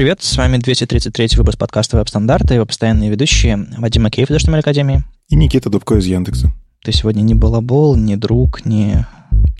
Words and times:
Привет, 0.00 0.22
с 0.22 0.34
вами 0.38 0.56
233 0.56 1.36
выпуск 1.36 1.58
подкаста 1.58 1.98
«Веб-стандарты», 1.98 2.54
его 2.54 2.64
постоянные 2.64 3.10
ведущие 3.10 3.66
Вадим 3.76 4.04
Макеев 4.04 4.30
из 4.30 4.36
HTML 4.36 4.60
Академии. 4.60 5.04
И 5.28 5.36
Никита 5.36 5.68
Дубко 5.68 5.96
из 5.96 6.06
Яндекса. 6.06 6.50
Ты 6.82 6.92
сегодня 6.92 7.20
не 7.20 7.34
балабол, 7.34 7.96
не 7.96 8.16
друг, 8.16 8.64
не 8.64 9.06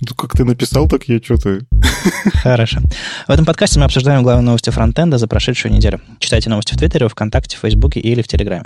ну, 0.01 0.15
как 0.17 0.33
ты 0.35 0.45
написал, 0.45 0.89
так 0.89 1.05
я 1.09 1.19
что-то... 1.19 1.59
Хорошо. 2.43 2.81
В 3.29 3.31
этом 3.31 3.45
подкасте 3.45 3.79
мы 3.81 3.85
обсуждаем 3.85 4.23
главные 4.23 4.47
новости 4.47 4.71
фронтенда 4.71 5.19
за 5.19 5.29
прошедшую 5.29 5.75
неделю. 5.75 6.01
Читайте 6.21 6.49
новости 6.49 6.73
в 6.73 6.79
Твиттере, 6.79 7.07
ВКонтакте, 7.09 7.59
в 7.59 7.61
Фейсбуке 7.61 8.01
или 8.01 8.23
в 8.23 8.27
Телеграме. 8.27 8.65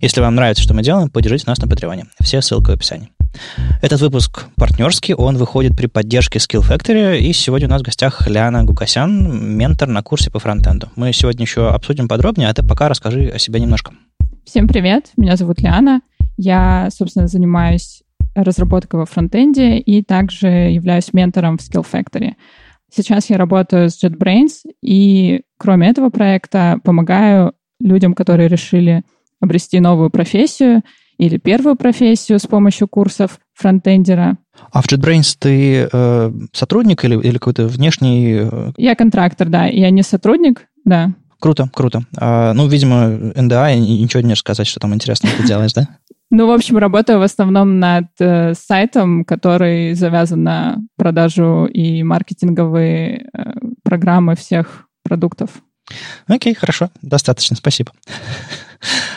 Если 0.00 0.20
вам 0.20 0.36
нравится, 0.36 0.62
что 0.62 0.74
мы 0.74 0.84
делаем, 0.84 1.10
поддержите 1.10 1.46
нас 1.48 1.58
на 1.58 1.66
Патреоне. 1.66 2.06
Все 2.20 2.40
ссылки 2.40 2.70
в 2.70 2.74
описании. 2.74 3.10
Этот 3.82 4.00
выпуск 4.00 4.44
партнерский, 4.56 5.14
он 5.14 5.36
выходит 5.36 5.76
при 5.76 5.86
поддержке 5.86 6.38
Skill 6.38 6.62
Factory, 6.62 7.18
и 7.18 7.32
сегодня 7.32 7.68
у 7.68 7.70
нас 7.70 7.82
в 7.82 7.84
гостях 7.84 8.26
Ляна 8.26 8.64
Гукасян, 8.64 9.56
ментор 9.56 9.88
на 9.88 10.02
курсе 10.02 10.30
по 10.30 10.38
фронтенду. 10.38 10.88
Мы 10.96 11.12
сегодня 11.12 11.42
еще 11.42 11.68
обсудим 11.68 12.08
подробнее, 12.08 12.48
а 12.48 12.54
ты 12.54 12.62
пока 12.62 12.88
расскажи 12.88 13.28
о 13.28 13.38
себе 13.38 13.60
немножко. 13.60 13.92
Всем 14.44 14.68
привет, 14.68 15.10
меня 15.16 15.36
зовут 15.36 15.60
Ляна. 15.60 16.00
Я, 16.36 16.88
собственно, 16.90 17.26
занимаюсь 17.26 18.02
разработкой 18.34 19.00
во 19.00 19.06
фронтенде 19.06 19.78
и 19.78 20.02
также 20.02 20.48
являюсь 20.48 21.12
ментором 21.12 21.58
в 21.58 21.62
Skill 21.62 21.86
Factory. 21.90 22.34
Сейчас 22.94 23.30
я 23.30 23.36
работаю 23.36 23.90
с 23.90 24.02
JetBrains, 24.02 24.70
и 24.82 25.42
кроме 25.58 25.88
этого 25.88 26.10
проекта 26.10 26.78
помогаю 26.84 27.54
людям, 27.80 28.14
которые 28.14 28.48
решили 28.48 29.02
обрести 29.40 29.80
новую 29.80 30.10
профессию 30.10 30.82
или 31.18 31.38
первую 31.38 31.76
профессию 31.76 32.38
с 32.38 32.46
помощью 32.46 32.88
курсов 32.88 33.38
фронтендера. 33.54 34.38
А 34.72 34.82
в 34.82 34.86
JetBrains 34.86 35.36
ты 35.38 35.88
э, 35.90 36.32
сотрудник 36.52 37.04
или, 37.04 37.16
или 37.20 37.38
какой-то 37.38 37.66
внешний? 37.66 38.48
Э? 38.50 38.72
Я 38.76 38.94
контрактор, 38.94 39.48
да. 39.48 39.66
Я 39.66 39.90
не 39.90 40.02
сотрудник, 40.02 40.66
да. 40.84 41.14
Круто, 41.38 41.68
круто. 41.72 42.02
А, 42.16 42.54
ну, 42.54 42.66
видимо, 42.66 43.08
НДА, 43.08 43.74
ничего 43.74 44.22
не 44.22 44.32
рассказать, 44.32 44.66
что 44.66 44.80
там 44.80 44.94
интересно 44.94 45.28
ты 45.36 45.46
делаешь, 45.46 45.72
да? 45.72 45.88
Ну, 46.28 46.48
в 46.48 46.50
общем, 46.50 46.76
работаю 46.76 47.20
в 47.20 47.22
основном 47.22 47.78
над 47.78 48.06
э, 48.18 48.52
сайтом, 48.54 49.24
который 49.24 49.94
завязан 49.94 50.42
на 50.42 50.78
продажу 50.96 51.66
и 51.66 52.02
маркетинговые 52.02 53.28
э, 53.32 53.52
программы 53.84 54.34
всех 54.34 54.88
продуктов. 55.04 55.50
Окей, 56.26 56.52
хорошо, 56.54 56.90
достаточно, 57.00 57.54
спасибо. 57.54 57.92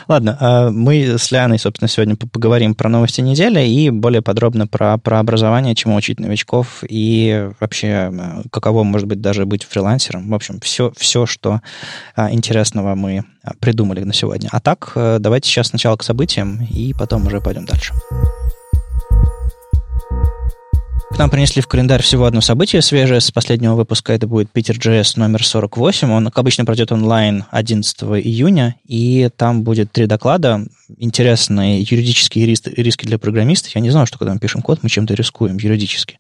Ладно, 0.09 0.35
а 0.39 0.71
мы 0.71 1.19
с 1.19 1.31
Лианой, 1.31 1.59
собственно, 1.59 1.87
сегодня 1.87 2.15
поговорим 2.15 2.73
про 2.73 2.89
новости 2.89 3.21
недели 3.21 3.63
и 3.67 3.91
более 3.91 4.23
подробно 4.23 4.65
про, 4.65 4.97
про 4.97 5.19
образование, 5.19 5.75
чему 5.75 5.95
учить 5.95 6.19
новичков 6.19 6.83
и 6.89 7.51
вообще 7.59 8.11
каково 8.51 8.83
может 8.83 9.07
быть 9.07 9.21
даже 9.21 9.45
быть 9.45 9.63
фрилансером. 9.63 10.27
В 10.27 10.33
общем, 10.33 10.59
все, 10.61 10.91
все 10.97 11.27
что 11.27 11.61
а, 12.15 12.31
интересного 12.31 12.95
мы 12.95 13.23
а, 13.43 13.51
придумали 13.59 14.03
на 14.03 14.13
сегодня. 14.13 14.49
А 14.51 14.59
так, 14.59 14.93
э, 14.95 15.17
давайте 15.19 15.47
сейчас 15.47 15.67
сначала 15.67 15.95
к 15.95 16.01
событиям 16.01 16.67
и 16.71 16.91
потом 16.97 17.27
уже 17.27 17.39
пойдем 17.39 17.65
дальше. 17.65 17.93
К 17.93 18.38
нам 21.19 21.29
принесли 21.29 21.61
в 21.61 21.67
календарь 21.67 22.01
всего 22.01 22.25
одно 22.25 22.39
событие 22.39 22.81
свежее 22.81 23.19
с 23.19 23.29
последнего 23.29 23.75
выпуска. 23.75 24.13
Это 24.13 24.25
будет 24.25 24.49
Питер 24.51 24.77
JS 24.77 25.19
номер 25.19 25.45
48. 25.45 26.09
Он, 26.09 26.25
как 26.25 26.39
обычно, 26.39 26.63
пройдет 26.63 26.93
онлайн 26.93 27.43
11 27.51 28.03
июня, 28.03 28.77
и 28.85 29.29
там 29.35 29.63
будет 29.63 29.91
три 29.91 30.05
доклада. 30.05 30.65
Интересные 30.97 31.81
юридические 31.81 32.45
риски 32.45 33.05
для 33.05 33.19
программистов. 33.19 33.75
Я 33.75 33.81
не 33.81 33.89
знал, 33.89 34.05
что 34.05 34.17
когда 34.17 34.33
мы 34.33 34.39
пишем 34.39 34.61
код, 34.61 34.79
мы 34.81 34.89
чем-то 34.89 35.13
рискуем 35.13 35.57
юридически. 35.57 36.19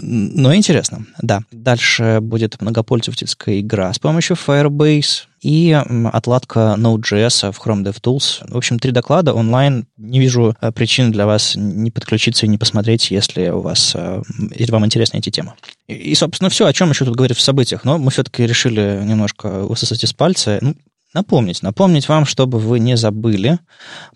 Но 0.00 0.54
интересно, 0.54 1.06
да. 1.20 1.42
Дальше 1.52 2.18
будет 2.20 2.60
многопользовательская 2.60 3.60
игра 3.60 3.92
с 3.92 3.98
помощью 3.98 4.36
Firebase 4.36 5.26
и 5.42 5.72
отладка 6.12 6.76
Node.js 6.78 7.52
в 7.52 7.60
Chrome 7.60 7.82
DevTools. 7.84 8.48
В 8.48 8.56
общем, 8.56 8.78
три 8.78 8.92
доклада 8.92 9.34
онлайн. 9.34 9.86
Не 9.96 10.20
вижу 10.20 10.56
э, 10.60 10.70
причин 10.70 11.10
для 11.10 11.26
вас 11.26 11.54
не 11.56 11.90
подключиться 11.90 12.46
и 12.46 12.48
не 12.48 12.58
посмотреть, 12.58 13.10
если 13.10 13.48
у 13.48 13.60
вас, 13.60 13.92
э, 13.94 14.22
если 14.54 14.72
вам 14.72 14.86
интересны 14.86 15.18
эти 15.18 15.30
темы. 15.30 15.54
И, 15.88 16.14
собственно, 16.14 16.48
все, 16.48 16.66
о 16.66 16.72
чем 16.72 16.90
еще 16.90 17.04
тут 17.04 17.16
говорить 17.16 17.36
в 17.36 17.40
событиях. 17.40 17.84
Но 17.84 17.98
мы 17.98 18.12
все-таки 18.12 18.46
решили 18.46 19.02
немножко 19.04 19.48
высосать 19.48 20.04
из 20.04 20.12
пальца. 20.12 20.58
Ну, 20.60 20.76
напомнить, 21.14 21.62
напомнить 21.62 22.08
вам, 22.08 22.24
чтобы 22.24 22.58
вы 22.58 22.78
не 22.78 22.96
забыли 22.96 23.58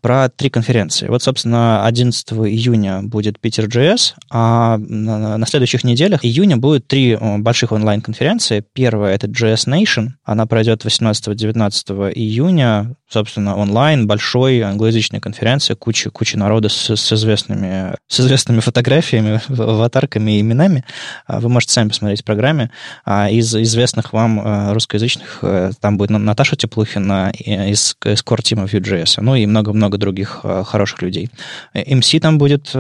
про 0.01 0.29
три 0.29 0.51
конференции. 0.51 1.09
Вот, 1.09 1.23
собственно, 1.23 1.85
11 1.85 2.33
июня 2.33 3.03
будет 3.03 3.39
Питер 3.39 3.67
JS, 3.67 4.15
а 4.31 4.79
на, 4.79 5.47
следующих 5.47 5.85
неделях 5.85 6.25
июня 6.25 6.57
будет 6.57 6.87
три 6.87 7.17
больших 7.17 7.73
онлайн-конференции. 7.73 8.65
Первая— 8.73 9.15
это 9.17 9.27
JS 9.27 9.67
Nation, 9.67 10.09
она 10.25 10.47
пройдет 10.47 10.85
18-19 10.85 12.13
июня, 12.13 12.97
собственно, 13.09 13.57
онлайн, 13.57 14.07
большой 14.07 14.61
англоязычной 14.61 15.21
конференции, 15.21 15.75
куча, 15.75 16.11
куча 16.11 16.39
народа 16.39 16.71
с, 16.71 16.91
с, 16.97 17.13
известными, 17.13 17.95
с 18.09 18.21
известными 18.21 18.61
фотографиями, 18.61 19.41
аватарками 19.49 20.39
и 20.39 20.41
именами. 20.41 20.85
А 21.27 21.41
вы 21.41 21.49
можете 21.51 21.75
сами 21.75 21.89
посмотреть 21.89 22.23
в 22.23 22.25
программе. 22.25 22.71
А 23.05 23.29
из 23.29 23.55
известных 23.55 24.13
вам 24.13 24.41
э, 24.41 24.73
русскоязычных 24.73 25.41
э, 25.43 25.73
там 25.79 25.99
будет 25.99 26.11
Наташа 26.11 26.57
Теплых, 26.57 26.87
Мухина 26.87 27.33
из, 27.33 27.97
из 28.05 28.23
core 28.23 28.43
тима 28.43 28.65
Vue.js, 28.65 29.21
ну 29.21 29.35
и 29.35 29.47
много-много 29.47 29.99
других 29.99 30.41
э, 30.45 30.63
хороших 30.65 31.03
людей. 31.03 31.31
MC 31.75 32.21
там 32.21 32.39
будет 32.39 32.71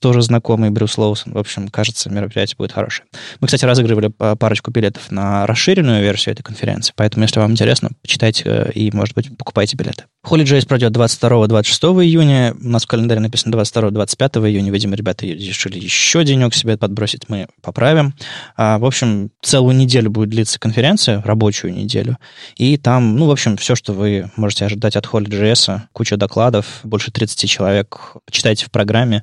тоже 0.00 0.22
знакомый, 0.22 0.70
Брюс 0.70 0.96
Лоусон. 0.96 1.34
В 1.34 1.38
общем, 1.38 1.68
кажется, 1.68 2.10
мероприятие 2.10 2.56
будет 2.56 2.72
хорошее. 2.72 3.06
Мы, 3.40 3.46
кстати, 3.46 3.64
разыгрывали 3.64 4.08
парочку 4.08 4.70
билетов 4.70 5.10
на 5.10 5.46
расширенную 5.46 6.02
версию 6.02 6.34
этой 6.34 6.42
конференции, 6.42 6.92
поэтому, 6.96 7.24
если 7.24 7.40
вам 7.40 7.52
интересно, 7.52 7.90
почитайте 8.00 8.70
и, 8.74 8.90
может 8.92 9.14
быть, 9.14 9.30
покупайте 9.46 9.76
билеты. 9.76 10.06
HolyJS 10.26 10.66
пройдет 10.66 10.92
22-26 10.92 12.04
июня. 12.04 12.56
У 12.60 12.66
нас 12.66 12.82
в 12.82 12.88
календаре 12.88 13.20
написано 13.20 13.54
22-25 13.54 14.48
июня. 14.48 14.72
Видимо, 14.72 14.96
ребята 14.96 15.24
решили 15.24 15.78
еще 15.78 16.24
денек 16.24 16.52
себе 16.52 16.76
подбросить. 16.76 17.28
Мы 17.28 17.46
поправим. 17.62 18.12
А, 18.56 18.78
в 18.80 18.84
общем, 18.84 19.30
целую 19.40 19.76
неделю 19.76 20.10
будет 20.10 20.30
длиться 20.30 20.58
конференция, 20.58 21.22
рабочую 21.22 21.72
неделю. 21.72 22.18
И 22.56 22.76
там, 22.76 23.16
ну, 23.16 23.26
в 23.26 23.30
общем, 23.30 23.56
все, 23.56 23.76
что 23.76 23.92
вы 23.92 24.28
можете 24.34 24.64
ожидать 24.64 24.96
от 24.96 25.06
HolyJS. 25.06 25.82
Куча 25.92 26.16
докладов, 26.16 26.80
больше 26.82 27.12
30 27.12 27.48
человек. 27.48 28.16
Читайте 28.28 28.64
в 28.66 28.72
программе. 28.72 29.22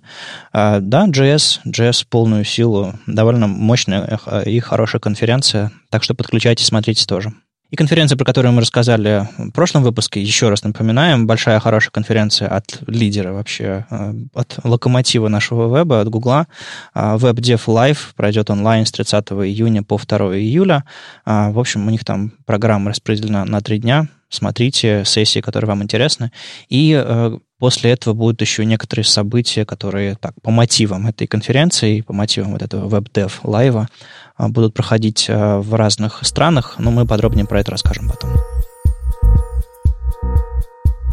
А, 0.54 0.80
да, 0.80 1.06
JS, 1.06 1.60
JS 1.68 2.06
полную 2.10 2.46
силу. 2.46 2.94
Довольно 3.08 3.48
мощная 3.48 4.18
и 4.46 4.58
хорошая 4.62 5.02
конференция. 5.02 5.74
Так 5.90 6.02
что 6.02 6.14
подключайтесь, 6.16 6.68
смотрите 6.68 7.06
тоже. 7.06 7.34
И 7.74 7.76
конференция, 7.76 8.16
про 8.18 8.24
которую 8.24 8.54
мы 8.54 8.62
рассказали 8.62 9.28
в 9.36 9.50
прошлом 9.50 9.82
выпуске, 9.82 10.22
еще 10.22 10.50
раз 10.50 10.64
напоминаем, 10.64 11.26
большая 11.26 11.60
хорошая 11.60 11.90
конференция 11.90 12.48
от 12.48 12.78
лидера 12.86 13.34
вообще, 13.34 13.88
э, 13.90 14.14
от 14.36 14.60
локомотива 14.64 15.28
нашего 15.28 15.76
веба, 15.76 16.00
от 16.00 16.08
Гугла. 16.08 16.46
WebDev 16.94 17.66
Live 17.66 17.98
пройдет 18.16 18.52
онлайн 18.52 18.86
с 18.86 18.92
30 18.92 19.48
июня 19.48 19.82
по 19.82 19.98
2 19.98 20.38
июля. 20.38 20.84
А, 21.26 21.50
в 21.50 21.58
общем, 21.58 21.88
у 21.88 21.90
них 21.90 22.06
там 22.06 22.34
программа 22.46 22.92
распределена 22.92 23.44
на 23.44 23.60
три 23.60 23.80
дня. 23.80 24.08
Смотрите 24.34 25.04
сессии, 25.06 25.42
которые 25.42 25.68
вам 25.70 25.84
интересны. 25.84 26.32
И 26.68 26.92
э, 26.92 27.38
после 27.60 27.92
этого 27.92 28.16
будут 28.16 28.42
еще 28.42 28.66
некоторые 28.66 29.06
события, 29.06 29.64
которые 29.64 30.16
так, 30.16 30.34
по 30.42 30.50
мотивам 30.50 31.06
этой 31.06 31.28
конференции, 31.28 32.02
по 32.02 32.14
мотивам 32.14 32.54
вот 32.54 32.64
этого 32.64 32.90
WebDev 32.90 33.32
лайва 33.44 33.88
а, 34.36 34.50
будут 34.50 34.74
проходить 34.74 35.28
а, 35.30 35.62
в 35.62 35.76
разных 35.76 36.22
странах, 36.24 36.78
но 36.80 36.90
мы 36.90 37.06
подробнее 37.06 37.46
про 37.46 37.60
это 37.60 37.70
расскажем 37.70 38.10
потом. 38.10 38.32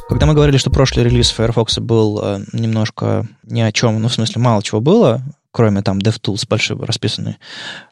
Когда 0.09 0.25
мы 0.25 0.33
говорили, 0.33 0.57
что 0.57 0.71
прошлый 0.71 1.05
релиз 1.05 1.31
Firefox 1.31 1.79
был 1.79 2.19
а, 2.23 2.41
немножко 2.55 3.27
ни 3.43 3.61
о 3.61 3.71
чем, 3.71 4.01
ну, 4.01 4.09
в 4.09 4.15
смысле, 4.15 4.41
мало 4.41 4.63
чего 4.63 4.81
было, 4.81 5.21
кроме 5.53 5.83
там 5.83 5.99
DevTools 5.99 6.47
большой 6.49 6.79
расписанный. 6.79 7.39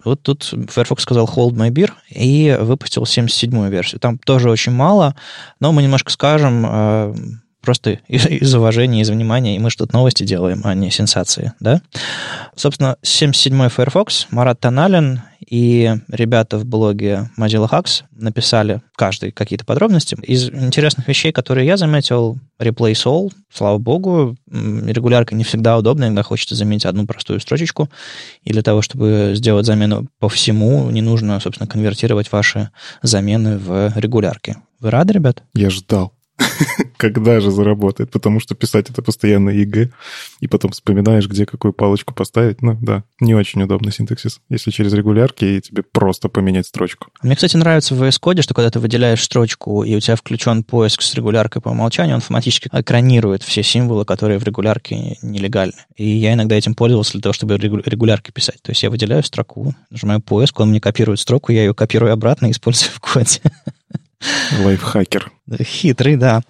Вот 0.05 0.23
тут 0.23 0.45
Firefox 0.69 1.03
сказал 1.03 1.27
hold 1.27 1.53
my 1.53 1.71
beer 1.71 1.93
и 2.11 2.56
выпустил 2.61 3.03
77-ю 3.03 3.69
версию. 3.69 4.00
Там 4.00 4.19
тоже 4.19 4.50
очень 4.50 4.73
мало, 4.73 5.17
но 5.61 5.73
мы 5.73 5.82
немножко 5.82 6.11
скажем, 6.12 7.43
просто 7.69 8.00
из, 8.09 8.55
уважения, 8.55 9.03
из 9.03 9.11
внимания, 9.11 9.55
и 9.55 9.59
мы 9.59 9.69
что-то 9.69 9.94
новости 9.94 10.23
делаем, 10.23 10.62
а 10.65 10.73
не 10.73 10.91
сенсации, 10.91 11.53
да? 11.61 11.82
Собственно, 12.56 12.97
77-й 13.05 13.69
Firefox, 13.69 14.29
Марат 14.31 14.59
Таналин 14.59 15.20
и 15.47 15.94
ребята 16.09 16.56
в 16.56 16.65
блоге 16.65 17.31
Mozilla 17.38 17.69
Hacks 17.69 18.05
написали 18.12 18.81
каждый 18.97 19.32
какие-то 19.32 19.67
подробности. 19.67 20.17
Из 20.23 20.49
интересных 20.49 21.06
вещей, 21.09 21.31
которые 21.31 21.67
я 21.67 21.76
заметил, 21.76 22.38
Replace 22.59 23.05
All, 23.05 23.32
слава 23.53 23.76
богу, 23.76 24.35
регулярка 24.50 25.35
не 25.35 25.44
всегда 25.44 25.76
удобна, 25.76 26.05
иногда 26.05 26.23
хочется 26.23 26.55
заменить 26.55 26.87
одну 26.87 27.06
простую 27.06 27.38
строчечку, 27.38 27.91
и 28.44 28.53
для 28.55 28.62
того, 28.62 28.81
чтобы 28.81 29.32
сделать 29.35 29.67
замену 29.67 30.09
по 30.19 30.31
всему, 30.31 30.88
не 30.88 31.03
нужно, 31.03 31.38
собственно, 31.38 31.69
конвертировать 31.69 32.32
ваши 32.32 32.70
замены 33.03 33.59
в 33.59 33.93
регулярки. 33.94 34.56
Вы 34.81 34.91
рады, 34.91 35.12
ребят? 35.12 35.43
Я 35.53 35.69
ждал. 35.69 36.15
когда 36.96 37.40
же 37.40 37.50
заработает, 37.50 38.11
потому 38.11 38.40
что 38.40 38.55
писать 38.55 38.90
это 38.90 39.02
постоянно 39.02 39.50
ЕГЭ, 39.50 39.90
и 40.40 40.49
потом 40.49 40.73
вспоминаешь, 40.73 41.29
где 41.29 41.46
какую 41.46 41.73
палочку 41.73 42.14
поставить. 42.14 42.62
Ну 42.62 42.76
да, 42.81 43.05
не 43.20 43.35
очень 43.35 43.62
удобный 43.62 43.93
синтаксис, 43.93 44.40
если 44.49 44.70
через 44.70 44.93
регулярки 44.93 45.44
и 45.44 45.61
тебе 45.61 45.82
просто 45.82 46.29
поменять 46.29 46.67
строчку. 46.67 47.08
Мне, 47.23 47.35
кстати, 47.35 47.56
нравится 47.56 47.94
в 47.94 48.02
VS 48.02 48.20
Code, 48.20 48.43
что 48.43 48.55
когда 48.55 48.70
ты 48.70 48.79
выделяешь 48.79 49.23
строчку, 49.23 49.82
и 49.82 49.94
у 49.94 50.00
тебя 50.00 50.17
включен 50.17 50.64
поиск 50.64 51.02
с 51.02 51.14
регуляркой 51.14 51.62
по 51.62 51.70
умолчанию, 51.70 52.17
он 52.17 52.19
автоматически 52.19 52.69
экранирует 52.73 53.43
все 53.43 53.62
символы, 53.62 54.05
которые 54.05 54.38
в 54.38 54.44
регулярке 54.44 55.17
нелегальны. 55.23 55.75
И 55.96 56.08
я 56.08 56.34
иногда 56.34 56.56
этим 56.56 56.75
пользовался 56.75 57.12
для 57.12 57.23
того, 57.23 57.32
чтобы 57.32 57.56
регулярки 57.56 58.31
писать. 58.31 58.61
То 58.62 58.70
есть 58.70 58.82
я 58.82 58.91
выделяю 58.91 59.23
строку, 59.23 59.75
нажимаю 59.91 60.20
поиск, 60.20 60.58
он 60.61 60.70
мне 60.70 60.81
копирует 60.81 61.20
строку, 61.20 61.52
я 61.52 61.61
ее 61.61 61.75
копирую 61.75 62.12
обратно 62.12 62.46
и 62.46 62.50
использую 62.50 62.91
в 62.93 63.00
коде. 63.00 63.41
Лайфхакер. 64.65 65.31
Хитрый, 65.62 66.17
да. 66.17 66.43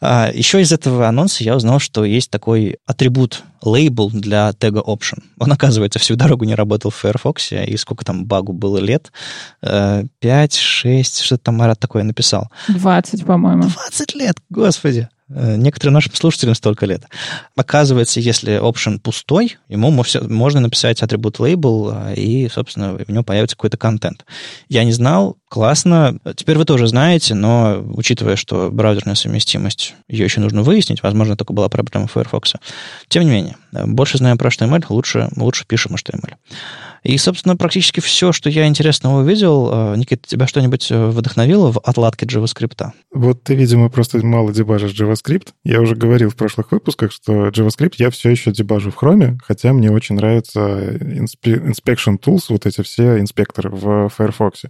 А, 0.00 0.30
еще 0.32 0.60
из 0.60 0.72
этого 0.72 1.08
анонса 1.08 1.42
я 1.44 1.56
узнал, 1.56 1.78
что 1.78 2.04
есть 2.04 2.30
такой 2.30 2.78
атрибут 2.86 3.42
лейбл 3.62 4.10
для 4.10 4.52
тега 4.52 4.80
option. 4.80 5.22
Он, 5.38 5.52
оказывается, 5.52 5.98
всю 5.98 6.16
дорогу 6.16 6.44
не 6.44 6.54
работал 6.54 6.90
в 6.90 6.96
Firefox, 6.96 7.52
и 7.52 7.76
сколько 7.76 8.04
там 8.04 8.24
багу 8.26 8.52
было 8.52 8.78
лет? 8.78 9.10
Э, 9.62 10.04
пять, 10.20 10.54
шесть, 10.54 11.20
что-то 11.20 11.44
там 11.44 11.56
Марат 11.56 11.80
такое 11.80 12.04
написал. 12.04 12.48
Двадцать, 12.68 13.24
по-моему. 13.24 13.64
Двадцать 13.64 14.14
лет, 14.14 14.36
господи. 14.48 15.08
Э, 15.28 15.56
некоторым 15.56 15.94
нашим 15.94 16.14
слушателям 16.14 16.54
столько 16.54 16.86
лет. 16.86 17.02
Оказывается, 17.56 18.20
если 18.20 18.60
option 18.60 19.00
пустой, 19.00 19.58
ему 19.68 19.90
можно 19.90 20.60
написать 20.60 21.02
атрибут 21.02 21.40
label, 21.40 22.12
э, 22.12 22.14
и, 22.14 22.48
собственно, 22.48 22.92
в 22.92 23.08
нем 23.10 23.24
появится 23.24 23.56
какой-то 23.56 23.76
контент. 23.76 24.24
Я 24.68 24.84
не 24.84 24.92
знал, 24.92 25.36
классно. 25.48 26.20
Теперь 26.36 26.56
вы 26.56 26.64
тоже 26.64 26.86
знаете, 26.86 27.34
но 27.34 27.82
учитывая, 27.94 28.36
что 28.36 28.70
браузерная 28.70 29.16
совместимость, 29.16 29.96
ее 30.08 30.24
еще 30.24 30.40
нужно 30.40 30.62
выяснить, 30.62 31.02
возможно, 31.02 31.36
только 31.36 31.52
была 31.52 31.68
проблема 31.68 32.06
Firefox. 32.06 32.54
Тем 33.08 33.24
не 33.24 33.30
менее, 33.30 33.56
э, 33.72 33.84
больше 33.84 34.18
знаем 34.18 34.38
про 34.38 34.48
HTML, 34.48 34.84
лучше, 34.90 35.28
лучше 35.36 35.66
пишем 35.66 35.96
HTML. 35.96 36.34
И, 37.06 37.18
собственно, 37.18 37.56
практически 37.56 38.00
все, 38.00 38.32
что 38.32 38.50
я 38.50 38.66
интересного 38.66 39.20
увидел. 39.20 39.70
Э, 39.72 39.96
Никита, 39.96 40.26
тебя 40.26 40.48
что-нибудь 40.48 40.90
э, 40.90 41.06
вдохновило 41.06 41.70
в 41.70 41.78
отладке 41.78 42.26
JavaScript? 42.26 42.90
Вот 43.12 43.44
ты, 43.44 43.54
видимо, 43.54 43.88
просто 43.90 44.24
мало 44.26 44.52
дебажишь 44.52 44.98
JavaScript. 44.98 45.50
Я 45.62 45.80
уже 45.80 45.94
говорил 45.94 46.30
в 46.30 46.34
прошлых 46.34 46.72
выпусках, 46.72 47.12
что 47.12 47.48
JavaScript 47.48 47.94
я 47.98 48.10
все 48.10 48.30
еще 48.30 48.50
дебажу 48.50 48.90
в 48.90 49.00
Chrome, 49.00 49.38
хотя 49.40 49.72
мне 49.72 49.92
очень 49.92 50.16
нравятся 50.16 50.60
inspection 50.60 52.18
tools, 52.18 52.46
вот 52.48 52.66
эти 52.66 52.82
все 52.82 53.20
инспекторы 53.20 53.70
в 53.70 54.08
Firefox. 54.08 54.62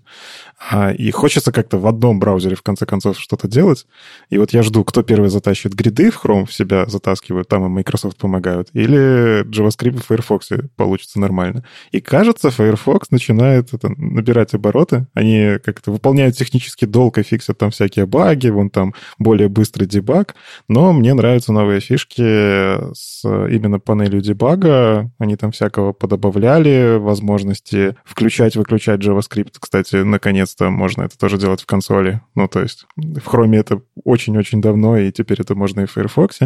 А, 0.70 0.92
и 0.92 1.10
хочется 1.12 1.52
как-то 1.52 1.78
в 1.78 1.86
одном 1.86 2.18
браузере, 2.18 2.54
в 2.54 2.62
конце 2.62 2.84
концов, 2.84 3.18
что-то 3.18 3.48
делать. 3.48 3.86
И 4.28 4.36
вот 4.36 4.52
я 4.52 4.62
жду, 4.62 4.84
кто 4.84 5.02
первый 5.02 5.30
затащит 5.30 5.72
гриды 5.72 6.10
в 6.10 6.22
Chrome, 6.22 6.44
в 6.44 6.52
себя 6.52 6.84
затаскивают, 6.84 7.48
там 7.48 7.64
и 7.64 7.68
Microsoft 7.70 8.18
помогают, 8.18 8.68
или 8.74 9.42
JavaScript 9.44 10.02
в 10.02 10.06
Firefox 10.06 10.50
получится 10.76 11.18
нормально. 11.18 11.64
И 11.92 12.00
кажется, 12.02 12.25
кажется, 12.26 12.50
Firefox 12.50 13.10
начинает 13.10 13.72
это, 13.72 13.88
набирать 13.96 14.54
обороты. 14.54 15.06
Они 15.14 15.58
как-то 15.64 15.92
выполняют 15.92 16.36
технический 16.36 16.86
долг 16.86 17.18
и 17.18 17.22
фиксят 17.22 17.58
там 17.58 17.70
всякие 17.70 18.06
баги, 18.06 18.48
вон 18.48 18.70
там 18.70 18.94
более 19.18 19.48
быстрый 19.48 19.86
дебаг. 19.86 20.34
Но 20.68 20.92
мне 20.92 21.14
нравятся 21.14 21.52
новые 21.52 21.80
фишки 21.80 22.22
с 22.94 23.24
именно 23.24 23.78
панелью 23.78 24.20
дебага. 24.20 25.10
Они 25.18 25.36
там 25.36 25.52
всякого 25.52 25.92
подобавляли, 25.92 26.98
возможности 26.98 27.96
включать-выключать 28.04 29.00
JavaScript. 29.00 29.54
Кстати, 29.60 29.96
наконец-то 29.96 30.70
можно 30.70 31.02
это 31.02 31.16
тоже 31.16 31.38
делать 31.38 31.62
в 31.62 31.66
консоли. 31.66 32.20
Ну, 32.34 32.48
то 32.48 32.60
есть 32.60 32.86
в 32.96 33.18
Chrome 33.18 33.56
это 33.56 33.80
очень-очень 34.04 34.60
давно, 34.60 34.98
и 34.98 35.12
теперь 35.12 35.40
это 35.40 35.54
можно 35.54 35.82
и 35.82 35.86
в 35.86 35.92
Firefox. 35.92 36.40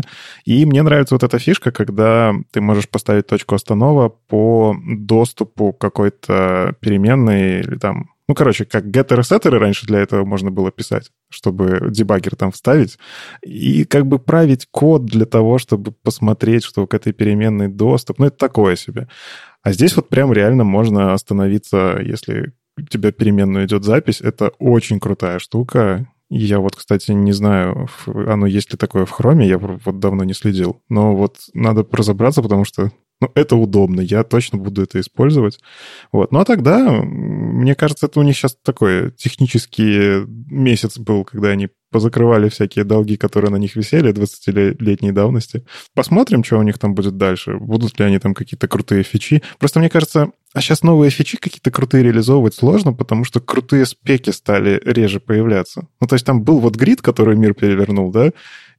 И 0.45 0.67
мне 0.67 0.83
нравится 0.83 1.15
вот 1.15 1.23
эта 1.23 1.39
фишка, 1.39 1.73
когда 1.73 2.35
ты 2.53 2.61
можешь 2.61 2.89
поставить 2.89 3.27
точку 3.27 3.55
останова 3.55 4.11
по 4.11 4.77
доступу 4.85 5.60
какой-то 5.73 6.75
переменной 6.81 7.61
или 7.61 7.77
там 7.77 8.11
ну, 8.31 8.35
короче, 8.35 8.65
как 8.65 8.85
getter 8.85 9.25
сеттеры 9.25 9.59
раньше 9.59 9.87
для 9.87 9.99
этого 9.99 10.25
можно 10.25 10.53
было 10.53 10.71
писать, 10.71 11.11
чтобы 11.31 11.89
дебаггер 11.91 12.37
там 12.37 12.53
вставить, 12.53 12.97
и 13.43 13.85
как 13.85 14.07
бы 14.07 14.21
править 14.21 14.69
код 14.71 15.05
для 15.05 15.27
того, 15.27 15.59
чтобы 15.59 15.91
посмотреть, 15.91 16.63
что 16.63 16.87
к 16.87 16.95
этой 16.95 17.13
переменной 17.13 17.67
доступ. 17.67 18.21
Ну, 18.21 18.27
это 18.27 18.37
такое 18.37 18.77
себе. 18.77 19.09
А 19.65 19.73
здесь 19.73 19.97
вот 19.97 20.09
прям 20.09 20.33
реально 20.33 20.63
можно 20.63 21.13
остановиться, 21.13 21.99
если 22.01 22.53
у 22.79 22.83
тебя 22.83 23.11
переменную 23.11 23.67
идет 23.67 23.83
запись. 23.83 24.21
Это 24.21 24.53
очень 24.61 25.01
крутая 25.01 25.41
штука. 25.41 26.07
Я 26.29 26.61
вот, 26.61 26.77
кстати, 26.77 27.11
не 27.11 27.33
знаю, 27.33 27.89
оно 28.07 28.47
есть 28.47 28.71
ли 28.71 28.79
такое 28.79 29.07
в 29.07 29.11
хроме, 29.11 29.49
я 29.49 29.59
вот 29.59 29.99
давно 29.99 30.23
не 30.23 30.35
следил. 30.35 30.81
Но 30.89 31.17
вот 31.17 31.39
надо 31.53 31.85
разобраться, 31.91 32.43
потому 32.43 32.65
что 32.65 32.93
ну, 33.21 33.31
это 33.35 33.57
удобно, 33.57 34.01
я 34.01 34.25
точно 34.25 34.59
буду 34.59 34.83
это 34.83 34.99
использовать. 35.01 35.59
Вот. 36.11 36.33
Ну, 36.33 36.41
а 36.41 36.45
тогда, 36.45 37.03
мне 37.03 37.75
кажется, 37.75 38.07
это 38.07 38.21
у 38.21 38.23
них 38.23 38.37
сейчас 38.37 38.57
такой 38.63 39.11
технический 39.13 40.25
месяц 40.27 40.99
был, 40.99 41.25
когда 41.25 41.49
они 41.49 41.69
позакрывали 41.91 42.49
всякие 42.49 42.85
долги, 42.85 43.17
которые 43.17 43.51
на 43.51 43.57
них 43.57 43.77
висели 43.77 44.13
20-летней 44.13 45.13
давности. 45.13 45.65
Посмотрим, 45.95 46.45
что 46.45 46.59
у 46.59 46.63
них 46.63 46.79
там 46.79 46.95
будет 46.95 47.17
дальше. 47.17 47.57
Будут 47.59 47.99
ли 47.99 48.05
они 48.05 48.19
там 48.19 48.33
какие-то 48.33 48.69
крутые 48.69 49.03
фичи. 49.03 49.43
Просто 49.59 49.81
мне 49.81 49.91
кажется, 49.91 50.31
а 50.55 50.61
сейчас 50.61 50.83
новые 50.83 51.11
фичи 51.11 51.37
какие-то 51.37 51.71
крутые 51.71 52.05
реализовывать 52.05 52.55
сложно, 52.55 52.93
потому 52.93 53.25
что 53.25 53.41
крутые 53.41 53.87
спеки 53.87 54.31
стали 54.31 54.81
реже 54.85 55.21
появляться. 55.21 55.89
Ну, 56.01 56.07
то 56.07 56.15
есть 56.15 56.25
там 56.25 56.43
был 56.43 56.61
вот 56.61 56.77
грид, 56.77 57.03
который 57.03 57.37
мир 57.37 57.55
перевернул, 57.55 58.13
да, 58.13 58.31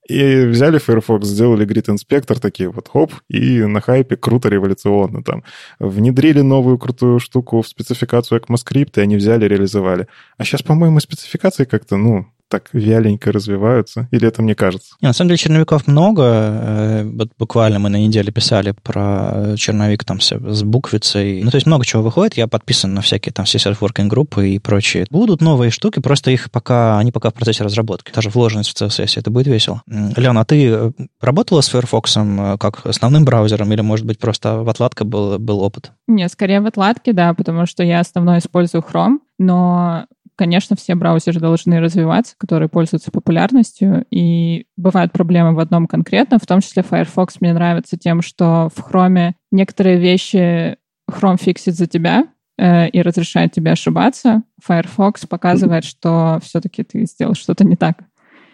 и 0.07 0.45
взяли 0.45 0.80
Firefox, 0.80 1.25
сделали 1.25 1.65
Grid 1.65 1.95
Inspector, 1.95 2.39
такие 2.39 2.69
вот 2.69 2.88
хоп, 2.88 3.13
и 3.30 3.63
на 3.63 3.81
хайпе 3.81 4.15
круто, 4.15 4.50
революционно 4.50 5.24
там. 5.24 5.44
Внедрили 5.80 6.42
новую 6.42 6.77
крутую 6.77 7.19
штуку 7.19 7.62
в 7.62 7.68
спецификацию 7.68 8.42
ECMAScript, 8.42 8.94
и 8.98 9.01
они 9.01 9.15
взяли, 9.15 9.45
реализовали. 9.45 10.07
А 10.38 10.44
сейчас, 10.44 10.63
по-моему, 10.63 11.00
спецификации 11.00 11.65
как-то, 11.65 11.98
ну, 11.98 12.27
так 12.51 12.69
вяленько 12.74 13.31
развиваются? 13.31 14.07
Или 14.12 14.27
это 14.27 14.42
мне 14.42 14.53
кажется? 14.53 14.95
Не, 15.01 15.07
на 15.07 15.13
самом 15.13 15.30
деле 15.30 15.38
черновиков 15.38 15.88
много. 15.88 16.24
Э, 16.24 17.03
вот 17.03 17.30
буквально 17.39 17.80
мы 17.80 17.89
на 17.89 17.95
неделе 17.95 18.31
писали 18.31 18.75
про 18.83 19.56
черновик 19.57 20.03
там 20.03 20.19
с 20.19 20.63
буквицей. 20.63 21.42
Ну, 21.44 21.50
то 21.50 21.56
есть 21.56 21.65
много 21.65 21.86
чего 21.86 22.03
выходит. 22.03 22.36
Я 22.36 22.48
подписан 22.48 22.94
на 22.94 23.01
всякие 23.01 23.31
там 23.31 23.45
все 23.45 23.57
self-working 23.57 24.07
группы 24.07 24.50
и 24.50 24.59
прочие. 24.59 25.07
Будут 25.09 25.42
новые 25.42 25.71
штуки, 25.71 26.00
просто 26.00 26.31
их 26.31 26.51
пока, 26.51 27.00
они 27.00 27.12
пока 27.12 27.30
в 27.30 27.33
процессе 27.33 27.63
разработки. 27.63 28.12
Даже 28.13 28.30
вложенность 28.30 28.69
в 28.69 28.81
CSS, 28.81 29.13
это 29.19 29.31
будет 29.31 29.47
весело. 29.47 29.81
Леон, 29.88 30.38
а 30.38 30.45
ты 30.45 30.68
э, 30.69 30.92
работала 31.21 31.62
с 31.62 31.69
Firefox 31.69 32.18
э, 32.18 32.57
как 32.59 32.86
основным 32.86 33.24
браузером 33.24 33.71
или, 33.71 33.81
может 33.81 34.06
быть, 34.06 34.19
просто 34.19 34.57
в 34.57 34.69
отладке 34.69 35.06
был, 35.06 35.39
был 35.39 35.62
опыт? 35.62 35.94
Нет, 36.07 36.31
скорее 36.31 36.59
в 36.59 36.65
отладке, 36.65 37.13
да, 37.13 37.33
потому 37.33 37.65
что 37.65 37.83
я 37.83 38.01
основной 38.01 38.39
использую 38.39 38.83
Chrome, 38.83 39.19
но 39.39 40.06
конечно, 40.42 40.76
все 40.76 40.95
браузеры 40.95 41.40
должны 41.40 41.80
развиваться, 41.80 42.33
которые 42.40 42.68
пользуются 42.68 43.12
популярностью, 43.12 44.07
и 44.10 44.66
бывают 44.76 45.12
проблемы 45.12 45.54
в 45.54 45.60
одном 45.60 45.86
конкретно, 45.86 46.40
в 46.40 46.48
том 46.48 46.62
числе 46.62 46.81
Firefox 46.81 47.42
мне 47.42 47.54
нравится 47.54 47.95
тем, 47.95 48.24
что 48.24 48.69
в 48.76 48.80
Chrome 48.80 49.33
некоторые 49.52 50.00
вещи 50.00 50.78
Chrome 51.07 51.38
фиксит 51.40 51.76
за 51.76 51.86
тебя 51.86 52.26
э, 52.57 52.90
и 52.90 53.04
разрешает 53.04 53.52
тебе 53.52 53.74
ошибаться. 53.74 54.42
Firefox 54.66 55.28
показывает, 55.28 55.86
что 55.86 56.40
все-таки 56.42 56.81
ты 56.81 57.06
сделал 57.06 57.36
что-то 57.36 57.64
не 57.64 57.76
так. 57.76 58.00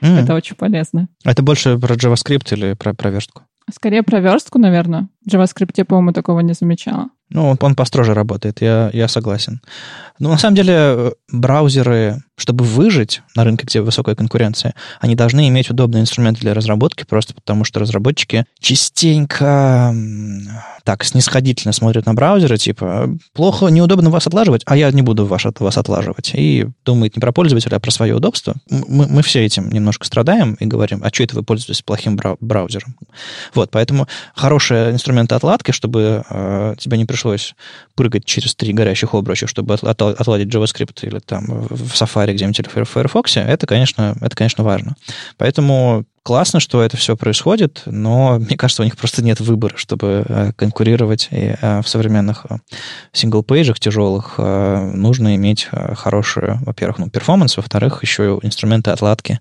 Mm. 0.01 0.23
Это 0.23 0.35
очень 0.35 0.57
полезно. 0.57 1.07
А 1.23 1.31
это 1.31 1.41
больше 1.41 1.79
про 1.79 1.95
JavaScript 1.95 2.53
или 2.53 2.73
про, 2.73 2.93
про 2.93 3.11
верстку? 3.11 3.43
Скорее 3.73 4.03
про 4.03 4.19
верстку, 4.19 4.59
наверное. 4.59 5.07
В 5.25 5.33
JavaScript 5.33 5.71
я, 5.77 5.85
по-моему, 5.85 6.11
такого 6.11 6.41
не 6.41 6.51
замечала. 6.51 7.11
Ну, 7.29 7.49
он, 7.49 7.57
он 7.59 7.75
построже 7.75 8.13
работает, 8.13 8.61
я, 8.61 8.89
я 8.93 9.07
согласен. 9.07 9.61
Но 10.19 10.29
на 10.29 10.37
самом 10.37 10.55
деле 10.55 11.13
браузеры, 11.31 12.23
чтобы 12.37 12.63
выжить 12.63 13.21
на 13.35 13.43
рынке, 13.43 13.65
где 13.65 13.81
высокая 13.81 14.15
конкуренция, 14.15 14.75
они 14.99 15.15
должны 15.15 15.47
иметь 15.49 15.71
удобные 15.71 16.01
инструменты 16.01 16.41
для 16.41 16.53
разработки, 16.53 17.03
просто 17.03 17.33
потому 17.33 17.63
что 17.63 17.79
разработчики 17.79 18.45
частенько 18.59 19.93
так 20.83 21.03
снисходительно 21.03 21.73
смотрят 21.73 22.05
на 22.05 22.13
браузеры, 22.13 22.57
типа, 22.57 23.09
плохо, 23.33 23.67
неудобно 23.67 24.09
вас 24.09 24.27
отлаживать, 24.27 24.61
а 24.65 24.77
я 24.77 24.91
не 24.91 25.01
буду 25.01 25.25
вас, 25.25 25.43
вас 25.59 25.77
отлаживать. 25.77 26.31
И 26.33 26.67
думает 26.85 27.15
не 27.15 27.19
про 27.19 27.33
пользователя, 27.33 27.75
а 27.75 27.79
про 27.79 27.91
свое 27.91 28.15
удобство. 28.15 28.55
Мы, 28.69 29.07
мы 29.07 29.21
все 29.23 29.43
этим 29.43 29.69
немножко 29.69 30.05
страдаем 30.05 30.53
и 30.53 30.65
говорим, 30.65 31.01
а 31.03 31.09
что 31.09 31.23
это 31.23 31.35
вы 31.35 31.43
пользуетесь 31.43 31.81
плохим 31.81 32.17
браузером? 32.39 32.95
Вот, 33.53 33.71
поэтому 33.71 34.07
хорошие 34.35 34.91
инструменты 34.91 35.35
отладки, 35.35 35.71
чтобы 35.71 36.23
э, 36.29 36.75
тебе 36.77 36.97
не 36.97 37.05
пришлось 37.05 37.55
прыгать 37.97 38.23
через 38.23 38.55
три 38.55 38.71
горящих 38.71 39.13
обруча, 39.13 39.47
чтобы 39.47 39.73
отладить 39.73 40.47
JavaScript 40.47 40.99
или 41.01 41.19
там 41.19 41.45
в 41.47 41.93
Safari 41.93 42.33
где-нибудь 42.33 42.59
или 42.59 42.69
в 42.85 42.89
Firefox, 42.89 43.35
это, 43.35 43.67
конечно, 43.67 44.15
это, 44.21 44.35
конечно, 44.35 44.63
важно. 44.63 44.95
Поэтому 45.35 46.05
классно, 46.27 46.59
что 46.59 46.81
это 46.81 46.97
все 46.97 47.15
происходит, 47.15 47.83
но 47.85 48.37
мне 48.37 48.57
кажется, 48.57 48.81
у 48.81 48.85
них 48.85 48.97
просто 48.97 49.23
нет 49.23 49.39
выбора, 49.39 49.77
чтобы 49.77 50.25
э, 50.27 50.51
конкурировать 50.57 51.29
и 51.31 51.55
э, 51.61 51.81
в 51.81 51.87
современных 51.87 52.45
single-page 53.13 53.65
ах 53.65 53.79
тяжелых 53.79 54.37
нужно 54.37 55.37
иметь 55.37 55.69
хорошую, 55.95 56.59
во-первых, 56.65 56.97
ну, 56.97 57.09
performance, 57.09 57.55
во-вторых, 57.55 58.03
еще 58.03 58.39
инструменты 58.43 58.91
отладки 58.91 59.39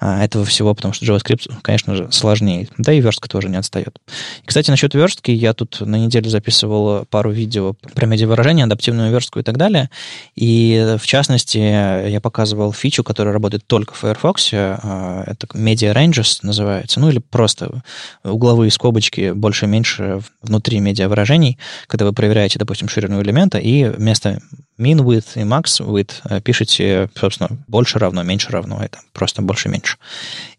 этого 0.00 0.44
всего, 0.44 0.72
потому 0.72 0.94
что 0.94 1.04
JavaScript, 1.04 1.52
конечно 1.62 1.96
же, 1.96 2.12
сложнее. 2.12 2.68
Да 2.78 2.92
и 2.92 3.00
верстка 3.00 3.28
тоже 3.28 3.48
не 3.48 3.56
отстает. 3.56 3.98
И, 4.44 4.46
кстати, 4.46 4.70
насчет 4.70 4.94
верстки, 4.94 5.32
я 5.32 5.52
тут 5.52 5.80
на 5.80 5.96
неделе 5.96 6.30
записывал 6.30 7.06
пару 7.06 7.32
видео 7.32 7.74
про 7.94 8.06
медиавыражение, 8.06 8.64
адаптивную 8.66 9.10
верстку 9.10 9.40
и 9.40 9.42
так 9.42 9.56
далее, 9.56 9.90
и 10.36 10.96
в 11.00 11.06
частности, 11.06 11.58
я 11.58 12.20
показывал 12.20 12.72
фичу, 12.72 13.02
которая 13.02 13.34
работает 13.34 13.66
только 13.66 13.94
в 13.94 13.98
Firefox, 13.98 14.52
это 14.52 15.46
Media 15.54 15.92
Ranges 16.20 16.38
называется, 16.42 17.00
ну 17.00 17.10
или 17.10 17.18
просто 17.18 17.82
угловые 18.24 18.70
скобочки 18.70 19.32
больше-меньше 19.32 20.22
внутри 20.42 20.80
медиавыражений, 20.80 21.58
когда 21.86 22.04
вы 22.04 22.12
проверяете, 22.12 22.58
допустим, 22.58 22.88
ширину 22.88 23.20
элемента, 23.22 23.58
и 23.58 23.84
вместо 23.84 24.40
min 24.78 24.98
width 24.98 25.32
и 25.34 25.40
max 25.40 25.80
width 25.80 26.14
э, 26.24 26.40
пишете, 26.40 27.10
собственно, 27.14 27.50
больше 27.68 27.98
равно, 27.98 28.22
меньше 28.22 28.50
равно, 28.50 28.80
это 28.82 28.98
просто 29.12 29.42
больше-меньше. 29.42 29.98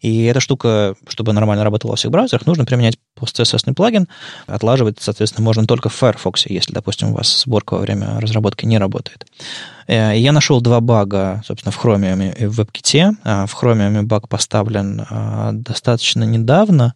И 0.00 0.24
эта 0.24 0.40
штука, 0.40 0.94
чтобы 1.08 1.32
нормально 1.32 1.64
работала 1.64 1.92
во 1.92 1.96
всех 1.96 2.10
браузерах, 2.10 2.46
нужно 2.46 2.64
применять 2.64 2.98
post-CSS 3.18 3.74
плагин. 3.74 4.08
Отлаживать, 4.46 4.98
соответственно, 5.00 5.44
можно 5.44 5.66
только 5.66 5.88
в 5.88 5.94
Firefox, 5.94 6.46
если, 6.46 6.72
допустим, 6.72 7.10
у 7.10 7.14
вас 7.14 7.42
сборка 7.42 7.74
во 7.74 7.80
время 7.80 8.20
разработки 8.20 8.64
не 8.64 8.78
работает. 8.78 9.26
Э, 9.86 10.16
я 10.16 10.32
нашел 10.32 10.60
два 10.60 10.80
бага, 10.80 11.42
собственно, 11.46 11.72
в 11.72 11.84
Chromium 11.84 12.34
и 12.36 12.46
в 12.46 12.60
WebKit. 12.60 13.16
А 13.24 13.46
в 13.46 13.60
Chromium 13.60 14.02
баг 14.02 14.28
поставлен 14.28 15.04
а, 15.08 15.52
достаточно 15.52 16.24
недавно, 16.24 16.94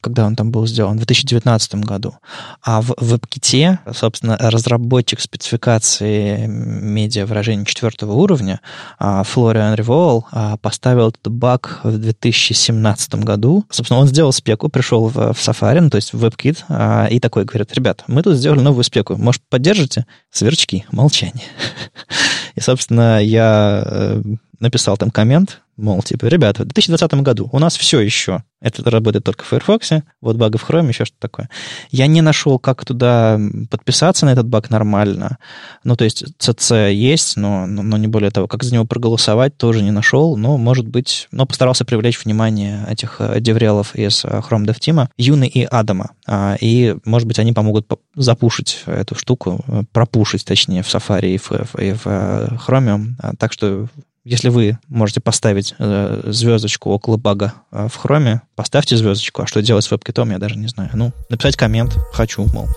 когда 0.00 0.26
он 0.26 0.36
там 0.36 0.50
был 0.50 0.66
сделан, 0.66 0.94
в 0.94 0.98
2019 0.98 1.76
году. 1.76 2.18
А 2.62 2.82
в 2.82 2.92
WebKit, 2.92 3.78
собственно, 3.94 4.36
разработчик 4.38 5.20
спецификации 5.20 6.46
медиа 6.46 7.26
выражений 7.26 7.64
четвертого 7.64 8.12
уровня, 8.12 8.60
Флориан 8.98 9.74
Ривол, 9.74 10.26
поставил 10.60 11.08
этот 11.08 11.28
баг 11.28 11.80
в 11.82 11.96
2017 11.96 13.14
году. 13.16 13.64
Собственно, 13.70 14.00
он 14.00 14.06
сделал 14.06 14.32
спеку, 14.32 14.68
пришел 14.68 15.08
в, 15.08 15.16
Safari, 15.16 15.80
ну, 15.80 15.90
то 15.90 15.96
есть 15.96 16.12
в 16.12 16.22
WebKit, 16.22 17.08
и 17.10 17.20
такой 17.20 17.44
говорит, 17.44 17.72
ребят, 17.74 18.04
мы 18.06 18.22
тут 18.22 18.36
сделали 18.36 18.60
новую 18.60 18.84
спеку, 18.84 19.16
может, 19.16 19.42
поддержите? 19.48 20.06
Сверчки, 20.30 20.84
молчание. 20.90 21.46
И, 22.54 22.60
собственно, 22.60 23.22
я 23.22 23.82
э, 23.84 24.22
написал 24.60 24.96
там 24.96 25.10
коммент, 25.10 25.60
мол, 25.76 26.02
типа, 26.02 26.26
ребята, 26.26 26.62
в 26.62 26.66
2020 26.66 27.14
году 27.22 27.48
у 27.52 27.58
нас 27.58 27.76
все 27.76 28.00
еще 28.00 28.42
это 28.64 28.90
работает 28.90 29.24
только 29.24 29.44
в 29.44 29.48
Firefox, 29.48 29.90
вот 30.22 30.36
багы 30.36 30.56
в 30.56 30.68
Chrome, 30.68 30.88
еще 30.88 31.04
что-то 31.04 31.20
такое. 31.20 31.50
Я 31.90 32.06
не 32.06 32.22
нашел, 32.22 32.58
как 32.58 32.86
туда 32.86 33.38
подписаться 33.70 34.24
на 34.24 34.30
этот 34.30 34.48
баг 34.48 34.70
нормально. 34.70 35.36
Ну, 35.84 35.96
то 35.96 36.04
есть 36.04 36.24
CC 36.40 36.90
есть, 36.94 37.36
но, 37.36 37.66
но, 37.66 37.98
не 37.98 38.06
более 38.06 38.30
того. 38.30 38.48
Как 38.48 38.64
за 38.64 38.72
него 38.72 38.86
проголосовать, 38.86 39.58
тоже 39.58 39.82
не 39.82 39.90
нашел. 39.90 40.38
Но, 40.38 40.56
может 40.56 40.88
быть, 40.88 41.28
но 41.30 41.44
постарался 41.44 41.84
привлечь 41.84 42.24
внимание 42.24 42.86
этих 42.88 43.16
э, 43.18 43.38
деврелов 43.38 43.94
из 43.94 44.24
э, 44.24 44.28
Chrome 44.28 44.64
Dev 44.64 44.78
Team, 44.78 45.08
Юны 45.18 45.46
и 45.46 45.64
Адама. 45.64 46.12
А, 46.26 46.56
и, 46.58 46.96
может 47.04 47.28
быть, 47.28 47.38
они 47.38 47.52
помогут 47.52 47.86
запушить 48.14 48.82
эту 48.86 49.14
штуку, 49.14 49.62
э, 49.68 49.82
пропушить, 49.92 50.46
точнее, 50.46 50.82
в 50.82 50.86
Safari 50.86 51.34
и 51.34 51.38
в, 51.38 51.52
и 51.78 51.92
в 51.92 52.06
Chromium. 52.66 53.12
А, 53.18 53.36
так 53.36 53.52
что 53.52 53.88
если 54.24 54.48
вы 54.48 54.78
можете 54.88 55.20
поставить 55.20 55.74
э, 55.78 56.22
звездочку 56.26 56.90
около 56.90 57.16
бага 57.16 57.54
э, 57.70 57.88
в 57.90 57.96
хроме, 57.96 58.42
поставьте 58.56 58.96
звездочку. 58.96 59.42
А 59.42 59.46
что 59.46 59.62
делать 59.62 59.84
с 59.84 59.90
веб-китом, 59.90 60.30
я 60.30 60.38
даже 60.38 60.56
не 60.56 60.68
знаю. 60.68 60.90
Ну, 60.94 61.12
написать 61.28 61.56
коммент 61.56 61.96
«хочу», 62.12 62.46
мол. 62.46 62.68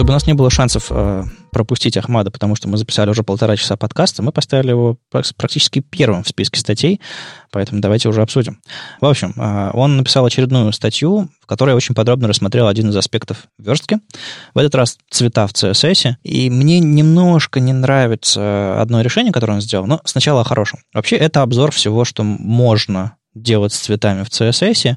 Чтобы 0.00 0.12
у 0.12 0.14
нас 0.14 0.26
не 0.26 0.32
было 0.32 0.48
шансов 0.48 0.86
э, 0.88 1.24
пропустить 1.52 1.98
Ахмада, 1.98 2.30
потому 2.30 2.56
что 2.56 2.68
мы 2.68 2.78
записали 2.78 3.10
уже 3.10 3.22
полтора 3.22 3.54
часа 3.58 3.76
подкаста, 3.76 4.22
мы 4.22 4.32
поставили 4.32 4.70
его 4.70 4.96
практически 5.10 5.80
первым 5.80 6.22
в 6.22 6.28
списке 6.28 6.58
статей, 6.58 7.02
поэтому 7.52 7.82
давайте 7.82 8.08
уже 8.08 8.22
обсудим. 8.22 8.62
В 9.02 9.04
общем, 9.04 9.34
э, 9.36 9.70
он 9.74 9.98
написал 9.98 10.24
очередную 10.24 10.72
статью, 10.72 11.28
в 11.42 11.46
которой 11.46 11.74
очень 11.74 11.94
подробно 11.94 12.28
рассмотрел 12.28 12.66
один 12.66 12.88
из 12.88 12.96
аспектов 12.96 13.48
верстки. 13.58 13.98
В 14.54 14.58
этот 14.58 14.74
раз 14.74 14.96
цвета 15.10 15.46
в 15.46 15.52
CSS. 15.52 16.14
И 16.22 16.48
мне 16.48 16.80
немножко 16.80 17.60
не 17.60 17.74
нравится 17.74 18.80
одно 18.80 19.02
решение, 19.02 19.34
которое 19.34 19.52
он 19.52 19.60
сделал, 19.60 19.86
но 19.86 20.00
сначала 20.06 20.40
о 20.40 20.44
хорошем. 20.44 20.78
Вообще, 20.94 21.16
это 21.16 21.42
обзор 21.42 21.72
всего, 21.72 22.06
что 22.06 22.22
можно 22.22 23.16
делать 23.34 23.74
с 23.74 23.78
цветами 23.78 24.24
в 24.24 24.28
CSS, 24.28 24.96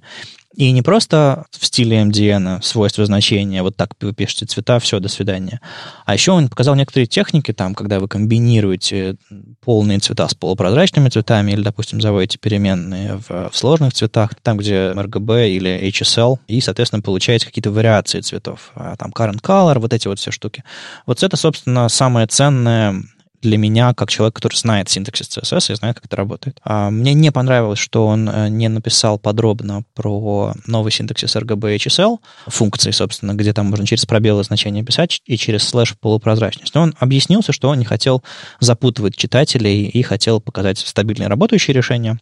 и 0.55 0.71
не 0.71 0.81
просто 0.81 1.45
в 1.51 1.65
стиле 1.65 2.01
MDN, 2.01 2.61
свойства 2.61 3.05
значения, 3.05 3.63
вот 3.63 3.75
так 3.75 3.91
вы 4.01 4.13
пишете 4.13 4.45
цвета, 4.45 4.79
все, 4.79 4.99
до 4.99 5.09
свидания. 5.09 5.59
А 6.05 6.13
еще 6.13 6.31
он 6.31 6.47
показал 6.47 6.75
некоторые 6.75 7.07
техники, 7.07 7.51
там, 7.53 7.73
когда 7.73 7.99
вы 7.99 8.07
комбинируете 8.07 9.15
полные 9.61 9.99
цвета 9.99 10.27
с 10.27 10.35
полупрозрачными 10.35 11.09
цветами, 11.09 11.53
или, 11.53 11.61
допустим, 11.61 12.01
заводите 12.01 12.37
переменные 12.37 13.17
в, 13.27 13.49
в 13.49 13.57
сложных 13.57 13.93
цветах, 13.93 14.35
там, 14.41 14.57
где 14.57 14.91
RGB 14.91 15.49
или 15.49 15.89
HSL, 15.89 16.37
и, 16.47 16.61
соответственно, 16.61 17.01
получаете 17.01 17.47
какие-то 17.47 17.71
вариации 17.71 18.21
цветов. 18.21 18.71
А 18.75 18.95
там 18.95 19.11
current 19.11 19.41
color, 19.41 19.79
вот 19.79 19.93
эти 19.93 20.07
вот 20.07 20.19
все 20.19 20.29
штуки. 20.31 20.63
Вот 21.07 21.23
это, 21.23 21.35
собственно, 21.35 21.89
самое 21.89 22.27
ценное 22.27 23.03
для 23.43 23.57
меня, 23.57 23.93
как 23.93 24.09
человек, 24.09 24.35
который 24.35 24.55
знает 24.55 24.89
синтаксис 24.89 25.37
CSS 25.37 25.73
и 25.73 25.75
знает, 25.75 25.95
как 25.97 26.05
это 26.05 26.15
работает. 26.15 26.59
А 26.63 26.89
мне 26.89 27.13
не 27.13 27.31
понравилось, 27.31 27.77
что 27.77 28.07
он 28.07 28.27
э, 28.27 28.47
не 28.47 28.69
написал 28.69 29.19
подробно 29.19 29.83
про 29.93 30.53
новый 30.65 30.91
синтаксис 30.91 31.35
RGB 31.35 31.75
HSL, 31.75 32.17
функции, 32.47 32.91
собственно, 32.91 33.33
где 33.33 33.53
там 33.53 33.67
можно 33.67 33.85
через 33.85 34.05
пробелы 34.05 34.43
значения 34.43 34.83
писать 34.83 35.21
и 35.25 35.37
через 35.37 35.63
слэш 35.67 35.95
полупрозрачность. 35.99 36.73
Но 36.73 36.81
он 36.81 36.95
объяснился, 36.99 37.51
что 37.51 37.69
он 37.69 37.79
не 37.79 37.85
хотел 37.85 38.23
запутывать 38.59 39.15
читателей 39.15 39.85
и 39.85 40.01
хотел 40.01 40.39
показать 40.39 40.79
стабильные 40.79 41.27
работающие 41.27 41.75
решения. 41.75 42.19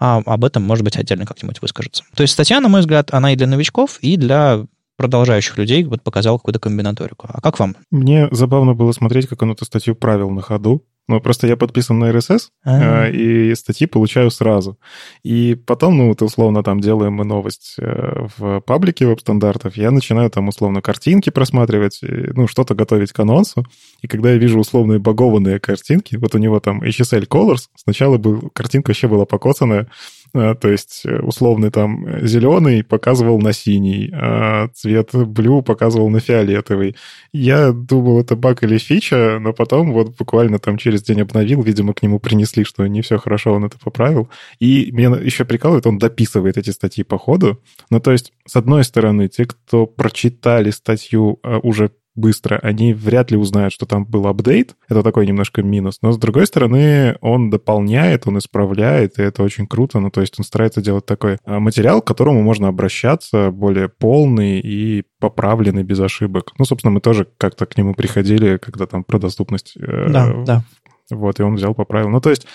А 0.00 0.22
об 0.24 0.44
этом, 0.44 0.62
может 0.62 0.84
быть, 0.84 0.96
отдельно 0.96 1.26
как-нибудь 1.26 1.60
выскажется. 1.60 2.04
То 2.14 2.22
есть 2.22 2.32
статья, 2.32 2.60
на 2.60 2.68
мой 2.68 2.80
взгляд, 2.80 3.12
она 3.12 3.32
и 3.32 3.36
для 3.36 3.46
новичков, 3.46 3.98
и 4.00 4.16
для 4.16 4.64
продолжающих 4.96 5.58
людей 5.58 5.84
вот 5.84 6.02
показал 6.02 6.38
какую-то 6.38 6.60
комбинаторику. 6.60 7.28
А 7.32 7.40
как 7.40 7.58
вам? 7.58 7.76
Мне 7.90 8.28
забавно 8.30 8.74
было 8.74 8.92
смотреть, 8.92 9.26
как 9.26 9.42
он 9.42 9.52
эту 9.52 9.64
статью 9.64 9.94
правил 9.94 10.30
на 10.30 10.42
ходу. 10.42 10.84
Ну, 11.08 11.20
просто 11.20 11.48
я 11.48 11.56
подписан 11.56 11.98
на 11.98 12.10
RSS, 12.10 12.48
А-а-а. 12.64 13.08
Э, 13.08 13.12
и 13.12 13.54
статьи 13.56 13.88
получаю 13.88 14.30
сразу. 14.30 14.78
И 15.24 15.56
потом, 15.56 15.98
ну, 15.98 16.08
вот 16.08 16.22
условно 16.22 16.62
там 16.62 16.80
делаем 16.80 17.14
мы 17.14 17.24
новость 17.24 17.74
э, 17.78 18.26
в 18.36 18.60
паблике 18.60 19.06
веб-стандартов, 19.06 19.76
я 19.76 19.90
начинаю 19.90 20.30
там 20.30 20.46
условно 20.46 20.80
картинки 20.80 21.30
просматривать, 21.30 21.98
ну, 22.02 22.46
что-то 22.46 22.74
готовить 22.74 23.12
к 23.12 23.18
анонсу. 23.18 23.66
И 24.00 24.06
когда 24.06 24.30
я 24.30 24.36
вижу 24.36 24.60
условные 24.60 25.00
багованные 25.00 25.58
картинки, 25.58 26.14
вот 26.14 26.36
у 26.36 26.38
него 26.38 26.60
там 26.60 26.80
HSL 26.82 27.26
Colors, 27.26 27.66
сначала 27.74 28.16
был, 28.16 28.50
картинка 28.54 28.90
вообще 28.90 29.08
была 29.08 29.26
покоцанная, 29.26 29.82
а, 29.82 29.86
то 30.32 30.68
есть 30.68 31.02
э, 31.04 31.20
условный 31.20 31.70
там 31.70 32.06
э, 32.06 32.26
зеленый 32.26 32.82
показывал 32.82 33.38
на 33.40 33.52
синий, 33.52 34.10
а 34.12 34.68
цвет 34.68 35.10
блю 35.12 35.62
показывал 35.62 36.08
на 36.08 36.20
фиолетовый. 36.20 36.96
Я 37.32 37.72
думал, 37.72 38.20
это 38.20 38.34
баг 38.34 38.62
или 38.62 38.78
фича, 38.78 39.38
но 39.40 39.52
потом 39.52 39.92
вот 39.92 40.16
буквально 40.16 40.58
там 40.58 40.78
через 40.78 41.02
день 41.02 41.20
обновил, 41.20 41.62
видимо, 41.62 41.92
к 41.92 42.02
нему 42.02 42.18
принесли, 42.18 42.64
что 42.64 42.86
не 42.86 43.02
все 43.02 43.18
хорошо, 43.18 43.52
он 43.52 43.64
это 43.64 43.78
поправил. 43.78 44.28
И 44.58 44.90
меня 44.92 45.10
еще 45.16 45.44
прикалывает, 45.44 45.86
он 45.86 45.98
дописывает 45.98 46.56
эти 46.56 46.70
статьи 46.70 47.04
по 47.04 47.18
ходу. 47.18 47.60
Ну, 47.90 48.00
то 48.00 48.12
есть, 48.12 48.32
с 48.46 48.56
одной 48.56 48.84
стороны, 48.84 49.28
те, 49.28 49.44
кто 49.44 49.86
прочитали 49.86 50.70
статью 50.70 51.40
а, 51.42 51.58
уже 51.58 51.90
быстро, 52.14 52.58
они 52.62 52.92
вряд 52.92 53.30
ли 53.30 53.36
узнают, 53.36 53.72
что 53.72 53.86
там 53.86 54.04
был 54.04 54.26
апдейт. 54.26 54.76
Это 54.88 55.02
такой 55.02 55.26
немножко 55.26 55.62
минус. 55.62 55.98
Но, 56.02 56.12
с 56.12 56.18
другой 56.18 56.46
стороны, 56.46 57.16
он 57.20 57.50
дополняет, 57.50 58.26
он 58.26 58.38
исправляет, 58.38 59.18
и 59.18 59.22
это 59.22 59.42
очень 59.42 59.66
круто. 59.66 59.98
Ну, 60.00 60.10
то 60.10 60.20
есть 60.20 60.38
он 60.38 60.44
старается 60.44 60.82
делать 60.82 61.06
такой 61.06 61.38
а, 61.44 61.60
материал, 61.60 62.02
к 62.02 62.06
которому 62.06 62.42
можно 62.42 62.68
обращаться, 62.68 63.50
более 63.50 63.88
полный 63.88 64.60
и 64.60 65.04
поправленный, 65.20 65.84
без 65.84 66.00
ошибок. 66.00 66.52
Ну, 66.58 66.64
собственно, 66.64 66.92
мы 66.92 67.00
тоже 67.00 67.26
как-то 67.38 67.66
к 67.66 67.76
нему 67.76 67.94
приходили, 67.94 68.58
когда 68.58 68.86
там 68.86 69.04
про 69.04 69.18
доступность... 69.18 69.76
Э, 69.76 70.08
да, 70.10 70.32
да. 70.44 70.64
Вот, 71.10 71.40
и 71.40 71.42
он 71.42 71.54
взял, 71.54 71.74
поправил. 71.74 72.08
Ну, 72.08 72.20
то 72.20 72.30
есть 72.30 72.46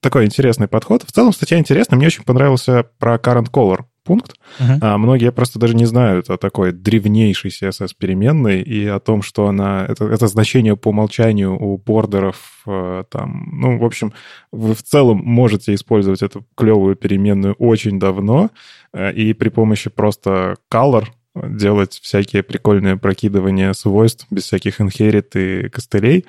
такой 0.00 0.24
интересный 0.24 0.68
подход. 0.68 1.02
В 1.02 1.12
целом 1.12 1.32
статья 1.32 1.58
интересная. 1.58 1.96
Мне 1.96 2.06
очень 2.06 2.24
понравился 2.24 2.86
про 2.98 3.16
current 3.16 3.50
color 3.50 3.84
пункт. 4.06 4.36
Uh-huh. 4.58 4.78
А 4.80 4.98
многие 4.98 5.32
просто 5.32 5.58
даже 5.58 5.74
не 5.74 5.84
знают 5.84 6.30
о 6.30 6.38
такой 6.38 6.72
древнейшей 6.72 7.50
CSS-переменной 7.50 8.62
и 8.62 8.86
о 8.86 9.00
том, 9.00 9.22
что 9.22 9.48
она... 9.48 9.84
Это, 9.86 10.04
это 10.06 10.26
значение 10.28 10.76
по 10.76 10.88
умолчанию 10.88 11.60
у 11.60 11.76
бордеров 11.76 12.62
э, 12.66 13.04
там... 13.10 13.48
Ну, 13.52 13.78
в 13.78 13.84
общем, 13.84 14.12
вы 14.52 14.74
в 14.74 14.82
целом 14.82 15.18
можете 15.18 15.74
использовать 15.74 16.22
эту 16.22 16.46
клевую 16.56 16.96
переменную 16.96 17.54
очень 17.54 17.98
давно 17.98 18.50
э, 18.92 19.12
и 19.12 19.34
при 19.34 19.48
помощи 19.48 19.90
просто 19.90 20.56
color 20.72 21.06
делать 21.34 21.98
всякие 22.02 22.42
прикольные 22.42 22.96
прокидывания 22.96 23.72
свойств 23.72 24.26
без 24.30 24.44
всяких 24.44 24.80
inherit 24.80 25.38
и 25.38 25.68
костылей. 25.68 26.24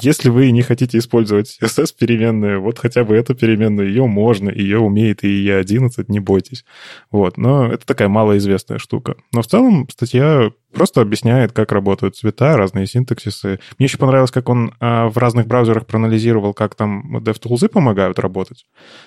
Если 0.00 0.28
вы 0.28 0.50
не 0.50 0.62
хотите 0.62 0.98
использовать 0.98 1.58
CSS-переменную, 1.60 2.60
вот 2.60 2.78
хотя 2.78 3.04
бы 3.04 3.16
эту 3.16 3.34
переменную, 3.34 3.88
ее 3.88 4.06
можно, 4.06 4.50
ее 4.50 4.78
умеет 4.78 5.24
и 5.24 5.48
E11, 5.48 6.04
не 6.08 6.20
бойтесь. 6.20 6.64
Вот, 7.10 7.38
но 7.38 7.72
это 7.72 7.86
такая 7.86 8.08
малоизвестная 8.08 8.78
штука. 8.78 9.16
Но 9.32 9.40
в 9.40 9.46
целом 9.46 9.88
статья 9.90 10.50
просто 10.76 11.00
объясняет, 11.00 11.52
как 11.52 11.72
работают 11.72 12.16
цвета, 12.16 12.56
разные 12.58 12.86
синтаксисы. 12.86 13.58
Мне 13.78 13.86
еще 13.86 13.96
понравилось, 13.96 14.30
как 14.30 14.50
он 14.50 14.74
а, 14.80 15.08
в 15.08 15.16
разных 15.16 15.46
браузерах 15.46 15.86
проанализировал, 15.86 16.52
как 16.52 16.74
там 16.74 17.16
DevTools 17.16 17.68
помогают 17.68 18.18
работать. 18.18 18.66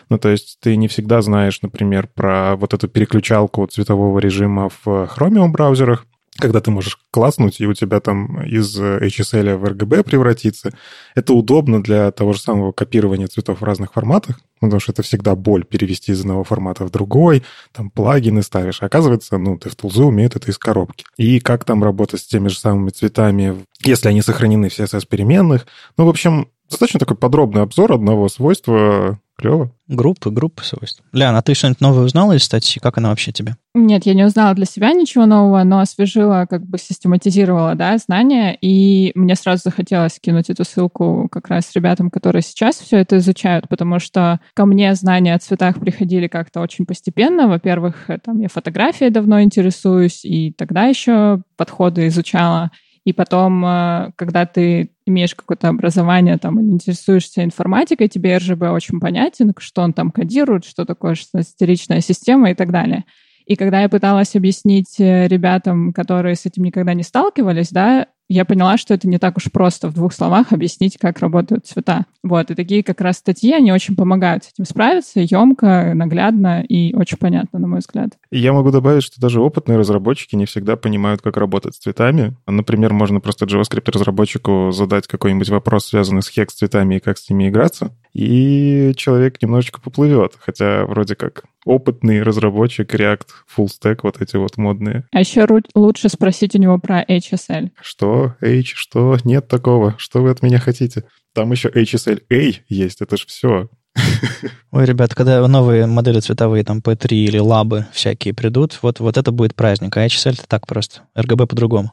Ну, 0.09 0.17
то 0.17 0.29
есть 0.29 0.57
ты 0.59 0.75
не 0.75 0.87
всегда 0.87 1.21
знаешь, 1.21 1.61
например, 1.61 2.07
про 2.07 2.55
вот 2.55 2.73
эту 2.73 2.87
переключалку 2.87 3.67
цветового 3.67 4.17
режима 4.17 4.69
в 4.69 4.87
Chromium 5.15 5.49
браузерах, 5.49 6.05
когда 6.39 6.61
ты 6.61 6.71
можешь 6.71 6.99
класснуть, 7.11 7.61
и 7.61 7.67
у 7.67 7.73
тебя 7.73 7.99
там 7.99 8.41
из 8.43 8.79
HSL 8.79 9.57
в 9.57 9.65
RGB 9.65 10.03
превратиться. 10.03 10.71
Это 11.15 11.33
удобно 11.33 11.83
для 11.83 12.11
того 12.11 12.33
же 12.33 12.39
самого 12.39 12.71
копирования 12.71 13.27
цветов 13.27 13.61
в 13.61 13.63
разных 13.63 13.93
форматах, 13.93 14.39
потому 14.59 14.79
что 14.79 14.91
это 14.91 15.03
всегда 15.03 15.35
боль 15.35 15.63
перевести 15.63 16.11
из 16.11 16.21
одного 16.21 16.43
формата 16.43 16.85
в 16.85 16.91
другой, 16.91 17.43
там 17.71 17.89
плагины 17.89 18.41
ставишь. 18.41 18.81
А 18.81 18.85
оказывается, 18.85 19.37
ну, 19.37 19.55
DevTools 19.55 20.03
умеют 20.03 20.35
это 20.35 20.49
из 20.49 20.57
коробки. 20.57 21.05
И 21.17 21.39
как 21.39 21.65
там 21.65 21.83
работать 21.83 22.21
с 22.21 22.27
теми 22.27 22.47
же 22.47 22.57
самыми 22.57 22.89
цветами, 22.89 23.65
если 23.83 24.09
они 24.09 24.21
сохранены 24.21 24.69
в 24.69 24.77
CSS-переменных. 24.77 25.65
Ну, 25.97 26.05
в 26.05 26.09
общем, 26.09 26.49
достаточно 26.69 26.99
такой 26.99 27.17
подробный 27.17 27.61
обзор 27.61 27.93
одного 27.93 28.29
свойства 28.29 29.19
Клево. 29.39 29.71
Группы, 29.87 30.31
группы 30.31 30.65
свойств. 30.65 31.01
Лян, 31.13 31.33
а 31.33 31.41
ты 31.41 31.53
что-нибудь 31.53 31.79
новое 31.79 32.03
узнала 32.03 32.33
из 32.33 32.43
статьи? 32.43 32.81
Как 32.81 32.97
она 32.97 33.07
вообще 33.07 33.31
тебе? 33.31 33.55
Нет, 33.73 34.05
я 34.05 34.13
не 34.13 34.25
узнала 34.25 34.53
для 34.53 34.65
себя 34.65 34.91
ничего 34.91 35.25
нового, 35.25 35.63
но 35.63 35.79
освежила, 35.79 36.45
как 36.45 36.65
бы 36.65 36.77
систематизировала, 36.77 37.73
да, 37.75 37.97
знания, 37.97 38.57
и 38.59 39.13
мне 39.15 39.35
сразу 39.35 39.61
захотелось 39.63 40.19
кинуть 40.19 40.49
эту 40.49 40.65
ссылку 40.65 41.29
как 41.31 41.47
раз 41.47 41.71
ребятам, 41.73 42.09
которые 42.09 42.41
сейчас 42.41 42.75
все 42.79 42.97
это 42.97 43.19
изучают, 43.19 43.69
потому 43.69 43.99
что 43.99 44.41
ко 44.53 44.65
мне 44.65 44.93
знания 44.95 45.35
о 45.35 45.39
цветах 45.39 45.79
приходили 45.79 46.27
как-то 46.27 46.59
очень 46.59 46.85
постепенно. 46.85 47.47
Во-первых, 47.47 48.09
там 48.25 48.41
я 48.41 48.49
фотографией 48.49 49.09
давно 49.09 49.41
интересуюсь, 49.41 50.25
и 50.25 50.51
тогда 50.51 50.83
еще 50.83 51.43
подходы 51.55 52.07
изучала. 52.07 52.71
И 53.09 53.13
потом, 53.13 53.65
э, 53.65 54.11
когда 54.17 54.45
ты 54.45 54.91
имеешь 55.07 55.33
какое-то 55.33 55.69
образование 55.69 56.37
там 56.37 56.61
интересуешься 56.61 57.43
информатикой, 57.43 58.07
тебе 58.07 58.37
РЖБ 58.37 58.65
очень 58.71 58.99
понятен, 58.99 59.51
что 59.57 59.81
он 59.81 59.93
там 59.93 60.11
кодирует, 60.11 60.63
что 60.63 60.85
такое 60.85 61.15
шестеричная 61.15 62.01
система 62.01 62.51
и 62.51 62.53
так 62.53 62.71
далее. 62.71 63.05
И 63.47 63.55
когда 63.55 63.81
я 63.81 63.89
пыталась 63.89 64.35
объяснить 64.35 64.99
э, 64.99 65.27
ребятам, 65.27 65.91
которые 65.91 66.35
с 66.35 66.45
этим 66.45 66.65
никогда 66.65 66.93
не 66.93 67.01
сталкивались, 67.01 67.71
да, 67.71 68.05
я 68.29 68.45
поняла, 68.45 68.77
что 68.77 68.93
это 68.93 69.07
не 69.07 69.17
так 69.17 69.37
уж 69.37 69.51
просто 69.51 69.89
в 69.89 69.93
двух 69.93 70.13
словах 70.13 70.53
объяснить, 70.53 70.97
как 70.97 71.19
работают 71.19 71.65
цвета. 71.65 72.05
Вот, 72.23 72.51
и 72.51 72.55
такие 72.55 72.83
как 72.83 73.01
раз 73.01 73.17
статьи, 73.17 73.51
они 73.51 73.71
очень 73.71 73.95
помогают 73.95 74.43
с 74.43 74.51
этим 74.53 74.65
справиться, 74.65 75.19
емко, 75.19 75.93
наглядно 75.95 76.61
и 76.61 76.93
очень 76.93 77.17
понятно, 77.17 77.59
на 77.59 77.67
мой 77.67 77.79
взгляд. 77.79 78.11
Я 78.31 78.53
могу 78.53 78.71
добавить, 78.71 79.03
что 79.03 79.19
даже 79.19 79.41
опытные 79.41 79.77
разработчики 79.77 80.35
не 80.35 80.45
всегда 80.45 80.75
понимают, 80.75 81.21
как 81.21 81.37
работать 81.37 81.75
с 81.75 81.79
цветами. 81.79 82.35
Например, 82.45 82.93
можно 82.93 83.19
просто 83.19 83.45
JavaScript-разработчику 83.45 84.71
задать 84.71 85.07
какой-нибудь 85.07 85.49
вопрос, 85.49 85.87
связанный 85.87 86.21
с 86.21 86.29
хекс-цветами 86.29 86.95
и 86.95 86.99
как 86.99 87.17
с 87.17 87.29
ними 87.29 87.49
играться, 87.49 87.91
и 88.13 88.93
человек 88.95 89.41
немножечко 89.41 89.79
поплывет, 89.81 90.33
хотя 90.39 90.85
вроде 90.85 91.15
как 91.15 91.43
опытный 91.65 92.23
разработчик 92.23 92.93
React, 92.93 93.27
Full 93.55 93.67
Stack, 93.67 93.99
вот 94.03 94.21
эти 94.21 94.37
вот 94.37 94.57
модные. 94.57 95.05
А 95.11 95.19
еще 95.19 95.47
лучше 95.75 96.09
спросить 96.09 96.55
у 96.55 96.59
него 96.59 96.77
про 96.79 97.03
HSL. 97.03 97.69
Что? 97.81 98.35
H? 98.41 98.73
Что? 98.75 99.17
Нет 99.23 99.47
такого. 99.47 99.95
Что 99.97 100.21
вы 100.21 100.31
от 100.31 100.41
меня 100.41 100.59
хотите? 100.59 101.03
Там 101.33 101.51
еще 101.51 101.69
HSL-A 101.69 102.63
есть, 102.69 103.01
это 103.01 103.17
же 103.17 103.25
все. 103.27 103.69
Ой, 104.71 104.85
ребят, 104.85 105.15
когда 105.15 105.45
новые 105.47 105.85
модели 105.85 106.19
цветовые, 106.19 106.63
там 106.63 106.79
P3 106.79 107.07
или 107.11 107.37
лабы 107.37 107.87
всякие 107.91 108.33
придут, 108.33 108.79
вот, 108.81 108.99
вот 108.99 109.17
это 109.17 109.31
будет 109.31 109.55
праздник. 109.55 109.97
А 109.97 110.05
HSL 110.05 110.33
это 110.33 110.47
так 110.47 110.67
просто. 110.67 111.01
RGB 111.17 111.47
по-другому. 111.47 111.91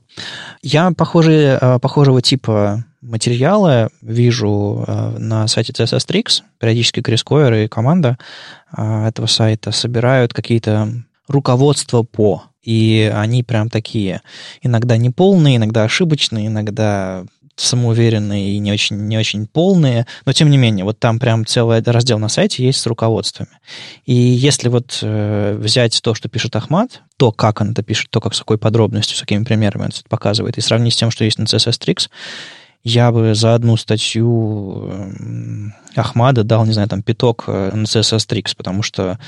Я 0.63 0.91
похожие, 0.93 1.59
э, 1.61 1.79
похожего 1.79 2.23
типа 2.23 2.85
материалы 3.07 3.89
вижу 4.03 4.85
э, 4.87 5.19
на 5.19 5.47
сайте 5.49 5.73
CSS 5.73 6.07
Tricks. 6.09 6.43
Периодически 6.59 7.03
Крис 7.03 7.23
Койер 7.23 7.55
и 7.55 7.69
команда 7.69 8.19
э, 8.77 9.07
этого 9.07 9.27
сайта 9.27 9.73
собирают 9.73 10.35
какие-то 10.35 10.93
руководства 11.29 12.03
по. 12.03 12.45
И 12.63 13.11
они 13.15 13.43
прям 13.43 13.71
такие. 13.71 14.23
Иногда 14.61 14.97
неполные, 14.97 15.57
иногда 15.57 15.85
ошибочные, 15.85 16.49
иногда 16.49 17.25
самоуверенные 17.57 18.51
и 18.51 18.59
не 18.59 18.71
очень, 18.71 18.97
не 18.97 19.17
очень 19.17 19.47
полные, 19.47 20.07
но 20.27 20.33
тем 20.33 20.51
не 20.51 20.59
менее, 20.59 20.85
вот 20.85 20.99
там 20.99 21.19
прям 21.19 21.47
целый 21.47 21.81
раздел 21.83 22.19
на 22.19 22.29
сайте 22.29 22.65
есть 22.65 22.81
с 22.81 22.87
руководствами. 22.87 23.49
И 24.05 24.15
если 24.15 24.69
вот 24.69 24.99
э, 25.03 25.57
взять 25.59 26.01
то, 26.03 26.15
что 26.15 26.29
пишет 26.29 26.55
Ахмат, 26.55 27.03
то, 27.17 27.33
как 27.33 27.63
он 27.63 27.71
это 27.71 27.83
пишет, 27.83 28.11
то, 28.11 28.21
как 28.21 28.35
с 28.35 28.41
какой 28.41 28.59
подробностью, 28.59 29.17
с 29.17 29.21
какими 29.21 29.43
примерами 29.43 29.85
он 29.85 29.89
это 29.89 30.03
показывает, 30.09 30.59
и 30.59 30.61
сравнить 30.61 30.95
с 30.95 30.99
тем, 30.99 31.11
что 31.11 31.25
есть 31.25 31.39
на 31.39 31.45
CSS 31.45 31.81
Tricks, 31.81 32.09
я 32.87 33.11
бы 33.11 33.35
за 33.35 33.57
одну 33.57 33.77
статью 33.77 34.89
эм, 34.93 35.75
Ахмада 35.99 36.45
дал, 36.45 36.65
не 36.67 36.73
знаю, 36.73 36.89
там 36.89 37.03
пяток 37.03 37.45
э, 37.47 37.71
на 37.75 37.85
CSS 37.85 38.29
Tricks, 38.29 38.55
потому 38.57 38.83
что 38.83 39.19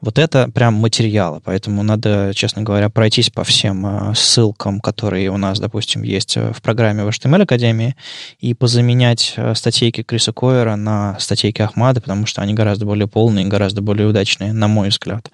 вот 0.00 0.18
это 0.18 0.50
прям 0.50 0.74
материалы, 0.74 1.40
поэтому 1.42 1.82
надо, 1.82 2.32
честно 2.34 2.62
говоря, 2.62 2.88
пройтись 2.90 3.30
по 3.30 3.44
всем 3.44 3.86
э, 3.86 4.14
ссылкам, 4.14 4.80
которые 4.80 5.30
у 5.30 5.36
нас, 5.36 5.58
допустим, 5.58 6.02
есть 6.02 6.36
э, 6.36 6.52
в 6.52 6.62
программе 6.62 7.04
в 7.04 7.08
HTML 7.08 7.42
Академии, 7.42 7.96
и 8.40 8.54
позаменять 8.54 9.36
статейки 9.54 10.02
Криса 10.02 10.32
Койера 10.32 10.76
на 10.76 11.18
статейки 11.18 11.62
Ахмада, 11.62 12.00
потому 12.00 12.26
что 12.26 12.42
они 12.42 12.54
гораздо 12.54 12.86
более 12.86 13.08
полные, 13.08 13.46
гораздо 13.46 13.82
более 13.82 14.06
удачные, 14.06 14.52
на 14.52 14.68
мой 14.68 14.90
взгляд. 14.90 15.30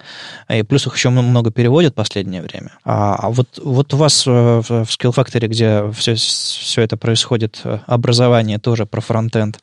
И 0.49 0.63
плюс 0.63 0.87
их 0.87 0.95
еще 0.95 1.09
много 1.09 1.51
переводят 1.51 1.93
в 1.93 1.95
последнее 1.95 2.41
время. 2.41 2.71
А, 2.83 3.15
а 3.15 3.29
вот, 3.29 3.59
вот 3.63 3.93
у 3.93 3.97
вас 3.97 4.25
в 4.25 4.61
Skill 4.69 5.13
Factory, 5.13 5.47
где 5.47 5.91
все, 5.91 6.15
все 6.15 6.81
это 6.81 6.97
происходит, 6.97 7.61
образование 7.85 8.59
тоже 8.59 8.85
про 8.85 9.01
фронтенд, 9.01 9.59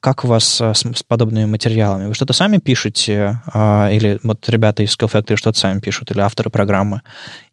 как 0.00 0.24
у 0.24 0.28
вас 0.28 0.44
с, 0.44 0.74
с 0.74 1.02
подобными 1.02 1.46
материалами? 1.46 2.06
Вы 2.06 2.14
что-то 2.14 2.32
сами 2.32 2.58
пишете? 2.58 3.40
А, 3.52 3.90
или 3.90 4.18
вот 4.22 4.48
ребята 4.48 4.82
из 4.82 4.96
Skill 4.96 5.10
Factory 5.12 5.36
что-то 5.36 5.58
сами 5.58 5.80
пишут? 5.80 6.10
Или 6.10 6.20
авторы 6.20 6.50
программы? 6.50 7.02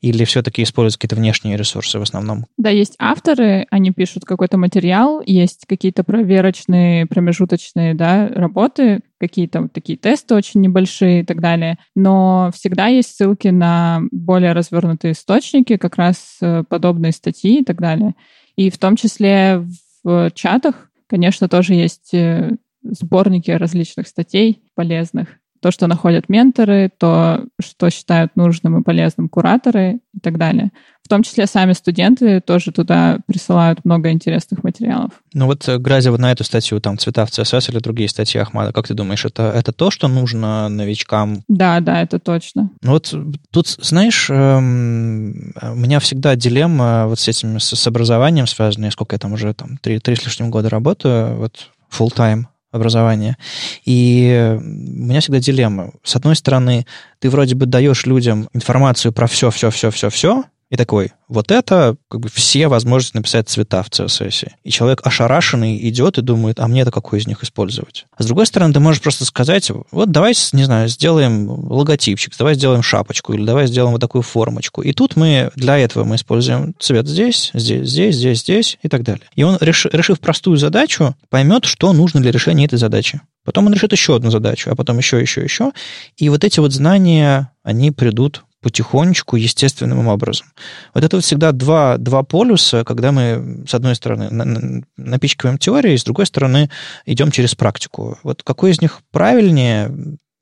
Или 0.01 0.25
все-таки 0.25 0.63
используют 0.63 0.97
какие-то 0.97 1.15
внешние 1.15 1.57
ресурсы 1.57 1.99
в 1.99 2.01
основном? 2.01 2.45
Да, 2.57 2.69
есть 2.69 2.95
авторы, 2.99 3.65
они 3.71 3.91
пишут 3.91 4.25
какой-то 4.25 4.57
материал, 4.57 5.21
есть 5.25 5.65
какие-то 5.67 6.03
проверочные, 6.03 7.05
промежуточные 7.05 7.93
да, 7.93 8.27
работы, 8.27 9.01
какие-то 9.19 9.61
вот 9.61 9.73
такие 9.73 9.97
тесты 9.97 10.35
очень 10.35 10.59
небольшие 10.61 11.21
и 11.21 11.25
так 11.25 11.39
далее. 11.39 11.77
Но 11.95 12.51
всегда 12.53 12.87
есть 12.87 13.15
ссылки 13.15 13.47
на 13.47 14.01
более 14.11 14.51
развернутые 14.51 15.13
источники, 15.13 15.77
как 15.77 15.95
раз 15.95 16.37
э, 16.41 16.63
подобные 16.67 17.13
статьи 17.13 17.61
и 17.61 17.63
так 17.63 17.79
далее. 17.79 18.15
И 18.55 18.69
в 18.69 18.77
том 18.77 18.95
числе 18.95 19.65
в 20.03 20.31
чатах 20.33 20.89
Конечно, 21.13 21.47
тоже 21.47 21.75
есть 21.75 22.11
э, 22.15 22.57
сборники 22.81 23.51
различных 23.51 24.07
статей 24.07 24.63
полезных. 24.73 25.37
То, 25.63 25.71
что 25.71 25.87
находят 25.87 26.27
менторы, 26.27 26.91
то, 26.97 27.45
что 27.57 27.89
считают 27.89 28.35
нужным 28.35 28.77
и 28.77 28.83
полезным 28.83 29.29
кураторы 29.29 30.01
и 30.13 30.19
так 30.19 30.37
далее. 30.37 30.71
В 31.05 31.07
том 31.07 31.23
числе 31.23 31.47
сами 31.47 31.71
студенты 31.71 32.41
тоже 32.41 32.73
туда 32.73 33.19
присылают 33.27 33.85
много 33.85 34.11
интересных 34.11 34.61
материалов. 34.65 35.11
Ну 35.33 35.45
вот, 35.45 35.65
э, 35.69 35.77
глядя 35.77 36.11
вот 36.11 36.19
на 36.19 36.33
эту 36.33 36.43
статью, 36.43 36.81
там, 36.81 36.97
«Цвета 36.97 37.25
в 37.25 37.29
CSS» 37.29 37.71
или 37.71 37.79
другие 37.79 38.09
статьи 38.09 38.41
Ахмада, 38.41 38.73
как 38.73 38.89
ты 38.89 38.93
думаешь, 38.93 39.23
это, 39.23 39.53
это 39.55 39.71
то, 39.71 39.89
что 39.89 40.09
нужно 40.09 40.67
новичкам? 40.67 41.45
Да, 41.47 41.79
да, 41.79 42.01
это 42.01 42.19
точно. 42.19 42.69
Ну 42.81 42.91
вот 42.91 43.15
тут, 43.49 43.67
знаешь, 43.69 44.29
эм, 44.29 45.53
у 45.61 45.75
меня 45.75 46.01
всегда 46.01 46.35
дилемма 46.35 47.07
вот 47.07 47.19
с 47.19 47.27
этим, 47.29 47.61
с, 47.61 47.73
с 47.73 47.87
образованием 47.87 48.47
связанная, 48.47 48.91
сколько 48.91 49.15
я 49.15 49.19
там 49.19 49.31
уже, 49.31 49.53
там, 49.53 49.77
три, 49.77 49.99
три 49.99 50.17
с 50.17 50.25
лишним 50.25 50.51
года 50.51 50.67
работаю, 50.67 51.37
вот, 51.37 51.69
full 51.89 52.13
time 52.13 52.47
образования. 52.73 53.37
И 53.85 54.57
у 54.57 54.61
меня 54.61 55.21
всегда 55.21 55.39
дилемма. 55.39 55.91
С 56.03 56.15
одной 56.15 56.35
стороны, 56.35 56.85
ты 57.19 57.29
вроде 57.29 57.55
бы 57.55 57.65
даешь 57.65 58.05
людям 58.05 58.49
информацию 58.53 59.13
про 59.13 59.27
все, 59.27 59.49
все, 59.51 59.69
все, 59.69 59.91
все, 59.91 60.09
все, 60.09 60.43
и 60.73 60.75
такой, 60.75 61.11
вот 61.27 61.51
это 61.51 61.97
как 62.09 62.21
бы 62.21 62.29
все 62.29 62.67
возможности 62.67 63.15
написать 63.15 63.47
цвета 63.47 63.83
в 63.83 63.89
CSS. 63.89 64.53
И 64.63 64.71
человек 64.71 65.01
ошарашенный 65.03 65.77
идет 65.87 66.17
и 66.17 66.23
думает, 66.23 66.59
а 66.59 66.67
мне 66.67 66.81
это 66.81 66.89
какой 66.89 67.19
из 67.19 67.27
них 67.27 67.43
использовать? 67.43 68.07
А 68.17 68.23
с 68.23 68.25
другой 68.25 68.47
стороны, 68.47 68.73
ты 68.73 68.79
можешь 68.79 68.99
просто 68.99 69.23
сказать, 69.23 69.69
вот 69.91 70.09
давай, 70.09 70.33
не 70.53 70.63
знаю, 70.63 70.87
сделаем 70.87 71.47
логотипчик, 71.47 72.35
давай 72.35 72.55
сделаем 72.55 72.81
шапочку, 72.81 73.33
или 73.33 73.45
давай 73.45 73.67
сделаем 73.67 73.91
вот 73.91 74.01
такую 74.01 74.23
формочку. 74.23 74.81
И 74.81 74.93
тут 74.93 75.15
мы 75.15 75.51
для 75.55 75.77
этого 75.77 76.05
мы 76.05 76.15
используем 76.15 76.73
цвет 76.79 77.07
здесь, 77.07 77.51
здесь, 77.53 77.87
здесь, 77.87 78.15
здесь, 78.15 78.39
здесь 78.39 78.79
и 78.81 78.89
так 78.89 79.03
далее. 79.03 79.27
И 79.35 79.43
он, 79.43 79.59
решив 79.61 80.19
простую 80.19 80.57
задачу, 80.57 81.15
поймет, 81.29 81.65
что 81.65 81.93
нужно 81.93 82.19
для 82.19 82.31
решения 82.31 82.65
этой 82.65 82.79
задачи. 82.79 83.21
Потом 83.45 83.67
он 83.67 83.73
решит 83.75 83.91
еще 83.91 84.15
одну 84.15 84.31
задачу, 84.31 84.71
а 84.71 84.75
потом 84.75 84.97
еще, 84.97 85.21
еще, 85.21 85.43
еще. 85.43 85.71
И 86.17 86.29
вот 86.29 86.43
эти 86.43 86.59
вот 86.59 86.73
знания, 86.73 87.51
они 87.61 87.91
придут 87.91 88.43
потихонечку, 88.63 89.35
естественным 89.35 90.07
образом. 90.07 90.47
Вот 90.93 91.03
это 91.03 91.17
вот 91.17 91.25
всегда 91.25 91.51
два, 91.51 91.97
два 91.97 92.23
полюса, 92.23 92.83
когда 92.83 93.11
мы, 93.11 93.63
с 93.67 93.73
одной 93.73 93.95
стороны, 93.95 94.83
напичкиваем 94.97 95.57
теорию, 95.57 95.93
и 95.93 95.97
с 95.97 96.03
другой 96.03 96.25
стороны, 96.25 96.69
идем 97.05 97.29
через 97.29 97.53
практику. 97.53 98.17
Вот 98.23 98.41
какой 98.41 98.71
из 98.71 98.81
них 98.81 99.01
правильнее, 99.11 99.91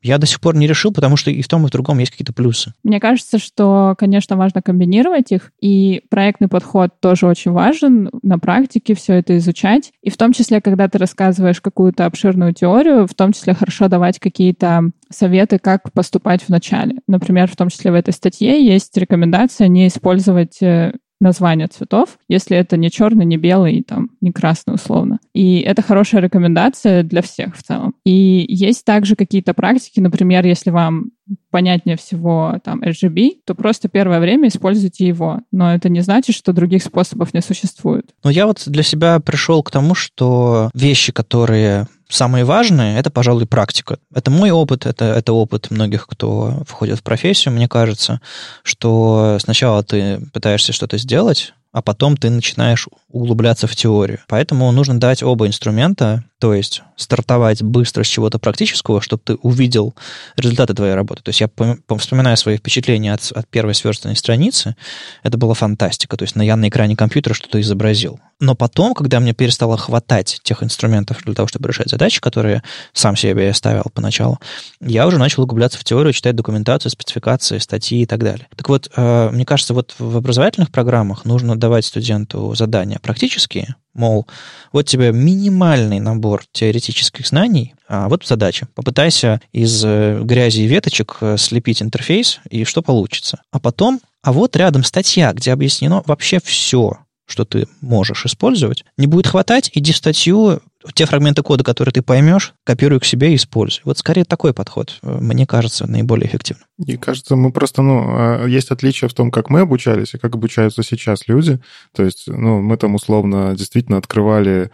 я 0.02 0.18
до 0.18 0.26
сих 0.26 0.42
пор 0.42 0.56
не 0.56 0.68
решил, 0.68 0.92
потому 0.92 1.18
что 1.18 1.32
и 1.32 1.42
в 1.42 1.48
том, 1.48 1.66
и 1.66 1.68
в 1.68 1.72
другом 1.72 2.00
есть 2.00 2.12
какие-то 2.12 2.34
плюсы. 2.34 2.74
Мне 2.84 3.00
кажется, 3.00 3.38
что, 3.38 3.96
конечно, 3.98 4.36
важно 4.36 4.62
комбинировать 4.62 5.32
их, 5.32 5.52
и 5.60 6.02
проектный 6.10 6.48
подход 6.48 7.00
тоже 7.00 7.28
очень 7.28 7.52
важен, 7.52 8.10
на 8.24 8.40
практике 8.40 8.96
все 8.96 9.14
это 9.14 9.38
изучать. 9.38 9.92
И 10.02 10.10
в 10.10 10.18
том 10.18 10.34
числе, 10.34 10.62
когда 10.62 10.88
ты 10.88 10.98
рассказываешь 10.98 11.62
какую-то 11.62 12.06
обширную 12.06 12.54
теорию, 12.54 13.08
в 13.08 13.14
том 13.14 13.34
числе 13.34 13.54
хорошо 13.54 13.88
давать 13.88 14.20
какие-то 14.20 14.92
советы, 15.10 15.60
как 15.60 15.92
поступать 15.92 16.44
в 16.44 16.50
начале. 16.50 16.98
Например, 17.08 17.50
в 17.50 17.56
том 17.56 17.70
числе 17.70 17.92
в 17.92 17.96
этой 17.96 18.14
статье 18.14 18.66
есть 18.66 18.96
рекомендация 18.98 19.68
не 19.68 19.88
использовать 19.88 20.62
э, 20.62 20.94
названия 21.22 21.68
цветов, 21.68 22.18
если 22.28 22.58
это 22.58 22.78
не 22.78 22.92
черный, 22.92 23.26
не 23.26 23.38
белый, 23.38 23.84
там, 23.84 24.10
не 24.22 24.32
красный 24.32 24.76
условно. 24.76 25.20
И 25.34 25.60
это 25.60 25.82
хорошая 25.82 26.22
рекомендация 26.22 27.04
для 27.04 27.22
всех 27.22 27.56
в 27.56 27.64
целом. 27.64 27.94
И 28.06 28.46
есть 28.50 28.84
также 28.86 29.16
какие-то 29.16 29.54
практики, 29.54 30.00
например, 30.00 30.46
если 30.46 30.70
вам 30.72 31.12
понятнее 31.50 31.98
всего 31.98 32.60
там 32.64 32.82
RGB, 32.82 33.42
то 33.46 33.56
просто 33.56 33.88
первое 33.88 34.20
время 34.20 34.48
используйте 34.50 35.08
его. 35.08 35.42
Но 35.52 35.74
это 35.74 35.90
не 35.90 36.02
значит, 36.02 36.36
что 36.36 36.54
других 36.54 36.84
способов 36.84 37.34
не 37.34 37.42
существует. 37.42 38.10
Но 38.24 38.30
я 38.30 38.48
вот 38.48 38.64
для 38.66 38.84
себя 38.84 39.20
пришел 39.20 39.64
к 39.64 39.72
тому, 39.72 39.96
что 39.96 40.70
вещи, 40.74 41.12
которые 41.12 41.88
самые 42.12 42.45
важные, 42.45 42.97
это, 42.97 43.10
пожалуй, 43.10 43.45
практика. 43.45 43.97
Это 44.13 44.30
мой 44.30 44.52
опыт, 44.52 44.86
это, 44.86 45.06
это 45.06 45.34
опыт 45.34 45.71
многих, 45.71 46.08
кто 46.08 46.63
входит 46.67 47.00
в 47.00 47.04
профессию. 47.04 47.54
Мне 47.54 47.67
кажется, 47.67 48.21
что 48.63 49.38
сначала 49.41 49.84
ты 49.84 50.21
пытаешься 50.34 50.74
что-то 50.74 50.97
сделать, 50.97 51.54
а 51.71 51.82
потом 51.82 52.17
ты 52.17 52.30
начинаешь 52.30 52.88
углубляться 53.10 53.65
в 53.65 53.76
теорию. 53.76 54.19
Поэтому 54.28 54.69
нужно 54.71 55.00
дать 55.00 55.24
оба 55.24 55.47
инструмента, 55.47 56.24
то 56.39 56.54
есть 56.54 56.82
стартовать 56.97 57.63
быстро 57.63 58.04
с 58.04 58.08
чего-то 58.08 58.39
практического, 58.39 59.02
чтобы 59.02 59.21
ты 59.24 59.36
увидел 59.36 59.95
результаты 60.36 60.74
твоей 60.74 60.95
работы. 60.95 61.24
То 61.24 61.30
есть 61.30 61.39
я 61.39 61.50
вспоминаю 61.97 62.36
свои 62.36 62.58
впечатления 62.58 63.13
от, 63.13 63.32
от 63.32 63.47
первой 63.47 63.74
сверстанной 63.74 64.17
страницы. 64.17 64.76
Это 65.24 65.38
была 65.38 65.54
фантастика. 65.54 66.17
То 66.17 66.24
есть 66.24 66.36
я 66.36 66.56
на 66.58 66.67
экране 66.67 66.97
компьютера 66.97 67.34
что-то 67.34 67.62
изобразил. 67.62 68.19
Но 68.42 68.56
потом, 68.56 68.96
когда 68.96 69.20
мне 69.20 69.34
перестало 69.34 69.78
хватать 69.78 70.40
тех 70.44 70.64
инструментов 70.64 71.22
для 71.24 71.36
того, 71.36 71.48
чтобы 71.48 71.70
решать 71.70 71.92
задачи, 71.92 72.20
которые 72.20 72.64
сам 72.92 73.16
себе 73.16 73.54
ставил 73.54 73.86
поначалу, 73.94 74.40
я 74.82 75.06
уже 75.06 75.20
начал 75.20 75.44
углубляться 75.44 75.78
в 75.78 75.84
теорию, 75.84 76.12
читать 76.12 76.36
документацию, 76.36 76.92
спецификации, 76.92 77.60
статьи 77.60 78.02
и 78.02 78.06
так 78.08 78.24
далее. 78.24 78.48
Так 78.56 78.68
вот, 78.68 78.90
э, 78.96 79.30
мне 79.32 79.46
кажется, 79.46 79.76
вот 79.76 79.94
в 80.00 80.18
образовательных 80.18 80.72
программах 80.72 81.24
нужно 81.24 81.56
давать 81.56 81.86
студенту 81.86 82.56
задания 82.56 82.98
практические, 83.00 83.76
мол, 83.94 84.26
вот 84.72 84.88
тебе 84.88 85.12
минимальный 85.12 86.00
набор 86.00 86.44
теоретических 86.52 87.28
знаний, 87.28 87.76
а 87.88 88.10
вот 88.10 88.26
задача. 88.26 88.68
Попытайся 88.74 89.40
из 89.52 89.86
э, 89.86 90.20
грязи 90.24 90.62
и 90.62 90.68
веточек 90.68 91.18
э, 91.22 91.38
слепить 91.38 91.84
интерфейс, 91.84 92.40
и 92.50 92.64
что 92.64 92.82
получится. 92.82 93.42
А 93.52 93.60
потом, 93.60 94.02
а 94.24 94.34
вот 94.34 94.56
рядом 94.56 94.84
статья, 94.84 95.32
где 95.32 95.54
объяснено 95.54 96.02
вообще 96.08 96.40
все, 96.44 96.98
что 97.28 97.46
ты 97.46 97.68
можешь 97.82 98.26
использовать. 98.26 98.84
Не 98.98 99.08
будет 99.08 99.28
хватать, 99.28 99.72
иди 99.74 99.94
в 99.94 99.98
статью, 99.98 100.62
те 100.94 101.06
фрагменты 101.06 101.44
кода, 101.44 101.64
которые 101.64 101.94
ты 101.94 102.02
поймешь, 102.02 102.54
копируй 102.64 103.00
к 103.00 103.06
себе 103.06 103.32
и 103.32 103.36
используй. 103.36 103.82
Вот 103.86 103.98
скорее 103.98 104.26
такой 104.26 104.54
подход, 104.54 105.00
э, 105.02 105.18
мне 105.20 105.46
кажется, 105.46 105.88
наиболее 105.88 106.28
эффективным. 106.28 106.66
Мне 106.78 106.98
кажется, 106.98 107.36
мы 107.36 107.52
просто, 107.52 107.82
ну, 107.82 108.04
а, 108.08 108.46
есть 108.46 108.72
отличие 108.72 109.10
в 109.10 109.14
том, 109.14 109.32
как 109.32 109.50
мы 109.50 109.62
обучались 109.62 110.14
и 110.14 110.18
как 110.18 110.36
обучаются 110.36 110.84
сейчас 110.84 111.28
люди. 111.28 111.60
То 111.96 112.04
есть, 112.04 112.24
ну, 112.28 112.62
мы 112.62 112.78
там 112.78 112.96
условно 112.96 113.56
действительно 113.56 113.98
открывали 113.98 114.72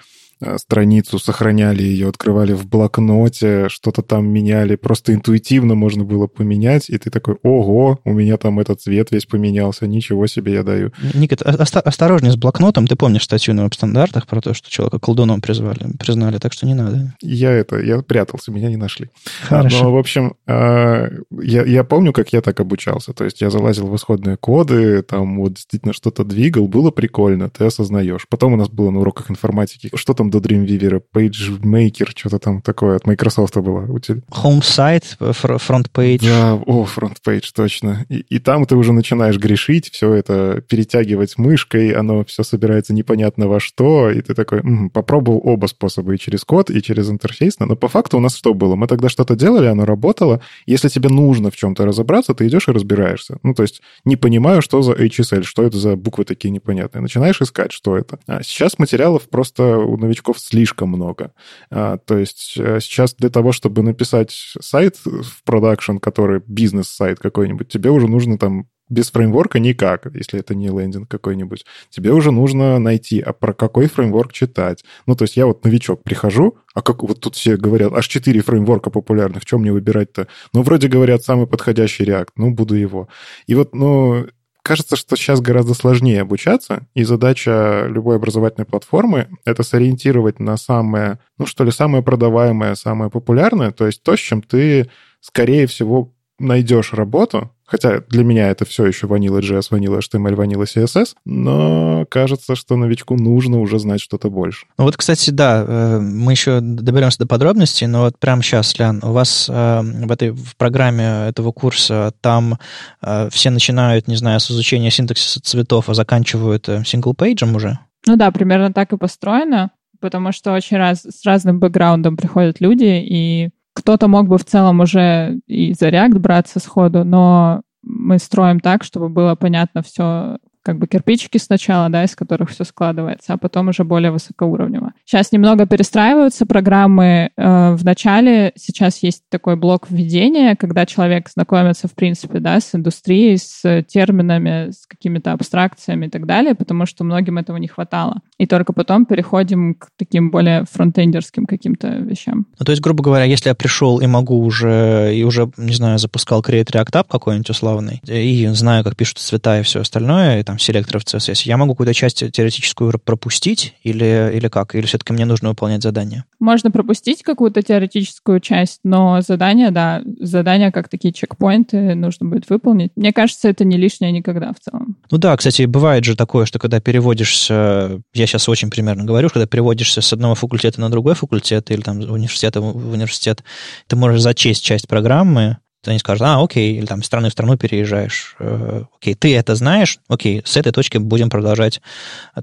страницу, 0.57 1.19
сохраняли 1.19 1.83
ее, 1.83 2.09
открывали 2.09 2.53
в 2.53 2.67
блокноте, 2.67 3.69
что-то 3.69 4.01
там 4.01 4.27
меняли, 4.27 4.75
просто 4.75 5.13
интуитивно 5.13 5.75
можно 5.75 6.03
было 6.03 6.27
поменять, 6.27 6.89
и 6.89 6.97
ты 6.97 7.09
такой, 7.09 7.37
ого, 7.43 7.99
у 8.03 8.13
меня 8.13 8.37
там 8.37 8.59
этот 8.59 8.81
цвет 8.81 9.11
весь 9.11 9.25
поменялся, 9.25 9.87
ничего 9.87 10.27
себе 10.27 10.53
я 10.53 10.63
даю. 10.63 10.91
Ник, 11.13 11.33
оста- 11.33 11.81
осторожнее 11.81 12.31
с 12.31 12.35
блокнотом, 12.35 12.87
ты 12.87 12.95
помнишь 12.95 13.23
статью 13.23 13.53
на 13.53 13.63
веб-стандартах 13.63 14.27
про 14.27 14.41
то, 14.41 14.53
что 14.53 14.69
человека 14.69 14.99
колдуном 14.99 15.41
призвали, 15.41 15.97
признали, 15.99 16.37
так 16.37 16.53
что 16.53 16.65
не 16.65 16.73
надо. 16.73 17.15
Я 17.21 17.51
это, 17.51 17.79
я 17.79 18.01
прятался, 18.01 18.51
меня 18.51 18.69
не 18.69 18.77
нашли. 18.77 19.09
Хорошо. 19.43 19.83
Но, 19.83 19.93
в 19.93 19.97
общем, 19.97 20.35
э, 20.47 21.09
я, 21.41 21.63
я 21.63 21.83
помню, 21.83 22.13
как 22.13 22.33
я 22.33 22.41
так 22.41 22.59
обучался, 22.59 23.13
то 23.13 23.23
есть 23.23 23.41
я 23.41 23.49
залазил 23.49 23.87
в 23.87 23.95
исходные 23.95 24.37
коды, 24.37 25.01
там 25.01 25.39
вот 25.39 25.53
действительно 25.53 25.93
что-то 25.93 26.23
двигал, 26.23 26.67
было 26.67 26.91
прикольно, 26.91 27.49
ты 27.49 27.65
осознаешь. 27.65 28.25
Потом 28.29 28.53
у 28.53 28.55
нас 28.55 28.69
было 28.69 28.91
на 28.91 28.99
уроках 28.99 29.31
информатики, 29.31 29.89
что 29.95 30.13
там 30.13 30.26
до 30.29 30.39
Dreamweaver, 30.39 31.01
PageMaker, 31.13 32.09
что-то 32.15 32.39
там 32.39 32.61
такое 32.61 32.97
от 32.97 33.05
Microsoft 33.05 33.57
было. 33.57 33.85
Home 33.85 34.63
сайт, 34.63 35.17
front 35.19 35.87
page. 35.93 36.21
Да, 36.23 36.55
о, 36.55 36.85
front 36.85 37.17
page, 37.25 37.45
точно. 37.53 38.05
И, 38.09 38.19
и 38.29 38.39
там 38.39 38.65
ты 38.65 38.75
уже 38.75 38.93
начинаешь 38.93 39.37
грешить, 39.37 39.89
все 39.91 40.13
это 40.13 40.63
перетягивать 40.67 41.37
мышкой, 41.37 41.91
оно 41.91 42.23
все 42.25 42.43
собирается 42.43 42.93
непонятно 42.93 43.47
во 43.47 43.59
что, 43.59 44.09
и 44.09 44.21
ты 44.21 44.33
такой, 44.33 44.59
м-м, 44.59 44.89
попробовал 44.89 45.41
оба 45.43 45.67
способа, 45.67 46.13
и 46.13 46.17
через 46.17 46.43
код, 46.43 46.69
и 46.69 46.81
через 46.81 47.09
интерфейс. 47.09 47.59
Но 47.59 47.75
по 47.75 47.87
факту 47.87 48.17
у 48.17 48.19
нас 48.19 48.35
что 48.35 48.53
было? 48.53 48.75
Мы 48.75 48.87
тогда 48.87 49.09
что-то 49.09 49.35
делали, 49.35 49.67
оно 49.67 49.85
работало. 49.85 50.41
Если 50.65 50.89
тебе 50.89 51.09
нужно 51.09 51.51
в 51.51 51.55
чем-то 51.55 51.85
разобраться, 51.85 52.33
ты 52.33 52.47
идешь 52.47 52.67
и 52.67 52.71
разбираешься. 52.71 53.37
Ну, 53.43 53.53
то 53.53 53.63
есть 53.63 53.81
не 54.05 54.15
понимаю, 54.15 54.61
что 54.61 54.81
за 54.81 54.93
HSL, 54.93 55.43
что 55.43 55.63
это 55.63 55.77
за 55.77 55.95
буквы 55.95 56.25
такие 56.25 56.49
непонятные. 56.51 57.01
Начинаешь 57.01 57.41
искать, 57.41 57.71
что 57.71 57.97
это. 57.97 58.19
А 58.27 58.43
сейчас 58.43 58.79
материалов 58.79 59.23
просто 59.29 59.77
у 59.77 59.97
новичков 59.97 60.16
новичков 60.17 60.39
слишком 60.39 60.89
много. 60.89 61.31
А, 61.69 61.97
то 61.97 62.17
есть 62.17 62.55
э, 62.57 62.79
сейчас 62.81 63.13
для 63.15 63.29
того, 63.29 63.51
чтобы 63.51 63.83
написать 63.83 64.31
сайт 64.59 64.97
в 65.05 65.43
продакшн, 65.43 65.97
который 65.97 66.41
бизнес-сайт 66.45 67.19
какой-нибудь, 67.19 67.67
тебе 67.67 67.89
уже 67.89 68.07
нужно 68.07 68.37
там 68.37 68.67
без 68.89 69.11
фреймворка 69.11 69.59
никак, 69.59 70.07
если 70.15 70.39
это 70.39 70.55
не 70.55 70.69
лендинг 70.69 71.09
какой-нибудь. 71.09 71.65
Тебе 71.89 72.13
уже 72.13 72.31
нужно 72.31 72.79
найти, 72.79 73.19
а 73.19 73.33
про 73.33 73.53
какой 73.53 73.87
фреймворк 73.87 74.31
читать. 74.31 74.85
Ну, 75.05 75.15
то 75.15 75.23
есть 75.23 75.35
я 75.35 75.45
вот 75.45 75.65
новичок 75.65 76.03
прихожу, 76.03 76.57
а 76.73 76.81
как 76.81 77.03
вот 77.03 77.19
тут 77.19 77.35
все 77.35 77.57
говорят, 77.57 77.91
аж 77.91 78.07
четыре 78.07 78.41
фреймворка 78.41 78.89
популярных, 78.89 79.43
чем 79.45 79.61
мне 79.61 79.73
выбирать-то? 79.73 80.27
Ну, 80.53 80.61
вроде 80.61 80.87
говорят, 80.87 81.21
самый 81.21 81.47
подходящий 81.47 82.05
React, 82.05 82.29
ну, 82.37 82.51
буду 82.51 82.75
его. 82.75 83.09
И 83.45 83.55
вот, 83.55 83.75
ну, 83.75 84.25
кажется, 84.67 84.97
что 84.97 85.15
сейчас 85.15 85.39
гораздо 85.39 85.73
сложнее 85.73 86.21
обучаться, 86.21 86.85
и 86.93 87.03
задача 87.03 87.85
любой 87.87 88.17
образовательной 88.17 88.65
платформы— 88.65 89.29
это 89.45 89.63
сориентировать 89.63 90.41
на 90.41 90.57
самое, 90.57 91.19
ну 91.37 91.45
что 91.45 91.63
ли, 91.63 91.71
самое 91.71 92.03
продаваемое, 92.03 92.75
самое 92.75 93.09
популярное, 93.09 93.71
то 93.71 93.85
есть 93.85 94.03
то, 94.03 94.17
с 94.17 94.19
чем 94.19 94.41
ты, 94.41 94.89
скорее 95.21 95.67
всего, 95.67 96.13
найдешь 96.37 96.91
работу, 96.91 97.49
Хотя 97.67 97.99
для 98.07 98.23
меня 98.23 98.49
это 98.49 98.63
все 98.65 98.85
еще 98.85 99.07
ванила 99.07 99.39
JS, 99.39 99.67
ванила 99.71 99.99
HTML, 99.99 100.35
ванила 100.35 100.63
CSS, 100.63 101.15
но 101.25 102.05
кажется, 102.09 102.55
что 102.55 102.77
новичку 102.77 103.15
нужно 103.15 103.59
уже 103.59 103.77
знать 103.77 103.99
что-то 103.99 104.29
больше. 104.29 104.65
Ну 104.77 104.85
вот, 104.85 104.95
кстати, 104.95 105.31
да, 105.31 105.65
э, 105.67 105.99
мы 105.99 106.31
еще 106.31 106.61
доберемся 106.61 107.19
до 107.19 107.27
подробностей, 107.27 107.85
но 107.87 108.03
вот 108.03 108.17
прямо 108.19 108.41
сейчас, 108.41 108.79
Лян, 108.79 109.01
у 109.03 109.11
вас 109.11 109.49
э, 109.49 109.81
в 109.81 110.11
этой 110.11 110.31
в 110.31 110.55
программе 110.55 111.27
этого 111.27 111.51
курса 111.51 112.13
там 112.21 112.57
э, 113.01 113.27
все 113.31 113.49
начинают, 113.49 114.07
не 114.07 114.15
знаю, 114.15 114.39
с 114.39 114.49
изучения 114.49 114.89
синтаксиса 114.89 115.41
цветов, 115.41 115.89
а 115.89 115.93
заканчивают 115.93 116.69
single-page 116.85 117.43
ем 117.43 117.53
уже? 117.55 117.79
Ну 118.05 118.15
да, 118.15 118.31
примерно 118.31 118.71
так 118.71 118.93
и 118.93 118.97
построено, 118.97 119.71
потому 119.99 120.31
что 120.31 120.53
очень 120.53 120.77
раз, 120.77 121.01
с 121.01 121.25
разным 121.25 121.59
бэкграундом 121.59 122.15
приходят 122.15 122.61
люди, 122.61 123.03
и 123.03 123.49
кто-то 123.87 124.09
мог 124.09 124.27
бы 124.27 124.37
в 124.37 124.43
целом 124.43 124.81
уже 124.81 125.39
и 125.47 125.71
за 125.71 125.87
React 125.87 126.19
браться 126.19 126.59
сходу, 126.59 127.05
но 127.05 127.61
мы 127.83 128.19
строим 128.19 128.59
так, 128.59 128.83
чтобы 128.83 129.07
было 129.07 129.35
понятно 129.35 129.81
все 129.81 130.39
как 130.67 130.79
бы 130.79 130.87
кирпичики 130.87 131.37
сначала, 131.37 131.87
да, 131.87 132.03
из 132.03 132.13
которых 132.13 132.49
все 132.49 132.65
складывается, 132.65 133.31
а 133.31 133.37
потом 133.37 133.69
уже 133.69 133.85
более 133.85 134.11
высокоуровнево. 134.11 134.91
Сейчас 135.05 135.31
немного 135.31 135.65
перестраиваются 135.65 136.45
программы 136.45 137.31
э, 137.37 137.71
в 137.73 137.85
начале. 137.85 138.51
Сейчас 138.57 139.01
есть 139.01 139.23
такой 139.29 139.55
блок 139.55 139.85
введения, 139.89 140.57
когда 140.57 140.85
человек 140.85 141.29
знакомится, 141.29 141.87
в 141.87 141.93
принципе, 141.93 142.39
да, 142.39 142.59
с 142.59 142.75
индустрией, 142.75 143.37
с 143.37 143.81
терминами, 143.83 144.71
с 144.71 144.85
какими-то 144.85 145.31
абстракциями 145.31 146.07
и 146.07 146.09
так 146.09 146.25
далее, 146.25 146.53
потому 146.53 146.85
что 146.85 147.05
многим 147.05 147.37
этого 147.37 147.55
не 147.55 147.69
хватало. 147.69 148.19
И 148.37 148.45
только 148.45 148.73
потом 148.73 149.05
переходим 149.05 149.75
к 149.75 149.87
таким 149.95 150.31
более 150.31 150.65
фронтендерским 150.69 151.45
каким-то 151.45 151.87
вещам. 151.87 152.45
Ну, 152.59 152.65
то 152.65 152.73
есть, 152.73 152.81
грубо 152.81 153.01
говоря, 153.01 153.23
если 153.23 153.47
я 153.47 153.55
пришел 153.55 153.99
и 153.99 154.07
могу 154.07 154.43
уже, 154.43 155.15
и 155.15 155.23
уже, 155.23 155.49
не 155.55 155.73
знаю, 155.73 155.97
запускал 155.97 156.41
Create 156.41 156.73
React 156.73 156.91
App 156.91 157.05
какой-нибудь 157.09 157.49
условный, 157.49 158.01
и 158.05 158.45
знаю, 158.47 158.83
как 158.83 158.97
пишут 158.97 159.19
цвета 159.19 159.61
и 159.61 159.63
все 159.63 159.79
остальное, 159.79 160.41
и 160.41 160.43
там 160.43 160.56
там, 160.57 160.59
селекторов 160.59 161.03
CSS, 161.03 161.41
я 161.45 161.57
могу 161.57 161.73
какую-то 161.73 161.93
часть 161.93 162.31
теоретическую 162.31 162.99
пропустить 163.03 163.75
или, 163.83 164.31
или 164.33 164.47
как? 164.47 164.75
Или 164.75 164.85
все-таки 164.85 165.13
мне 165.13 165.25
нужно 165.25 165.49
выполнять 165.49 165.83
задание. 165.83 166.25
Можно 166.39 166.71
пропустить 166.71 167.23
какую-то 167.23 167.61
теоретическую 167.61 168.39
часть, 168.39 168.79
но 168.83 169.21
задания, 169.21 169.71
да, 169.71 170.01
задания 170.19 170.71
как 170.71 170.89
такие 170.89 171.13
чекпоинты 171.13 171.95
нужно 171.95 172.27
будет 172.27 172.49
выполнить. 172.49 172.91
Мне 172.95 173.13
кажется, 173.13 173.49
это 173.49 173.63
не 173.65 173.77
лишнее 173.77 174.11
никогда 174.11 174.51
в 174.53 174.59
целом. 174.59 174.97
Ну 175.11 175.17
да, 175.17 175.35
кстати, 175.37 175.63
бывает 175.63 176.03
же 176.03 176.15
такое, 176.15 176.45
что 176.45 176.59
когда 176.59 176.79
переводишься, 176.79 178.01
я 178.13 178.27
сейчас 178.27 178.49
очень 178.49 178.69
примерно 178.69 179.03
говорю, 179.03 179.29
когда 179.29 179.45
переводишься 179.47 180.01
с 180.01 180.13
одного 180.13 180.35
факультета 180.35 180.81
на 180.81 180.89
другой 180.89 181.15
факультет 181.15 181.71
или 181.71 181.81
там 181.81 181.99
университета 181.99 182.61
в 182.61 182.91
университет, 182.91 183.43
ты 183.87 183.95
можешь 183.95 184.21
зачесть 184.21 184.63
часть 184.63 184.87
программы, 184.87 185.57
они 185.85 185.99
скажут, 185.99 186.23
а, 186.23 186.43
окей, 186.43 186.77
или 186.77 186.85
там 186.85 187.03
страны 187.03 187.29
в 187.29 187.31
страну 187.31 187.57
переезжаешь, 187.57 188.35
э, 188.39 188.83
окей, 188.97 189.15
ты 189.15 189.35
это 189.35 189.55
знаешь, 189.55 189.99
окей, 190.07 190.41
с 190.43 190.57
этой 190.57 190.71
точки 190.71 190.97
будем 190.97 191.29
продолжать 191.29 191.81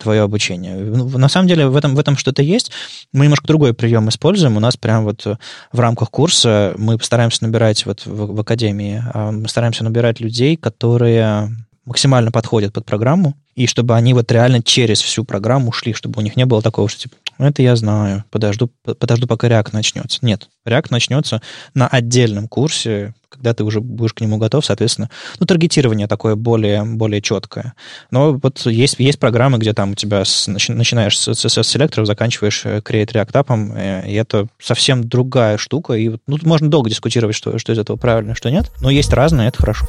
твое 0.00 0.22
обучение. 0.22 0.76
Ну, 0.76 1.18
на 1.18 1.28
самом 1.28 1.48
деле 1.48 1.66
в 1.66 1.76
этом, 1.76 1.94
в 1.94 1.98
этом 1.98 2.16
что-то 2.16 2.42
есть. 2.42 2.70
Мы 3.12 3.24
немножко 3.24 3.46
другой 3.46 3.74
прием 3.74 4.08
используем. 4.08 4.56
У 4.56 4.60
нас 4.60 4.76
прям 4.76 5.04
вот 5.04 5.26
в 5.72 5.80
рамках 5.80 6.10
курса 6.10 6.74
мы 6.78 6.98
стараемся 7.00 7.44
набирать 7.44 7.84
вот 7.86 8.06
в, 8.06 8.34
в 8.34 8.40
академии, 8.40 9.02
мы 9.14 9.48
стараемся 9.48 9.84
набирать 9.84 10.20
людей, 10.20 10.56
которые 10.56 11.50
максимально 11.84 12.30
подходят 12.30 12.72
под 12.72 12.84
программу, 12.84 13.34
и 13.54 13.66
чтобы 13.66 13.94
они 13.94 14.14
вот 14.14 14.30
реально 14.32 14.62
через 14.62 15.00
всю 15.00 15.24
программу 15.24 15.72
шли, 15.72 15.92
чтобы 15.92 16.20
у 16.20 16.22
них 16.22 16.36
не 16.36 16.46
было 16.46 16.62
такого, 16.62 16.88
что 16.88 17.02
типа, 17.02 17.16
ну, 17.38 17.46
это 17.46 17.62
я 17.62 17.76
знаю, 17.76 18.24
подожду, 18.30 18.70
подожду, 18.84 19.26
пока 19.26 19.48
React 19.48 19.70
начнется. 19.72 20.18
Нет, 20.22 20.48
React 20.66 20.86
начнется 20.90 21.42
на 21.74 21.86
отдельном 21.88 22.48
курсе, 22.48 23.14
когда 23.28 23.54
ты 23.54 23.64
уже 23.64 23.80
будешь 23.80 24.12
к 24.12 24.20
нему 24.20 24.38
готов, 24.38 24.64
соответственно, 24.64 25.10
ну, 25.40 25.46
таргетирование 25.46 26.06
такое 26.06 26.36
более, 26.36 26.84
более 26.84 27.20
четкое. 27.20 27.74
Но 28.10 28.34
вот 28.34 28.64
есть, 28.66 28.96
есть 28.98 29.18
программы, 29.18 29.58
где 29.58 29.72
там 29.72 29.92
у 29.92 29.94
тебя 29.94 30.24
с, 30.24 30.46
начинаешь 30.46 31.18
с 31.18 31.28
CSS-селекторов, 31.28 32.06
заканчиваешь 32.06 32.64
э, 32.64 32.78
Create 32.78 33.12
React 33.12 33.32
App, 33.32 33.76
э, 33.76 34.10
и 34.10 34.14
это 34.14 34.46
совсем 34.60 35.06
другая 35.08 35.58
штука, 35.58 35.94
и 35.94 36.10
ну, 36.26 36.38
можно 36.42 36.70
долго 36.70 36.90
дискутировать, 36.90 37.34
что, 37.34 37.58
что 37.58 37.72
из 37.72 37.78
этого 37.78 37.96
правильно, 37.96 38.34
что 38.34 38.50
нет, 38.50 38.70
но 38.80 38.90
есть 38.90 39.12
разное, 39.12 39.48
это 39.48 39.58
хорошо. 39.58 39.86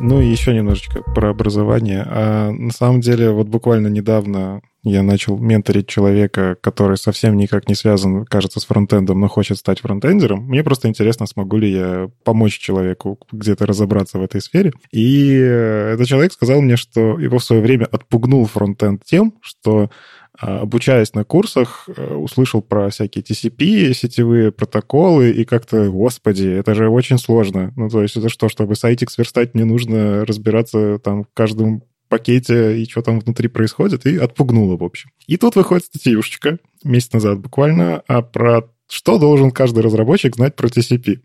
Ну 0.00 0.20
и 0.20 0.26
еще 0.26 0.54
немножечко 0.54 1.02
про 1.02 1.30
образование. 1.30 2.04
А 2.06 2.50
на 2.50 2.72
самом 2.72 3.00
деле, 3.00 3.30
вот 3.30 3.48
буквально 3.48 3.88
недавно 3.88 4.60
я 4.82 5.02
начал 5.02 5.38
менторить 5.38 5.88
человека, 5.88 6.56
который 6.60 6.98
совсем 6.98 7.36
никак 7.36 7.68
не 7.68 7.74
связан, 7.74 8.26
кажется, 8.26 8.60
с 8.60 8.66
фронтендом, 8.66 9.18
но 9.18 9.28
хочет 9.28 9.56
стать 9.56 9.80
фронтендером. 9.80 10.40
Мне 10.46 10.62
просто 10.62 10.88
интересно, 10.88 11.26
смогу 11.26 11.56
ли 11.56 11.72
я 11.72 12.08
помочь 12.22 12.58
человеку 12.58 13.18
где-то 13.32 13.64
разобраться 13.64 14.18
в 14.18 14.22
этой 14.22 14.42
сфере. 14.42 14.72
И 14.92 15.30
этот 15.30 16.06
человек 16.06 16.32
сказал 16.32 16.60
мне, 16.60 16.76
что 16.76 17.18
его 17.18 17.38
в 17.38 17.44
свое 17.44 17.62
время 17.62 17.86
отпугнул 17.86 18.44
фронтенд 18.44 19.02
тем, 19.04 19.34
что 19.40 19.90
обучаясь 20.38 21.14
на 21.14 21.24
курсах, 21.24 21.88
э, 21.88 22.14
услышал 22.14 22.60
про 22.60 22.90
всякие 22.90 23.22
TCP, 23.22 23.94
сетевые 23.94 24.50
протоколы, 24.50 25.30
и 25.30 25.44
как-то, 25.44 25.88
господи, 25.90 26.48
это 26.48 26.74
же 26.74 26.88
очень 26.88 27.18
сложно. 27.18 27.72
Ну, 27.76 27.88
то 27.88 28.02
есть 28.02 28.16
это 28.16 28.28
что, 28.28 28.48
чтобы 28.48 28.74
сайтик 28.74 29.10
сверстать, 29.10 29.54
мне 29.54 29.64
нужно 29.64 30.24
разбираться 30.24 30.98
там 30.98 31.24
в 31.24 31.28
каждом 31.34 31.82
пакете 32.08 32.80
и 32.80 32.88
что 32.88 33.02
там 33.02 33.20
внутри 33.20 33.48
происходит, 33.48 34.06
и 34.06 34.16
отпугнуло, 34.16 34.76
в 34.76 34.84
общем. 34.84 35.10
И 35.26 35.36
тут 35.36 35.56
выходит 35.56 35.86
статьюшечка 35.86 36.58
месяц 36.82 37.12
назад 37.12 37.38
буквально 37.40 38.02
а 38.06 38.22
про 38.22 38.68
что 38.88 39.18
должен 39.18 39.50
каждый 39.50 39.82
разработчик 39.82 40.36
знать 40.36 40.56
про 40.56 40.68
TCP? 40.68 41.20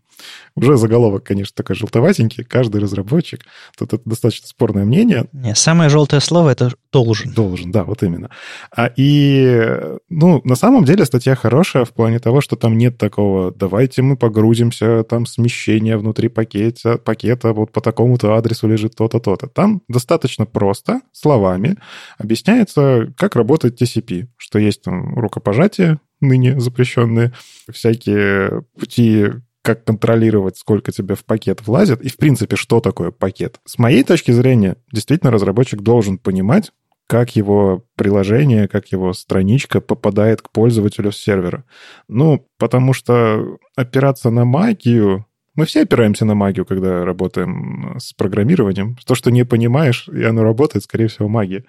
Уже 0.56 0.76
заголовок, 0.76 1.24
конечно, 1.24 1.54
такой 1.54 1.76
желтоватенький. 1.76 2.44
Каждый 2.44 2.80
разработчик. 2.80 3.44
Тут 3.78 3.92
это 3.92 4.02
достаточно 4.04 4.48
спорное 4.48 4.84
мнение. 4.84 5.26
Не, 5.32 5.54
самое 5.54 5.90
желтое 5.90 6.20
слово— 6.20 6.50
это 6.50 6.72
«должен». 6.92 7.32
Должен, 7.32 7.70
да, 7.70 7.84
вот 7.84 8.02
именно. 8.02 8.30
А, 8.74 8.90
и, 8.96 9.68
ну, 10.08 10.40
на 10.44 10.56
самом 10.56 10.84
деле 10.84 11.04
статья 11.04 11.34
хорошая 11.34 11.84
в 11.84 11.90
плане 11.90 12.18
того, 12.18 12.40
что 12.40 12.56
там 12.56 12.76
нет 12.76 12.98
такого 12.98 13.52
«давайте 13.52 14.02
мы 14.02 14.16
погрузимся, 14.16 15.04
там 15.04 15.26
смещение 15.26 15.96
внутри 15.96 16.28
пакета, 16.28 16.98
пакета 16.98 17.52
вот 17.52 17.72
по 17.72 17.80
такому-то 17.80 18.34
адресу 18.34 18.68
лежит 18.68 18.96
то-то, 18.96 19.20
то-то». 19.20 19.46
Там 19.46 19.82
достаточно 19.88 20.46
просто, 20.46 21.00
словами, 21.12 21.76
объясняется, 22.18 23.12
как 23.16 23.36
работает 23.36 23.80
TCP, 23.80 24.26
что 24.36 24.58
есть 24.58 24.82
там 24.82 25.14
рукопожатие, 25.18 26.00
ныне 26.20 26.60
запрещенные, 26.60 27.32
всякие 27.70 28.62
пути 28.78 29.28
как 29.62 29.84
контролировать, 29.84 30.56
сколько 30.56 30.92
тебе 30.92 31.14
в 31.14 31.24
пакет 31.24 31.66
влазит, 31.66 32.00
и, 32.02 32.08
в 32.08 32.16
принципе, 32.16 32.56
что 32.56 32.80
такое 32.80 33.10
пакет. 33.10 33.60
С 33.64 33.78
моей 33.78 34.04
точки 34.04 34.30
зрения, 34.30 34.76
действительно, 34.92 35.30
разработчик 35.30 35.80
должен 35.80 36.18
понимать, 36.18 36.72
как 37.06 37.34
его 37.34 37.84
приложение, 37.96 38.68
как 38.68 38.92
его 38.92 39.12
страничка 39.12 39.80
попадает 39.80 40.42
к 40.42 40.50
пользователю 40.50 41.10
с 41.10 41.16
сервера. 41.16 41.64
Ну, 42.08 42.46
потому 42.56 42.92
что 42.92 43.58
опираться 43.76 44.30
на 44.30 44.44
магию... 44.44 45.26
Мы 45.56 45.66
все 45.66 45.82
опираемся 45.82 46.24
на 46.24 46.36
магию, 46.36 46.64
когда 46.64 47.04
работаем 47.04 47.96
с 47.98 48.12
программированием. 48.12 48.96
То, 49.04 49.16
что 49.16 49.32
не 49.32 49.44
понимаешь, 49.44 50.08
и 50.08 50.22
оно 50.22 50.44
работает, 50.44 50.84
скорее 50.84 51.08
всего, 51.08 51.28
магия. 51.28 51.64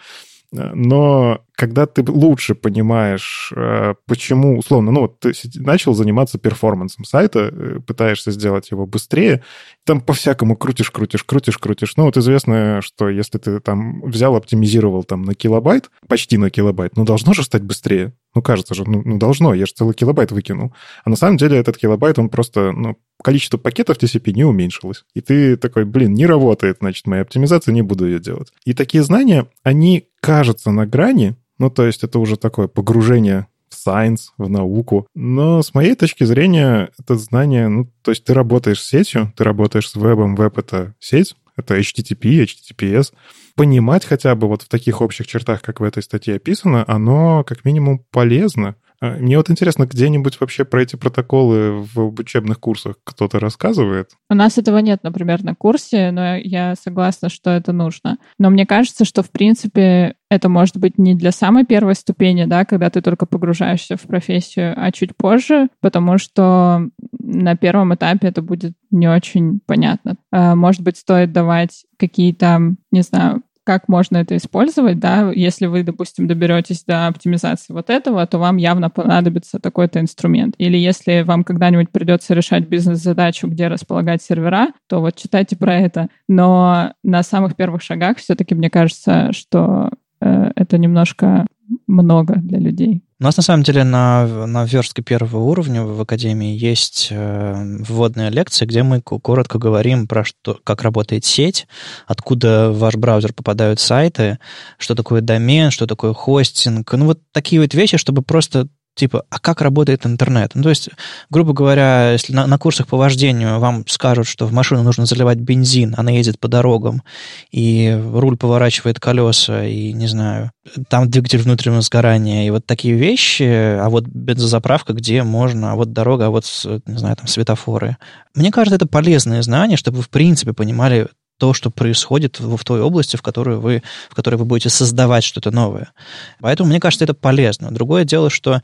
Но 0.51 1.41
когда 1.61 1.85
ты 1.85 2.03
лучше 2.11 2.55
понимаешь, 2.55 3.53
э, 3.55 3.93
почему, 4.07 4.57
условно, 4.57 4.89
ну 4.89 5.01
вот 5.01 5.19
ты 5.19 5.31
начал 5.57 5.93
заниматься 5.93 6.39
перформансом 6.39 7.05
сайта, 7.05 7.51
э, 7.51 7.79
пытаешься 7.85 8.31
сделать 8.31 8.71
его 8.71 8.87
быстрее, 8.87 9.43
там 9.85 10.01
по-всякому 10.01 10.55
крутишь, 10.55 10.89
крутишь, 10.89 11.23
крутишь, 11.23 11.59
крутишь. 11.59 11.93
Ну 11.97 12.05
вот 12.05 12.17
известно, 12.17 12.81
что 12.81 13.09
если 13.09 13.37
ты 13.37 13.59
там 13.59 14.01
взял, 14.01 14.35
оптимизировал 14.35 15.03
там 15.03 15.21
на 15.21 15.35
килобайт, 15.35 15.91
почти 16.07 16.39
на 16.39 16.49
килобайт, 16.49 16.97
ну 16.97 17.05
должно 17.05 17.33
же 17.33 17.43
стать 17.43 17.61
быстрее. 17.61 18.13
Ну 18.33 18.41
кажется 18.41 18.73
же, 18.73 18.83
ну, 18.83 19.03
ну 19.05 19.19
должно, 19.19 19.53
я 19.53 19.67
же 19.67 19.73
целый 19.73 19.93
килобайт 19.93 20.31
выкинул. 20.31 20.73
А 21.03 21.11
на 21.11 21.15
самом 21.15 21.37
деле 21.37 21.59
этот 21.59 21.77
килобайт, 21.77 22.17
он 22.17 22.29
просто, 22.29 22.71
ну, 22.71 22.97
количество 23.21 23.59
пакетов 23.59 23.97
TCP 23.97 24.33
не 24.33 24.45
уменьшилось. 24.45 25.03
И 25.13 25.21
ты 25.21 25.57
такой, 25.57 25.85
блин, 25.85 26.15
не 26.15 26.25
работает, 26.25 26.77
значит, 26.79 27.05
моя 27.05 27.21
оптимизация, 27.21 27.71
не 27.71 27.83
буду 27.83 28.07
ее 28.07 28.17
делать. 28.17 28.51
И 28.65 28.73
такие 28.73 29.03
знания, 29.03 29.45
они 29.61 30.07
кажутся 30.21 30.71
на 30.71 30.87
грани, 30.87 31.35
ну, 31.61 31.69
то 31.69 31.85
есть 31.85 32.03
это 32.03 32.17
уже 32.17 32.37
такое 32.37 32.67
погружение 32.67 33.45
в 33.69 33.87
science, 33.87 34.31
в 34.39 34.49
науку. 34.49 35.05
Но 35.13 35.61
с 35.61 35.75
моей 35.75 35.93
точки 35.93 36.23
зрения, 36.23 36.89
это 36.97 37.15
знание, 37.17 37.67
ну, 37.67 37.87
то 38.01 38.09
есть 38.09 38.23
ты 38.23 38.33
работаешь 38.33 38.81
с 38.81 38.89
сетью, 38.89 39.31
ты 39.37 39.43
работаешь 39.43 39.87
с 39.87 39.93
вебом, 39.93 40.35
веб— 40.35 40.57
это 40.57 40.95
сеть, 40.99 41.35
это 41.55 41.77
HTTP, 41.77 42.43
HTTPS. 42.45 43.13
Понимать 43.55 44.05
хотя 44.05 44.33
бы 44.33 44.47
вот 44.47 44.63
в 44.63 44.69
таких 44.69 45.01
общих 45.01 45.27
чертах, 45.27 45.61
как 45.61 45.81
в 45.81 45.83
этой 45.83 46.01
статье 46.01 46.37
описано, 46.37 46.83
оно 46.87 47.43
как 47.43 47.63
минимум 47.63 48.03
полезно. 48.09 48.75
А, 49.01 49.17
мне 49.17 49.37
вот 49.37 49.49
интересно, 49.49 49.85
где-нибудь 49.85 50.39
вообще 50.39 50.63
про 50.63 50.83
эти 50.83 50.95
протоколы 50.95 51.81
в 51.93 52.19
учебных 52.19 52.59
курсах 52.59 52.95
кто-то 53.03 53.39
рассказывает? 53.39 54.11
У 54.29 54.35
нас 54.35 54.57
этого 54.57 54.77
нет, 54.77 55.03
например, 55.03 55.43
на 55.43 55.55
курсе, 55.55 56.11
но 56.11 56.35
я 56.35 56.75
согласна, 56.75 57.29
что 57.29 57.49
это 57.49 57.73
нужно. 57.73 58.19
Но 58.37 58.49
мне 58.49 58.65
кажется, 58.65 59.03
что, 59.03 59.23
в 59.23 59.31
принципе, 59.31 60.15
это 60.29 60.49
может 60.49 60.77
быть 60.77 60.97
не 60.97 61.15
для 61.15 61.31
самой 61.31 61.65
первой 61.65 61.95
ступени, 61.95 62.45
да, 62.45 62.63
когда 62.63 62.89
ты 62.89 63.01
только 63.01 63.25
погружаешься 63.25 63.97
в 63.97 64.01
профессию, 64.01 64.73
а 64.77 64.91
чуть 64.91 65.15
позже, 65.15 65.67
потому 65.81 66.19
что 66.19 66.87
на 67.19 67.57
первом 67.57 67.95
этапе 67.95 68.27
это 68.27 68.41
будет 68.41 68.73
не 68.91 69.07
очень 69.07 69.61
понятно. 69.65 70.15
А, 70.31 70.55
может 70.55 70.81
быть, 70.81 70.97
стоит 70.97 71.31
давать 71.31 71.85
какие-то, 71.97 72.75
не 72.91 73.01
знаю, 73.01 73.41
как 73.63 73.87
можно 73.87 74.17
это 74.17 74.35
использовать, 74.37 74.99
да, 74.99 75.31
если 75.31 75.67
вы, 75.67 75.83
допустим, 75.83 76.27
доберетесь 76.27 76.83
до 76.83 77.07
оптимизации 77.07 77.73
вот 77.73 77.89
этого, 77.89 78.25
то 78.25 78.39
вам 78.39 78.57
явно 78.57 78.89
понадобится 78.89 79.59
такой-то 79.59 79.99
инструмент. 79.99 80.55
Или 80.57 80.77
если 80.77 81.21
вам 81.21 81.43
когда-нибудь 81.43 81.91
придется 81.91 82.33
решать 82.33 82.67
бизнес-задачу, 82.67 83.47
где 83.47 83.67
располагать 83.67 84.21
сервера, 84.23 84.69
то 84.87 84.99
вот 84.99 85.15
читайте 85.15 85.55
про 85.55 85.75
это. 85.75 86.07
Но 86.27 86.93
на 87.03 87.23
самых 87.23 87.55
первых 87.55 87.81
шагах 87.81 88.17
все-таки 88.17 88.55
мне 88.55 88.69
кажется, 88.69 89.31
что 89.31 89.89
э, 90.21 90.51
это 90.55 90.77
немножко 90.77 91.45
много 91.87 92.35
для 92.37 92.59
людей. 92.59 93.03
У 93.19 93.23
нас 93.23 93.37
на 93.37 93.43
самом 93.43 93.63
деле 93.63 93.83
на, 93.83 94.47
на 94.47 94.65
верстке 94.65 95.03
первого 95.03 95.43
уровня 95.43 95.83
в 95.83 96.01
Академии 96.01 96.57
есть 96.57 97.09
э, 97.11 97.77
вводная 97.87 98.29
лекция, 98.29 98.65
где 98.65 98.81
мы 98.81 99.01
коротко 99.01 99.59
говорим 99.59 100.07
про 100.07 100.23
что, 100.23 100.59
как 100.63 100.81
работает 100.81 101.23
сеть, 101.23 101.67
откуда 102.07 102.71
в 102.71 102.79
ваш 102.79 102.95
браузер 102.95 103.33
попадают 103.33 103.79
сайты, 103.79 104.39
что 104.79 104.95
такое 104.95 105.21
домен, 105.21 105.69
что 105.69 105.85
такое 105.85 106.13
хостинг. 106.13 106.91
Ну, 106.93 107.05
вот 107.05 107.19
такие 107.31 107.61
вот 107.61 107.75
вещи, 107.75 107.97
чтобы 107.97 108.23
просто 108.23 108.67
типа, 108.95 109.25
а 109.29 109.39
как 109.39 109.61
работает 109.61 110.05
интернет? 110.05 110.51
Ну, 110.53 110.63
то 110.63 110.69
есть, 110.69 110.89
грубо 111.29 111.53
говоря, 111.53 112.11
если 112.11 112.33
на, 112.33 112.47
на 112.47 112.57
курсах 112.57 112.87
по 112.87 112.97
вождению 112.97 113.59
вам 113.59 113.85
скажут, 113.87 114.27
что 114.27 114.45
в 114.45 114.53
машину 114.53 114.83
нужно 114.83 115.05
заливать 115.05 115.37
бензин, 115.39 115.95
она 115.97 116.11
едет 116.11 116.39
по 116.39 116.47
дорогам, 116.47 117.03
и 117.51 117.97
руль 118.13 118.37
поворачивает 118.37 118.99
колеса, 118.99 119.65
и, 119.65 119.93
не 119.93 120.07
знаю, 120.07 120.51
там 120.89 121.09
двигатель 121.09 121.39
внутреннего 121.39 121.81
сгорания, 121.81 122.45
и 122.45 122.49
вот 122.49 122.65
такие 122.65 122.95
вещи, 122.95 123.43
а 123.43 123.89
вот 123.89 124.05
бензозаправка, 124.07 124.93
где 124.93 125.23
можно, 125.23 125.71
а 125.71 125.75
вот 125.75 125.93
дорога, 125.93 126.27
а 126.27 126.29
вот, 126.29 126.45
не 126.85 126.97
знаю, 126.97 127.15
там 127.15 127.27
светофоры. 127.27 127.97
Мне 128.35 128.51
кажется, 128.51 128.75
это 128.75 128.87
полезные 128.87 129.43
знания, 129.43 129.77
чтобы 129.77 129.97
вы, 129.97 130.03
в 130.03 130.09
принципе, 130.09 130.53
понимали 130.53 131.07
то, 131.41 131.55
что 131.55 131.71
происходит 131.71 132.39
в, 132.39 132.55
в 132.55 132.63
той 132.63 132.81
области, 132.81 133.15
в 133.15 133.23
которой, 133.23 133.57
вы, 133.57 133.81
в 134.11 134.13
которой 134.13 134.35
вы 134.35 134.45
будете 134.45 134.69
создавать 134.69 135.23
что-то 135.23 135.49
новое. 135.49 135.91
Поэтому, 136.39 136.69
мне 136.69 136.79
кажется, 136.79 137.03
это 137.03 137.15
полезно. 137.15 137.71
Другое 137.71 138.03
дело, 138.03 138.29
что 138.29 138.61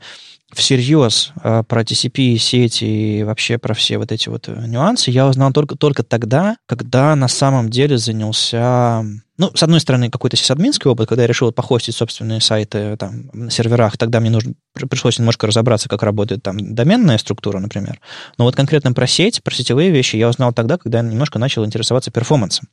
всерьез 0.52 1.32
э, 1.42 1.64
про 1.66 1.82
TCP 1.82 2.36
сети 2.36 2.84
и 2.84 3.24
вообще 3.24 3.58
про 3.58 3.74
все 3.74 3.98
вот 3.98 4.12
эти 4.12 4.28
вот 4.28 4.48
э, 4.48 4.64
нюансы 4.68 5.10
я 5.10 5.26
узнал 5.26 5.52
только, 5.52 5.74
только 5.74 6.04
тогда, 6.04 6.56
когда 6.66 7.16
на 7.16 7.26
самом 7.26 7.68
деле 7.68 7.98
занялся 7.98 9.04
ну, 9.38 9.52
с 9.54 9.62
одной 9.62 9.80
стороны, 9.80 10.10
какой-то 10.10 10.36
сисадминский 10.36 10.90
опыт, 10.90 11.08
когда 11.08 11.22
я 11.22 11.28
решил 11.28 11.52
похостить 11.52 11.94
собственные 11.94 12.40
сайты 12.40 12.96
там, 12.96 13.30
на 13.32 13.50
серверах, 13.50 13.96
тогда 13.96 14.18
мне 14.18 14.30
нужно, 14.30 14.54
пришлось 14.90 15.18
немножко 15.18 15.46
разобраться, 15.46 15.88
как 15.88 16.02
работает 16.02 16.42
там 16.42 16.74
доменная 16.74 17.18
структура, 17.18 17.60
например. 17.60 18.00
Но 18.36 18.44
вот 18.44 18.56
конкретно 18.56 18.92
про 18.92 19.06
сеть, 19.06 19.42
про 19.44 19.54
сетевые 19.54 19.90
вещи 19.90 20.16
я 20.16 20.28
узнал 20.28 20.52
тогда, 20.52 20.76
когда 20.76 20.98
я 20.98 21.04
немножко 21.04 21.38
начал 21.38 21.64
интересоваться 21.64 22.10
перформансом. 22.10 22.68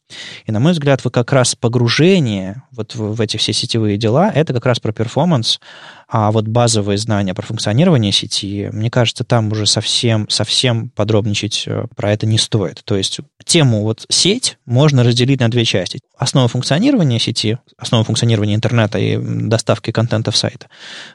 И, 0.46 0.52
на 0.52 0.60
мой 0.60 0.72
взгляд, 0.72 1.04
вы 1.06 1.12
как 1.12 1.32
раз 1.32 1.56
погружение 1.56 2.64
вот 2.72 2.96
в, 2.96 3.14
в 3.14 3.22
эти 3.22 3.38
все 3.38 3.54
сетевые 3.54 3.98
дела, 3.98 4.32
это 4.34 4.52
как 4.52 4.66
раз 4.66 4.80
про 4.80 4.92
перформанс, 4.92 5.60
а 6.08 6.32
вот 6.32 6.48
базовые 6.48 6.98
знания 6.98 7.34
про 7.34 7.46
функционирование 7.46 8.12
сети, 8.12 8.70
мне 8.72 8.92
кажется, 8.92 9.24
там 9.24 9.52
уже 9.52 9.66
совсем, 9.66 10.30
совсем 10.30 10.90
подробничать 10.90 11.64
э, 11.68 11.86
про 11.96 12.12
это 12.12 12.28
не 12.28 12.38
стоит. 12.38 12.82
То 12.86 12.96
есть 12.96 13.20
тему 13.44 13.82
вот 13.82 14.06
сеть 14.10 14.58
можно 14.66 15.04
разделить 15.04 15.40
на 15.40 15.50
две 15.50 15.66
части. 15.66 16.00
Основа 16.18 16.48
функционирования 16.56 17.20
сети, 17.20 17.58
основа 17.78 18.06
функционирования 18.06 18.56
интернета 18.56 18.98
и 18.98 19.18
доставки 19.18 19.92
контента 19.92 20.32
в 20.32 20.38
сайт 20.38 20.70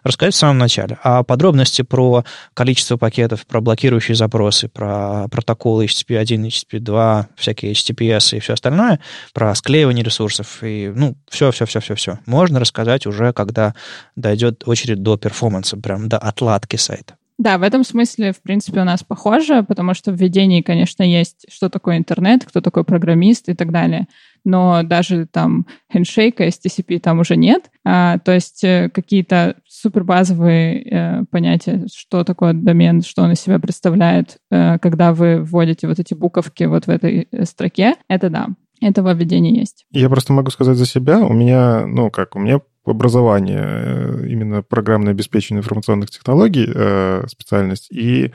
рассказать 0.05 0.35
в 0.35 0.37
самом 0.37 0.59
начале. 0.59 0.99
А 1.03 1.23
подробности 1.23 1.81
про 1.81 2.27
количество 2.53 2.99
пакетов, 2.99 3.47
про 3.47 3.63
блокирующие 3.63 4.15
запросы, 4.15 4.69
про 4.69 5.29
протоколы 5.31 5.87
HTTP1, 5.87 6.49
HTTP2, 6.49 7.25
всякие 7.37 7.73
HTTPS 7.73 8.37
и 8.37 8.41
все 8.41 8.53
остальное, 8.53 9.01
про 9.33 9.55
склеивание 9.55 10.05
ресурсов 10.05 10.63
и, 10.63 10.93
ну, 10.95 11.17
все-все-все-все-все. 11.31 12.19
Можно 12.27 12.61
рассказать 12.61 13.07
уже, 13.07 13.33
когда 13.33 13.75
дойдет 14.17 14.65
очередь 14.67 15.03
до 15.03 15.17
перформанса, 15.17 15.79
прям 15.79 16.11
до 16.11 16.19
отладки 16.19 16.77
сайта. 16.77 17.15
Да, 17.41 17.57
в 17.57 17.63
этом 17.63 17.85
смысле, 17.85 18.33
в 18.33 18.43
принципе, 18.43 18.83
у 18.83 18.85
нас 18.85 19.03
похоже, 19.03 19.63
потому 19.63 19.95
что 19.95 20.13
в 20.13 20.15
введении, 20.15 20.61
конечно, 20.61 21.03
есть, 21.03 21.47
что 21.49 21.71
такое 21.71 21.97
интернет, 21.97 22.45
кто 22.45 22.61
такой 22.61 22.85
программист 22.85 23.49
и 23.49 23.55
так 23.55 23.73
далее. 23.73 24.09
Но 24.45 24.83
даже 24.83 25.25
там 25.25 25.67
хендшейка, 25.91 26.47
STCP 26.49 27.01
там 27.01 27.21
уже 27.21 27.37
нет. 27.37 27.71
А, 27.83 28.19
то 28.19 28.33
есть 28.33 28.63
э, 28.63 28.91
какие-то 28.93 29.57
супербазовые 29.67 30.83
э, 30.83 31.25
понятия, 31.31 31.87
что 31.91 32.25
такое 32.25 32.53
домен, 32.53 33.01
что 33.01 33.23
он 33.23 33.33
из 33.33 33.41
себя 33.41 33.59
представляет, 33.59 34.37
э, 34.51 34.79
когда 34.79 35.15
вы 35.15 35.43
вводите 35.43 35.89
вот 35.89 35.99
эти 35.99 36.13
буковки 36.13 36.65
вот 36.65 36.89
в 36.89 36.91
этой 36.91 37.27
э, 37.33 37.45
строке, 37.47 37.95
это 38.07 38.29
да. 38.29 38.49
Этого 38.83 39.15
введения 39.15 39.59
есть. 39.59 39.87
Я 39.93 40.11
просто 40.11 40.35
могу 40.35 40.51
сказать 40.51 40.77
за 40.77 40.85
себя. 40.85 41.21
У 41.21 41.33
меня, 41.33 41.87
ну 41.87 42.11
как, 42.11 42.37
у 42.37 42.39
меня 42.39 42.61
образование, 42.91 43.63
э, 43.63 44.27
именно 44.29 44.63
программное 44.63 45.13
обеспечение 45.13 45.61
информационных 45.61 46.11
технологий 46.11 46.71
э, 46.73 47.25
специальность. 47.29 47.89
И 47.91 48.33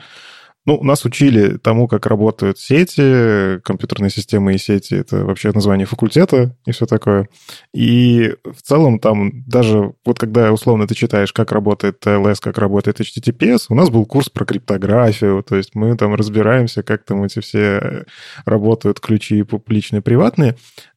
ну, 0.66 0.82
нас 0.82 1.04
учили 1.04 1.58
тому, 1.58 1.86
как 1.86 2.06
работают 2.06 2.58
сети, 2.58 3.60
компьютерные 3.62 4.10
системы 4.10 4.54
и 4.54 4.58
сети. 4.58 4.94
Это 4.94 5.24
вообще 5.24 5.52
название 5.52 5.86
факультета 5.86 6.56
и 6.66 6.72
все 6.72 6.86
такое. 6.86 7.28
И 7.72 8.34
в 8.44 8.62
целом 8.62 8.98
там 8.98 9.44
даже 9.46 9.92
вот 10.04 10.18
когда 10.18 10.52
условно 10.52 10.88
ты 10.88 10.96
читаешь, 10.96 11.32
как 11.32 11.52
работает 11.52 12.04
TLS, 12.04 12.38
как 12.40 12.58
работает 12.58 13.00
HTTPS, 13.00 13.66
у 13.68 13.76
нас 13.76 13.90
был 13.90 14.04
курс 14.06 14.28
про 14.28 14.44
криптографию, 14.44 15.44
то 15.48 15.54
есть 15.54 15.76
мы 15.76 15.96
там 15.96 16.14
разбираемся, 16.14 16.82
как 16.82 17.04
там 17.04 17.22
эти 17.22 17.38
все 17.38 18.04
работают 18.44 18.98
ключи 18.98 19.44
публичные, 19.44 20.02
приватные. 20.02 20.56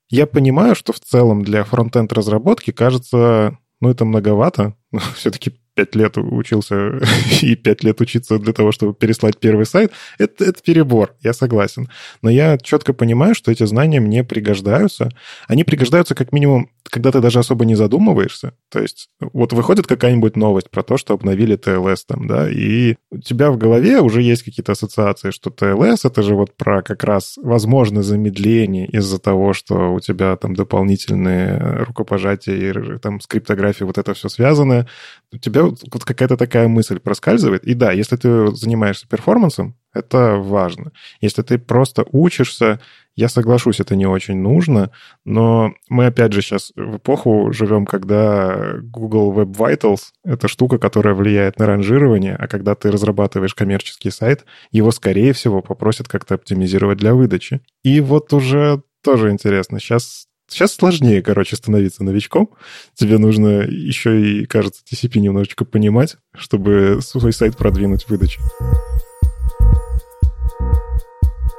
Я 0.10 0.26
понимаю, 0.26 0.76
что 0.76 0.92
в 0.92 1.00
целом 1.00 1.44
для 1.44 1.64
фронтенд 1.64 2.12
разработки 2.14 2.72
кажется, 2.72 3.58
ну, 3.80 3.90
это 3.90 4.06
многовато. 4.06 4.76
Все-таки 5.16 5.60
пять 5.76 5.96
лет 5.96 6.18
учился 6.18 7.00
и 7.42 7.56
пять 7.56 7.84
лет 7.84 8.02
учиться 8.02 8.38
для 8.40 8.54
того, 8.54 8.72
чтобы 8.72 8.94
переслать 8.94 9.38
первый 9.40 9.66
сайт, 9.66 9.92
это, 10.18 10.46
это 10.46 10.62
перебор, 10.62 11.16
я 11.22 11.32
согласен. 11.32 11.90
Но 12.22 12.30
я 12.30 12.58
четко 12.58 12.94
понимаю, 12.94 13.36
что 13.36 13.52
эти 13.52 13.66
знания 13.66 14.00
мне 14.00 14.24
пригождаются. 14.24 15.12
Они 15.48 15.64
пригождаются 15.64 16.16
как 16.16 16.34
минимум, 16.34 16.70
когда 16.90 17.12
ты 17.12 17.22
даже 17.22 17.40
особо 17.40 17.66
не 17.66 17.76
задумываешься. 17.76 18.54
То 18.70 18.80
есть 18.80 19.10
вот 19.20 19.54
выходит 19.54 19.88
какая-нибудь 19.88 20.36
новость 20.36 20.70
про 20.70 20.84
то, 20.84 20.98
что 20.98 21.14
обновили 21.14 21.58
TLS 21.58 22.00
там, 22.08 22.28
да, 22.28 22.50
и 22.50 22.96
у 23.12 23.20
тебя 23.20 23.52
в 23.52 23.58
голове 23.58 24.02
уже 24.02 24.22
есть 24.22 24.44
какие-то 24.44 24.74
ассоциации, 24.74 25.32
что 25.32 25.50
TLS 25.50 26.00
это 26.04 26.22
же 26.24 26.36
вот 26.36 26.56
про 26.56 26.82
как 26.82 27.04
раз 27.04 27.38
возможное 27.42 28.04
замедление 28.04 28.88
из-за 28.88 29.20
того, 29.20 29.54
что 29.54 29.94
у 29.94 30.00
тебя 30.00 30.36
там 30.36 30.56
дополнительные 30.56 31.84
рукопожатия 31.84 32.56
и 32.56 32.98
там 33.00 33.20
с 33.20 33.28
криптографией 33.28 33.86
вот 33.86 33.98
это 33.98 34.14
все 34.14 34.30
связано. 34.30 34.88
У 35.32 35.38
тебя 35.38 35.64
вот 35.64 36.04
какая-то 36.04 36.38
такая 36.38 36.68
мысль 36.68 37.00
проскальзывает. 37.00 37.64
И 37.64 37.74
да, 37.74 37.92
если 37.92 38.16
ты 38.16 38.48
занимаешься 38.56 39.08
перформансом, 39.08 39.76
это 39.94 40.36
важно. 40.38 40.92
Если 41.22 41.42
ты 41.42 41.58
просто 41.58 42.06
учишься, 42.12 42.80
я 43.16 43.28
соглашусь, 43.28 43.80
это 43.80 43.96
не 43.96 44.06
очень 44.06 44.38
нужно, 44.38 44.92
но 45.26 45.74
мы 45.90 46.06
опять 46.06 46.32
же 46.32 46.42
сейчас 46.42 46.72
в 46.76 46.98
эпоху 46.98 47.52
живем, 47.52 47.86
когда 47.86 48.76
Google 48.82 49.34
Web 49.34 49.56
Vitals— 49.56 50.12
это 50.24 50.48
штука, 50.48 50.78
которая 50.78 51.16
влияет 51.16 51.60
на 51.60 51.66
ранжирование, 51.66 52.36
а 52.36 52.48
когда 52.48 52.76
ты 52.76 52.92
разрабатываешь 52.92 53.56
коммерческий 53.56 54.12
сайт, 54.12 54.46
его, 54.72 54.92
скорее 54.92 55.34
всего, 55.34 55.62
попросят 55.62 56.08
как-то 56.08 56.36
оптимизировать 56.36 57.00
для 57.00 57.14
выдачи. 57.14 57.62
И 57.84 58.00
вот 58.00 58.32
уже 58.34 58.84
тоже 59.04 59.32
интересно. 59.32 59.80
Сейчас 59.80 60.26
Сейчас 60.52 60.74
сложнее, 60.74 61.22
короче, 61.22 61.56
становиться 61.56 62.04
новичком. 62.04 62.50
Тебе 62.96 63.20
нужно 63.20 63.62
еще 63.62 64.20
и, 64.20 64.46
кажется, 64.48 64.82
TCP 64.84 65.20
немножечко 65.20 65.64
понимать, 65.64 66.18
чтобы 66.36 67.02
свой 67.02 67.34
сайт 67.34 67.56
продвинуть 67.56 68.06
в 68.06 68.10
выдаче. 68.10 68.42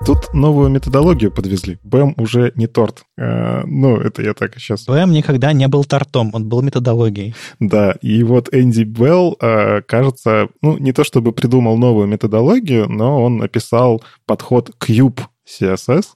Тут 0.07 0.33
новую 0.33 0.71
методологию 0.71 1.31
подвезли. 1.31 1.79
БЭМ 1.83 2.15
уже 2.17 2.53
не 2.57 2.67
торт. 2.67 3.03
А, 3.19 3.63
ну, 3.67 3.97
это 3.97 4.23
я 4.23 4.33
так 4.33 4.59
сейчас... 4.59 4.87
БЭМ 4.87 5.13
никогда 5.13 5.53
не 5.53 5.69
был 5.69 5.85
тортом, 5.85 6.31
он 6.33 6.49
был 6.49 6.63
методологией. 6.63 7.35
Да, 7.59 7.93
и 8.01 8.23
вот 8.23 8.49
Энди 8.53 8.85
Белл, 8.85 9.37
а, 9.41 9.83
кажется, 9.83 10.49
ну, 10.63 10.79
не 10.79 10.93
то 10.93 11.05
чтобы 11.05 11.33
придумал 11.33 11.77
новую 11.77 12.07
методологию, 12.07 12.89
но 12.89 13.23
он 13.23 13.43
описал 13.43 14.03
подход 14.25 14.71
Cube 14.81 15.21
CSS. 15.51 16.07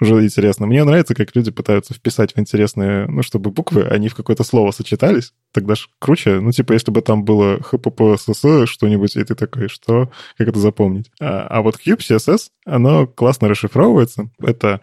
Уже 0.00 0.22
интересно. 0.22 0.66
Мне 0.66 0.84
нравится, 0.84 1.14
как 1.14 1.34
люди 1.34 1.50
пытаются 1.50 1.94
вписать 1.94 2.34
в 2.34 2.38
интересные, 2.38 3.06
ну, 3.06 3.22
чтобы 3.22 3.50
буквы, 3.50 3.82
они 3.82 4.08
в 4.08 4.14
какое-то 4.14 4.44
слово 4.44 4.70
сочетались. 4.70 5.32
Тогда 5.52 5.74
ж 5.74 5.88
круче. 5.98 6.40
Ну, 6.40 6.52
типа, 6.52 6.72
если 6.72 6.90
бы 6.90 7.02
там 7.02 7.24
было 7.24 7.58
HPPSS 7.58 8.66
что-нибудь, 8.66 9.16
и 9.16 9.24
ты 9.24 9.34
такой, 9.34 9.68
что? 9.68 10.10
Как 10.36 10.48
это 10.48 10.58
запомнить? 10.58 11.10
А, 11.20 11.46
а 11.48 11.62
вот 11.62 11.76
CUBE 11.76 11.98
CSS, 11.98 12.48
оно 12.64 13.06
классно 13.06 13.48
расшифровывается. 13.48 14.30
Это 14.38 14.80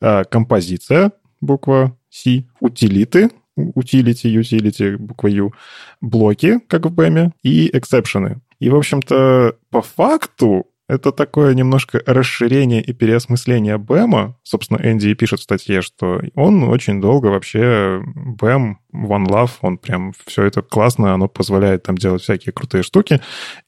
а, 0.00 0.24
композиция, 0.24 1.12
буква 1.40 1.96
C, 2.10 2.44
утилиты, 2.60 3.30
utility, 3.56 4.28
utility, 4.36 4.96
буква 4.96 5.28
U, 5.28 5.52
блоки, 6.00 6.60
как 6.68 6.86
в 6.86 6.92
BEM, 6.92 7.32
и 7.42 7.70
exception 7.76 8.28
ы. 8.28 8.40
И, 8.60 8.68
в 8.68 8.76
общем-то, 8.76 9.56
по 9.70 9.82
факту 9.82 10.66
это 10.94 11.12
такое 11.12 11.54
немножко 11.54 12.02
расширение 12.06 12.82
и 12.82 12.92
переосмысление 12.92 13.78
БЭМа. 13.78 14.36
Собственно, 14.42 14.78
Энди 14.82 15.14
пишет 15.14 15.40
в 15.40 15.42
статье, 15.42 15.82
что 15.82 16.20
он 16.34 16.64
очень 16.64 17.00
долго 17.00 17.26
вообще 17.26 18.00
БЭМ, 18.04 18.78
One 18.94 19.26
Love, 19.26 19.50
он 19.60 19.78
прям 19.78 20.12
все 20.26 20.44
это 20.44 20.62
классно, 20.62 21.14
оно 21.14 21.28
позволяет 21.28 21.82
там 21.82 21.96
делать 21.96 22.22
всякие 22.22 22.52
крутые 22.52 22.82
штуки. 22.82 23.20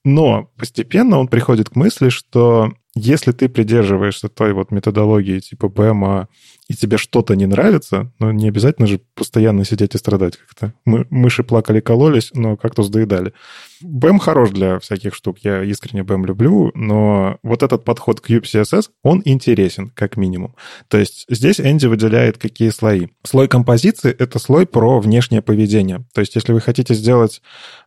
Но 0.05 0.51
постепенно 0.57 1.19
он 1.19 1.29
приходит 1.29 1.71
к 1.71 1.77
мысли, 1.77 2.09
что 2.09 2.73
если 2.95 3.33
ты 3.33 3.49
придерживаешься 3.49 4.29
той 4.29 4.55
вот 4.55 4.71
методологии 4.71 5.41
типа 5.41 5.69
БЭМа, 5.69 6.29
и 6.69 6.75
тебе 6.75 6.97
что-то 6.99 7.37
не 7.37 7.47
нравится, 7.47 8.11
но 8.19 8.33
не 8.33 8.49
обязательно 8.49 8.89
же 8.89 9.01
постоянно 9.15 9.65
сидеть 9.65 9.95
и 9.95 9.99
страдать 9.99 10.37
как-то. 10.37 10.73
Мы, 10.85 11.07
мыши 11.11 11.45
плакали, 11.45 11.81
кололись, 11.81 12.31
но 12.35 12.57
кактус 12.57 12.89
доедали. 12.89 13.35
БЭМ 13.81 14.19
хорош 14.19 14.51
для 14.51 14.81
всяких 14.81 15.15
штук, 15.15 15.39
я 15.43 15.63
искренне 15.63 16.03
БЭМ 16.03 16.27
люблю, 16.27 16.73
но 16.75 17.39
вот 17.45 17.63
этот 17.63 17.85
подход 17.85 18.21
к 18.21 18.31
CubeCSS, 18.31 18.91
он 19.05 19.23
интересен, 19.25 19.91
как 19.95 20.17
минимум. 20.17 20.57
То 20.89 20.99
есть 20.99 21.27
здесь 21.29 21.61
Энди 21.61 21.87
выделяет 21.87 22.39
какие 22.39 22.71
слои. 22.71 23.09
Слой 23.23 23.47
композиции— 23.47 24.11
это 24.19 24.41
слой 24.41 24.67
про 24.67 24.99
внешнее 24.99 25.43
поведение. 25.43 26.05
То 26.15 26.21
есть 26.21 26.35
если 26.35 26.53
вы 26.53 26.61
хотите 26.61 26.95
сделать 26.95 27.43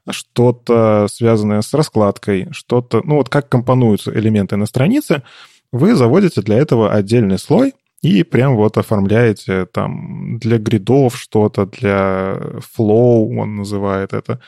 что-то 0.10 1.08
связанное 1.12 1.62
с 1.62 1.74
раскладкой, 1.74 2.48
что-то, 2.52 3.02
ну 3.04 3.16
вот 3.16 3.28
как 3.28 3.50
компонуются 3.50 4.18
элементы 4.18 4.56
на 4.56 4.66
странице, 4.66 5.24
вы 5.72 5.96
заводите 5.96 6.42
для 6.42 6.58
этого 6.58 6.94
отдельный 6.94 7.38
слой, 7.38 7.74
и 8.02 8.24
прям 8.24 8.56
вот 8.56 8.78
оформляете 8.78 9.66
там 9.66 10.38
для 10.40 10.58
гридов 10.58 11.18
что-то, 11.18 11.66
для 11.66 12.38
flow 12.78 13.40
он 13.40 13.56
называет 13.56 14.14
это. 14.14 14.40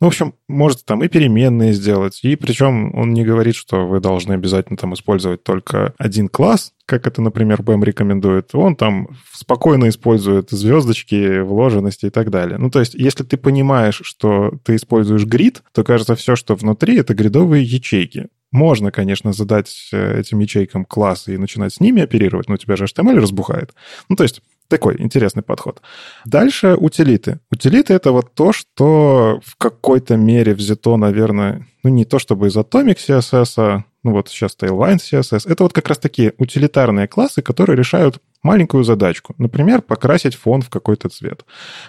Ну, 0.00 0.08
в 0.08 0.08
общем, 0.08 0.34
можете 0.48 0.82
там 0.84 1.02
и 1.04 1.08
переменные 1.08 1.72
сделать, 1.72 2.20
и 2.24 2.34
причем 2.36 2.94
он 2.94 3.14
не 3.14 3.24
говорит, 3.24 3.54
что 3.54 3.86
вы 3.86 4.00
должны 4.00 4.32
обязательно 4.32 4.76
там 4.76 4.92
использовать 4.94 5.44
только 5.44 5.94
один 5.98 6.28
класс, 6.28 6.72
как 6.84 7.06
это, 7.06 7.22
например, 7.22 7.62
BEM 7.62 7.84
рекомендует. 7.84 8.50
Он 8.54 8.76
там 8.76 9.08
спокойно 9.32 9.88
использует 9.88 10.50
звездочки, 10.50 11.40
вложенности 11.40 12.06
и 12.06 12.10
так 12.10 12.30
далее. 12.30 12.58
Ну, 12.58 12.70
то 12.70 12.80
есть, 12.80 12.94
если 12.94 13.24
ты 13.24 13.36
понимаешь, 13.36 14.00
что 14.04 14.52
ты 14.64 14.76
используешь 14.76 15.24
грид, 15.24 15.62
то, 15.72 15.84
кажется, 15.84 16.16
все, 16.16 16.36
что 16.36 16.54
внутри, 16.54 16.98
это 16.98 17.14
гридовые 17.14 17.62
ячейки. 17.62 18.26
Можно, 18.54 18.92
конечно, 18.92 19.32
задать 19.32 19.88
э, 19.92 20.20
этим 20.20 20.38
ячейкам 20.38 20.84
классы 20.84 21.34
и 21.34 21.38
начинать 21.38 21.74
с 21.74 21.80
ними 21.80 22.02
оперировать, 22.02 22.48
но 22.48 22.54
у 22.54 22.56
тебя 22.56 22.76
же 22.76 22.84
HTML 22.84 23.18
разбухает. 23.18 23.74
Ну, 24.08 24.14
то 24.14 24.22
есть 24.22 24.42
такой 24.68 24.94
интересный 25.00 25.42
подход. 25.42 25.82
Дальше 26.24 26.76
утилиты. 26.76 27.40
Утилиты— 27.50 27.94
это 27.94 28.12
вот 28.12 28.32
то, 28.34 28.52
что 28.52 29.40
в 29.44 29.56
какой-то 29.56 30.16
мере 30.16 30.54
взято, 30.54 30.96
наверное, 30.96 31.66
ну 31.82 31.90
не 31.90 32.04
то 32.04 32.20
чтобы 32.20 32.46
из 32.46 32.56
Atomic 32.56 32.98
CSS, 32.98 33.54
а 33.56 33.84
ну 34.04 34.12
вот 34.12 34.28
сейчас 34.28 34.56
Tailwind 34.56 34.98
CSS. 34.98 35.50
Это 35.50 35.64
вот 35.64 35.72
как 35.72 35.88
раз 35.88 35.98
такие 35.98 36.32
утилитарные 36.38 37.08
классы, 37.08 37.42
которые 37.42 37.76
решают 37.76 38.22
маленькую 38.44 38.84
задачку. 38.84 39.34
Например, 39.38 39.82
покрасить 39.82 40.36
фон 40.36 40.62
в 40.62 40.70
какой-то 40.70 41.08
цвет. 41.08 41.44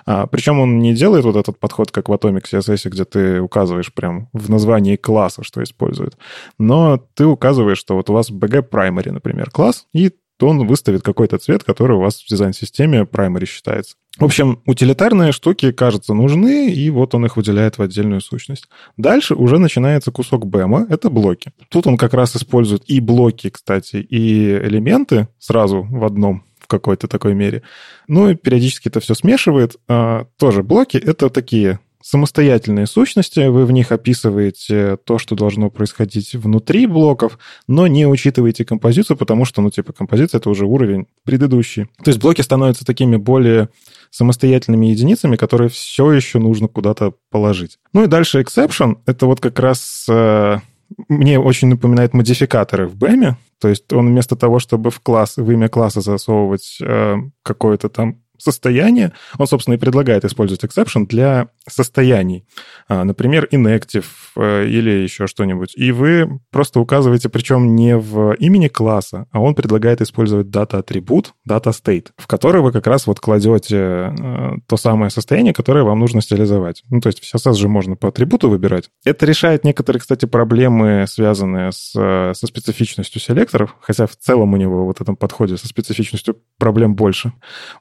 А, 0.06 0.26
причем 0.26 0.60
он 0.60 0.80
не 0.80 0.96
делает 0.96 1.26
вот 1.26 1.36
этот 1.36 1.60
подход, 1.60 1.92
как 1.92 2.10
в 2.10 2.14
Atomic 2.14 2.46
CSS, 2.52 2.90
где 2.90 3.06
ты 3.06 3.42
указываешь 3.42 3.94
прям 3.94 4.30
в 4.34 4.50
названии 4.50 4.96
класса, 4.96 5.44
что 5.44 5.62
использует. 5.62 6.18
Но 6.58 6.98
ты 7.14 7.26
указываешь, 7.26 7.78
что 7.78 7.96
вот 7.96 8.10
у 8.10 8.14
вас 8.14 8.32
BG 8.32 8.70
Primary, 8.70 9.12
например, 9.12 9.52
класс, 9.52 9.86
и 9.94 10.12
то 10.38 10.48
он 10.48 10.68
выставит 10.68 11.02
какой-то 11.02 11.38
цвет, 11.38 11.64
который 11.64 11.98
у 11.98 12.02
вас 12.02 12.22
в 12.22 12.28
дизайн-системе 12.28 13.04
primary 13.04 13.46
считается. 13.46 13.96
В 14.18 14.24
общем, 14.24 14.62
утилитарные 14.66 15.32
штуки, 15.34 15.72
кажется, 15.72 16.14
нужны, 16.14 16.72
и 16.72 16.90
вот 16.90 17.16
он 17.16 17.26
их 17.26 17.36
выделяет 17.36 17.78
в 17.78 17.82
отдельную 17.82 18.22
сущность. 18.22 18.68
Дальше 18.96 19.36
уже 19.36 19.60
начинается 19.60 20.12
кусок 20.12 20.46
бэма, 20.46 20.88
это 20.90 21.10
блоки. 21.10 21.52
Тут 21.70 21.86
он 21.88 21.98
как 21.98 22.14
раз 22.14 22.36
использует 22.36 22.84
и 22.88 23.02
блоки, 23.02 23.50
кстати, 23.50 23.98
и 23.98 24.58
элементы 24.58 25.28
сразу 25.38 25.84
в 25.84 26.04
одном 26.06 26.46
в 26.60 26.68
какой-то 26.68 27.08
такой 27.08 27.36
мере. 27.36 27.62
Ну 28.08 28.30
и 28.30 28.36
периодически 28.36 28.88
это 28.88 29.00
все 29.00 29.14
смешивает. 29.14 29.76
А, 29.88 30.26
тоже 30.38 30.64
блоки— 30.64 30.98
это 31.06 31.30
такие 31.30 31.80
самостоятельные 32.06 32.86
сущности, 32.86 33.48
вы 33.48 33.66
в 33.66 33.72
них 33.72 33.92
описываете 33.92 34.98
то, 35.06 35.18
что 35.18 35.34
должно 35.36 35.72
происходить 35.72 36.36
внутри 36.36 36.86
блоков, 36.86 37.40
но 37.68 37.88
не 37.88 38.06
учитываете 38.06 38.64
композицию, 38.64 39.18
потому 39.18 39.44
что, 39.44 39.64
ну, 39.64 39.72
типа, 39.72 39.92
композиция— 39.92 40.38
это 40.40 40.52
уже 40.52 40.66
уровень 40.66 41.08
предыдущий. 41.24 41.86
То 42.04 42.12
есть 42.12 42.22
блоки 42.22 42.42
становятся 42.42 42.86
такими 42.86 43.16
более 43.16 43.70
самостоятельными 44.12 44.86
единицами, 44.86 45.36
которые 45.36 45.70
все 45.70 46.12
еще 46.12 46.38
нужно 46.38 46.68
куда-то 46.68 47.16
положить. 47.32 47.80
Ну 47.92 48.04
и 48.04 48.08
дальше 48.08 48.40
exception— 48.40 48.98
это 49.08 49.26
вот 49.26 49.40
как 49.40 49.58
раз 49.58 50.06
э, 50.08 50.60
мне 51.08 51.40
очень 51.40 51.70
напоминает 51.70 52.14
модификаторы 52.14 52.88
в 52.88 52.96
BEM, 52.96 53.34
то 53.60 53.68
есть 53.68 53.92
он 53.92 54.10
вместо 54.10 54.36
того, 54.36 54.60
чтобы 54.60 54.92
в 54.92 55.00
класс, 55.00 55.38
в 55.38 55.52
имя 55.52 55.70
класса 55.70 56.02
засовывать 56.02 56.78
э, 56.82 57.16
какое-то 57.42 57.90
там 57.90 58.22
состояние, 58.38 59.14
он, 59.38 59.48
собственно, 59.48 59.76
и 59.76 59.78
предлагает 59.78 60.26
использовать 60.26 60.64
exception 60.64 61.08
для 61.08 61.50
состояний. 61.68 62.46
А, 62.88 63.04
например, 63.04 63.48
inactive 63.52 64.06
э, 64.36 64.68
или 64.68 64.90
еще 64.90 65.28
что-нибудь. 65.28 65.74
И 65.76 65.92
вы 65.92 66.40
просто 66.52 66.80
указываете, 66.80 67.30
причем 67.30 67.76
не 67.76 67.98
в 67.98 68.34
имени 68.34 68.68
класса, 68.68 69.28
а 69.32 69.40
он 69.40 69.56
предлагает 69.56 70.02
использовать 70.02 70.50
дата-атрибут, 70.50 71.34
data-state, 71.48 72.08
в 72.18 72.28
который 72.28 72.62
вы 72.62 72.72
как 72.72 72.88
раз 72.88 73.08
вот 73.08 73.20
кладете 73.20 73.78
э, 73.78 74.52
то 74.68 74.78
самое 74.78 75.10
состояние, 75.10 75.54
которое 75.54 75.84
вам 75.84 76.00
нужно 76.00 76.22
стилизовать. 76.22 76.84
Ну, 76.90 77.02
то 77.02 77.08
есть 77.08 77.24
в 77.24 77.36
CSS 77.36 77.54
же 77.54 77.68
можно 77.68 77.96
по 77.96 78.10
атрибуту 78.10 78.50
выбирать. 78.50 78.90
Это 79.04 79.26
решает 79.26 79.64
некоторые, 79.64 80.02
кстати, 80.02 80.26
проблемы, 80.26 81.06
связанные 81.08 81.72
с, 81.72 81.94
э, 81.96 82.34
со 82.34 82.48
специфичностью 82.48 83.22
селекторов, 83.22 83.76
хотя 83.82 84.08
в 84.08 84.16
целом 84.16 84.54
у 84.54 84.58
него 84.58 84.86
вот 84.86 85.02
этом 85.02 85.16
подходе 85.16 85.58
со 85.58 85.68
специфичностью 85.68 86.38
проблем 86.58 86.96
больше. 86.96 87.34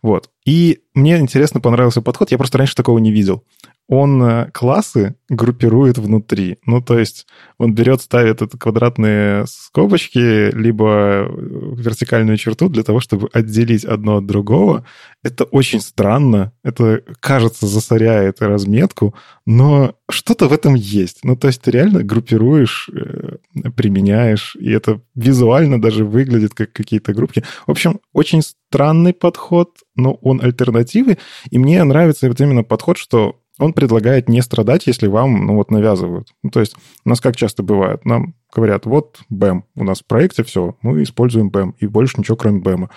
Вот. 0.02 0.30
И 0.44 0.80
мне 0.94 1.18
интересно 1.18 1.60
понравился 1.60 2.02
подход, 2.02 2.30
я 2.30 2.38
просто 2.38 2.58
раньше 2.58 2.74
такого 2.74 2.98
не 2.98 3.10
видел 3.10 3.44
он 3.86 4.22
э, 4.22 4.50
классы 4.52 5.16
группирует 5.28 5.98
внутри. 5.98 6.58
Ну, 6.64 6.80
то 6.80 6.98
есть 6.98 7.26
он 7.58 7.74
берет, 7.74 8.00
ставит 8.00 8.40
это 8.40 8.56
квадратные 8.56 9.44
скобочки, 9.46 10.50
либо 10.54 11.28
вертикальную 11.28 12.38
черту 12.38 12.68
для 12.68 12.82
того, 12.82 13.00
чтобы 13.00 13.28
отделить 13.32 13.84
одно 13.84 14.18
от 14.18 14.26
другого. 14.26 14.86
Это 15.22 15.44
очень 15.44 15.80
странно. 15.80 16.52
Это, 16.62 17.02
кажется, 17.20 17.66
засоряет 17.66 18.40
разметку, 18.40 19.14
но 19.44 19.94
что-то 20.10 20.48
в 20.48 20.52
этом 20.52 20.74
есть. 20.74 21.20
Ну, 21.22 21.36
то 21.36 21.48
есть 21.48 21.60
ты 21.60 21.70
реально 21.70 22.02
группируешь, 22.02 22.88
э, 22.90 23.33
применяешь, 23.76 24.56
и 24.58 24.70
это 24.70 25.00
визуально 25.14 25.80
даже 25.80 26.04
выглядит 26.04 26.54
как 26.54 26.72
какие-то 26.72 27.12
группки. 27.12 27.44
В 27.66 27.70
общем, 27.70 28.00
очень 28.12 28.42
странный 28.42 29.12
подход, 29.12 29.78
но 29.94 30.14
он 30.14 30.40
альтернативы. 30.42 31.18
И 31.50 31.58
мне 31.58 31.82
нравится 31.84 32.28
вот 32.28 32.40
именно 32.40 32.64
подход, 32.64 32.98
что 32.98 33.40
он 33.58 33.72
предлагает 33.72 34.28
не 34.28 34.42
страдать, 34.42 34.86
если 34.86 35.06
вам, 35.06 35.46
ну, 35.46 35.54
вот, 35.54 35.70
навязывают. 35.70 36.28
Ну, 36.42 36.50
то 36.50 36.60
есть 36.60 36.74
у 37.04 37.08
нас 37.08 37.20
как 37.20 37.36
часто 37.36 37.62
бывает, 37.62 38.04
нам 38.04 38.34
говорят, 38.52 38.86
вот 38.86 39.20
BEM, 39.30 39.62
у 39.76 39.84
нас 39.84 40.00
в 40.00 40.06
проекте 40.06 40.42
все, 40.42 40.76
мы 40.82 41.02
используем 41.02 41.50
BEM, 41.50 41.74
и 41.78 41.86
больше 41.86 42.16
ничего, 42.18 42.36
кроме 42.36 42.60
BEM. 42.60 42.88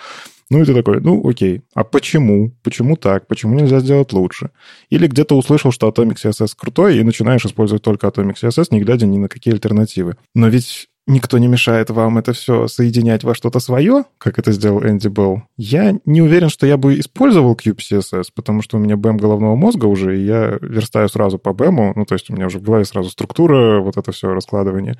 Ну, 0.50 0.62
и 0.62 0.64
ты 0.64 0.74
такой, 0.74 1.00
ну, 1.00 1.28
окей, 1.28 1.62
а 1.74 1.84
почему? 1.84 2.52
Почему 2.62 2.96
так? 2.96 3.26
Почему 3.26 3.54
нельзя 3.54 3.80
сделать 3.80 4.12
лучше? 4.12 4.50
Или 4.88 5.06
где-то 5.06 5.36
услышал, 5.36 5.72
что 5.72 5.88
Atomic 5.88 6.16
CSS 6.16 6.54
крутой, 6.56 6.98
и 6.98 7.02
начинаешь 7.02 7.44
использовать 7.44 7.82
только 7.82 8.06
Atomic 8.06 8.36
CSS, 8.42 8.68
не 8.70 8.80
глядя 8.80 9.06
ни 9.06 9.18
на 9.18 9.28
какие 9.28 9.52
альтернативы. 9.52 10.16
Но 10.34 10.48
ведь 10.48 10.87
никто 11.08 11.38
не 11.38 11.48
мешает 11.48 11.90
вам 11.90 12.18
это 12.18 12.32
все 12.32 12.68
соединять 12.68 13.24
во 13.24 13.34
что-то 13.34 13.58
свое, 13.58 14.04
как 14.18 14.38
это 14.38 14.52
сделал 14.52 14.84
Энди 14.84 15.08
Белл, 15.08 15.42
я 15.56 15.98
не 16.04 16.22
уверен, 16.22 16.50
что 16.50 16.66
я 16.66 16.76
бы 16.76 17.00
использовал 17.00 17.54
Cube 17.54 17.78
CSS, 17.78 18.26
потому 18.34 18.62
что 18.62 18.76
у 18.76 18.80
меня 18.80 18.94
BEM 18.94 19.16
головного 19.16 19.56
мозга 19.56 19.86
уже, 19.86 20.18
и 20.18 20.24
я 20.24 20.58
верстаю 20.60 21.08
сразу 21.08 21.38
по 21.38 21.50
BEM, 21.50 21.94
ну, 21.96 22.04
то 22.04 22.14
есть 22.14 22.30
у 22.30 22.34
меня 22.34 22.46
уже 22.46 22.58
в 22.58 22.62
голове 22.62 22.84
сразу 22.84 23.10
структура, 23.10 23.80
вот 23.80 23.96
это 23.96 24.12
все 24.12 24.32
раскладывание. 24.32 24.98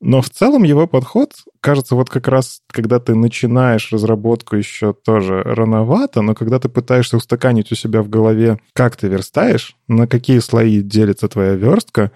Но 0.00 0.22
в 0.22 0.30
целом 0.30 0.62
его 0.62 0.86
подход, 0.86 1.32
кажется, 1.60 1.96
вот 1.96 2.08
как 2.08 2.28
раз, 2.28 2.60
когда 2.70 3.00
ты 3.00 3.14
начинаешь 3.14 3.92
разработку 3.92 4.56
еще 4.56 4.92
тоже 4.92 5.42
рановато, 5.42 6.22
но 6.22 6.34
когда 6.34 6.60
ты 6.60 6.68
пытаешься 6.68 7.16
устаканить 7.16 7.72
у 7.72 7.74
себя 7.74 8.02
в 8.02 8.08
голове, 8.08 8.58
как 8.74 8.96
ты 8.96 9.08
верстаешь, 9.08 9.74
на 9.88 10.06
какие 10.06 10.38
слои 10.38 10.80
делится 10.82 11.28
твоя 11.28 11.54
верстка, 11.54 12.12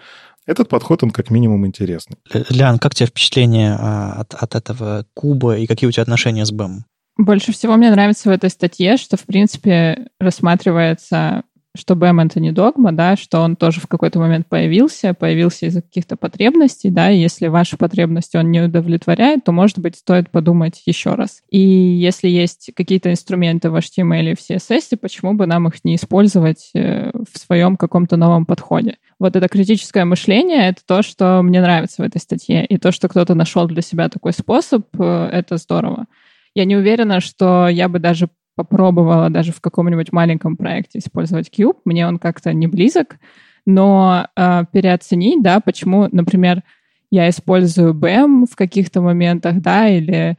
этот 0.47 0.69
подход, 0.69 1.03
он 1.03 1.11
как 1.11 1.31
минимум 1.31 1.67
интересный. 1.67 2.17
Лян, 2.51 2.79
как 2.79 2.95
тебе 2.95 3.07
впечатление 3.07 3.77
а, 3.79 4.21
от, 4.21 4.35
от 4.35 4.55
этого 4.55 5.07
куба 5.15 5.57
и 5.57 5.67
какие 5.67 5.89
у 5.89 5.93
тебя 5.93 6.03
отношения 6.03 6.45
с 6.45 6.53
БЭМ? 6.53 6.85
Больше 7.19 7.53
всего 7.53 7.77
мне 7.77 7.91
нравится 7.91 8.29
в 8.29 8.33
этой 8.33 8.51
статье, 8.51 8.97
что, 8.97 9.17
в 9.17 9.25
принципе, 9.25 10.09
рассматривается 10.19 11.43
что 11.75 11.97
БМ 11.97 12.21
это 12.21 12.39
не 12.39 12.53
догма, 12.53 12.93
да, 12.93 13.17
что 13.17 13.41
он 13.41 13.57
тоже 13.57 13.81
в 13.81 13.87
какой-то 13.87 14.19
момент 14.19 14.47
появился, 14.47 15.15
появился 15.15 15.67
из-за 15.67 15.81
каких-то 15.81 16.17
потребностей, 16.17 16.91
да, 16.91 17.11
и 17.11 17.19
если 17.19 17.47
ваши 17.47 17.79
потребности 17.79 18.37
он 18.37 18.51
не 18.51 18.61
удовлетворяет, 18.61 19.45
то, 19.45 19.53
может 19.53 19.79
быть, 19.79 19.97
стоит 19.97 20.31
подумать 20.31 20.83
еще 20.85 21.15
раз. 21.15 21.43
И 21.51 21.59
если 21.59 22.29
есть 22.29 22.73
какие-то 22.77 23.11
инструменты 23.11 23.71
в 23.71 23.77
HTML 23.77 24.21
или 24.21 24.35
в 24.35 24.39
CSS, 24.39 24.99
почему 24.99 25.33
бы 25.33 25.47
нам 25.47 25.67
их 25.69 25.83
не 25.85 25.95
использовать 25.95 26.71
э, 26.75 27.11
в 27.13 27.39
своем 27.39 27.77
каком-то 27.77 28.17
новом 28.17 28.45
подходе? 28.45 28.99
Вот 29.19 29.35
это 29.37 29.49
критическое 29.49 30.05
мышление— 30.05 30.69
это 30.71 30.83
то, 30.87 31.03
что 31.03 31.41
мне 31.43 31.63
нравится 31.63 32.03
в 32.03 32.05
этой 32.05 32.21
статье, 32.21 32.67
и 32.67 32.77
то, 32.77 32.93
что 32.93 33.09
кто-то 33.09 33.35
нашел 33.35 33.67
для 33.67 33.81
себя 33.81 34.11
такой 34.11 34.33
способ, 34.35 34.87
э, 34.99 35.29
это 35.33 35.57
здорово. 35.57 36.07
Я 36.55 36.67
не 36.67 36.77
уверена, 36.77 37.21
что 37.21 37.69
я 37.69 37.89
бы 37.89 37.99
даже 37.99 38.29
попробовала 38.57 39.31
даже 39.31 39.53
в 39.53 39.61
каком-нибудь 39.61 40.13
маленьком 40.13 40.57
проекте 40.57 40.99
использовать 40.99 41.49
Cube. 41.49 41.79
Мне 41.85 42.07
он 42.07 42.19
как-то 42.19 42.53
не 42.53 42.67
близок, 42.67 43.17
но 43.67 44.27
э, 44.37 44.65
переоценить, 44.73 45.43
да, 45.43 45.61
почему, 45.61 46.09
например, 46.11 46.63
я 47.11 47.29
использую 47.29 47.95
BEM 47.95 48.47
в 48.51 48.57
каких-то 48.57 49.01
моментах, 49.01 49.61
да, 49.61 49.89
или 49.89 50.37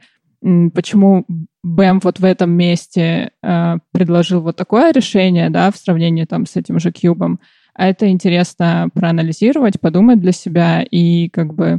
почему 0.74 1.24
BEM 1.64 2.00
вот 2.02 2.20
в 2.20 2.24
этом 2.24 2.50
месте 2.50 3.30
э, 3.42 3.78
предложил 3.92 4.42
вот 4.42 4.56
такое 4.56 4.92
решение, 4.92 5.48
да, 5.50 5.70
в 5.70 5.76
сравнении 5.76 6.24
там 6.24 6.46
с 6.46 6.56
этим 6.56 6.78
же 6.78 6.90
Cube. 6.90 7.38
А 7.74 7.88
это 7.88 8.08
интересно 8.08 8.88
проанализировать, 8.92 9.80
подумать 9.80 10.20
для 10.20 10.32
себя 10.32 10.82
и 10.82 11.28
как 11.28 11.54
бы 11.54 11.78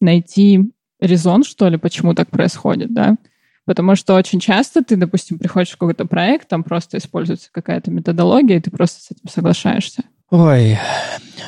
найти 0.00 0.72
резон, 1.00 1.44
что 1.44 1.68
ли, 1.68 1.76
почему 1.76 2.14
так 2.14 2.30
происходит, 2.30 2.92
да. 2.92 3.16
Потому 3.66 3.96
что 3.96 4.14
очень 4.14 4.40
часто 4.40 4.82
ты, 4.82 4.96
допустим, 4.96 5.38
приходишь 5.38 5.70
в 5.70 5.76
какой-то 5.76 6.06
проект, 6.06 6.48
там 6.48 6.62
просто 6.62 6.98
используется 6.98 7.50
какая-то 7.52 7.90
методология, 7.90 8.56
и 8.56 8.60
ты 8.60 8.70
просто 8.70 9.02
с 9.02 9.10
этим 9.10 9.28
соглашаешься. 9.28 10.04
Ой, 10.30 10.76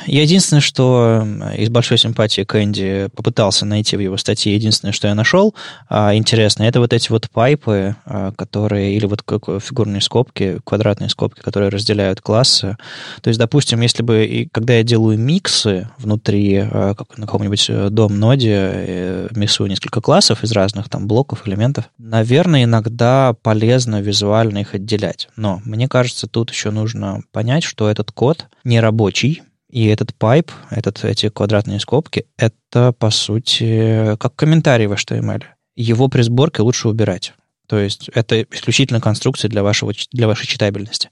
Я 0.06 0.22
единственное, 0.22 0.60
что 0.60 1.26
из 1.56 1.68
большой 1.68 1.98
симпатии 1.98 2.42
к 2.42 2.62
Энди 2.62 3.08
попытался 3.14 3.66
найти 3.66 3.96
в 3.96 4.00
его 4.00 4.16
статье, 4.16 4.54
единственное, 4.54 4.92
что 4.92 5.08
я 5.08 5.16
нашел 5.16 5.54
а, 5.88 6.14
интересно, 6.14 6.62
это 6.62 6.78
вот 6.78 6.92
эти 6.92 7.10
вот 7.10 7.28
пайпы, 7.28 7.96
а, 8.06 8.30
которые, 8.32 8.94
или 8.94 9.06
вот 9.06 9.22
фигурные 9.62 10.00
скобки, 10.00 10.60
квадратные 10.64 11.10
скобки, 11.10 11.40
которые 11.40 11.70
разделяют 11.70 12.20
классы. 12.20 12.76
То 13.20 13.28
есть, 13.28 13.38
допустим, 13.40 13.80
если 13.80 14.04
бы, 14.04 14.24
и 14.24 14.48
когда 14.48 14.74
я 14.74 14.84
делаю 14.84 15.18
миксы 15.18 15.88
внутри 15.98 16.58
а, 16.58 16.94
как, 16.94 17.18
на 17.18 17.26
каком-нибудь 17.26 17.66
э, 17.68 17.90
дом-ноде, 17.90 18.54
э, 18.54 19.28
миксую 19.32 19.68
несколько 19.68 20.00
классов 20.00 20.44
из 20.44 20.52
разных 20.52 20.88
там 20.88 21.08
блоков, 21.08 21.48
элементов, 21.48 21.90
наверное, 21.98 22.62
иногда 22.62 23.34
полезно 23.42 24.00
визуально 24.00 24.58
их 24.58 24.74
отделять. 24.74 25.28
Но 25.34 25.60
мне 25.64 25.88
кажется, 25.88 26.28
тут 26.28 26.50
еще 26.50 26.70
нужно 26.70 27.22
понять, 27.32 27.64
что 27.64 27.90
этот 27.90 28.12
код 28.12 28.46
не 28.68 28.80
рабочий, 28.80 29.42
и 29.70 29.86
этот 29.86 30.14
пайп, 30.14 30.52
этот, 30.70 31.04
эти 31.04 31.28
квадратные 31.28 31.80
скобки, 31.80 32.26
это, 32.36 32.92
по 32.92 33.10
сути, 33.10 34.16
как 34.16 34.34
комментарий 34.36 34.86
в 34.86 34.92
HTML. 34.92 35.42
Его 35.76 36.08
при 36.08 36.22
сборке 36.22 36.62
лучше 36.62 36.88
убирать. 36.88 37.34
То 37.68 37.78
есть 37.78 38.08
это 38.14 38.42
исключительно 38.50 38.98
конструкция 38.98 39.50
для, 39.50 39.62
вашего, 39.62 39.92
для 40.12 40.26
вашей 40.26 40.46
читабельности. 40.46 41.10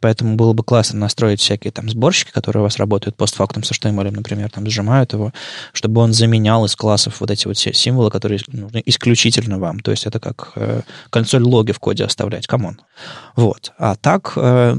Поэтому 0.00 0.36
было 0.36 0.52
бы 0.52 0.62
классно 0.62 1.00
настроить 1.00 1.40
всякие 1.40 1.72
там 1.72 1.90
сборщики, 1.90 2.30
которые 2.30 2.60
у 2.60 2.62
вас 2.62 2.76
работают 2.78 3.16
постфактум 3.16 3.64
с 3.64 3.72
HTML, 3.72 4.12
например, 4.12 4.48
там 4.50 4.68
сжимают 4.68 5.14
его, 5.14 5.32
чтобы 5.72 6.00
он 6.00 6.12
заменял 6.12 6.64
из 6.64 6.76
классов 6.76 7.20
вот 7.20 7.32
эти 7.32 7.48
вот 7.48 7.56
все 7.56 7.72
символы, 7.72 8.12
которые 8.12 8.40
нужны 8.46 8.80
исключительно 8.86 9.58
вам. 9.58 9.80
То 9.80 9.90
есть 9.90 10.06
это 10.06 10.20
как 10.20 10.52
э, 10.54 10.82
console 11.10 11.42
log 11.42 11.64
и 11.64 11.72
в 11.72 11.80
коде 11.80 12.04
оставлять. 12.04 12.46
Come 12.46 12.65
on. 12.65 12.80
Вот. 13.34 13.72
А 13.76 13.96
так... 13.96 14.34
Э, 14.36 14.76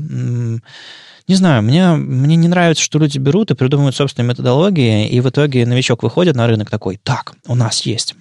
не 1.28 1.36
знаю, 1.36 1.61
мне, 1.61 1.91
мне 1.91 2.36
не 2.38 2.47
нравится, 2.47 2.84
что 2.84 2.99
люди 2.99 3.17
берут 3.17 3.51
и 3.51 3.55
придумывают 3.55 3.95
собственные 3.95 4.30
методологии, 4.30 5.09
и 5.09 5.19
в 5.19 5.30
итоге 5.30 5.65
новичок 5.65 6.03
выходит 6.03 6.36
на 6.36 6.47
рынок 6.47 6.69
такой, 6.69 6.97
так, 7.03 7.34
у 7.47 7.55
нас 7.55 7.82
есть 7.82 8.15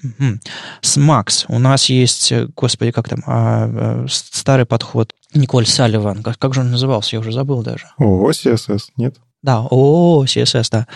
Smax, 0.83 1.45
у 1.49 1.59
нас 1.59 1.89
есть, 1.89 2.33
господи, 2.57 2.91
как 2.91 3.09
там, 3.09 3.23
а, 3.27 4.05
а, 4.05 4.07
старый 4.09 4.67
подход, 4.67 5.13
Николь 5.35 5.67
Салливан, 5.67 6.23
как, 6.23 6.39
как 6.39 6.55
же 6.55 6.63
он 6.63 6.73
назывался, 6.73 7.17
я 7.17 7.21
уже 7.21 7.31
забыл 7.31 7.63
даже. 7.63 7.87
О, 7.99 8.31
CSS, 8.31 8.89
нет? 8.97 9.17
Да, 9.43 9.61
о, 9.71 10.25
CSS, 10.25 10.69
да, 10.73 10.87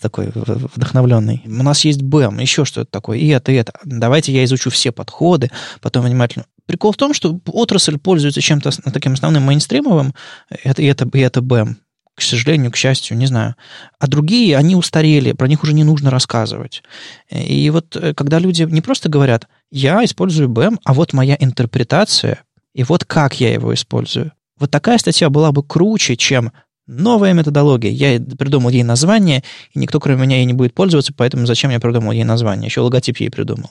такой 0.00 0.30
вдохновленный. 0.34 1.42
У 1.44 1.62
нас 1.62 1.84
есть 1.84 2.00
BEM, 2.00 2.40
еще 2.40 2.64
что-то 2.64 2.90
такое, 2.90 3.18
и 3.18 3.28
это, 3.28 3.52
и 3.52 3.56
это. 3.56 3.74
Давайте 3.84 4.32
я 4.32 4.42
изучу 4.44 4.70
все 4.70 4.92
подходы, 4.92 5.50
потом 5.82 6.06
внимательно 6.06 6.46
Прикол 6.68 6.92
в 6.92 6.98
том, 6.98 7.14
что 7.14 7.40
отрасль 7.46 7.96
пользуется 7.96 8.42
чем-то 8.42 8.70
таким 8.92 9.14
основным 9.14 9.44
мейнстримовым, 9.44 10.14
это, 10.50 10.82
и, 10.82 10.84
это, 10.84 11.08
и 11.10 11.18
это 11.18 11.40
BEM, 11.40 11.76
к 12.14 12.20
сожалению, 12.20 12.70
к 12.70 12.76
счастью, 12.76 13.16
не 13.16 13.24
знаю. 13.24 13.56
А 13.98 14.06
другие, 14.06 14.54
они 14.54 14.76
устарели, 14.76 15.32
про 15.32 15.48
них 15.48 15.62
уже 15.62 15.72
не 15.72 15.82
нужно 15.82 16.10
рассказывать. 16.10 16.82
И 17.30 17.70
вот 17.70 17.96
э, 17.96 18.12
когда 18.12 18.38
люди 18.38 18.64
не 18.64 18.82
просто 18.82 19.08
говорят, 19.08 19.48
я 19.70 20.04
использую 20.04 20.50
BEM, 20.50 20.76
а 20.84 20.92
вот 20.92 21.14
моя 21.14 21.38
интерпретация, 21.40 22.44
и 22.74 22.84
вот 22.84 23.06
как 23.06 23.40
я 23.40 23.50
его 23.50 23.72
использую. 23.72 24.32
Вот 24.58 24.70
такая 24.70 24.98
статья 24.98 25.30
была 25.30 25.52
бы 25.52 25.62
круче, 25.62 26.16
чем 26.16 26.52
новая 26.86 27.32
методология. 27.32 27.90
Я 27.90 28.20
придумал 28.20 28.68
ей 28.68 28.82
название, 28.82 29.42
и 29.72 29.78
никто, 29.78 30.00
кроме 30.00 30.20
меня, 30.22 30.36
ей 30.36 30.44
не 30.44 30.52
будет 30.52 30.74
пользоваться, 30.74 31.14
поэтому 31.16 31.46
зачем 31.46 31.70
я 31.70 31.80
придумал 31.80 32.12
ей 32.12 32.24
название? 32.24 32.66
Еще 32.66 32.82
логотип 32.82 33.16
ей 33.16 33.30
придумал. 33.30 33.70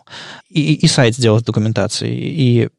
И, 0.50 0.74
и 0.74 0.88
сайт 0.88 1.16
сделал 1.16 1.40
с 1.40 1.44
документацией. 1.44 2.16
И 2.16 2.70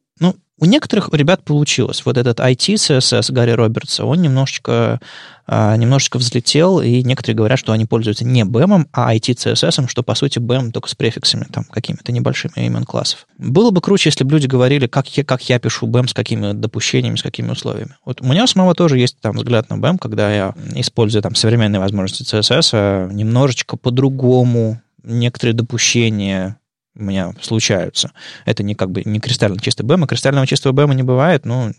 у 0.59 0.65
некоторых 0.65 1.09
ребят 1.13 1.43
получилось. 1.43 2.03
Вот 2.05 2.17
этот 2.17 2.39
IT 2.39 2.75
CSS 2.75 3.31
Гарри 3.31 3.51
Робертса, 3.51 4.05
он 4.05 4.21
немножечко, 4.21 4.99
а, 5.47 5.75
немножечко 5.75 6.17
взлетел, 6.17 6.81
и 6.81 7.01
некоторые 7.03 7.35
говорят, 7.35 7.59
что 7.59 7.71
они 7.71 7.85
пользуются 7.85 8.25
не 8.25 8.43
BEM, 8.43 8.87
а 8.91 9.15
IT 9.15 9.35
CSS, 9.35 9.87
что, 9.87 10.03
по 10.03 10.15
сути, 10.15 10.39
BEM 10.39 10.71
только 10.71 10.89
с 10.89 10.95
префиксами, 10.95 11.45
там, 11.51 11.63
какими-то 11.63 12.11
небольшими 12.11 12.65
имен 12.65 12.83
классов. 12.83 13.27
Было 13.37 13.71
бы 13.71 13.81
круче, 13.81 14.09
если 14.09 14.23
бы 14.23 14.31
люди 14.31 14.47
говорили, 14.47 14.87
как 14.87 15.07
я, 15.17 15.23
как 15.23 15.41
я 15.49 15.59
пишу 15.59 15.87
BEM, 15.87 16.07
с 16.07 16.13
какими 16.13 16.51
допущениями, 16.51 17.15
с 17.15 17.23
какими 17.23 17.51
условиями. 17.51 17.95
Вот 18.05 18.21
у 18.21 18.25
меня 18.25 18.45
самого 18.47 18.75
тоже 18.75 18.97
есть 18.97 19.19
там 19.21 19.37
взгляд 19.37 19.69
на 19.69 19.75
BEM, 19.75 19.97
когда 19.97 20.31
я 20.31 20.53
использую 20.75 21.21
там 21.21 21.35
современные 21.35 21.79
возможности 21.79 22.23
CSS 22.23 22.69
а 22.73 23.07
немножечко 23.11 23.77
по-другому, 23.77 24.81
некоторые 25.03 25.55
допущения 25.55 26.58
у 26.95 27.03
меня 27.03 27.33
случаются. 27.41 28.11
Это 28.45 28.63
не 28.63 28.75
как 28.75 28.91
бы 28.91 29.03
не 29.05 29.19
кристально 29.19 29.59
чистый 29.59 29.83
БЭМ, 29.83 30.03
а 30.03 30.07
кристального 30.07 30.47
чистого 30.47 30.73
БЭМа 30.73 30.93
не 30.93 31.03
бывает, 31.03 31.45
ну, 31.45 31.71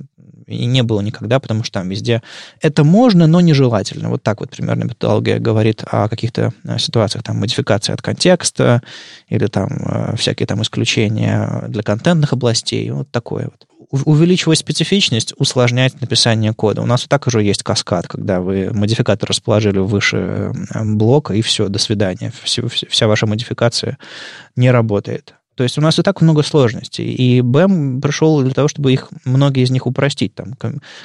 и 0.47 0.65
не 0.65 0.83
было 0.83 1.01
никогда, 1.01 1.39
потому 1.39 1.63
что 1.63 1.81
там 1.81 1.89
везде 1.89 2.23
это 2.61 2.83
можно, 2.83 3.27
но 3.27 3.41
нежелательно. 3.41 4.09
Вот 4.09 4.23
так 4.23 4.41
вот 4.41 4.51
примерно 4.51 4.85
методология 4.85 5.39
говорит 5.39 5.85
о 5.87 6.09
каких-то 6.09 6.53
э, 6.65 6.79
ситуациях, 6.79 7.23
там, 7.23 7.39
модификации 7.39 7.93
от 7.93 8.03
контекста 8.03 8.83
или 9.29 9.47
там 9.47 9.69
э, 9.71 10.17
всякие 10.17 10.47
там 10.47 10.63
исключения 10.63 11.65
для 11.69 11.83
контентных 11.83 12.33
областей, 12.33 12.91
вот 12.91 13.11
такое 13.11 13.45
вот 13.45 13.70
увеличивая 13.91 14.57
специфичность, 14.57 15.35
усложнять 15.37 16.01
написание 16.01 16.53
кода. 16.53 16.83
У 16.83 16.87
нас 16.87 17.05
и 17.05 17.09
так 17.09 17.27
уже 17.27 17.43
есть 17.43 17.63
каскад, 17.63 18.07
когда 18.09 18.41
вы 18.41 18.71
модификатор 18.73 19.29
расположили 19.29 19.79
выше 19.79 20.53
э, 20.75 20.85
блока, 20.85 21.35
и 21.35 21.43
все, 21.43 21.69
до 21.69 21.79
свидания. 21.79 22.33
Вся 22.45 23.07
ваша 23.07 23.27
модификация 23.27 23.99
не 24.57 24.71
работает. 24.71 25.35
То 25.61 25.65
есть 25.65 25.77
у 25.77 25.83
нас 25.83 25.99
и 25.99 26.03
так 26.03 26.23
много 26.23 26.43
сложностей. 26.43 27.13
И 27.13 27.41
BEM 27.41 28.01
пришел 28.01 28.43
для 28.43 28.55
того, 28.55 28.67
чтобы 28.67 28.95
их, 28.95 29.11
многие 29.27 29.63
из 29.63 29.71
них 29.71 29.87
упростить. 29.87 30.35
Там, 30.35 30.55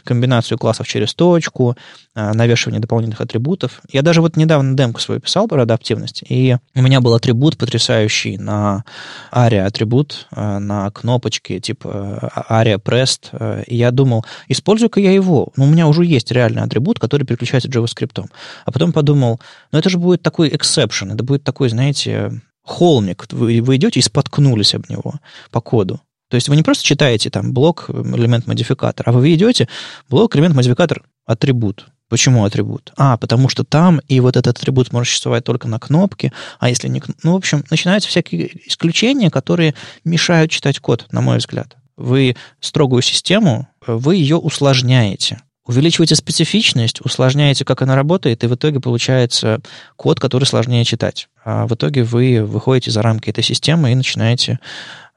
комбинацию 0.05 0.57
классов 0.57 0.87
через 0.87 1.13
точку, 1.13 1.75
а, 2.13 2.33
навешивание 2.33 2.79
дополнительных 2.79 3.19
атрибутов. 3.19 3.81
Я 3.91 4.01
даже 4.01 4.21
вот 4.21 4.37
недавно 4.37 4.77
демку 4.77 5.01
свою 5.01 5.19
писал 5.19 5.49
про 5.49 5.63
адаптивность, 5.63 6.23
и 6.29 6.55
у 6.73 6.81
меня 6.81 7.01
был 7.01 7.15
атрибут 7.15 7.57
потрясающий 7.57 8.37
на 8.37 8.85
ARIA 9.29 9.65
атрибут, 9.65 10.27
а, 10.31 10.59
на 10.59 10.89
кнопочке 10.89 11.59
типа 11.59 12.31
ARIA 12.49 12.81
Pressed. 12.81 13.65
И 13.65 13.75
я 13.75 13.91
думал, 13.91 14.25
использую-ка 14.47 15.01
я 15.01 15.11
его. 15.11 15.49
Ну, 15.57 15.65
у 15.65 15.67
меня 15.67 15.85
уже 15.85 16.05
есть 16.05 16.31
реальный 16.31 16.61
атрибут, 16.61 16.97
который 16.97 17.25
переключается 17.25 17.67
JavaScript. 17.67 18.25
А 18.63 18.71
потом 18.71 18.93
подумал, 18.93 19.41
ну 19.73 19.79
это 19.79 19.89
же 19.89 19.97
будет 19.97 20.21
такой 20.21 20.47
exception, 20.47 21.13
это 21.13 21.25
будет 21.25 21.43
такой, 21.43 21.67
знаете, 21.67 22.39
холмик, 22.65 23.25
вы, 23.31 23.61
вы 23.61 23.75
идете 23.77 23.99
и 23.99 24.03
споткнулись 24.03 24.75
об 24.75 24.89
него 24.89 25.15
по 25.51 25.61
коду. 25.61 26.01
То 26.29 26.35
есть 26.35 26.49
вы 26.49 26.55
не 26.55 26.63
просто 26.63 26.83
читаете 26.83 27.29
там 27.29 27.53
блок, 27.53 27.85
элемент 27.89 28.47
модификатор, 28.47 29.07
а 29.07 29.11
вы 29.11 29.33
идете 29.33 29.69
блок, 30.09 30.35
элемент 30.35 30.55
модификатор, 30.55 31.03
атрибут. 31.25 31.87
Почему 32.09 32.45
атрибут? 32.45 32.91
А, 32.97 33.17
потому 33.17 33.49
что 33.49 33.63
там 33.63 33.99
и 34.07 34.19
вот 34.19 34.35
этот 34.35 34.57
атрибут 34.57 34.91
может 34.91 35.09
существовать 35.09 35.43
только 35.43 35.67
на 35.67 35.79
кнопке, 35.79 36.33
а 36.59 36.69
если 36.69 36.87
не... 36.87 37.01
Ну, 37.23 37.33
в 37.33 37.35
общем, 37.35 37.63
начинаются 37.69 38.09
всякие 38.09 38.67
исключения, 38.67 39.31
которые 39.31 39.73
мешают 40.03 40.51
читать 40.51 40.79
код, 40.79 41.07
на 41.11 41.21
мой 41.21 41.37
взгляд. 41.37 41.77
Вы 41.97 42.35
строгую 42.59 43.01
систему, 43.01 43.67
вы 43.87 44.17
ее 44.17 44.37
усложняете 44.37 45.39
увеличиваете 45.65 46.15
специфичность, 46.15 47.01
усложняете, 47.01 47.65
как 47.65 47.81
она 47.81 47.95
работает, 47.95 48.43
и 48.43 48.47
в 48.47 48.55
итоге 48.55 48.79
получается 48.79 49.61
код, 49.95 50.19
который 50.19 50.45
сложнее 50.45 50.85
читать. 50.85 51.27
А 51.43 51.67
в 51.67 51.73
итоге 51.73 52.03
вы 52.03 52.43
выходите 52.43 52.91
за 52.91 53.01
рамки 53.01 53.29
этой 53.29 53.43
системы 53.43 53.91
и 53.91 53.95
начинаете 53.95 54.59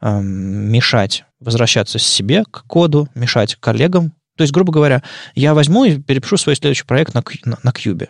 эм, 0.01 0.27
мешать, 0.71 1.25
возвращаться 1.41 1.99
себе 1.99 2.45
к 2.51 2.65
коду, 2.67 3.09
мешать 3.15 3.57
коллегам. 3.57 4.13
То 4.37 4.43
есть, 4.43 4.53
грубо 4.53 4.73
говоря, 4.73 5.03
я 5.35 5.53
возьму 5.53 5.85
и 5.85 5.99
перепишу 5.99 6.37
свой 6.37 6.57
следующий 6.57 6.85
проект 6.85 7.15
на, 7.15 7.23
на, 7.45 7.59
на 7.63 7.71
Cube. 7.71 8.09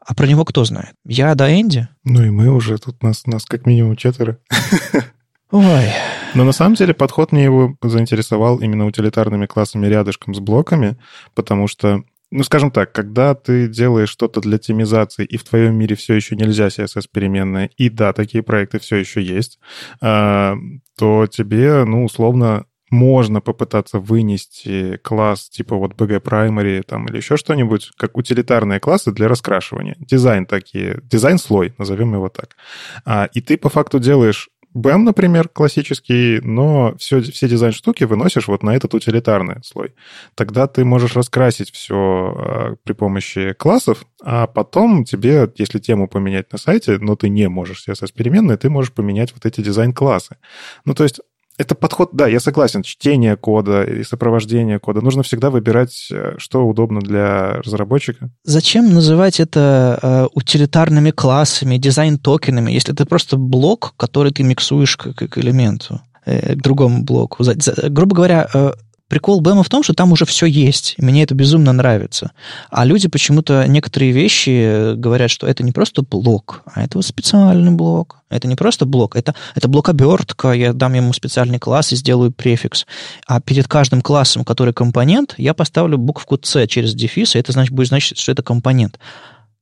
А 0.00 0.14
про 0.14 0.26
него 0.26 0.44
кто 0.44 0.64
знает? 0.64 0.94
Я 1.04 1.34
до 1.34 1.52
Энди? 1.52 1.88
Ну 2.04 2.24
и 2.24 2.30
мы 2.30 2.48
уже, 2.48 2.78
тут 2.78 3.02
нас, 3.02 3.26
нас 3.26 3.44
как 3.44 3.66
минимум 3.66 3.96
четверо. 3.96 4.38
Ой. 5.56 5.90
Но 6.34 6.44
на 6.44 6.52
самом 6.52 6.74
деле 6.74 6.92
подход 6.92 7.32
мне 7.32 7.44
его 7.44 7.76
заинтересовал 7.82 8.58
именно 8.58 8.84
утилитарными 8.84 9.46
классами 9.46 9.86
рядышком 9.86 10.34
с 10.34 10.38
блоками, 10.38 10.98
потому 11.34 11.66
что 11.66 12.04
ну, 12.30 12.42
скажем 12.42 12.70
так, 12.70 12.92
когда 12.92 13.34
ты 13.34 13.66
делаешь 13.68 14.10
что-то 14.10 14.40
для 14.40 14.58
темизации, 14.58 15.24
и 15.24 15.38
в 15.38 15.44
твоем 15.44 15.76
мире 15.76 15.96
все 15.96 16.14
еще 16.14 16.36
нельзя 16.36 16.66
CSS-переменная, 16.66 17.70
и 17.78 17.88
да, 17.88 18.12
такие 18.12 18.42
проекты 18.42 18.80
все 18.80 18.96
еще 18.96 19.22
есть, 19.22 19.58
а, 20.02 20.56
то 20.98 21.26
тебе, 21.26 21.84
ну, 21.84 22.04
условно, 22.04 22.66
можно 22.90 23.40
попытаться 23.40 23.98
вынести 23.98 24.98
класс 25.02 25.48
типа 25.48 25.76
вот 25.76 25.94
BG 25.94 26.20
Primary 26.20 26.82
там, 26.82 27.06
или 27.06 27.16
еще 27.16 27.36
что-нибудь, 27.36 27.90
как 27.96 28.16
утилитарные 28.16 28.80
классы 28.80 29.12
для 29.12 29.28
раскрашивания. 29.28 29.96
Дизайн 29.98 30.46
такие, 30.46 31.00
дизайн-слой, 31.02 31.74
назовем 31.78 32.14
его 32.14 32.28
так. 32.28 32.56
А, 33.04 33.28
и 33.32 33.40
ты 33.40 33.56
по 33.56 33.68
факту 33.68 33.98
делаешь 33.98 34.50
BEM, 34.76 34.98
например, 34.98 35.48
классический, 35.48 36.40
но 36.42 36.94
все, 36.98 37.22
все 37.22 37.48
дизайн-штуки 37.48 38.04
выносишь 38.04 38.46
вот 38.46 38.62
на 38.62 38.76
этот 38.76 38.92
утилитарный 38.92 39.62
слой. 39.64 39.94
Тогда 40.34 40.66
ты 40.66 40.84
можешь 40.84 41.16
раскрасить 41.16 41.70
все 41.72 42.34
э, 42.36 42.76
при 42.84 42.92
помощи 42.92 43.54
классов, 43.54 44.04
а 44.22 44.46
потом 44.46 45.04
тебе, 45.04 45.50
если 45.56 45.78
тему 45.78 46.08
поменять 46.08 46.52
на 46.52 46.58
сайте, 46.58 46.98
но 46.98 47.16
ты 47.16 47.30
не 47.30 47.48
можешь 47.48 47.84
CSS-переменные, 47.88 48.58
ты 48.58 48.68
можешь 48.68 48.92
поменять 48.92 49.32
вот 49.32 49.46
эти 49.46 49.62
дизайн-классы. 49.62 50.36
Ну, 50.84 50.94
то 50.94 51.04
есть 51.04 51.20
это 51.58 51.74
подход, 51.74 52.10
да, 52.12 52.26
я 52.26 52.40
согласен, 52.40 52.82
чтение 52.82 53.36
кода 53.36 53.82
и 53.82 54.02
сопровождение 54.02 54.78
кода. 54.78 55.00
Нужно 55.00 55.22
всегда 55.22 55.50
выбирать, 55.50 56.08
э, 56.12 56.34
что 56.38 56.66
удобно 56.66 57.00
для 57.00 57.62
разработчика. 57.62 58.30
Зачем 58.44 58.92
называть 58.92 59.40
это 59.40 59.98
э, 60.02 60.26
утилитарными 60.34 61.10
классами, 61.10 61.78
дизайн-токенами, 61.78 62.70
если 62.70 62.92
это 62.92 63.06
просто 63.06 63.36
блок, 63.36 63.94
который 63.96 64.32
ты 64.32 64.42
миксуешь 64.42 64.96
к, 64.96 65.12
к 65.12 65.38
элементу, 65.38 66.00
э, 66.24 66.54
к 66.54 66.62
другому 66.62 67.02
блоку? 67.02 67.42
За, 67.42 67.54
за, 67.58 67.88
грубо 67.88 68.16
говоря, 68.16 68.48
э, 68.52 68.72
Прикол 69.08 69.40
БЭМа 69.40 69.62
в 69.62 69.68
том, 69.68 69.84
что 69.84 69.94
там 69.94 70.10
уже 70.10 70.24
все 70.24 70.46
есть, 70.46 70.96
мне 70.98 71.22
это 71.22 71.34
безумно 71.34 71.72
нравится. 71.72 72.32
А 72.70 72.84
люди 72.84 73.06
почему-то 73.08 73.64
некоторые 73.68 74.10
вещи 74.10 74.94
говорят, 74.94 75.30
что 75.30 75.46
это 75.46 75.62
не 75.62 75.70
просто 75.70 76.02
блок, 76.02 76.62
а 76.66 76.82
это 76.82 76.98
вот 76.98 77.06
специальный 77.06 77.70
блок. 77.70 78.22
Это 78.28 78.48
не 78.48 78.56
просто 78.56 78.84
блок, 78.84 79.14
это, 79.14 79.36
это 79.54 79.68
блок-обертка, 79.68 80.50
я 80.50 80.72
дам 80.72 80.94
ему 80.94 81.12
специальный 81.12 81.60
класс 81.60 81.92
и 81.92 81.96
сделаю 81.96 82.32
префикс. 82.32 82.84
А 83.28 83.40
перед 83.40 83.68
каждым 83.68 84.02
классом, 84.02 84.44
который 84.44 84.74
компонент, 84.74 85.34
я 85.38 85.54
поставлю 85.54 85.98
букву 85.98 86.36
C 86.42 86.66
через 86.66 86.92
дефис, 86.92 87.36
и 87.36 87.38
это 87.38 87.52
значит, 87.52 87.72
будет 87.72 87.86
значить, 87.86 88.18
что 88.18 88.32
это 88.32 88.42
компонент. 88.42 88.98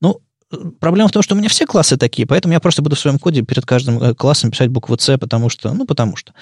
Ну, 0.00 0.22
Проблема 0.80 1.08
в 1.08 1.12
том, 1.12 1.22
что 1.22 1.34
у 1.34 1.38
меня 1.38 1.48
все 1.48 1.66
классы 1.66 1.96
такие, 1.96 2.26
поэтому 2.26 2.54
я 2.54 2.60
просто 2.60 2.80
буду 2.80 2.96
в 2.96 3.00
своем 3.00 3.18
коде 3.18 3.42
перед 3.42 3.66
каждым 3.66 4.00
э, 4.00 4.14
классом 4.14 4.50
писать 4.50 4.68
букву 4.68 4.96
C, 4.96 5.18
потому 5.18 5.48
что, 5.48 5.72
ну, 5.72 5.84
потому 5.84 6.16
что. 6.16 6.32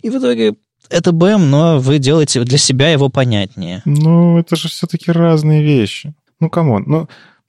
И 0.00 0.10
в 0.10 0.18
итоге 0.18 0.54
это 0.90 1.12
БЭМ, 1.12 1.50
но 1.50 1.78
вы 1.78 1.98
делаете 1.98 2.42
для 2.44 2.58
себя 2.58 2.90
его 2.90 3.08
понятнее. 3.08 3.82
Ну, 3.84 4.38
это 4.38 4.56
же 4.56 4.68
все-таки 4.68 5.10
разные 5.12 5.62
вещи. 5.62 6.14
Ну, 6.40 6.50
come 6.50 6.69
on. 6.69 6.84
Ну, 6.86 7.08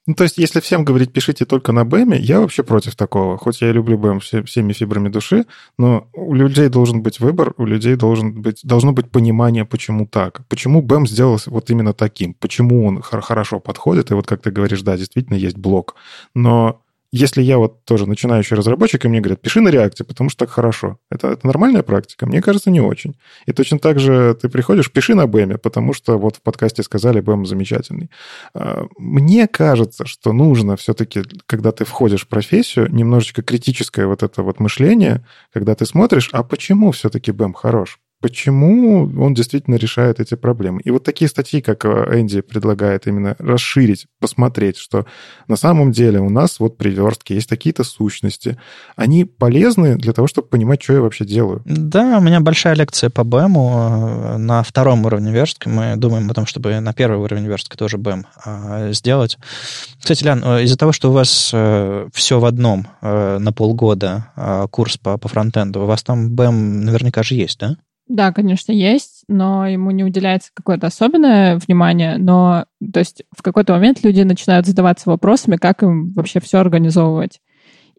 ну, 0.10 0.16
то 0.16 0.24
есть, 0.24 0.40
если 0.40 0.60
всем 0.60 0.86
говорить, 0.86 1.14
пишите 1.14 1.46
только 1.46 1.72
на 1.72 1.86
БЭМе, 1.86 2.18
я 2.18 2.40
вообще 2.40 2.64
против 2.64 2.96
такого. 2.96 3.38
Хоть 3.38 3.62
я 3.62 3.70
и 3.70 3.74
люблю 3.74 3.96
БЭМ 3.96 4.22
все, 4.22 4.42
всеми 4.42 4.74
фибрами 4.74 5.08
души, 5.10 5.46
но 5.78 6.08
у 6.14 6.34
людей 6.34 6.68
должен 6.68 7.04
быть 7.04 7.20
выбор, 7.20 7.54
у 7.58 7.66
людей 7.66 7.96
должен 7.96 8.42
быть, 8.42 8.62
должно 8.64 8.92
быть 8.92 9.12
понимание, 9.12 9.66
почему 9.66 10.08
так. 10.08 10.48
Почему 10.48 10.82
БЭМ 10.82 11.06
сделался 11.06 11.52
вот 11.52 11.70
именно 11.70 11.94
таким, 11.94 12.34
почему 12.34 12.88
он 12.88 13.04
хорошо 13.04 13.60
подходит. 13.60 14.10
И 14.10 14.16
вот, 14.16 14.26
как 14.26 14.42
ты 14.42 14.50
говоришь, 14.50 14.82
да, 14.82 14.98
действительно 14.98 15.38
есть 15.38 15.58
блок. 15.58 15.96
Но 16.34 16.82
если 17.12 17.42
я 17.42 17.58
вот 17.58 17.84
тоже 17.86 18.06
начинающий 18.06 18.56
разработчик, 18.56 19.04
и 19.04 19.08
мне 19.08 19.20
говорят, 19.20 19.42
пиши 19.42 19.62
на 19.62 19.70
реакте, 19.70 20.04
потому 20.04 20.30
что 20.30 20.46
так 20.46 20.50
хорошо. 20.50 21.00
Это, 21.10 21.30
это 21.30 21.48
нормальная 21.48 21.82
практика? 21.82 22.26
Мне 22.26 22.42
кажется, 22.42 22.70
не 22.70 22.82
очень. 22.82 23.18
И 23.46 23.52
точно 23.52 23.80
так 23.80 24.00
же 24.00 24.36
ты 24.40 24.48
приходишь, 24.48 24.92
пиши 24.92 25.16
на 25.16 25.26
бэме, 25.26 25.58
потому 25.58 25.94
что 25.94 26.18
вот 26.18 26.36
в 26.36 26.42
подкасте 26.42 26.84
сказали, 26.84 27.20
бэм 27.20 27.46
замечательный. 27.46 28.10
А, 28.54 28.86
мне 28.98 29.48
кажется, 29.48 30.06
что 30.06 30.34
нужно 30.34 30.76
все-таки, 30.76 31.24
когда 31.48 31.72
ты 31.72 31.84
входишь 31.86 32.26
в 32.26 32.28
профессию, 32.28 32.92
немножечко 32.92 33.42
критическое 33.42 34.06
вот 34.06 34.22
это 34.22 34.44
вот 34.44 34.60
мышление, 34.60 35.26
когда 35.52 35.74
ты 35.74 35.86
смотришь, 35.86 36.30
а 36.32 36.44
почему 36.44 36.92
все-таки 36.92 37.32
бэм 37.32 37.54
хорош? 37.54 38.00
Почему 38.22 39.10
он 39.18 39.34
действительно 39.34 39.76
решает 39.76 40.20
эти 40.20 40.36
проблемы. 40.36 40.82
И 40.84 40.92
вот 40.92 41.04
такие 41.04 41.30
статьи, 41.30 41.62
как 41.62 41.86
э, 41.86 42.20
Энди 42.20 42.42
предлагает 42.42 43.08
именно 43.08 43.36
расширить, 43.40 44.08
посмотреть, 44.20 44.78
что 44.78 45.06
на 45.48 45.56
самом 45.56 45.92
деле 45.92 46.20
у 46.20 46.30
нас 46.30 46.60
вот 46.60 46.78
при 46.78 46.90
верстке 46.90 47.36
есть 47.36 47.48
такие-то 47.48 47.84
сущности. 47.84 48.58
Они 48.96 49.24
полезны 49.24 49.96
для 49.96 50.12
того, 50.12 50.28
чтобы 50.28 50.50
понимать, 50.50 50.84
что 50.84 50.94
я 50.94 51.02
вообще 51.02 51.26
делаю. 51.26 51.62
Да, 51.66 52.18
у 52.18 52.22
меня 52.22 52.42
большая 52.42 52.76
лекция 52.76 53.10
по 53.10 53.24
БЭМу 53.24 54.34
э, 54.34 54.38
на 54.38 54.64
втором 54.64 55.06
уровне 55.06 55.32
верстки. 55.32 55.70
Мы 55.70 55.96
думаем 55.96 56.30
о 56.30 56.34
том, 56.34 56.46
чтобы 56.46 56.78
на 56.80 56.94
первый 56.94 57.20
уровень 57.20 57.48
верстки 57.48 57.78
тоже 57.78 57.98
БЭМ 57.98 58.26
э, 58.46 58.94
сделать. 58.94 59.38
Кстати, 60.00 60.24
Лян, 60.24 60.40
из-за 60.64 60.78
того, 60.78 60.92
что 60.92 61.10
у 61.10 61.14
вас 61.14 61.54
все 62.14 62.40
в 62.40 62.46
одном 62.46 62.88
на 63.02 63.54
полгода 63.54 64.68
курс 64.72 64.98
по, 64.98 65.18
по 65.18 65.28
фронтенду, 65.28 65.82
у 65.82 65.86
вас 65.86 66.04
там 66.04 66.32
БЭМ 66.36 66.82
наверняка 66.82 67.24
же 67.24 67.36
есть, 67.36 67.60
да? 67.60 67.78
Да, 68.10 68.34
конечно, 68.34 68.72
есть, 68.72 69.24
но 69.28 69.68
ему 69.68 69.92
не 69.92 70.04
уделяется 70.04 70.50
какое-то 70.56 70.88
особенное 70.88 71.58
внимание, 71.58 72.18
но 72.18 72.66
то 72.92 73.00
есть 73.00 73.24
в 73.32 73.44
какой-то 73.44 73.74
момент 73.74 74.04
люди 74.04 74.22
начинают 74.22 74.66
задаваться 74.66 75.12
вопросами, 75.12 75.58
как 75.58 75.84
им 75.84 76.12
вообще 76.14 76.40
все 76.40 76.58
организовывать. 76.58 77.40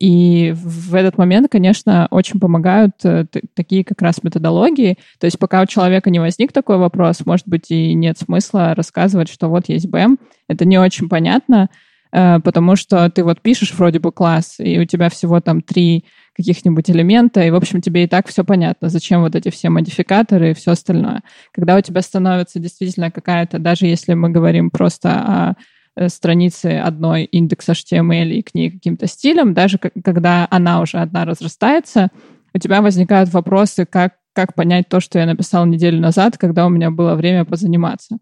И 0.01 0.53
в 0.57 0.95
этот 0.97 1.17
момент, 1.17 1.49
конечно, 1.49 2.09
очень 2.11 2.41
помогают 2.41 2.95
э, 3.05 3.27
такие 3.55 3.85
как 3.85 4.03
раз 4.03 4.23
методологии. 4.25 4.99
То 5.21 5.27
есть 5.27 5.39
пока 5.39 5.61
у 5.61 5.67
человека 5.67 6.11
не 6.11 6.19
возник 6.19 6.53
такой 6.53 6.79
вопрос, 6.79 7.25
может 7.27 7.47
быть, 7.47 7.71
и 7.71 7.95
нет 7.95 8.19
смысла 8.19 8.75
рассказывать, 8.75 9.31
что 9.31 9.49
вот 9.49 9.69
есть 9.69 9.89
БЭМ. 9.89 10.19
Это 10.49 10.65
не 10.65 10.79
очень 10.79 11.09
понятно, 11.09 11.69
э, 12.13 12.41
потому 12.41 12.75
что 12.77 13.11
ты 13.11 13.23
вот 13.23 13.43
пишешь 13.43 13.75
вроде 13.75 14.01
бы 14.01 14.11
класс, 14.11 14.57
и 14.59 14.81
у 14.81 14.87
тебя 14.87 15.09
всего 15.11 15.41
там 15.41 15.61
три 15.61 16.07
каких-нибудь 16.41 16.91
элемента, 16.91 17.43
и, 17.43 17.51
в 17.51 17.55
общем, 17.55 17.81
тебе 17.81 18.05
и 18.05 18.07
так 18.07 18.29
все 18.29 18.45
понятно, 18.45 18.89
зачем 18.89 19.23
вот 19.23 19.35
эти 19.35 19.51
все 19.51 19.71
модификаторы 19.71 20.51
и 20.51 20.55
все 20.55 20.73
остальное. 20.73 21.23
Когда 21.53 21.77
у 21.77 21.81
тебя 21.81 22.03
становится 22.03 22.59
действительно 22.59 23.11
какая-то, 23.11 23.59
даже 23.59 23.87
если 23.87 24.15
мы 24.15 24.31
говорим 24.31 24.71
просто 24.71 25.11
о 25.11 25.55
э, 25.97 26.09
странице 26.09 26.79
одной 26.79 27.25
индекс 27.25 27.69
HTML 27.69 28.31
и 28.31 28.43
к 28.43 28.55
ней 28.55 28.71
каким-то 28.71 29.07
стилем, 29.07 29.55
даже 29.55 29.79
когда 29.79 30.47
она 30.51 30.81
уже 30.81 30.99
одна 30.99 31.25
разрастается, 31.25 32.09
у 32.53 32.59
тебя 32.59 32.83
возникают 32.83 33.33
вопросы, 33.33 33.87
как, 33.87 34.15
как 34.33 34.55
понять 34.55 34.89
то, 34.89 35.01
что 35.01 35.19
я 35.19 35.27
написал 35.27 35.67
неделю 35.67 36.01
назад, 36.01 36.39
когда 36.39 36.67
у 36.67 36.69
меня 36.69 36.91
было 36.91 37.15
время 37.15 37.45
позаниматься 37.45 38.19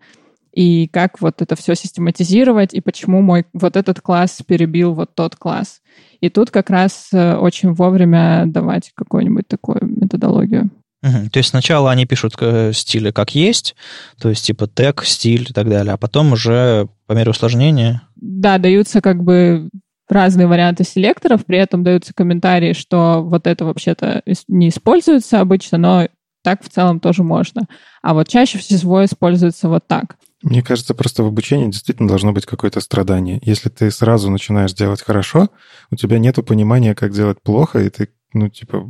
и 0.59 0.89
как 0.89 1.21
вот 1.21 1.41
это 1.41 1.55
все 1.55 1.77
систематизировать, 1.77 2.75
и 2.75 2.81
почему 2.81 3.23
мой 3.23 3.47
вот 3.53 3.77
этот 3.77 4.01
класс 4.01 4.43
перебил 4.45 4.93
вот 4.93 5.15
тот 5.15 5.37
класс. 5.37 5.81
И 6.21 6.31
тут 6.31 6.51
как 6.51 6.69
раз 6.69 7.11
э, 7.13 7.37
очень 7.37 7.73
вовремя 7.75 8.43
давать 8.45 8.91
какую-нибудь 8.97 9.47
такую 9.47 9.79
методологию. 9.83 10.71
Угу. 11.05 11.31
То 11.33 11.37
есть 11.39 11.51
сначала 11.51 11.93
они 11.93 12.07
пишут 12.07 12.35
э, 12.41 12.73
стили 12.73 13.13
как 13.13 13.37
есть, 13.37 13.77
то 14.21 14.31
есть 14.31 14.45
типа 14.47 14.67
тег, 14.67 15.05
стиль 15.05 15.47
и 15.49 15.53
так 15.53 15.69
далее, 15.69 15.93
а 15.93 15.97
потом 15.97 16.33
уже 16.33 16.89
по 17.07 17.13
мере 17.13 17.31
усложнения... 17.31 18.03
Да, 18.17 18.59
даются 18.59 19.01
как 19.01 19.23
бы 19.23 19.69
разные 20.09 20.49
варианты 20.49 20.83
селекторов, 20.83 21.47
при 21.47 21.59
этом 21.59 21.85
даются 21.85 22.13
комментарии, 22.13 22.73
что 22.73 23.23
вот 23.23 23.47
это 23.47 23.65
вообще-то 23.65 24.25
не 24.49 24.71
используется 24.71 25.39
обычно, 25.39 25.79
но 25.79 26.09
так 26.43 26.65
в 26.65 26.69
целом 26.69 26.99
тоже 26.99 27.23
можно. 27.23 27.69
А 28.03 28.13
вот 28.13 28.27
чаще 28.27 28.59
всего 28.59 29.05
используется 29.05 29.69
вот 29.69 29.87
так. 29.87 30.17
Мне 30.43 30.63
кажется, 30.63 30.95
просто 30.95 31.25
в 31.25 31.27
обучении 31.27 31.67
действительно 31.67 32.09
должно 32.09 32.33
быть 32.33 32.47
какое-то 32.47 32.81
страдание. 32.81 33.41
Если 33.43 33.69
ты 33.69 33.91
сразу 33.91 34.31
начинаешь 34.31 34.73
делать 34.73 35.03
хорошо, 35.03 35.49
у 35.91 35.97
тебя 35.97 36.19
нет 36.19 36.37
понимания, 36.47 36.95
как 36.95 37.13
делать 37.13 37.43
плохо, 37.43 37.81
и 37.81 37.91
ты, 37.91 38.11
ну, 38.33 38.49
типа... 38.49 38.89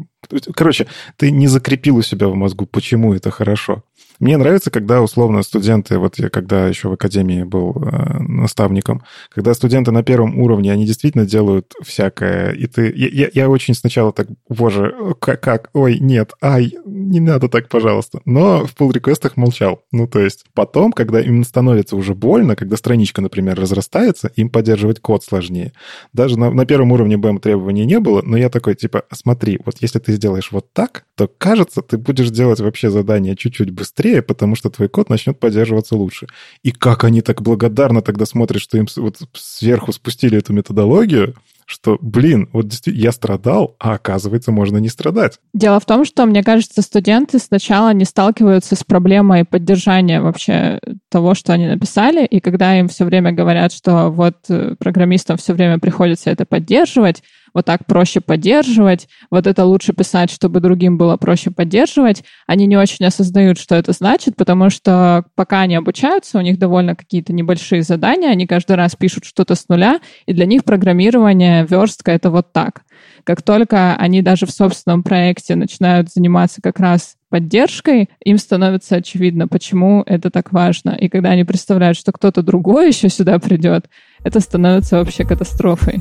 Короче, 0.54 0.86
ты 1.16 1.30
не 1.30 1.46
закрепил 1.46 1.96
у 1.96 2.02
себя 2.02 2.28
в 2.28 2.34
мозгу, 2.34 2.66
почему 2.66 3.14
это 3.14 3.30
хорошо. 3.30 3.82
Мне 4.18 4.36
нравится, 4.36 4.70
когда 4.70 5.00
условно 5.00 5.42
студенты, 5.42 5.98
вот 5.98 6.18
я 6.18 6.28
когда 6.28 6.66
еще 6.66 6.88
в 6.88 6.92
академии 6.92 7.44
был 7.44 7.76
э, 7.76 8.18
наставником, 8.18 9.02
когда 9.30 9.54
студенты 9.54 9.92
на 9.92 10.02
первом 10.02 10.38
уровне, 10.38 10.72
они 10.72 10.86
действительно 10.86 11.24
делают 11.24 11.72
всякое, 11.82 12.52
и 12.52 12.66
ты... 12.66 12.92
Я, 12.96 13.28
я, 13.32 13.48
очень 13.48 13.74
сначала 13.74 14.12
так, 14.12 14.26
боже, 14.48 14.94
как, 15.20 15.40
как, 15.40 15.70
ой, 15.72 15.98
нет, 16.00 16.32
ай, 16.42 16.74
не 16.84 17.20
надо 17.20 17.48
так, 17.48 17.68
пожалуйста. 17.68 18.20
Но 18.24 18.66
в 18.66 18.74
pull 18.74 18.92
реквестах 18.92 19.36
молчал. 19.36 19.82
Ну, 19.92 20.08
то 20.08 20.18
есть 20.18 20.44
потом, 20.52 20.92
когда 20.92 21.20
им 21.20 21.44
становится 21.44 21.96
уже 21.96 22.14
больно, 22.14 22.56
когда 22.56 22.76
страничка, 22.76 23.20
например, 23.20 23.58
разрастается, 23.58 24.30
им 24.34 24.50
поддерживать 24.50 25.00
код 25.00 25.24
сложнее. 25.24 25.72
Даже 26.12 26.38
на, 26.38 26.50
на 26.50 26.66
первом 26.66 26.92
уровне 26.92 27.16
BM 27.16 27.38
требований 27.38 27.84
не 27.84 28.00
было, 28.00 28.22
но 28.22 28.36
я 28.36 28.48
такой, 28.50 28.74
типа, 28.74 29.04
смотри, 29.12 29.60
вот 29.64 29.76
если 29.80 30.00
ты 30.00 30.12
сделаешь 30.12 30.50
вот 30.50 30.72
так, 30.72 31.04
то, 31.14 31.28
кажется, 31.28 31.82
ты 31.82 31.98
будешь 31.98 32.30
делать 32.30 32.60
вообще 32.60 32.90
задание 32.90 33.36
чуть-чуть 33.36 33.70
быстрее, 33.70 34.07
быстрее, 34.08 34.22
потому 34.22 34.56
что 34.56 34.70
твой 34.70 34.88
код 34.88 35.10
начнет 35.10 35.38
поддерживаться 35.38 35.96
лучше. 35.96 36.26
И 36.62 36.70
как 36.70 37.04
они 37.04 37.20
так 37.22 37.42
благодарно 37.42 38.02
тогда 38.02 38.26
смотрят, 38.26 38.62
что 38.62 38.78
им 38.78 38.86
вот 38.96 39.16
сверху 39.34 39.92
спустили 39.92 40.38
эту 40.38 40.52
методологию, 40.52 41.34
что, 41.66 41.98
блин, 42.00 42.48
вот 42.52 42.72
я 42.86 43.12
страдал, 43.12 43.76
а 43.78 43.92
оказывается, 43.92 44.52
можно 44.52 44.78
не 44.78 44.88
страдать. 44.88 45.38
Дело 45.52 45.78
в 45.80 45.84
том, 45.84 46.06
что, 46.06 46.24
мне 46.24 46.42
кажется, 46.42 46.80
студенты 46.80 47.38
сначала 47.38 47.92
не 47.92 48.06
сталкиваются 48.06 48.74
с 48.74 48.84
проблемой 48.84 49.44
поддержания 49.44 50.22
вообще 50.22 50.80
того, 51.10 51.34
что 51.34 51.52
они 51.52 51.66
написали, 51.66 52.24
и 52.24 52.40
когда 52.40 52.78
им 52.78 52.88
все 52.88 53.04
время 53.04 53.32
говорят, 53.32 53.72
что 53.72 54.08
вот 54.08 54.36
э, 54.48 54.76
программистам 54.78 55.36
все 55.36 55.52
время 55.52 55.78
приходится 55.78 56.30
это 56.30 56.46
поддерживать, 56.46 57.22
вот 57.54 57.64
так 57.66 57.86
проще 57.86 58.20
поддерживать, 58.20 59.08
вот 59.30 59.46
это 59.46 59.64
лучше 59.64 59.92
писать, 59.92 60.30
чтобы 60.30 60.60
другим 60.60 60.98
было 60.98 61.16
проще 61.16 61.50
поддерживать. 61.50 62.24
Они 62.46 62.66
не 62.66 62.76
очень 62.76 63.04
осознают, 63.04 63.58
что 63.58 63.74
это 63.74 63.92
значит, 63.92 64.36
потому 64.36 64.70
что 64.70 65.24
пока 65.34 65.60
они 65.60 65.76
обучаются, 65.76 66.38
у 66.38 66.42
них 66.42 66.58
довольно 66.58 66.94
какие-то 66.94 67.32
небольшие 67.32 67.82
задания, 67.82 68.30
они 68.30 68.46
каждый 68.46 68.76
раз 68.76 68.96
пишут 68.96 69.24
что-то 69.24 69.54
с 69.54 69.68
нуля, 69.68 70.00
и 70.26 70.32
для 70.32 70.46
них 70.46 70.64
программирование, 70.64 71.66
верстка— 71.66 72.10
это 72.12 72.30
вот 72.30 72.52
так. 72.52 72.82
Как 73.24 73.42
только 73.42 73.94
они 73.96 74.22
даже 74.22 74.46
в 74.46 74.50
собственном 74.50 75.02
проекте 75.02 75.54
начинают 75.54 76.10
заниматься 76.10 76.60
как 76.62 76.80
раз 76.80 77.16
поддержкой, 77.28 78.08
им 78.24 78.38
становится 78.38 78.96
очевидно, 78.96 79.48
почему 79.48 80.02
это 80.06 80.30
так 80.30 80.52
важно. 80.52 80.90
И 80.90 81.08
когда 81.08 81.30
они 81.30 81.44
представляют, 81.44 81.98
что 81.98 82.12
кто-то 82.12 82.42
другой 82.42 82.88
еще 82.88 83.08
сюда 83.08 83.38
придет, 83.38 83.88
это 84.24 84.40
становится 84.40 84.96
вообще 84.96 85.24
катастрофой. 85.24 86.00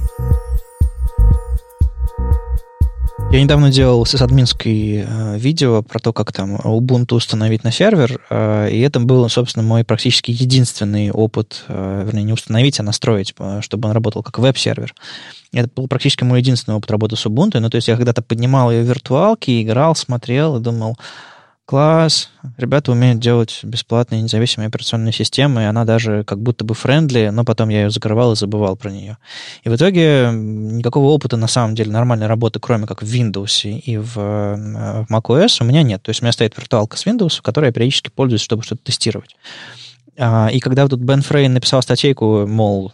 Я 3.30 3.44
недавно 3.44 3.70
делал 3.70 4.06
сисадминское 4.06 5.06
э, 5.06 5.38
видео 5.38 5.84
про 5.84 6.00
то, 6.00 6.14
как 6.14 6.32
там 6.32 6.56
Ubuntu 6.56 7.16
установить 7.16 7.66
на 7.66 7.72
сервер, 7.74 8.22
э, 8.30 8.70
и 8.72 8.80
это 8.80 9.02
был, 9.02 9.28
собственно, 9.28 9.64
мой 9.64 9.84
практически 9.84 10.32
единственный 10.32 11.12
опыт, 11.12 11.66
э, 11.68 12.04
вернее, 12.06 12.24
не 12.24 12.32
установить, 12.32 12.80
а 12.80 12.84
настроить, 12.84 13.36
э, 13.38 13.60
чтобы 13.62 13.90
он 13.90 13.94
работал 13.94 14.24
как 14.24 14.40
веб-сервер. 14.40 14.96
Это 15.52 15.70
был 15.76 15.90
практически 15.90 16.24
мой 16.24 16.40
единственный 16.40 16.76
опыт 16.76 16.90
работы 16.90 17.18
с 17.18 17.26
Ubuntu. 17.26 17.60
Ну, 17.60 17.70
то 17.70 17.76
есть 17.76 17.90
я 17.90 17.98
когда-то 17.98 18.22
поднимал 18.22 18.72
ее 18.72 18.84
в 18.84 18.88
виртуалке, 18.88 19.62
играл, 19.62 19.94
смотрел 19.94 20.56
и 20.56 20.62
думал, 20.62 20.98
класс, 21.68 22.30
ребята 22.58 22.94
умеют 22.94 23.20
делать 23.20 23.60
бесплатные 23.64 24.22
независимые 24.22 24.70
операционные 24.70 25.12
системы, 25.12 25.64
и 25.64 25.66
она 25.66 25.84
даже 25.84 26.24
как 26.24 26.42
будто 26.42 26.64
бы 26.64 26.74
friendly, 26.74 27.30
но 27.32 27.44
потом 27.44 27.68
я 27.68 27.84
ее 27.84 27.90
закрывал 27.90 28.32
и 28.32 28.36
забывал 28.38 28.78
про 28.78 28.90
нее. 28.90 29.18
И 29.64 29.70
в 29.70 29.76
итоге 29.76 30.30
никакого 30.32 31.08
опыта 31.08 31.36
на 31.36 31.48
самом 31.48 31.76
деле 31.76 31.92
нормальной 31.92 32.28
работы, 32.28 32.62
кроме 32.62 32.88
как 32.88 33.04
в 33.04 33.06
Windows 33.06 33.70
и 33.70 33.98
в, 33.98 34.18
э, 34.18 35.04
в 35.04 35.14
macOS, 35.14 35.58
у 35.60 35.66
меня 35.66 35.84
нет. 35.84 36.02
То 36.02 36.10
есть 36.10 36.22
у 36.22 36.26
меня 36.26 36.32
стоит 36.32 36.58
виртуалка 36.58 36.96
с 36.96 37.06
Windows, 37.06 37.42
которой 37.42 37.66
я 37.66 37.72
периодически 37.74 38.10
пользуюсь, 38.10 38.42
чтобы 38.42 38.64
что-то 38.64 38.84
тестировать. 38.84 39.36
А, 40.18 40.48
и 40.52 40.60
когда 40.60 40.88
тут 40.88 41.02
Бен 41.02 41.22
Фрейн 41.22 41.54
написал 41.54 41.82
статейку, 41.82 42.48
мол, 42.48 42.94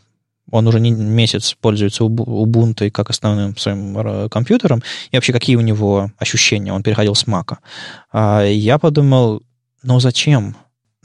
он 0.51 0.67
уже 0.67 0.79
не 0.79 0.91
месяц 0.91 1.55
пользуется 1.59 2.03
Ubuntu 2.03 2.89
как 2.91 3.09
основным 3.09 3.57
своим 3.57 4.29
компьютером, 4.29 4.83
и 5.11 5.17
вообще 5.17 5.33
какие 5.33 5.55
у 5.55 5.61
него 5.61 6.11
ощущения, 6.17 6.73
он 6.73 6.83
переходил 6.83 7.15
с 7.15 7.25
Mac. 7.25 7.57
А 8.11 8.43
я 8.43 8.77
подумал, 8.77 9.41
ну 9.83 9.99
зачем? 9.99 10.55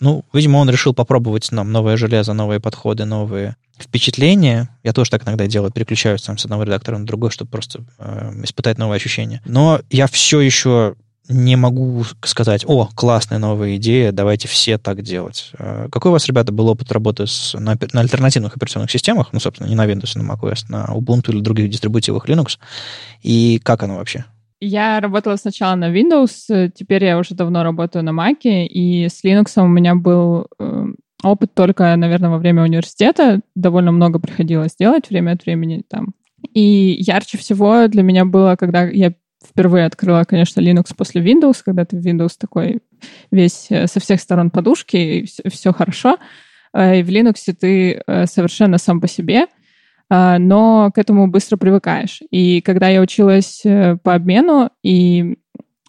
Ну, 0.00 0.24
видимо, 0.32 0.58
он 0.58 0.70
решил 0.70 0.94
попробовать 0.94 1.50
нам 1.50 1.72
новое 1.72 1.96
железо, 1.96 2.32
новые 2.32 2.60
подходы, 2.60 3.04
новые 3.04 3.56
впечатления. 3.78 4.68
Я 4.82 4.92
тоже 4.92 5.10
так 5.10 5.24
иногда 5.24 5.46
делаю, 5.46 5.72
переключаюсь 5.72 6.22
там 6.22 6.38
с 6.38 6.44
одного 6.44 6.64
редактора 6.64 6.98
на 6.98 7.06
другой, 7.06 7.30
чтобы 7.30 7.50
просто 7.50 7.84
э, 7.98 8.32
испытать 8.44 8.78
новые 8.78 8.96
ощущения. 8.96 9.42
Но 9.44 9.80
я 9.90 10.06
все 10.06 10.40
еще 10.40 10.94
не 11.28 11.56
могу 11.56 12.04
сказать, 12.22 12.64
о, 12.66 12.88
классная 12.94 13.38
новая 13.38 13.76
идея, 13.76 14.12
давайте 14.12 14.48
все 14.48 14.78
так 14.78 15.02
делать. 15.02 15.50
Э, 15.58 15.88
какой 15.90 16.10
у 16.10 16.12
вас, 16.12 16.26
ребята, 16.26 16.52
был 16.52 16.68
опыт 16.68 16.90
работы 16.92 17.26
с, 17.26 17.54
на, 17.54 17.76
на 17.92 18.00
альтернативных 18.00 18.56
операционных 18.56 18.90
системах, 18.90 19.28
ну, 19.32 19.40
собственно, 19.40 19.68
не 19.68 19.74
на 19.74 19.86
Windows, 19.86 20.12
а 20.14 20.22
на 20.22 20.32
macOS, 20.32 20.64
на 20.68 20.86
Ubuntu 20.86 21.32
или 21.32 21.40
других 21.40 21.70
дистрибутивах 21.70 22.28
Linux, 22.28 22.58
и 23.22 23.60
как 23.62 23.82
оно 23.82 23.96
вообще? 23.96 24.24
Я 24.60 25.00
работала 25.00 25.36
сначала 25.36 25.76
на 25.76 25.92
Windows, 25.92 26.72
теперь 26.74 27.04
я 27.04 27.18
уже 27.18 27.34
давно 27.34 27.62
работаю 27.62 28.04
на 28.04 28.10
Mac, 28.10 28.40
и 28.42 29.08
с 29.08 29.24
Linux 29.24 29.52
у 29.62 29.68
меня 29.68 29.94
был 29.94 30.48
э, 30.58 30.86
опыт 31.22 31.54
только, 31.54 31.94
наверное, 31.96 32.30
во 32.30 32.38
время 32.38 32.62
университета. 32.62 33.40
Довольно 33.54 33.92
много 33.92 34.18
приходилось 34.18 34.74
делать 34.76 35.10
время 35.10 35.32
от 35.32 35.44
времени 35.44 35.82
там. 35.88 36.14
И 36.54 36.96
ярче 37.00 37.38
всего 37.38 37.86
для 37.88 38.02
меня 38.02 38.24
было, 38.24 38.56
когда 38.56 38.84
я 38.84 39.12
впервые 39.48 39.86
открыла, 39.86 40.24
конечно, 40.24 40.60
Linux 40.60 40.94
после 40.96 41.22
Windows, 41.22 41.62
когда 41.64 41.84
ты 41.84 41.96
Windows 41.96 42.32
такой 42.38 42.80
весь 43.30 43.66
э, 43.70 43.86
со 43.86 44.00
всех 44.00 44.20
сторон 44.20 44.50
подушки, 44.50 44.96
и 44.96 45.26
все, 45.26 45.42
все 45.48 45.72
хорошо. 45.72 46.18
Э, 46.72 47.00
и 47.00 47.02
в 47.02 47.08
Linux 47.08 47.52
ты 47.58 48.02
э, 48.06 48.26
совершенно 48.26 48.78
сам 48.78 49.00
по 49.00 49.08
себе, 49.08 49.46
но 50.10 50.90
к 50.94 50.96
этому 50.96 51.28
быстро 51.28 51.58
привыкаешь. 51.58 52.22
И 52.30 52.62
когда 52.62 52.88
я 52.88 53.02
училась 53.02 53.60
по 53.62 54.14
обмену 54.14 54.70
и 54.82 55.36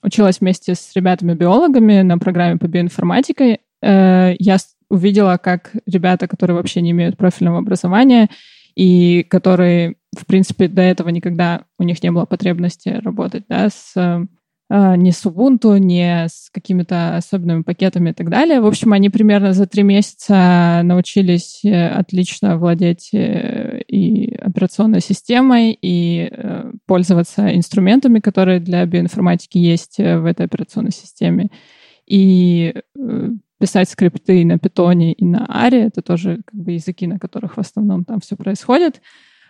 училась 0.04 0.42
вместе 0.42 0.76
с 0.76 0.92
ребятами-биологами 0.94 2.02
на 2.02 2.18
программе 2.18 2.58
по 2.58 2.68
биоинформатике, 2.68 3.60
я 3.82 4.58
увидела, 4.90 5.38
как 5.38 5.72
ребята, 5.86 6.28
которые 6.28 6.58
вообще 6.58 6.82
не 6.82 6.92
имеют 6.92 7.16
профильного 7.16 7.60
образования 7.60 8.28
и 8.76 9.24
которые 9.24 9.96
в 10.18 10.26
принципе, 10.26 10.68
до 10.68 10.82
этого 10.82 11.10
никогда 11.10 11.66
у 11.78 11.84
них 11.84 12.02
не 12.02 12.12
было 12.12 12.26
потребности 12.26 12.90
работать 12.90 13.46
да, 13.48 13.70
с 13.70 13.94
э, 13.96 14.96
не 14.96 15.12
с 15.12 15.26
Ubuntu, 15.26 15.78
не 15.80 16.26
с 16.28 16.50
какими-то 16.52 17.16
особенными 17.16 17.62
пакетами 17.62 18.10
и 18.10 18.14
так 18.14 18.30
далее. 18.30 18.60
В 18.60 18.66
общем, 18.66 18.94
они 18.94 19.10
примерно 19.10 19.54
за 19.54 19.68
три 19.68 19.84
месяца 19.84 20.82
научились 20.84 21.62
э, 21.64 21.88
отлично 21.90 22.58
владеть 22.58 23.10
э, 23.14 23.82
и 23.88 24.34
операционной 24.36 25.02
системой, 25.02 25.78
и 25.80 26.32
пользоваться 26.88 27.56
инструментами, 27.56 28.20
которые 28.20 28.60
для 28.60 28.86
биоинформатики 28.86 29.60
есть 29.60 29.98
в 29.98 30.26
этой 30.26 30.46
операционной 30.48 30.92
системе. 30.92 31.50
И 32.08 32.74
писать 33.60 33.90
скрипты 33.90 34.44
на 34.46 34.58
питоне 34.58 35.14
и 35.14 35.26
на 35.26 35.46
аре, 35.48 35.82
это 35.82 36.02
тоже 36.02 36.42
как 36.46 36.60
бы 36.60 36.72
языки, 36.72 37.06
на 37.06 37.20
которых 37.20 37.58
в 37.58 37.60
основном 37.60 38.06
там 38.06 38.20
все 38.22 38.36
происходит. 38.36 39.02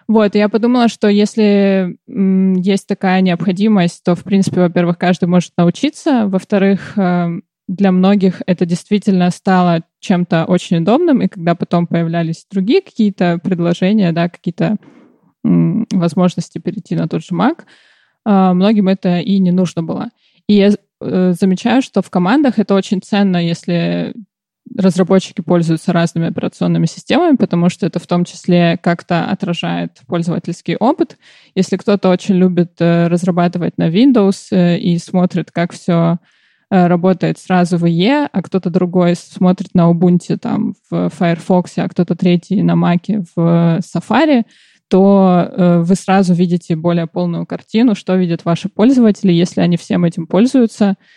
Вот, 0.10 0.34
я 0.34 0.50
подумала, 0.50 0.88
что 0.88 1.08
если 1.08 2.00
есть 2.08 2.88
такая 2.88 3.22
необходимость, 3.22 4.04
то, 4.04 4.16
в 4.16 4.24
принципе, 4.24 4.62
во-первых, 4.62 4.98
каждый 4.98 5.30
может 5.30 5.52
научиться, 5.56 6.26
во-вторых, 6.26 6.98
эм, 6.98 7.44
для 7.68 7.92
многих 7.92 8.42
это 8.48 8.66
действительно 8.66 9.30
стало 9.30 9.84
чем-то 10.00 10.46
очень 10.46 10.78
удобным, 10.78 11.22
и 11.22 11.28
когда 11.28 11.54
потом 11.54 11.86
появлялись 11.86 12.48
другие 12.52 12.82
какие-то 12.82 13.38
предложения, 13.38 14.12
да, 14.12 14.30
какие-то 14.30 14.78
возможности 15.44 16.58
перейти 16.58 16.96
на 16.96 17.08
тот 17.08 17.24
же 17.24 17.36
Mac, 17.36 17.60
э, 18.26 18.54
многим 18.54 18.88
это 18.88 19.20
и 19.20 19.38
не 19.38 19.52
нужно 19.52 19.84
было. 19.84 20.10
И 20.48 20.56
я 20.56 20.72
э, 21.02 21.34
замечаю, 21.40 21.84
что 21.84 22.02
в 22.02 22.10
командах 22.10 22.58
это 22.58 22.74
очень 22.74 23.04
ценно, 23.04 23.38
если 23.38 24.16
разработчики 24.78 25.42
пользуются 25.42 25.94
разными 25.94 26.28
операционными 26.28 26.86
системами, 26.86 27.36
потому 27.36 27.70
что 27.70 27.86
это 27.86 28.00
в 28.00 28.08
том 28.08 28.26
числе 28.26 28.78
как-то 28.82 29.26
отражает 29.26 30.02
пользовательский 30.08 30.76
опыт. 30.76 31.18
Если 31.56 31.78
кто-то 31.78 32.10
очень 32.10 32.36
любит 32.36 32.74
э, 32.80 33.08
разрабатывать 33.08 33.78
на 33.78 33.90
Windows 33.90 34.48
э, 34.52 34.78
и 34.78 34.98
смотрит, 34.98 35.52
как 35.52 35.74
все 35.74 36.18
э, 36.70 36.88
работает 36.88 37.40
сразу 37.40 37.78
в 37.78 37.86
IE, 37.86 38.30
а 38.32 38.42
кто-то 38.42 38.70
другой 38.70 39.16
смотрит 39.16 39.74
на 39.74 39.90
Ubuntu 39.90 40.38
там 40.38 40.76
в 40.90 41.10
Firefox, 41.10 41.78
а 41.78 41.88
кто-то 41.88 42.16
третий 42.16 42.62
на 42.62 42.74
Mac 42.74 43.26
в 43.36 43.80
Safari, 43.80 44.44
то 44.88 45.84
вы 45.86 45.94
сразу 45.94 46.34
видите 46.34 46.76
более 46.76 47.06
полную 47.06 47.46
картину, 47.46 47.94
что 47.94 48.16
видят 48.16 48.44
ваши 48.44 48.70
пользователи, 48.70 49.32
если 49.32 49.62
они 49.62 49.78
всем 49.78 50.04
этим 50.04 50.26
пользуются— 50.26 50.96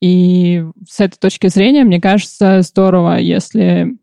и 0.00 0.64
с 0.88 1.00
этой 1.00 1.18
точки 1.18 1.48
зрения, 1.48 1.84
мне 1.84 2.00
кажется, 2.00 2.62
здорово, 2.62 3.18
если 3.18 3.96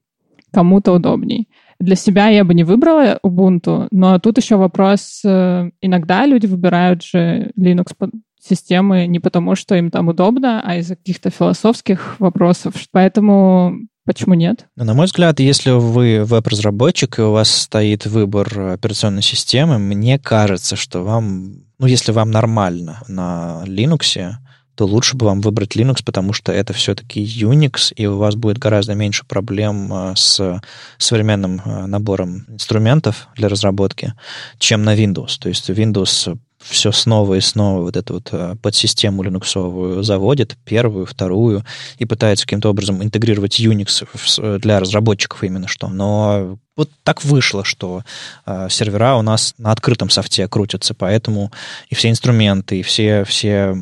кому-то 0.52 0.94
удобней. 0.94 1.50
Для 1.80 1.96
себя 1.96 2.30
я 2.30 2.44
бы 2.44 2.54
не 2.54 2.64
выбрала 2.64 3.20
Ubuntu, 3.24 3.88
но 3.92 4.18
тут 4.20 4.38
еще 4.38 4.56
вопрос, 4.56 5.22
э, 5.24 5.70
иногда 5.82 6.26
люди 6.26 6.48
выбирают 6.48 7.04
же 7.04 7.52
Linux 7.58 7.94
системы 8.40 9.08
не 9.08 9.20
потому, 9.20 9.56
что 9.56 9.76
им 9.76 9.92
там 9.92 10.08
удобно, 10.08 10.62
а 10.64 10.78
из-за 10.78 10.96
каких-то 10.96 11.30
философских 11.30 12.20
вопросов. 12.20 12.74
Поэтому 12.92 13.76
Почему 14.06 14.36
нет? 14.36 14.68
Ну, 14.78 14.86
на 14.86 14.94
мой 14.94 15.08
взгляд, 15.08 15.42
если 15.42 15.72
вы 15.72 16.24
веб-разработчик 16.24 17.20
и 17.20 17.24
у 17.24 17.32
вас 17.32 17.52
стоит 17.52 18.06
выбор 18.06 18.72
операционной 18.72 19.22
системы, 19.22 19.80
мне 19.80 20.18
кажется, 20.18 20.78
что 20.78 21.04
вам, 21.04 21.66
ну, 21.78 21.88
если 21.88 22.14
вам 22.14 22.32
нормально 22.32 23.04
на 23.10 23.64
Linux, 23.66 24.32
то 24.78 24.86
лучше 24.86 25.18
бы 25.18 25.26
вам 25.26 25.42
выбрать 25.42 25.76
Linux, 25.76 26.04
потому 26.06 26.34
что 26.34 26.52
это 26.52 26.72
все-таки 26.72 27.26
Unix, 27.26 27.92
и 27.96 28.06
у 28.06 28.18
вас 28.18 28.36
будет 28.36 28.60
гораздо 28.60 28.94
меньше 28.94 29.26
проблем 29.26 29.92
э, 29.92 30.14
с 30.16 30.62
современным 31.00 31.60
э, 31.66 31.88
набором 31.88 32.46
инструментов 32.48 33.28
для 33.36 33.50
разработки, 33.50 34.14
чем 34.60 34.84
на 34.84 34.96
Windows. 34.96 35.40
То 35.40 35.50
есть 35.50 35.68
Windows 35.72 36.38
все 36.60 36.92
снова 36.92 37.36
и 37.36 37.42
снова 37.42 37.82
вот 37.82 37.96
эту 37.96 38.16
вот 38.16 38.30
э, 38.32 38.56
подсистему 38.62 39.24
линуксовую 39.24 40.04
заводит, 40.04 40.58
первую, 40.66 41.06
вторую, 41.06 41.64
и 42.00 42.06
пытается 42.06 42.46
каким-то 42.46 42.70
образом 42.70 43.04
интегрировать 43.04 43.60
Unix 43.60 44.60
для 44.60 44.80
разработчиков 44.80 45.44
именно 45.44 45.68
что. 45.68 45.88
Но 45.88 46.58
вот 46.76 46.90
так 47.04 47.24
вышло, 47.24 47.64
что 47.64 48.04
э, 48.46 48.68
сервера 48.70 49.16
у 49.16 49.22
нас 49.22 49.54
на 49.58 49.72
открытом 49.72 50.10
софте 50.10 50.48
крутятся, 50.48 50.94
поэтому 50.94 51.52
и 51.90 51.96
все 51.96 52.10
инструменты, 52.10 52.80
и 52.80 52.84
все, 52.84 53.24
все 53.24 53.50
э, 53.50 53.74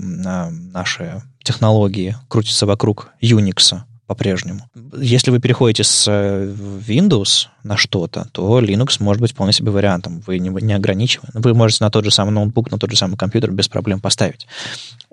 наши 0.49 1.21
технологии 1.43 2.15
крутятся 2.27 2.65
вокруг 2.65 3.09
Unix 3.21 3.77
по-прежнему. 4.07 4.69
Если 4.97 5.31
вы 5.31 5.39
переходите 5.39 5.83
с 5.83 6.07
э, 6.07 6.53
Windows 6.87 7.47
на 7.63 7.75
что-то, 7.77 8.27
то 8.31 8.59
Linux 8.59 8.97
может 8.99 9.21
быть 9.21 9.31
вполне 9.31 9.53
себе 9.53 9.71
вариантом. 9.71 10.21
Вы 10.27 10.39
не, 10.39 10.49
не 10.49 10.73
ограничиваны. 10.73 11.31
Вы 11.33 11.53
можете 11.53 11.83
на 11.83 11.89
тот 11.89 12.05
же 12.05 12.11
самый 12.11 12.31
ноутбук, 12.31 12.71
на 12.71 12.77
тот 12.77 12.91
же 12.91 12.97
самый 12.97 13.17
компьютер 13.17 13.51
без 13.51 13.67
проблем 13.67 13.99
поставить. 13.99 14.47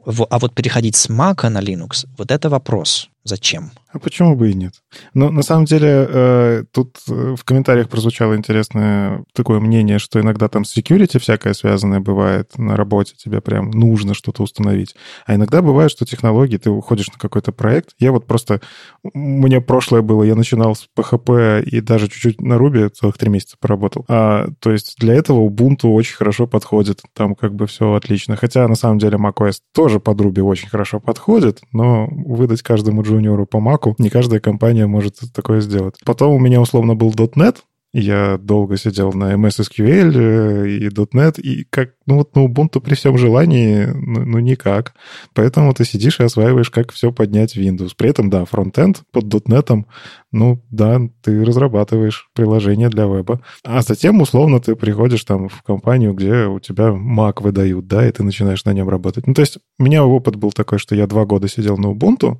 А 0.04 0.38
вот 0.38 0.54
переходить 0.54 0.96
с 0.96 1.08
Mac 1.08 1.48
на 1.48 1.60
Linux, 1.60 2.06
вот 2.18 2.30
это 2.30 2.50
вопрос. 2.50 3.08
Зачем? 3.24 3.72
А 3.92 3.98
почему 3.98 4.34
бы 4.36 4.50
и 4.50 4.54
нет? 4.54 4.74
Но 5.12 5.30
на 5.30 5.42
самом 5.42 5.66
деле 5.66 6.06
э, 6.08 6.64
тут 6.72 6.96
э, 7.08 7.34
в 7.38 7.44
комментариях 7.44 7.90
прозвучало 7.90 8.36
интересное 8.36 9.24
такое 9.34 9.60
мнение, 9.60 9.98
что 9.98 10.18
иногда 10.18 10.48
там 10.48 10.64
с 10.64 10.76
security 10.76 11.18
всякое 11.18 11.52
связанное 11.52 12.00
бывает 12.00 12.56
на 12.56 12.76
работе, 12.76 13.14
тебе 13.16 13.42
прям 13.42 13.70
нужно 13.70 14.14
что-то 14.14 14.42
установить. 14.42 14.94
А 15.26 15.34
иногда 15.34 15.60
бывает, 15.60 15.90
что 15.90 16.06
технологии, 16.06 16.56
ты 16.56 16.70
уходишь 16.70 17.08
на 17.08 17.18
какой-то 17.18 17.52
проект. 17.52 17.90
Я 17.98 18.12
вот 18.12 18.26
просто... 18.26 18.62
У 19.02 19.18
меня 19.18 19.60
прошлое 19.60 20.00
было, 20.00 20.22
я 20.22 20.36
начинал 20.36 20.74
с 20.74 20.88
PHP 20.96 21.62
и 21.64 21.80
даже 21.80 22.08
чуть-чуть 22.08 22.40
на 22.40 22.54
Ruby 22.54 22.88
целых 22.88 23.18
три 23.18 23.28
месяца 23.28 23.56
поработал. 23.60 24.06
А, 24.08 24.46
то 24.60 24.70
есть 24.72 24.96
для 24.98 25.14
этого 25.14 25.46
Ubuntu 25.46 25.88
очень 25.88 26.16
хорошо 26.16 26.46
подходит. 26.46 27.02
Там 27.14 27.34
как 27.34 27.54
бы 27.54 27.66
все 27.66 27.92
отлично. 27.92 28.36
Хотя 28.36 28.66
на 28.68 28.74
самом 28.74 28.98
деле 28.98 29.18
macOS 29.18 29.56
тоже 29.74 30.00
под 30.00 30.18
Ruby 30.18 30.40
очень 30.40 30.70
хорошо 30.70 30.98
подходит, 30.98 31.60
но 31.72 32.08
выдать 32.10 32.62
каждому 32.62 33.02
джуниору 33.02 33.44
по 33.44 33.58
Mac 33.58 33.81
не 33.98 34.10
каждая 34.10 34.40
компания 34.40 34.86
может 34.86 35.18
такое 35.32 35.60
сделать. 35.60 35.96
Потом 36.04 36.32
у 36.32 36.38
меня 36.38 36.60
условно 36.60 36.94
был 36.94 37.10
.NET, 37.10 37.56
я 37.94 38.38
долго 38.38 38.78
сидел 38.78 39.12
на 39.12 39.34
MS 39.34 39.68
SQL 39.68 40.12
э, 40.16 40.68
и 40.68 40.88
.NET, 40.88 41.38
и 41.38 41.64
как, 41.68 41.90
ну 42.06 42.16
вот 42.16 42.34
на 42.34 42.46
Ubuntu 42.46 42.80
при 42.80 42.94
всем 42.94 43.18
желании, 43.18 43.84
ну, 43.84 44.24
ну 44.24 44.38
никак. 44.38 44.94
Поэтому 45.34 45.74
ты 45.74 45.84
сидишь 45.84 46.18
и 46.18 46.24
осваиваешь, 46.24 46.70
как 46.70 46.90
все 46.90 47.12
поднять 47.12 47.54
в 47.54 47.58
Windows. 47.58 47.90
При 47.94 48.08
этом, 48.08 48.30
да, 48.30 48.46
фронтенд 48.46 49.02
под 49.10 49.24
.NET, 49.24 49.84
ну 50.32 50.62
да, 50.70 51.00
ты 51.20 51.44
разрабатываешь 51.44 52.30
приложение 52.34 52.88
для 52.88 53.04
веба. 53.04 53.40
А 53.64 53.82
затем, 53.82 54.20
условно, 54.22 54.60
ты 54.60 54.74
приходишь 54.74 55.24
там 55.24 55.48
в 55.48 55.62
компанию, 55.62 56.14
где 56.14 56.46
у 56.46 56.58
тебя 56.58 56.88
Mac 56.88 57.42
выдают, 57.42 57.86
да, 57.86 58.08
и 58.08 58.12
ты 58.12 58.22
начинаешь 58.22 58.64
на 58.64 58.72
нем 58.72 58.88
работать. 58.88 59.26
Ну 59.26 59.34
то 59.34 59.42
есть 59.42 59.58
у 59.78 59.82
меня 59.82 60.04
опыт 60.04 60.36
был 60.36 60.50
такой, 60.52 60.78
что 60.78 60.94
я 60.94 61.06
два 61.06 61.26
года 61.26 61.48
сидел 61.48 61.76
на 61.76 61.92
Ubuntu. 61.92 62.38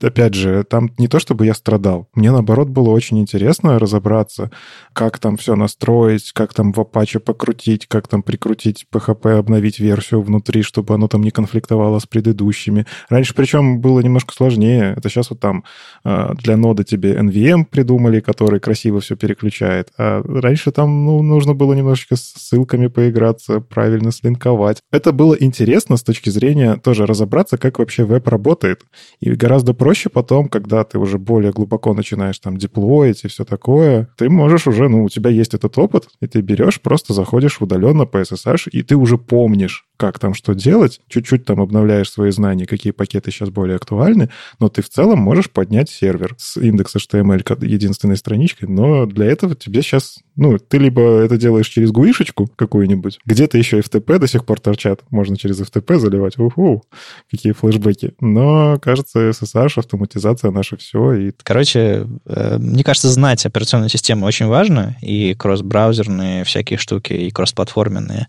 Опять 0.00 0.34
же, 0.34 0.64
там 0.64 0.90
не 0.98 1.08
то, 1.08 1.18
чтобы 1.20 1.46
я 1.46 1.54
страдал. 1.54 2.08
Мне, 2.14 2.32
наоборот, 2.32 2.68
было 2.68 2.90
очень 2.90 3.20
интересно 3.20 3.78
разобраться, 3.78 4.50
как 4.92 5.18
там 5.18 5.36
все 5.36 5.54
настроить, 5.54 6.32
как 6.32 6.54
там 6.54 6.72
в 6.72 6.78
Apache 6.78 7.20
покрутить, 7.20 7.86
как 7.86 8.08
там 8.08 8.22
прикрутить 8.22 8.86
PHP, 8.92 9.38
обновить 9.38 9.78
версию 9.78 10.22
внутри, 10.22 10.62
чтобы 10.62 10.94
оно 10.94 11.08
там 11.08 11.22
не 11.22 11.30
конфликтовало 11.30 11.98
с 11.98 12.06
предыдущими. 12.06 12.86
Раньше, 13.08 13.34
причем, 13.34 13.80
было 13.80 14.00
немножко 14.00 14.32
сложнее. 14.34 14.94
Это 14.96 15.08
сейчас 15.08 15.30
вот 15.30 15.40
там 15.40 15.64
а, 16.04 16.34
для 16.34 16.56
нода 16.56 16.84
тебе 16.84 17.18
NVM 17.32 17.64
придумали, 17.64 18.20
который 18.20 18.60
красиво 18.60 19.00
все 19.00 19.16
переключает. 19.16 19.88
А 19.98 20.22
раньше 20.22 20.70
там 20.70 21.04
ну, 21.04 21.22
нужно 21.22 21.54
было 21.54 21.74
немножечко 21.74 22.16
с 22.16 22.34
ссылками 22.36 22.86
поиграться, 22.86 23.60
правильно 23.60 24.12
слинковать. 24.12 24.78
Это 24.90 25.12
было 25.12 25.34
интересно 25.34 25.96
с 25.96 26.02
точки 26.02 26.30
зрения 26.30 26.76
тоже 26.76 27.06
разобраться, 27.06 27.58
как 27.58 27.78
вообще 27.78 28.04
веб 28.04 28.28
работает. 28.28 28.82
И 29.20 29.30
гораздо 29.30 29.74
проще 29.74 30.08
потом, 30.08 30.48
когда 30.48 30.84
ты 30.84 30.98
уже 30.98 31.18
более 31.18 31.52
глубоко 31.52 31.94
начинаешь 31.94 32.38
там 32.38 32.56
деплоить 32.56 33.24
и 33.24 33.28
все 33.28 33.44
такое, 33.44 34.08
ты 34.16 34.28
можешь 34.28 34.66
уже 34.66 34.88
ну, 34.88 35.04
у 35.04 35.08
тебя 35.08 35.30
есть 35.30 35.54
этот 35.54 35.76
опыт, 35.78 36.08
и 36.20 36.26
ты 36.26 36.40
берешь, 36.40 36.80
просто 36.80 37.12
заходишь 37.12 37.60
удаленно 37.60 38.06
по 38.06 38.18
SSH, 38.18 38.70
и 38.70 38.82
ты 38.82 38.96
уже 38.96 39.18
помнишь, 39.18 39.86
как 39.96 40.18
там 40.18 40.34
что 40.34 40.54
делать, 40.54 41.00
чуть-чуть 41.08 41.44
там 41.44 41.60
обновляешь 41.60 42.10
свои 42.10 42.30
знания, 42.30 42.66
какие 42.66 42.92
пакеты 42.92 43.30
сейчас 43.30 43.50
более 43.50 43.76
актуальны, 43.76 44.30
но 44.58 44.68
ты 44.68 44.82
в 44.82 44.88
целом 44.88 45.20
можешь 45.20 45.50
поднять 45.50 45.90
сервер 45.90 46.34
с 46.38 46.56
индекс 46.56 46.96
HTML 46.96 47.21
единственной 47.22 48.16
страничкой, 48.16 48.68
но 48.68 49.06
для 49.06 49.26
этого 49.26 49.54
тебе 49.54 49.82
сейчас, 49.82 50.18
ну, 50.36 50.58
ты 50.58 50.78
либо 50.78 51.02
это 51.20 51.36
делаешь 51.36 51.68
через 51.68 51.90
гуишечку 51.90 52.48
какую-нибудь, 52.56 53.18
где-то 53.24 53.58
еще 53.58 53.80
FTP 53.80 54.18
до 54.18 54.26
сих 54.26 54.44
пор 54.44 54.60
торчат, 54.60 55.02
можно 55.10 55.36
через 55.36 55.60
FTP 55.60 55.98
заливать, 55.98 56.38
уху, 56.38 56.84
какие 57.30 57.52
флешбеки, 57.52 58.14
но, 58.20 58.78
кажется, 58.80 59.30
SSH, 59.30 59.72
автоматизация 59.76 60.50
наше 60.50 60.76
все. 60.76 61.12
И... 61.14 61.32
Короче, 61.42 62.06
э, 62.26 62.58
мне 62.58 62.84
кажется, 62.84 63.08
знать 63.08 63.44
операционную 63.44 63.90
систему 63.90 64.26
очень 64.26 64.46
важно, 64.46 64.96
и 65.02 65.34
кросс-браузерные 65.34 66.44
всякие 66.44 66.78
штуки, 66.78 67.12
и 67.12 67.30
кроссплатформенные, 67.30 68.28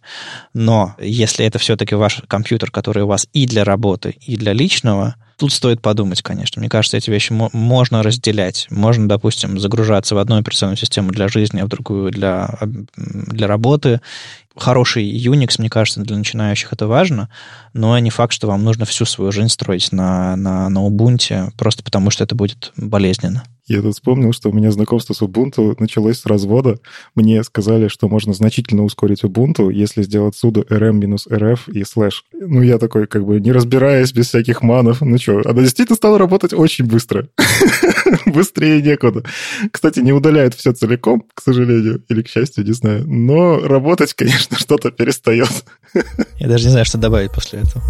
но 0.53 0.95
если 0.99 1.45
это 1.45 1.59
все-таки 1.59 1.95
ваш 1.95 2.21
компьютер, 2.27 2.71
который 2.71 3.03
у 3.03 3.07
вас 3.07 3.27
и 3.33 3.45
для 3.45 3.63
работы, 3.63 4.15
и 4.21 4.35
для 4.35 4.53
личного, 4.53 5.15
тут 5.37 5.51
стоит 5.51 5.81
подумать, 5.81 6.21
конечно. 6.21 6.59
Мне 6.59 6.69
кажется, 6.69 6.97
эти 6.97 7.09
вещи 7.09 7.33
можно 7.33 8.03
разделять. 8.03 8.67
Можно, 8.69 9.09
допустим, 9.09 9.59
загружаться 9.59 10.15
в 10.15 10.17
одну 10.17 10.37
операционную 10.37 10.77
систему 10.77 11.11
для 11.11 11.27
жизни, 11.27 11.59
а 11.59 11.65
в 11.65 11.67
другую 11.67 11.92
для, 12.11 12.57
для 12.95 13.47
работы. 13.47 14.01
Хороший 14.55 15.03
Unix, 15.03 15.55
мне 15.57 15.69
кажется, 15.69 16.01
для 16.01 16.15
начинающих 16.15 16.73
это 16.73 16.87
важно, 16.87 17.29
но 17.73 17.97
не 17.97 18.11
факт, 18.11 18.33
что 18.33 18.47
вам 18.47 18.63
нужно 18.63 18.85
всю 18.85 19.05
свою 19.05 19.31
жизнь 19.31 19.49
строить 19.49 19.91
на, 19.91 20.35
на, 20.35 20.69
на 20.69 20.87
Ubuntu, 20.87 21.51
просто 21.57 21.83
потому 21.83 22.11
что 22.11 22.23
это 22.23 22.35
будет 22.35 22.71
болезненно. 22.77 23.43
Я 23.65 23.81
тут 23.81 23.93
вспомнил, 23.93 24.33
что 24.33 24.49
у 24.49 24.53
меня 24.53 24.71
знакомство 24.71 25.13
с 25.13 25.21
Ubuntu 25.21 25.73
началось 25.79 26.19
с 26.19 26.25
развода. 26.25 26.79
Мне 27.15 27.41
сказали, 27.43 27.87
что 27.87 28.09
можно 28.09 28.33
значительно 28.33 28.83
ускорить 28.83 29.23
Ubuntu, 29.23 29.71
если 29.71 30.01
сделать 30.01 30.35
sudo 30.35 30.67
rm-rf 30.67 31.71
и 31.71 31.85
слэш. 31.85 32.25
Ну, 32.33 32.61
я 32.61 32.77
такой, 32.77 33.07
как 33.07 33.25
бы, 33.25 33.39
не 33.39 33.53
разбираясь, 33.53 34.11
без 34.11 34.27
всяких 34.27 34.63
манов. 34.63 34.99
Ну 34.99 35.17
что, 35.17 35.41
она 35.45 35.61
действительно 35.61 35.95
стала 35.95 36.17
работать 36.17 36.51
очень 36.51 36.85
быстро. 36.85 37.29
Быстрее 38.25 38.81
некуда. 38.81 39.23
Кстати, 39.71 39.99
не 39.99 40.11
удаляет 40.11 40.55
все 40.55 40.73
целиком, 40.73 41.23
к 41.33 41.41
сожалению, 41.41 42.03
или 42.09 42.21
к 42.21 42.27
счастью, 42.27 42.65
не 42.65 42.73
знаю. 42.73 43.05
Но 43.07 43.59
работать, 43.59 44.13
конечно, 44.13 44.42
что-то 44.51 44.91
перестает. 44.91 45.49
Я 46.37 46.47
даже 46.47 46.65
не 46.65 46.71
знаю, 46.71 46.85
что 46.85 46.97
добавить 46.97 47.31
после 47.31 47.59
этого. 47.59 47.83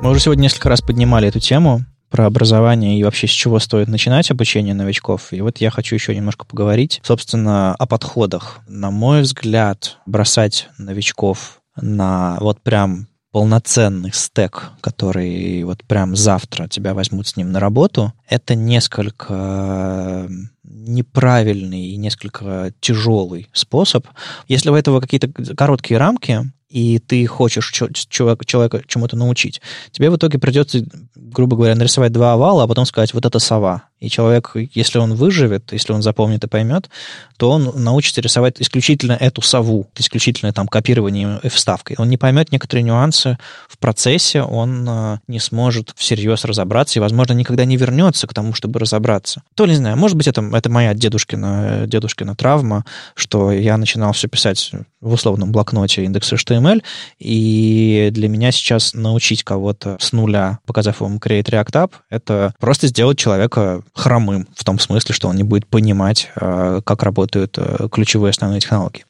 Мы 0.00 0.10
уже 0.10 0.20
сегодня 0.20 0.42
несколько 0.42 0.68
раз 0.68 0.82
поднимали 0.82 1.28
эту 1.28 1.40
тему 1.40 1.84
про 2.10 2.26
образование 2.26 2.98
и 2.98 3.02
вообще 3.02 3.26
с 3.26 3.30
чего 3.30 3.58
стоит 3.58 3.88
начинать 3.88 4.30
обучение 4.30 4.74
новичков. 4.74 5.32
И 5.32 5.40
вот 5.40 5.58
я 5.58 5.70
хочу 5.70 5.96
еще 5.96 6.14
немножко 6.14 6.44
поговорить, 6.44 7.00
собственно, 7.02 7.74
о 7.74 7.86
подходах. 7.86 8.60
На 8.68 8.90
мой 8.90 9.22
взгляд, 9.22 9.98
бросать 10.06 10.68
новичков 10.78 11.60
на 11.74 12.36
вот 12.40 12.60
прям 12.60 13.08
полноценный 13.34 14.12
стек, 14.12 14.70
который 14.80 15.64
вот 15.64 15.82
прям 15.82 16.14
завтра 16.14 16.68
тебя 16.68 16.94
возьмут 16.94 17.26
с 17.26 17.36
ним 17.36 17.50
на 17.50 17.58
работу, 17.58 18.12
это 18.28 18.54
несколько 18.54 20.28
неправильный 20.62 21.86
и 21.86 21.96
несколько 21.96 22.72
тяжелый 22.78 23.48
способ. 23.52 24.06
Если 24.46 24.70
у 24.70 24.76
этого 24.76 25.00
какие-то 25.00 25.32
короткие 25.56 25.98
рамки, 25.98 26.48
и 26.68 27.00
ты 27.00 27.26
хочешь 27.26 27.72
человека 27.72 28.82
чему-то 28.86 29.16
научить, 29.16 29.60
тебе 29.90 30.10
в 30.10 30.16
итоге 30.16 30.38
придется, 30.38 30.84
грубо 31.16 31.56
говоря, 31.56 31.74
нарисовать 31.74 32.12
два 32.12 32.34
овала, 32.34 32.62
а 32.62 32.68
потом 32.68 32.86
сказать, 32.86 33.14
вот 33.14 33.26
это 33.26 33.40
сова. 33.40 33.88
И 34.04 34.10
человек, 34.10 34.52
если 34.74 34.98
он 34.98 35.14
выживет, 35.14 35.72
если 35.72 35.92
он 35.92 36.02
запомнит 36.02 36.44
и 36.44 36.46
поймет, 36.46 36.90
то 37.38 37.50
он 37.50 37.72
научится 37.74 38.20
рисовать 38.20 38.60
исключительно 38.60 39.12
эту 39.12 39.40
сову, 39.40 39.88
исключительно 39.96 40.52
там 40.52 40.68
копированием 40.68 41.40
и 41.42 41.48
вставкой. 41.48 41.96
Он 41.98 42.08
не 42.08 42.16
поймет 42.16 42.52
некоторые 42.52 42.84
нюансы 42.84 43.38
в 43.68 43.78
процессе, 43.78 44.42
он 44.42 44.86
э, 44.88 45.18
не 45.26 45.40
сможет 45.40 45.94
всерьез 45.96 46.44
разобраться 46.44 46.98
и, 46.98 47.00
возможно, 47.00 47.32
никогда 47.32 47.64
не 47.64 47.76
вернется 47.76 48.26
к 48.26 48.34
тому, 48.34 48.52
чтобы 48.52 48.78
разобраться. 48.78 49.42
То 49.54 49.64
ли, 49.64 49.72
не 49.72 49.78
знаю, 49.78 49.96
может 49.96 50.16
быть, 50.16 50.28
это, 50.28 50.42
это 50.52 50.70
моя 50.70 50.94
дедушкина, 50.94 51.86
дедушкина 51.86 52.36
травма, 52.36 52.84
что 53.14 53.52
я 53.52 53.76
начинал 53.78 54.12
все 54.12 54.28
писать 54.28 54.70
в 55.00 55.12
условном 55.12 55.50
блокноте 55.50 56.04
индекс 56.04 56.32
HTML, 56.32 56.82
и 57.18 58.10
для 58.12 58.28
меня 58.28 58.52
сейчас 58.52 58.94
научить 58.94 59.44
кого-то 59.44 59.96
с 60.00 60.12
нуля, 60.12 60.58
показав 60.66 61.00
ему 61.00 61.18
Create 61.18 61.44
React 61.44 61.72
App, 61.72 61.92
это 62.10 62.54
просто 62.58 62.86
сделать 62.86 63.18
человека 63.18 63.82
хромым, 63.94 64.48
в 64.54 64.64
том 64.64 64.78
смысле, 64.78 65.14
что 65.14 65.28
он 65.28 65.36
не 65.36 65.44
будет 65.44 65.66
понимать, 65.66 66.30
э, 66.36 66.80
как 66.84 67.02
работают 67.04 67.56
э, 67.58 67.88
ключевые 67.90 68.30
основные 68.30 68.60
технологии. 68.60 69.04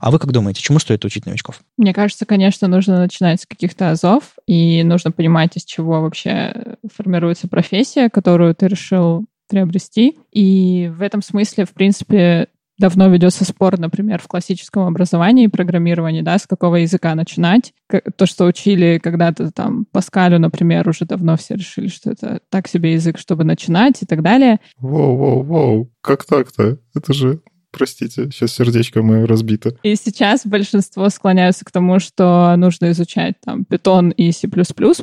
А 0.00 0.10
вы 0.10 0.18
как 0.18 0.32
думаете, 0.32 0.62
чему 0.62 0.78
стоит 0.78 1.04
учить 1.04 1.26
новичков? 1.26 1.60
Мне 1.76 1.92
кажется, 1.92 2.24
конечно, 2.24 2.66
нужно 2.66 2.98
начинать 2.98 3.42
с 3.42 3.46
каких-то 3.46 3.90
азов, 3.90 4.22
и 4.46 4.82
нужно 4.82 5.12
понимать, 5.12 5.56
из 5.56 5.64
чего 5.64 6.00
вообще 6.00 6.76
формируется 6.96 7.48
профессия, 7.48 8.08
которую 8.08 8.54
ты 8.54 8.66
решил 8.66 9.26
приобрести. 9.48 10.16
И 10.32 10.90
в 10.96 11.02
этом 11.02 11.22
смысле, 11.22 11.66
в 11.66 11.72
принципе, 11.72 12.48
давно 12.80 13.08
ведется 13.08 13.44
спор, 13.44 13.78
например, 13.78 14.20
в 14.20 14.26
классическом 14.26 14.86
образовании 14.86 15.44
и 15.44 15.48
программировании, 15.48 16.22
да, 16.22 16.38
с 16.38 16.46
какого 16.46 16.76
языка 16.76 17.14
начинать. 17.14 17.72
То, 18.16 18.26
что 18.26 18.46
учили 18.46 18.98
когда-то 19.02 19.52
там 19.52 19.84
Паскалю, 19.92 20.38
например, 20.40 20.88
уже 20.88 21.04
давно 21.04 21.36
все 21.36 21.54
решили, 21.54 21.88
что 21.88 22.10
это 22.10 22.40
так 22.48 22.66
себе 22.66 22.94
язык, 22.94 23.18
чтобы 23.18 23.44
начинать 23.44 24.02
и 24.02 24.06
так 24.06 24.22
далее. 24.22 24.58
Воу-воу-воу, 24.80 25.90
как 26.00 26.24
так-то? 26.24 26.78
Это 26.94 27.12
же 27.12 27.40
Простите, 27.72 28.30
сейчас 28.30 28.52
сердечко 28.52 29.02
мое 29.02 29.26
разбито. 29.26 29.76
И 29.82 29.94
сейчас 29.94 30.44
большинство 30.44 31.08
склоняются 31.08 31.64
к 31.64 31.70
тому, 31.70 32.00
что 32.00 32.54
нужно 32.56 32.90
изучать 32.90 33.34
там 33.44 33.64
Python 33.68 34.12
и 34.12 34.32
C++ 34.32 34.48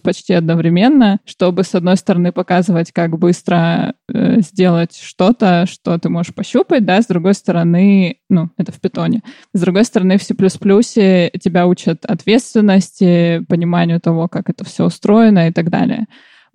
почти 0.01 0.33
одновременно, 0.33 1.19
чтобы, 1.25 1.63
с 1.63 1.73
одной 1.75 1.95
стороны, 1.95 2.31
показывать, 2.31 2.91
как 2.91 3.17
быстро 3.17 3.95
э, 4.13 4.41
сделать 4.41 4.97
что-то, 4.97 5.65
что 5.65 5.97
ты 5.97 6.09
можешь 6.09 6.33
пощупать, 6.33 6.85
да, 6.85 7.01
с 7.01 7.07
другой 7.07 7.35
стороны, 7.35 8.19
ну, 8.29 8.49
это 8.57 8.71
в 8.71 8.81
Python. 8.81 9.21
С 9.53 9.61
другой 9.61 9.85
стороны, 9.85 10.17
в 10.17 10.23
C++ 10.23 10.33
тебя 10.33 11.67
учат 11.67 12.05
ответственности, 12.05 13.45
пониманию 13.47 14.01
того, 14.01 14.27
как 14.27 14.49
это 14.49 14.65
все 14.65 14.85
устроено 14.85 15.47
и 15.47 15.53
так 15.53 15.69
далее. 15.69 16.07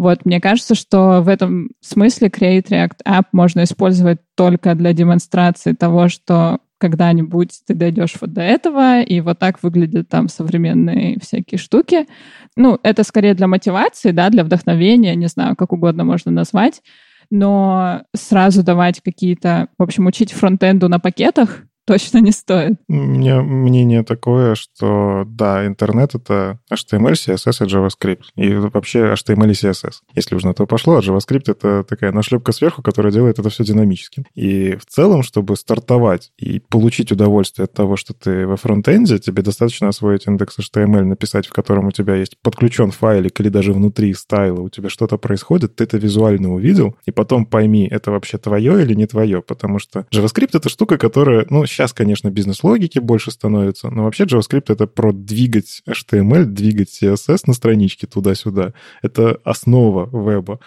Вот, 0.02 0.24
мне 0.24 0.40
кажется, 0.40 0.74
что 0.74 1.20
в 1.20 1.28
этом 1.28 1.70
смысле 1.80 2.26
Create 2.26 2.66
React 2.66 3.04
App 3.06 3.26
можно 3.30 3.62
использовать 3.62 4.18
только 4.34 4.74
для 4.74 4.92
демонстрации 4.92 5.74
того, 5.74 6.08
что 6.08 6.58
когда-нибудь 6.78 7.60
ты 7.68 7.74
дойдешь 7.74 8.16
вот 8.20 8.32
до 8.32 8.40
этого, 8.40 9.00
и 9.00 9.20
вот 9.20 9.38
так 9.38 9.62
выглядят 9.62 10.08
там 10.08 10.26
современные 10.26 11.20
всякие 11.22 11.56
штуки. 11.56 12.08
Ну, 12.56 12.80
это 12.82 13.04
скорее 13.04 13.34
для 13.34 13.46
мотивации, 13.46 14.10
да, 14.10 14.28
для 14.28 14.42
вдохновения, 14.42 15.14
не 15.14 15.28
знаю, 15.28 15.54
как 15.54 15.72
угодно 15.72 16.02
можно 16.02 16.32
назвать, 16.32 16.82
но 17.30 18.02
сразу 18.12 18.64
давать 18.64 19.00
какие-то, 19.02 19.68
в 19.78 19.84
общем, 19.84 20.06
учить 20.06 20.32
фронтенду 20.32 20.88
на 20.88 20.98
пакетах, 20.98 21.62
точно 21.86 22.18
не 22.18 22.32
стоит. 22.32 22.74
У 22.88 22.94
меня 22.94 23.42
мнение 23.42 24.02
такое, 24.02 24.54
что 24.54 25.24
да, 25.26 25.66
интернет— 25.66 26.14
это 26.14 26.58
HTML, 26.72 27.12
CSS 27.12 27.66
и 27.66 27.68
JavaScript. 27.68 28.22
И 28.36 28.54
вообще 28.54 29.12
HTML 29.12 29.50
и 29.50 29.52
CSS. 29.52 29.94
Если 30.14 30.34
уж 30.34 30.44
на 30.44 30.54
то 30.54 30.66
пошло, 30.66 30.96
а 30.96 31.00
JavaScript— 31.00 31.44
это 31.46 31.84
такая 31.84 32.12
нашлепка 32.12 32.52
сверху, 32.52 32.82
которая 32.82 33.12
делает 33.12 33.38
это 33.38 33.48
все 33.50 33.64
динамическим. 33.64 34.24
И 34.34 34.76
в 34.76 34.86
целом, 34.86 35.22
чтобы 35.22 35.56
стартовать 35.56 36.32
и 36.38 36.60
получить 36.60 37.12
удовольствие 37.12 37.64
от 37.64 37.72
того, 37.72 37.96
что 37.96 38.14
ты 38.14 38.46
во 38.46 38.56
фронтенде, 38.56 39.18
тебе 39.18 39.42
достаточно 39.42 39.88
освоить 39.88 40.26
индекс 40.26 40.58
HTML, 40.58 41.04
написать, 41.04 41.46
в 41.46 41.52
котором 41.52 41.86
у 41.86 41.90
тебя 41.90 42.14
есть 42.14 42.36
подключен 42.42 42.90
файлик 42.90 43.40
или 43.40 43.48
даже 43.48 43.72
внутри 43.72 44.14
стайла 44.14 44.60
у 44.60 44.68
тебя 44.68 44.88
что-то 44.88 45.18
происходит, 45.18 45.76
ты 45.76 45.84
это 45.84 45.98
визуально 45.98 46.52
увидел, 46.52 46.96
и 47.06 47.10
потом 47.10 47.46
пойми, 47.46 47.88
это 47.90 48.10
вообще 48.10 48.38
твое 48.38 48.82
или 48.82 48.94
не 48.94 49.06
твое, 49.06 49.42
потому 49.42 49.78
что 49.78 50.06
JavaScript— 50.12 50.50
это 50.52 50.68
штука, 50.68 50.98
которая, 50.98 51.46
ну, 51.50 51.66
Сейчас, 51.72 51.94
конечно, 51.94 52.28
бизнес-логики 52.30 52.98
больше 52.98 53.30
становится, 53.30 53.88
но 53.88 54.04
вообще 54.04 54.24
JavaScript— 54.24 54.64
это 54.68 54.86
про 54.86 55.10
двигать 55.12 55.82
HTML, 55.88 56.44
двигать 56.44 56.90
CSS 56.90 57.44
на 57.46 57.54
страничке 57.54 58.06
туда-сюда. 58.06 58.74
Это 59.00 59.40
основа 59.42 60.06
веба. 60.12 60.60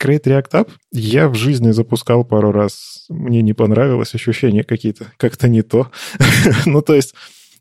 Create 0.00 0.24
React 0.24 0.50
App 0.50 0.70
я 0.90 1.28
в 1.28 1.34
жизни 1.34 1.70
запускал 1.70 2.24
пару 2.24 2.50
раз. 2.50 3.06
Мне 3.08 3.40
не 3.40 3.52
понравилось, 3.52 4.16
ощущения 4.16 4.64
какие-то 4.64 5.12
как-то 5.16 5.48
не 5.48 5.62
то. 5.62 5.92
ну, 6.66 6.82
то 6.82 6.94
есть 6.94 7.14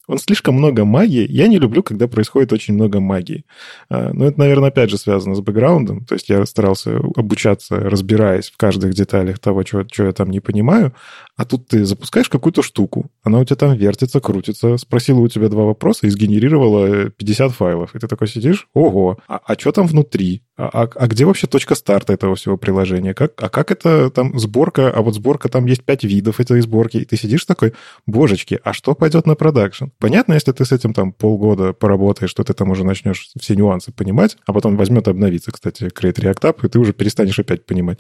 он 0.08 0.18
слишком 0.20 0.56
много 0.56 0.86
магии. 0.86 1.28
Я 1.30 1.48
не 1.48 1.60
люблю, 1.60 1.84
когда 1.84 2.08
происходит 2.08 2.54
очень 2.54 2.74
много 2.74 3.00
магии. 3.00 3.46
А, 3.90 4.12
но 4.14 4.26
это, 4.26 4.40
наверное, 4.40 4.70
опять 4.70 4.90
же 4.90 4.98
связано 4.98 5.36
с 5.36 5.42
бэкграундом. 5.42 6.06
То 6.06 6.16
есть 6.16 6.30
я 6.30 6.46
старался 6.46 6.98
обучаться, 7.16 7.76
разбираясь 7.76 8.50
в 8.50 8.58
каждых 8.58 8.94
деталях 8.94 9.40
того, 9.40 9.66
что, 9.66 9.86
что 9.92 10.06
я 10.06 10.14
там 10.14 10.30
не 10.30 10.40
понимаю. 10.40 10.94
А 11.36 11.46
тут 11.46 11.68
ты 11.68 11.86
запускаешь 11.86 12.30
какую-то 12.30 12.62
штуку, 12.62 13.12
она 13.24 13.40
у 13.40 13.46
тебя 13.46 13.58
там 13.58 13.76
вертится, 13.76 14.20
крутится, 14.20 14.78
спросила 14.78 15.20
у 15.20 15.28
тебя 15.28 15.50
два 15.50 15.66
вопроса 15.66 16.08
и 16.08 16.10
сгенерировала 16.10 17.10
50 17.10 17.52
файлов. 17.52 17.96
И 17.96 18.00
ты 18.00 18.08
такой 18.08 18.28
сидишь, 18.28 18.68
ого, 18.74 19.20
а, 19.28 19.42
а 19.46 19.54
что 19.60 19.72
там 19.72 19.88
внутри? 19.88 20.42
А, 20.58 20.70
а, 20.74 20.90
а 20.96 21.08
где 21.08 21.26
вообще 21.26 21.46
точка 21.46 21.76
старта 21.76 22.14
этого 22.14 22.36
всего 22.36 22.58
приложения? 22.58 23.14
Как, 23.14 23.32
а 23.42 23.48
как 23.50 23.72
это 23.72 24.10
там 24.10 24.38
сборка? 24.40 24.90
А 24.90 25.02
вот 25.04 25.14
сборка, 25.14 25.50
там 25.50 25.66
есть 25.66 25.84
пять 25.84 26.04
видов 26.04 26.40
этой 26.40 26.60
сборки. 26.62 26.98
И 26.98 27.06
ты 27.06 27.16
сидишь 27.16 27.46
такой, 27.46 27.74
божечки, 28.08 28.60
а 28.64 28.74
что 28.74 28.96
пойдет 28.96 29.28
на 29.28 29.36
продакшн? 29.36 29.86
Понятно, 30.00 30.34
если 30.34 30.52
ты 30.52 30.66
с 30.66 30.72
этим 30.72 30.94
там 30.94 31.14
полгода 31.14 31.74
поработаешь, 31.74 32.32
что 32.32 32.44
ты 32.44 32.56
там 32.56 32.72
уже 32.72 32.84
начнешь 32.84 33.30
все 33.40 33.56
нюансы 33.56 33.92
понимать, 33.92 34.38
а 34.48 34.54
потом 34.54 34.78
возьмет 34.78 35.08
обновиться, 35.08 35.52
кстати, 35.52 35.84
Create 35.84 36.20
React 36.20 36.42
App, 36.42 36.66
и 36.66 36.70
ты 36.70 36.80
уже 36.80 36.92
перестанешь 36.92 37.38
опять 37.38 37.66
понимать. 37.66 38.00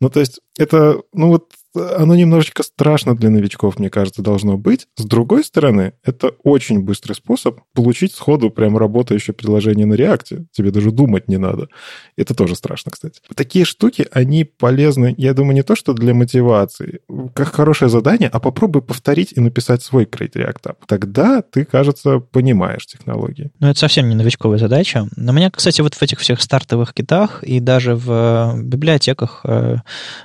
Ну, 0.00 0.08
то 0.08 0.20
есть 0.20 0.40
это, 0.56 1.02
ну 1.12 1.28
вот 1.28 1.52
оно 1.78 2.14
немножечко 2.14 2.62
страшно 2.62 3.16
для 3.16 3.30
новичков, 3.30 3.78
мне 3.78 3.90
кажется, 3.90 4.22
должно 4.22 4.56
быть. 4.56 4.86
С 4.96 5.04
другой 5.04 5.44
стороны, 5.44 5.92
это 6.04 6.32
очень 6.42 6.80
быстрый 6.80 7.14
способ 7.14 7.60
получить 7.74 8.14
сходу 8.14 8.50
прям 8.50 8.76
работающее 8.76 9.34
приложение 9.34 9.86
на 9.86 9.94
реакте. 9.94 10.46
Тебе 10.52 10.70
даже 10.70 10.90
думать 10.90 11.28
не 11.28 11.36
надо. 11.36 11.68
Это 12.16 12.34
тоже 12.34 12.54
страшно, 12.54 12.90
кстати. 12.90 13.20
Такие 13.34 13.64
штуки, 13.64 14.06
они 14.12 14.44
полезны, 14.44 15.14
я 15.16 15.34
думаю, 15.34 15.54
не 15.54 15.62
то, 15.62 15.76
что 15.76 15.92
для 15.92 16.14
мотивации, 16.14 17.00
как 17.34 17.48
хорошее 17.48 17.88
задание, 17.88 18.28
а 18.32 18.40
попробуй 18.40 18.82
повторить 18.82 19.32
и 19.32 19.40
написать 19.40 19.82
свой 19.82 20.04
Create 20.04 20.34
React 20.34 20.62
App. 20.64 20.76
Тогда 20.86 21.42
ты, 21.42 21.64
кажется, 21.64 22.18
понимаешь 22.18 22.86
технологии. 22.86 23.50
Ну, 23.60 23.68
это 23.68 23.78
совсем 23.78 24.08
не 24.08 24.14
новичковая 24.14 24.58
задача. 24.58 25.08
Но 25.16 25.32
меня, 25.32 25.50
кстати, 25.50 25.80
вот 25.80 25.94
в 25.94 26.02
этих 26.02 26.18
всех 26.20 26.40
стартовых 26.40 26.94
китах 26.94 27.42
и 27.42 27.60
даже 27.60 27.94
в 27.94 28.10
э, 28.10 28.62
библиотеках, 28.62 29.40
э, 29.44 29.76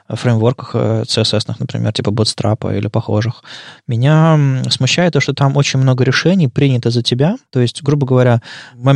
фреймворках 0.09 0.71
э, 0.73 1.03
CSS 1.03 1.42
известных, 1.43 1.59
например, 1.59 1.93
типа 1.93 2.09
Bootstrap 2.09 2.77
или 2.77 2.87
похожих. 2.87 3.43
Меня 3.87 4.63
смущает 4.69 5.13
то, 5.13 5.19
что 5.19 5.33
там 5.33 5.57
очень 5.57 5.79
много 5.79 6.03
решений 6.03 6.47
принято 6.47 6.89
за 6.89 7.01
тебя. 7.03 7.37
То 7.51 7.59
есть, 7.59 7.83
грубо 7.83 8.05
говоря, 8.05 8.41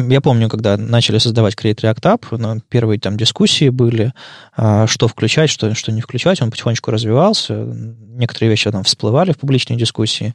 я 0.09 0.21
помню, 0.21 0.49
когда 0.49 0.77
начали 0.77 1.17
создавать 1.17 1.55
Create 1.55 1.81
React 1.81 2.01
App, 2.01 2.37
ну, 2.37 2.61
первые 2.69 2.99
там 2.99 3.17
дискуссии 3.17 3.69
были, 3.69 4.13
а, 4.55 4.87
что 4.87 5.07
включать, 5.07 5.49
что, 5.49 5.73
что 5.75 5.91
не 5.91 6.01
включать. 6.01 6.41
Он 6.41 6.51
потихонечку 6.51 6.91
развивался. 6.91 7.53
Некоторые 7.53 8.49
вещи 8.49 8.71
там 8.71 8.83
всплывали 8.83 9.31
в 9.31 9.37
публичной 9.37 9.77
дискуссии. 9.77 10.33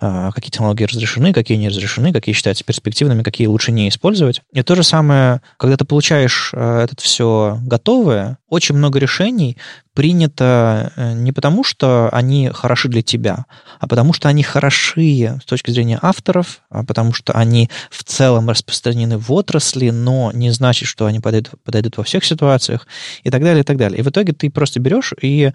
А, 0.00 0.30
какие 0.32 0.50
технологии 0.50 0.84
разрешены, 0.84 1.32
какие 1.32 1.58
не 1.58 1.68
разрешены, 1.68 2.12
какие 2.12 2.34
считаются 2.34 2.64
перспективными, 2.64 3.22
какие 3.22 3.46
лучше 3.46 3.72
не 3.72 3.88
использовать. 3.88 4.42
И 4.52 4.62
то 4.62 4.74
же 4.74 4.82
самое, 4.82 5.40
когда 5.56 5.76
ты 5.76 5.84
получаешь 5.84 6.52
а, 6.54 6.84
это 6.84 6.94
все 6.98 7.58
готовое, 7.62 8.38
очень 8.52 8.74
много 8.74 8.98
решений 8.98 9.56
принято 9.94 10.92
э, 10.96 11.14
не 11.14 11.32
потому, 11.32 11.64
что 11.64 12.10
они 12.12 12.50
хороши 12.52 12.88
для 12.88 13.00
тебя, 13.00 13.46
а 13.80 13.88
потому 13.88 14.12
что 14.12 14.28
они 14.28 14.42
хороши 14.42 15.38
с 15.40 15.44
точки 15.46 15.70
зрения 15.70 15.98
авторов, 16.02 16.60
а 16.68 16.84
потому 16.84 17.14
что 17.14 17.32
они 17.32 17.70
в 17.90 18.04
целом 18.04 18.50
распространены 18.50 19.16
в 19.16 19.32
отрасли, 19.32 19.88
но 19.88 20.32
не 20.34 20.50
значит, 20.50 20.86
что 20.86 21.06
они 21.06 21.18
подойдут, 21.18 21.54
подойдут 21.64 21.96
во 21.96 22.04
всех 22.04 22.26
ситуациях 22.26 22.86
и 23.24 23.30
так 23.30 23.42
далее, 23.42 23.62
и 23.62 23.64
так 23.64 23.78
далее. 23.78 24.00
И 24.00 24.02
в 24.02 24.08
итоге 24.08 24.34
ты 24.34 24.50
просто 24.50 24.80
берешь 24.80 25.14
и 25.22 25.52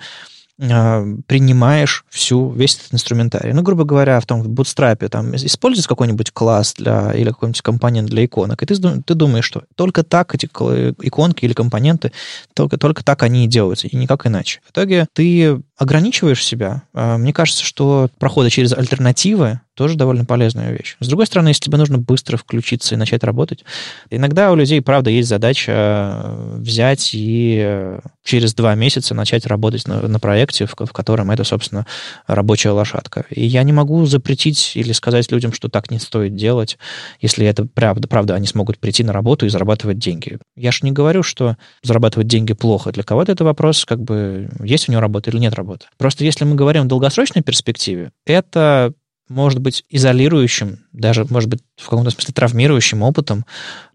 принимаешь 0.57 2.03
всю, 2.09 2.49
весь 2.51 2.75
этот 2.75 2.95
инструментарий. 2.95 3.53
Ну, 3.53 3.61
грубо 3.61 3.83
говоря, 3.83 4.19
в 4.19 4.25
том 4.25 4.41
в 4.41 4.49
Bootstrap 4.49 5.07
там 5.09 5.35
используется 5.35 5.87
какой-нибудь 5.87 6.31
класс 6.31 6.73
для, 6.75 7.11
или 7.11 7.29
какой-нибудь 7.29 7.61
компонент 7.61 8.09
для 8.09 8.25
иконок, 8.25 8.63
и 8.63 8.65
ты, 8.65 8.75
ты 8.75 9.13
думаешь, 9.13 9.45
что 9.45 9.63
только 9.75 10.03
так 10.03 10.33
эти 10.33 10.47
иконки 10.47 11.45
или 11.45 11.53
компоненты, 11.53 12.11
только, 12.53 12.77
только 12.77 13.03
так 13.03 13.21
они 13.23 13.45
и 13.45 13.47
делаются, 13.47 13.87
и 13.87 13.95
никак 13.95 14.25
иначе. 14.25 14.61
В 14.65 14.71
итоге 14.71 15.07
ты 15.13 15.61
ограничиваешь 15.77 16.43
себя. 16.43 16.83
А, 16.93 17.17
мне 17.17 17.33
кажется, 17.33 17.63
что 17.63 18.09
проходы 18.19 18.49
через 18.49 18.73
альтернативы 18.73 19.61
тоже 19.77 19.95
довольно 19.95 20.25
полезная 20.25 20.71
вещь. 20.71 20.97
С 20.99 21.07
другой 21.07 21.27
стороны, 21.27 21.49
если 21.49 21.61
тебе 21.61 21.77
нужно 21.77 21.99
быстро 21.99 22.35
включиться 22.35 22.95
и 22.95 22.97
начать 22.97 23.23
работать, 23.23 23.63
иногда 24.09 24.51
у 24.51 24.55
людей, 24.55 24.81
правда, 24.81 25.11
есть 25.11 25.29
задача 25.29 25.71
э, 25.71 26.55
взять 26.57 27.11
и 27.13 27.61
э, 27.63 27.99
через 28.23 28.55
два 28.55 28.73
месяца 28.73 29.13
начать 29.13 29.45
работать 29.45 29.87
на, 29.87 30.01
на 30.07 30.19
проекте, 30.19 30.65
в, 30.65 30.71
в 30.71 30.93
котором 30.93 31.29
это, 31.29 31.43
собственно, 31.43 31.85
рабочая 32.25 32.71
лошадка. 32.71 33.25
И 33.29 33.45
я 33.45 33.61
не 33.61 33.71
могу 33.71 34.03
запретить 34.07 34.71
или 34.73 34.93
сказать 34.93 35.31
людям, 35.31 35.53
что 35.53 35.69
так 35.69 35.91
не 35.91 35.99
стоит 35.99 36.35
делать, 36.35 36.79
если 37.21 37.45
это 37.45 37.67
правда, 37.71 38.07
правда, 38.07 38.33
они 38.33 38.47
смогут 38.47 38.79
прийти 38.79 39.03
на 39.03 39.13
работу 39.13 39.45
и 39.45 39.49
зарабатывать 39.49 39.99
деньги. 39.99 40.39
Я 40.55 40.71
же 40.71 40.79
не 40.81 40.91
говорю, 40.91 41.21
что 41.21 41.55
зарабатывать 41.83 42.27
деньги 42.27 42.53
плохо. 42.53 42.91
Для 42.91 43.03
кого-то 43.03 43.31
это 43.31 43.43
вопрос, 43.43 43.85
как 43.85 44.01
бы, 44.01 44.49
есть 44.63 44.89
у 44.89 44.91
него 44.91 45.01
работа 45.01 45.29
или 45.29 45.37
нет 45.37 45.53
работы. 45.53 45.66
Просто 45.97 46.23
если 46.23 46.45
мы 46.45 46.55
говорим 46.55 46.83
в 46.83 46.87
долгосрочной 46.87 47.41
перспективе, 47.41 48.11
это 48.25 48.93
может 49.29 49.59
быть 49.59 49.83
изолирующим, 49.89 50.79
даже, 50.93 51.25
может 51.29 51.49
быть, 51.49 51.59
в 51.75 51.89
каком-то 51.89 52.11
смысле 52.11 52.33
травмирующим 52.33 53.03
опытом. 53.03 53.45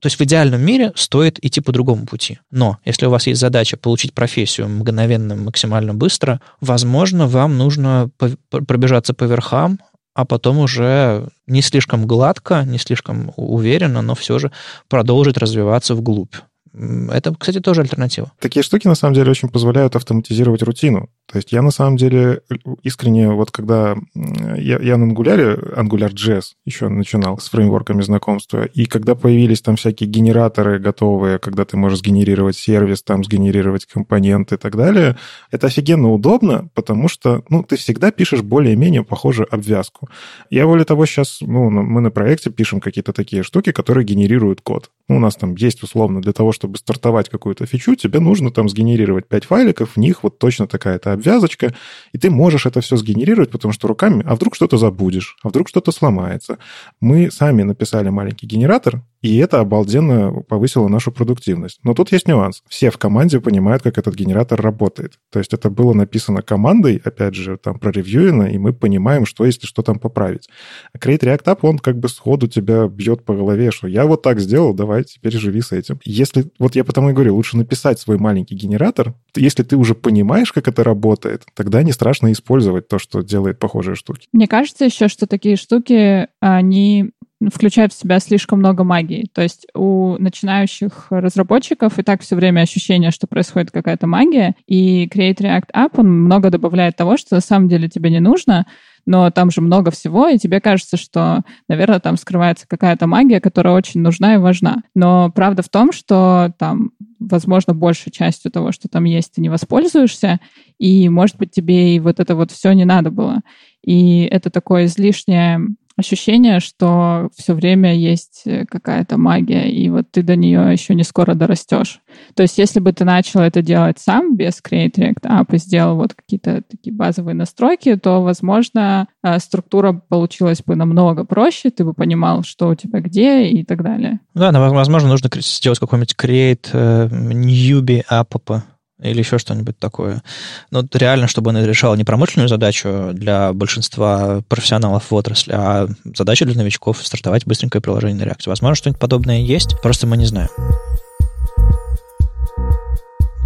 То 0.00 0.06
есть 0.06 0.18
в 0.18 0.22
идеальном 0.22 0.60
мире 0.60 0.92
стоит 0.94 1.42
идти 1.44 1.60
по 1.60 1.72
другому 1.72 2.06
пути. 2.06 2.38
Но 2.50 2.78
если 2.84 3.06
у 3.06 3.10
вас 3.10 3.26
есть 3.26 3.40
задача 3.40 3.76
получить 3.76 4.12
профессию 4.12 4.68
мгновенно, 4.68 5.34
максимально 5.34 5.94
быстро, 5.94 6.40
возможно, 6.60 7.26
вам 7.26 7.56
нужно 7.56 8.10
пробежаться 8.50 9.14
по 9.14 9.24
верхам, 9.24 9.78
а 10.14 10.26
потом 10.26 10.58
уже 10.58 11.28
не 11.46 11.62
слишком 11.62 12.06
гладко, 12.06 12.64
не 12.64 12.78
слишком 12.78 13.32
уверенно, 13.36 14.02
но 14.02 14.14
все 14.14 14.38
же 14.38 14.52
продолжить 14.88 15.38
развиваться 15.38 15.94
вглубь. 15.94 16.34
Это, 16.74 17.34
кстати, 17.38 17.60
тоже 17.60 17.82
альтернатива. 17.82 18.32
Такие 18.38 18.62
штуки, 18.62 18.86
на 18.86 18.94
самом 18.94 19.14
деле, 19.14 19.30
очень 19.30 19.48
позволяют 19.48 19.94
автоматизировать 19.94 20.62
рутину. 20.62 21.10
То 21.30 21.36
есть 21.36 21.52
я, 21.52 21.62
на 21.62 21.70
самом 21.70 21.96
деле, 21.96 22.40
искренне, 22.82 23.30
вот 23.30 23.50
когда 23.50 23.96
я, 24.14 24.78
я 24.78 24.96
на 24.96 25.10
Angular, 25.10 25.76
AngularJS 25.76 26.42
еще 26.64 26.88
начинал 26.88 27.38
с 27.38 27.48
фреймворками 27.50 28.02
знакомства, 28.02 28.64
и 28.64 28.86
когда 28.86 29.14
появились 29.14 29.60
там 29.60 29.76
всякие 29.76 30.08
генераторы 30.08 30.78
готовые, 30.78 31.38
когда 31.38 31.64
ты 31.64 31.76
можешь 31.76 31.98
сгенерировать 31.98 32.56
сервис, 32.56 33.02
там 33.02 33.22
сгенерировать 33.22 33.86
компоненты 33.86 34.54
и 34.54 34.58
так 34.58 34.76
далее, 34.76 35.16
это 35.50 35.66
офигенно 35.66 36.10
удобно, 36.10 36.68
потому 36.74 37.08
что, 37.08 37.42
ну, 37.48 37.62
ты 37.62 37.76
всегда 37.76 38.10
пишешь 38.10 38.42
более-менее 38.42 39.04
похожую 39.04 39.46
обвязку. 39.52 40.08
Я, 40.50 40.66
более 40.66 40.84
того, 40.84 41.06
сейчас, 41.06 41.38
ну, 41.40 41.70
мы 41.70 42.00
на 42.00 42.10
проекте 42.10 42.50
пишем 42.50 42.80
какие-то 42.80 43.12
такие 43.12 43.42
штуки, 43.42 43.72
которые 43.72 44.04
генерируют 44.04 44.62
код. 44.62 44.90
Ну, 45.08 45.16
у 45.16 45.18
нас 45.18 45.36
там 45.36 45.54
есть, 45.56 45.82
условно, 45.82 46.22
для 46.22 46.32
того, 46.32 46.52
чтобы 46.52 46.78
стартовать 46.78 47.28
какую-то 47.28 47.66
фичу, 47.66 47.94
тебе 47.96 48.20
нужно 48.20 48.50
там 48.50 48.68
сгенерировать 48.68 49.28
5 49.28 49.44
файликов, 49.44 49.96
в 49.96 49.96
них 49.98 50.22
вот 50.22 50.38
точно 50.38 50.66
такая-то 50.66 51.12
обвязочка, 51.12 51.74
и 52.12 52.18
ты 52.18 52.30
можешь 52.30 52.66
это 52.66 52.80
все 52.80 52.96
сгенерировать, 52.96 53.50
потому 53.50 53.72
что 53.72 53.88
руками, 53.88 54.24
а 54.26 54.34
вдруг 54.36 54.54
что-то 54.54 54.76
забудешь, 54.76 55.36
а 55.42 55.48
вдруг 55.48 55.68
что-то 55.68 55.92
сломается. 55.92 56.58
Мы 57.00 57.30
сами 57.30 57.62
написали 57.62 58.08
маленький 58.08 58.46
генератор, 58.46 59.02
И 59.22 59.36
это 59.36 59.60
обалденно 59.60 60.32
повысило 60.48 60.88
нашу 60.88 61.12
продуктивность. 61.12 61.78
Но 61.84 61.94
тут 61.94 62.12
есть 62.12 62.28
нюанс. 62.28 62.62
Все 62.68 62.90
в 62.90 62.98
команде 62.98 63.40
понимают, 63.40 63.82
как 63.82 63.96
этот 63.96 64.14
генератор 64.14 64.60
работает. 64.60 65.14
То 65.30 65.38
есть 65.38 65.54
это 65.54 65.70
было 65.70 65.92
написано 65.94 66.42
командой, 66.42 67.00
опять 67.02 67.34
же, 67.34 67.56
там 67.56 67.78
проревьюено, 67.78 68.44
и 68.44 68.58
мы 68.58 68.72
понимаем, 68.72 69.24
что 69.24 69.44
есть 69.44 69.62
и 69.64 69.66
что 69.66 69.82
там 69.82 69.98
поправить. 69.98 70.48
А 70.92 70.98
Create 70.98 71.20
React 71.20 71.44
App, 71.44 71.58
он 71.62 71.78
как 71.78 71.98
бы 71.98 72.08
сходу 72.08 72.48
тебя 72.48 72.88
бьет 72.88 73.24
по 73.24 73.34
голове, 73.34 73.70
что 73.70 73.86
я 73.86 74.06
вот 74.06 74.22
так 74.22 74.40
сделал, 74.40 74.74
давай 74.74 75.04
теперь 75.04 75.32
живи 75.32 75.60
с 75.60 75.72
этим. 75.72 76.00
Если, 76.04 76.50
вот 76.58 76.74
я 76.74 76.84
потому 76.84 77.10
и 77.10 77.12
говорю, 77.12 77.36
лучше 77.36 77.56
написать 77.56 78.00
свой 78.00 78.18
маленький 78.18 78.56
генератор. 78.56 79.14
Если 79.36 79.62
ты 79.62 79.76
уже 79.76 79.94
понимаешь, 79.94 80.52
как 80.52 80.66
это 80.66 80.82
работает, 80.82 81.44
тогда 81.54 81.82
не 81.82 81.92
страшно 81.92 82.32
использовать 82.32 82.88
то, 82.88 82.98
что 82.98 83.22
делает 83.22 83.60
похожие 83.60 83.94
штуки. 83.94 84.26
Мне 84.32 84.48
кажется 84.48 84.84
еще, 84.84 85.06
что 85.06 85.26
такие 85.26 85.56
штуки, 85.56 86.26
они 86.40 87.12
включают 87.50 87.92
в 87.92 87.98
себя 87.98 88.18
слишком 88.20 88.58
много 88.58 88.84
магии. 88.84 89.28
То 89.32 89.42
есть 89.42 89.66
у 89.74 90.16
начинающих 90.18 91.06
разработчиков 91.10 91.98
и 91.98 92.02
так 92.02 92.22
все 92.22 92.36
время 92.36 92.60
ощущение, 92.60 93.10
что 93.10 93.26
происходит 93.26 93.70
какая-то 93.70 94.06
магия, 94.06 94.54
и 94.66 95.06
Create 95.06 95.38
React 95.38 95.70
App, 95.74 95.90
он 95.96 96.10
много 96.24 96.50
добавляет 96.50 96.96
того, 96.96 97.16
что 97.16 97.36
на 97.36 97.40
самом 97.40 97.68
деле 97.68 97.88
тебе 97.88 98.10
не 98.10 98.20
нужно, 98.20 98.66
но 99.04 99.30
там 99.30 99.50
же 99.50 99.60
много 99.60 99.90
всего, 99.90 100.28
и 100.28 100.38
тебе 100.38 100.60
кажется, 100.60 100.96
что, 100.96 101.42
наверное, 101.68 102.00
там 102.00 102.16
скрывается 102.16 102.66
какая-то 102.68 103.06
магия, 103.06 103.40
которая 103.40 103.74
очень 103.74 104.00
нужна 104.00 104.34
и 104.34 104.38
важна. 104.38 104.82
Но 104.94 105.30
правда 105.30 105.62
в 105.62 105.68
том, 105.68 105.92
что 105.92 106.52
там, 106.58 106.92
возможно, 107.18 107.74
большей 107.74 108.12
частью 108.12 108.52
того, 108.52 108.70
что 108.70 108.88
там 108.88 109.04
есть, 109.04 109.32
ты 109.34 109.40
не 109.40 109.48
воспользуешься, 109.48 110.38
и, 110.78 111.08
может 111.08 111.36
быть, 111.36 111.50
тебе 111.50 111.96
и 111.96 112.00
вот 112.00 112.20
это 112.20 112.36
вот 112.36 112.52
все 112.52 112.72
не 112.72 112.84
надо 112.84 113.10
было. 113.10 113.40
И 113.84 114.22
это 114.30 114.50
такое 114.50 114.84
излишнее 114.84 115.60
ощущение, 116.02 116.60
что 116.60 117.30
все 117.34 117.54
время 117.54 117.94
есть 117.94 118.42
э, 118.44 118.66
какая-то 118.66 119.16
магия, 119.16 119.70
и 119.70 119.88
вот 119.88 120.10
ты 120.10 120.22
до 120.22 120.36
нее 120.36 120.72
еще 120.72 120.94
не 120.94 121.04
скоро 121.04 121.34
дорастешь. 121.34 122.00
То 122.34 122.42
есть, 122.42 122.58
если 122.58 122.80
бы 122.80 122.92
ты 122.92 123.04
начал 123.04 123.40
это 123.40 123.62
делать 123.62 123.98
сам 123.98 124.36
без 124.36 124.60
Create 124.60 124.94
React 124.96 125.22
App 125.22 125.54
и 125.54 125.58
сделал 125.58 125.96
вот 125.96 126.14
какие-то 126.14 126.62
такие 126.68 126.94
базовые 126.94 127.34
настройки, 127.34 127.96
то, 127.96 128.22
возможно, 128.22 129.08
э, 129.22 129.38
структура 129.38 129.92
получилась 129.92 130.62
бы 130.62 130.76
намного 130.76 131.24
проще, 131.24 131.70
ты 131.70 131.84
бы 131.84 131.94
понимал, 131.94 132.42
что 132.42 132.68
у 132.68 132.74
тебя 132.74 133.00
где 133.00 133.44
и 133.44 133.64
так 133.64 133.82
далее. 133.82 134.20
Да, 134.34 134.50
возможно, 134.52 135.08
нужно 135.08 135.30
сделать 135.40 135.78
какой-нибудь 135.78 136.16
Create 136.18 136.72
uh, 136.72 137.08
Newbie 137.08 138.02
App 138.10 138.62
или 139.02 139.18
еще 139.18 139.38
что-нибудь 139.38 139.78
такое. 139.78 140.22
Но 140.70 140.84
реально, 140.92 141.28
чтобы 141.28 141.50
он 141.50 141.64
решал 141.64 141.94
не 141.96 142.04
промышленную 142.04 142.48
задачу 142.48 143.10
для 143.12 143.52
большинства 143.52 144.42
профессионалов 144.48 145.10
в 145.10 145.14
отрасли, 145.14 145.52
а 145.52 145.88
задачу 146.04 146.44
для 146.44 146.56
новичков 146.56 147.04
стартовать 147.04 147.46
быстренькое 147.46 147.82
приложение 147.82 148.18
на 148.18 148.24
реакции. 148.24 148.50
Возможно, 148.50 148.76
что-нибудь 148.76 149.00
подобное 149.00 149.40
есть, 149.40 149.80
просто 149.82 150.06
мы 150.06 150.16
не 150.16 150.26
знаем. 150.26 150.48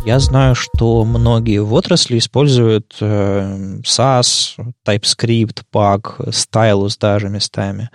Я 0.07 0.21
знаю, 0.21 0.55
что 0.55 1.05
многие 1.05 1.59
в 1.59 1.75
отрасли 1.75 2.19
используют 2.19 2.97
э, 3.01 3.81
SAS, 3.83 4.55
TypeScript, 4.87 5.65
Pug, 5.75 6.29
Stylus 6.29 6.93
даже 7.01 7.29
местами. 7.29 7.91